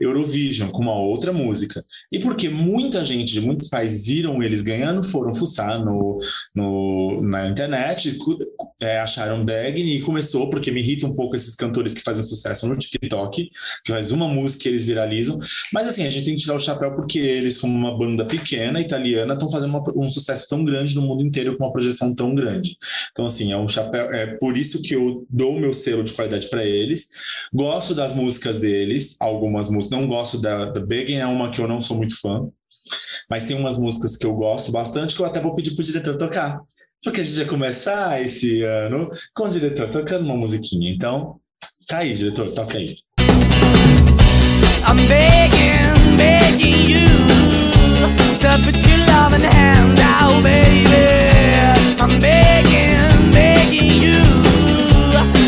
Eurovision 0.02 0.70
com 0.70 0.82
uma 0.82 0.98
outra 0.98 1.32
música. 1.32 1.84
E 2.12 2.20
porque 2.20 2.50
muita 2.50 3.06
gente 3.06 3.34
de 3.34 3.42
muitos 3.42 3.70
países 3.70 4.08
viram 4.08 4.42
eles 4.42 4.62
ganhando, 4.62 5.04
foram 5.04 5.34
fuçar 5.34 5.84
no, 5.84 6.18
no, 6.56 7.22
na 7.22 7.48
internet, 7.48 8.18
é, 8.82 9.00
a 9.00 9.08
Sharon 9.08 9.46
E 9.82 10.02
começou 10.02 10.50
porque 10.50 10.72
me 10.72 10.82
irrita 10.82 11.06
um 11.08 11.14
pouco 11.14 11.36
esses 11.36 11.56
cantores 11.56 11.94
que 11.94 12.02
fazem 12.02 12.24
sucesso 12.24 12.68
no 12.68 12.76
TikTok, 12.76 13.50
que 13.84 13.92
faz 13.92 14.12
uma 14.12 14.28
música 14.28 14.68
e 14.68 14.72
eles 14.72 14.86
viralizam. 14.86 15.40
Mas 15.74 15.88
assim, 15.88 16.06
a 16.06 16.10
gente 16.10 16.26
tem 16.26 16.36
que 16.36 16.42
tirar 16.42 16.56
o 16.56 16.60
chapéu 16.60 16.96
porque 16.96 17.20
eles, 17.20 17.58
como 17.58 17.76
uma 17.76 17.98
banda 17.98 18.26
pequena, 18.26 18.80
italiana, 18.80 19.34
estão 19.34 19.50
fazendo 19.50 19.70
uma, 19.70 19.84
um 19.96 20.10
sucesso 20.10 20.48
tão 20.50 20.64
grande 20.64 20.96
no 20.96 21.02
mundo 21.02 21.24
inteiro 21.24 21.58
com 21.58 21.64
uma 21.64 21.72
projeção 21.72 22.14
tão 22.14 22.34
grande. 22.34 22.78
Então, 23.12 23.26
assim, 23.26 23.52
é 23.52 23.58
um 23.58 23.68
chapéu. 23.68 24.12
É 24.14 24.28
por 24.38 24.58
isso 24.58 24.82
que 24.82 24.96
eu 24.96 25.26
dou 25.30 25.56
o 25.56 25.60
meu 25.60 25.74
selo 25.74 26.04
de 26.04 26.14
qualidade 26.14 26.48
para 26.50 26.64
eles. 26.64 27.10
Gosto 27.54 27.94
das 27.94 28.16
músicas 28.16 28.60
deles, 28.60 29.18
algumas 29.20 29.70
músicas. 29.70 30.00
Não 30.00 30.08
gosto 30.08 30.40
da, 30.40 30.66
da 30.66 30.86
Begin, 30.86 31.16
é 31.16 31.26
uma 31.26 31.52
que 31.52 31.62
eu 31.62 31.68
não 31.68 31.80
sou 31.80 31.98
muito 31.98 32.20
fã. 32.20 32.48
Mas 33.30 33.46
tem 33.46 33.58
umas 33.58 33.80
músicas 33.80 34.16
que 34.16 34.26
eu 34.26 34.34
gosto 34.36 34.72
bastante 34.72 35.16
que 35.16 35.22
eu 35.22 35.26
até 35.26 35.40
vou 35.40 35.56
pedir 35.56 35.76
pro 35.76 35.84
diretor 35.84 36.18
tocar. 36.18 36.62
Porque 37.04 37.22
a 37.22 37.24
gente 37.24 37.38
vai 37.38 37.46
começar 37.46 38.22
esse 38.22 38.64
ano 38.64 39.12
com 39.34 39.46
o 39.46 39.50
diretor 39.50 39.90
tocando 39.90 40.26
uma 40.26 40.36
musiquinha. 40.36 40.92
Então, 40.92 41.40
tá 41.88 42.00
aí, 42.00 42.14
diretor, 42.14 42.52
toca 42.52 42.78
aí. 42.78 42.96
I'm 44.88 45.08
begging, 45.08 46.16
begging 46.16 46.92
you 46.92 47.08
to 48.40 48.62
put 48.64 48.76
your 48.88 49.00
loving 49.00 49.44
hand 49.44 50.00
out, 50.00 50.44
baby. 50.44 50.86
I'm 52.00 52.20
begging, 52.20 53.32
begging 53.32 54.02
you 54.02 54.22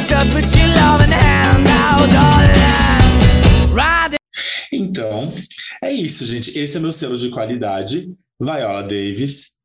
to 0.07 0.25
put 0.31 0.57
your 0.57 0.67
loving 0.69 1.11
hand 1.11 1.67
out, 1.67 2.09
darling. 2.11 3.73
Riding 3.73 4.17
Então, 4.71 5.31
é 5.83 5.91
isso, 5.91 6.25
gente. 6.25 6.57
Esse 6.57 6.77
é 6.77 6.79
meu 6.79 6.91
selo 6.91 7.15
de 7.15 7.29
qualidade, 7.29 8.11
Viola 8.41 8.81
Davis, 8.81 9.57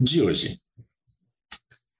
de 0.00 0.22
hoje. 0.22 0.61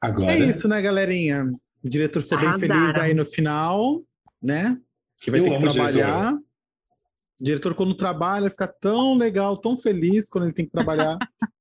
Agora. 0.03 0.33
É 0.33 0.39
isso, 0.39 0.67
né, 0.67 0.83
galerinha? 0.83 1.45
O 1.85 1.89
diretor 1.89 2.21
ficou 2.21 2.41
bem 2.41 2.59
feliz 2.59 2.97
aí 2.97 3.15
no 3.15 3.25
final, 3.25 4.03
né? 4.43 4.77
Que 5.21 5.31
vai 5.31 5.39
Eu 5.39 5.45
ter 5.45 5.53
que 5.53 5.61
trabalhar. 5.61 6.35
O 6.35 7.45
diretor, 7.45 7.73
quando 7.77 7.95
trabalha, 7.95 8.51
fica 8.51 8.67
tão 8.67 9.15
legal, 9.15 9.57
tão 9.57 9.77
feliz 9.77 10.29
quando 10.29 10.45
ele 10.45 10.55
tem 10.55 10.65
que 10.67 10.73
trabalhar. 10.73 11.17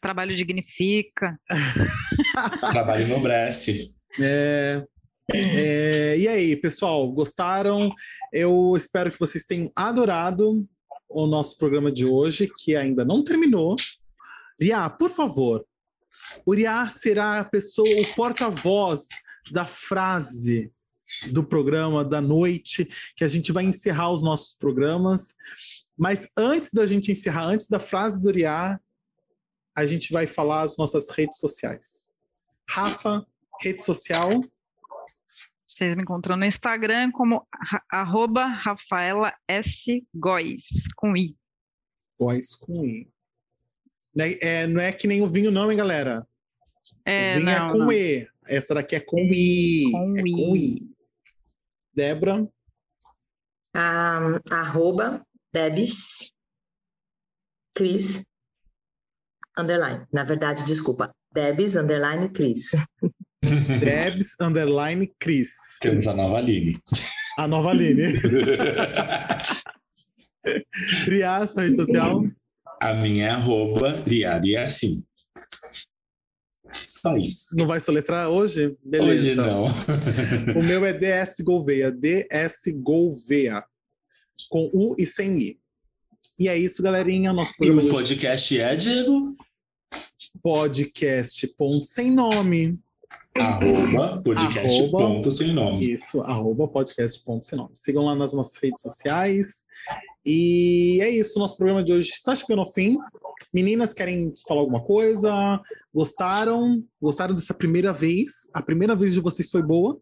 Trabalho 0.00 0.36
dignifica. 0.36 1.36
Trabalho 2.70 3.02
enobrece. 3.02 3.92
É, 4.20 4.84
é, 5.34 6.16
e 6.16 6.28
aí, 6.28 6.54
pessoal, 6.54 7.10
gostaram? 7.10 7.92
Eu 8.32 8.74
espero 8.76 9.10
que 9.10 9.18
vocês 9.18 9.44
tenham 9.44 9.72
adorado 9.76 10.64
o 11.08 11.26
nosso 11.26 11.58
programa 11.58 11.90
de 11.90 12.04
hoje, 12.04 12.48
que 12.58 12.76
ainda 12.76 13.04
não 13.04 13.24
terminou. 13.24 13.74
Ria, 14.60 14.88
por 14.88 15.10
favor, 15.10 15.64
o 16.44 16.54
Ria 16.54 16.88
será 16.88 17.40
a 17.40 17.44
pessoa, 17.44 17.88
o 17.88 18.14
porta-voz 18.14 19.08
da 19.50 19.64
frase 19.64 20.72
do 21.30 21.42
programa 21.42 22.04
da 22.04 22.20
noite, 22.20 22.86
que 23.16 23.24
a 23.24 23.28
gente 23.28 23.52
vai 23.52 23.64
encerrar 23.64 24.12
os 24.12 24.22
nossos 24.22 24.54
programas. 24.54 25.36
Mas 25.96 26.30
antes 26.36 26.72
da 26.72 26.86
gente 26.86 27.10
encerrar, 27.10 27.44
antes 27.44 27.68
da 27.68 27.80
frase 27.80 28.22
do 28.22 28.30
Ria, 28.30 28.78
a 29.76 29.86
gente 29.86 30.12
vai 30.12 30.26
falar 30.26 30.62
as 30.62 30.76
nossas 30.76 31.08
redes 31.10 31.38
sociais. 31.38 32.14
Rafa, 32.68 33.26
rede 33.60 33.82
social. 33.82 34.30
Vocês 35.66 35.94
me 35.94 36.02
encontram 36.02 36.36
no 36.36 36.44
Instagram 36.44 37.10
como 37.12 37.46
arroba 37.90 38.46
Rafaela 38.46 39.34
S. 39.46 40.04
Góes, 40.14 40.88
com 40.96 41.16
I. 41.16 41.36
Góis 42.18 42.54
com 42.56 42.84
I. 42.84 43.08
Né, 44.14 44.34
é, 44.40 44.66
não 44.66 44.80
é 44.80 44.92
que 44.92 45.06
nem 45.06 45.22
o 45.22 45.28
vinho, 45.28 45.50
não, 45.50 45.70
hein, 45.70 45.78
galera? 45.78 46.26
É, 47.04 47.34
vinho 47.34 47.46
não, 47.46 47.52
é 47.52 47.70
com 47.70 47.78
não. 47.78 47.92
E. 47.92 48.28
Essa 48.46 48.74
daqui 48.74 48.96
é 48.96 49.00
com 49.00 49.18
I. 49.20 49.90
Com 49.90 50.16
é 50.16 50.22
com 50.22 50.56
I. 50.56 50.88
Débora, 51.94 52.48
Ah, 53.74 54.40
arroba 54.50 55.26
Debs 55.52 56.32
Cris 57.74 58.24
underline. 59.56 60.06
Na 60.12 60.24
verdade, 60.24 60.64
desculpa. 60.64 61.12
Debs 61.32 61.76
underline 61.76 62.28
Cris. 62.30 62.70
Debs, 63.80 64.34
underline, 64.40 65.12
Cris. 65.18 65.50
Temos 65.80 66.06
a 66.06 66.14
nova 66.14 66.38
Aline. 66.38 66.76
A 67.38 67.46
nova 67.46 67.70
Aline. 67.70 68.18
Sua 71.04 71.62
rede 71.62 71.76
social. 71.76 72.24
A 72.80 72.94
minha 72.94 73.26
é 73.26 73.30
arroba 73.30 74.02
assim. 74.64 75.02
Só 76.72 77.16
isso. 77.16 77.56
Não 77.56 77.66
vai 77.66 77.80
soletrar 77.80 78.28
hoje? 78.28 78.76
Beleza. 78.84 79.22
Hoje 79.22 79.34
não. 79.34 79.64
O 80.60 80.62
meu 80.62 80.84
é 80.84 80.92
DS 80.92 81.40
Gouveia. 81.40 81.90
DS 81.90 82.64
Gouveia. 82.82 83.64
Com 84.50 84.70
U 84.72 84.94
e 84.98 85.06
sem 85.06 85.38
I. 85.38 85.60
E 86.38 86.48
é 86.48 86.56
isso, 86.56 86.82
galerinha. 86.82 87.32
Nosso 87.32 87.52
E 87.60 87.70
o 87.70 87.72
de 87.72 87.78
hoje. 87.78 87.90
podcast 87.90 88.60
é, 88.60 88.76
Diego? 88.76 89.36
podcast 90.42 91.46
ponto 91.56 91.84
sem 91.84 92.10
nome. 92.10 92.78
Arroba 93.40 94.22
podcast 94.22 94.78
Arroba. 94.82 94.98
ponto 94.98 95.30
sem 95.30 95.52
nome. 95.52 95.84
Isso, 95.92 96.20
arroba 96.22 96.68
podcast 96.68 97.22
ponto 97.24 97.44
sem 97.44 97.58
nome. 97.58 97.70
Sigam 97.74 98.04
lá 98.04 98.14
nas 98.14 98.32
nossas 98.32 98.60
redes 98.62 98.82
sociais. 98.82 99.66
E 100.24 100.98
é 101.00 101.08
isso, 101.10 101.38
nosso 101.38 101.56
programa 101.56 101.82
de 101.82 101.92
hoje 101.92 102.10
está 102.10 102.34
chegando 102.34 102.60
ao 102.60 102.70
fim. 102.72 102.96
Meninas, 103.54 103.94
querem 103.94 104.32
falar 104.46 104.60
alguma 104.60 104.82
coisa? 104.82 105.60
Gostaram? 105.94 106.82
Gostaram 107.00 107.34
dessa 107.34 107.54
primeira 107.54 107.92
vez? 107.92 108.50
A 108.52 108.60
primeira 108.62 108.94
vez 108.96 109.14
de 109.14 109.20
vocês 109.20 109.50
foi 109.50 109.62
boa? 109.62 109.98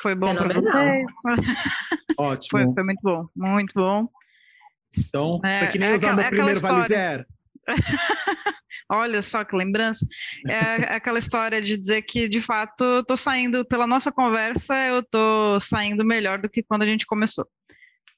Foi 0.00 0.14
bom 0.14 0.28
Fenomenal. 0.34 0.62
vocês? 0.62 1.06
Ótimo. 2.18 2.50
Foi, 2.50 2.74
foi 2.74 2.84
muito 2.84 3.00
bom, 3.02 3.26
muito 3.36 3.74
bom. 3.74 4.08
Então, 4.96 5.40
É, 5.44 5.58
foi 5.58 5.68
que 5.68 5.78
nem 5.78 5.88
é 5.90 5.94
usar 5.94 6.12
aquela- 6.12 6.16
meu 6.16 6.24
é 6.26 6.30
primeiro 6.30 6.60
valizer. 6.60 7.26
Olha 8.90 9.20
só 9.22 9.44
que 9.44 9.56
lembrança. 9.56 10.06
É 10.48 10.94
aquela 10.94 11.18
história 11.18 11.60
de 11.60 11.76
dizer 11.76 12.02
que, 12.02 12.28
de 12.28 12.40
fato, 12.40 12.84
eu 12.84 13.04
tô 13.04 13.16
saindo, 13.16 13.64
pela 13.64 13.86
nossa 13.86 14.12
conversa, 14.12 14.76
eu 14.86 15.02
tô 15.02 15.58
saindo 15.60 16.04
melhor 16.04 16.38
do 16.40 16.48
que 16.48 16.62
quando 16.62 16.82
a 16.82 16.86
gente 16.86 17.06
começou. 17.06 17.46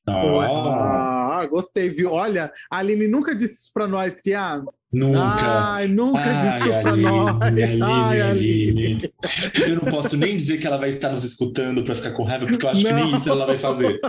Ah, 0.07 1.41
Ah, 1.41 1.47
gostei, 1.47 1.89
viu? 1.91 2.13
Olha, 2.13 2.53
a 2.71 2.79
Aline 2.79 3.07
nunca 3.07 3.35
disse 3.35 3.55
isso 3.55 3.71
pra 3.73 3.87
nós, 3.87 4.21
Tia. 4.21 4.63
Nunca. 4.93 5.75
Ai, 5.75 5.89
nunca 5.89 6.19
Ai, 6.19 6.59
disse 6.59 6.83
pra 6.83 6.97
nós. 6.97 7.43
Aline, 7.43 7.83
Ai, 7.83 8.21
Aline. 8.23 8.71
Aline. 8.81 9.11
Eu 9.67 9.77
não 9.77 9.91
posso 9.91 10.17
nem 10.17 10.37
dizer 10.37 10.59
que 10.59 10.67
ela 10.67 10.77
vai 10.79 10.89
estar 10.89 11.11
nos 11.11 11.25
escutando 11.25 11.83
para 11.85 11.95
ficar 11.95 12.13
com 12.13 12.23
raiva, 12.25 12.47
porque 12.47 12.65
eu 12.65 12.71
acho 12.71 12.85
que 12.85 12.93
nem 12.93 13.11
Não. 13.11 13.17
isso 13.17 13.29
ela 13.29 13.47
vai 13.47 13.59
fazer. 13.59 14.01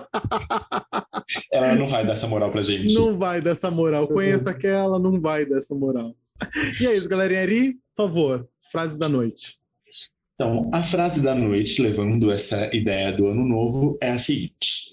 Ela 1.52 1.76
não 1.76 1.88
vai 1.88 2.06
dar 2.06 2.14
essa 2.14 2.28
moral 2.28 2.50
pra 2.52 2.62
gente. 2.64 2.94
Não 2.94 3.18
vai 3.18 3.42
dessa 3.42 3.70
moral. 3.70 4.08
Conheço 4.08 4.50
aquela, 4.50 4.98
não 5.00 5.20
vai 5.20 5.46
dessa 5.46 5.76
moral. 5.76 6.16
E 6.82 6.88
é 6.88 6.96
isso, 6.96 7.10
galerinha. 7.10 7.42
Ari, 7.42 7.74
por 7.96 8.08
favor, 8.08 8.48
frase 8.72 8.98
da 8.98 9.10
noite. 9.10 9.58
Então, 10.36 10.70
a 10.74 10.82
frase 10.82 11.22
da 11.22 11.36
noite, 11.36 11.82
levando 11.82 12.32
essa 12.32 12.74
ideia 12.74 13.12
do 13.12 13.28
ano 13.28 13.46
novo, 13.46 13.98
é 14.02 14.12
a 14.12 14.18
seguinte: 14.18 14.92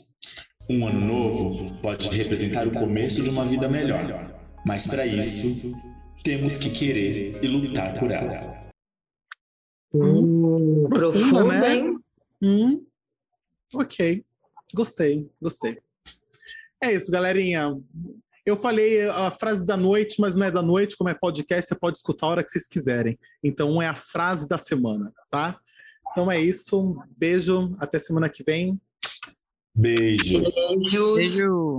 Um 0.68 0.86
ano 0.88 1.00
novo 1.00 1.72
pode 1.80 2.08
representar 2.08 2.66
o 2.66 2.72
começo 2.72 3.22
de 3.22 3.30
uma 3.30 3.44
vida 3.44 3.68
melhor, 3.68 4.34
mas 4.66 4.84
para 4.88 5.06
isso 5.06 5.72
temos 6.24 6.58
que 6.58 6.68
querer 6.68 7.42
e 7.42 7.46
lutar 7.46 7.96
por 7.96 8.10
ela. 8.10 8.66
Hum, 9.94 10.82
Profunda, 10.88 11.20
profundo, 11.20 11.46
né? 11.46 11.76
hein? 11.76 11.98
Hum, 12.42 12.84
ok. 13.72 14.24
Gostei, 14.74 15.30
gostei. 15.40 15.78
É 16.82 16.92
isso, 16.92 17.12
galerinha. 17.12 17.78
Eu 18.44 18.56
falei 18.56 19.08
a 19.08 19.30
frase 19.30 19.64
da 19.64 19.76
noite, 19.76 20.20
mas 20.20 20.34
não 20.34 20.44
é 20.44 20.50
da 20.50 20.62
noite, 20.62 20.96
como 20.96 21.08
é 21.10 21.14
podcast, 21.14 21.68
você 21.68 21.78
pode 21.78 21.98
escutar 21.98 22.26
a 22.26 22.30
hora 22.30 22.44
que 22.44 22.50
vocês 22.50 22.66
quiserem. 22.66 23.16
Então 23.44 23.80
é 23.80 23.86
a 23.86 23.94
frase 23.94 24.48
da 24.48 24.58
semana, 24.58 25.12
tá? 25.30 25.60
Então 26.10 26.30
é 26.30 26.40
isso. 26.40 26.80
Um 26.80 26.96
beijo, 27.16 27.76
até 27.78 28.00
semana 28.00 28.28
que 28.28 28.42
vem. 28.42 28.80
Beijo. 29.72 30.40
Beijos. 30.40 31.14
Beijo. 31.16 31.78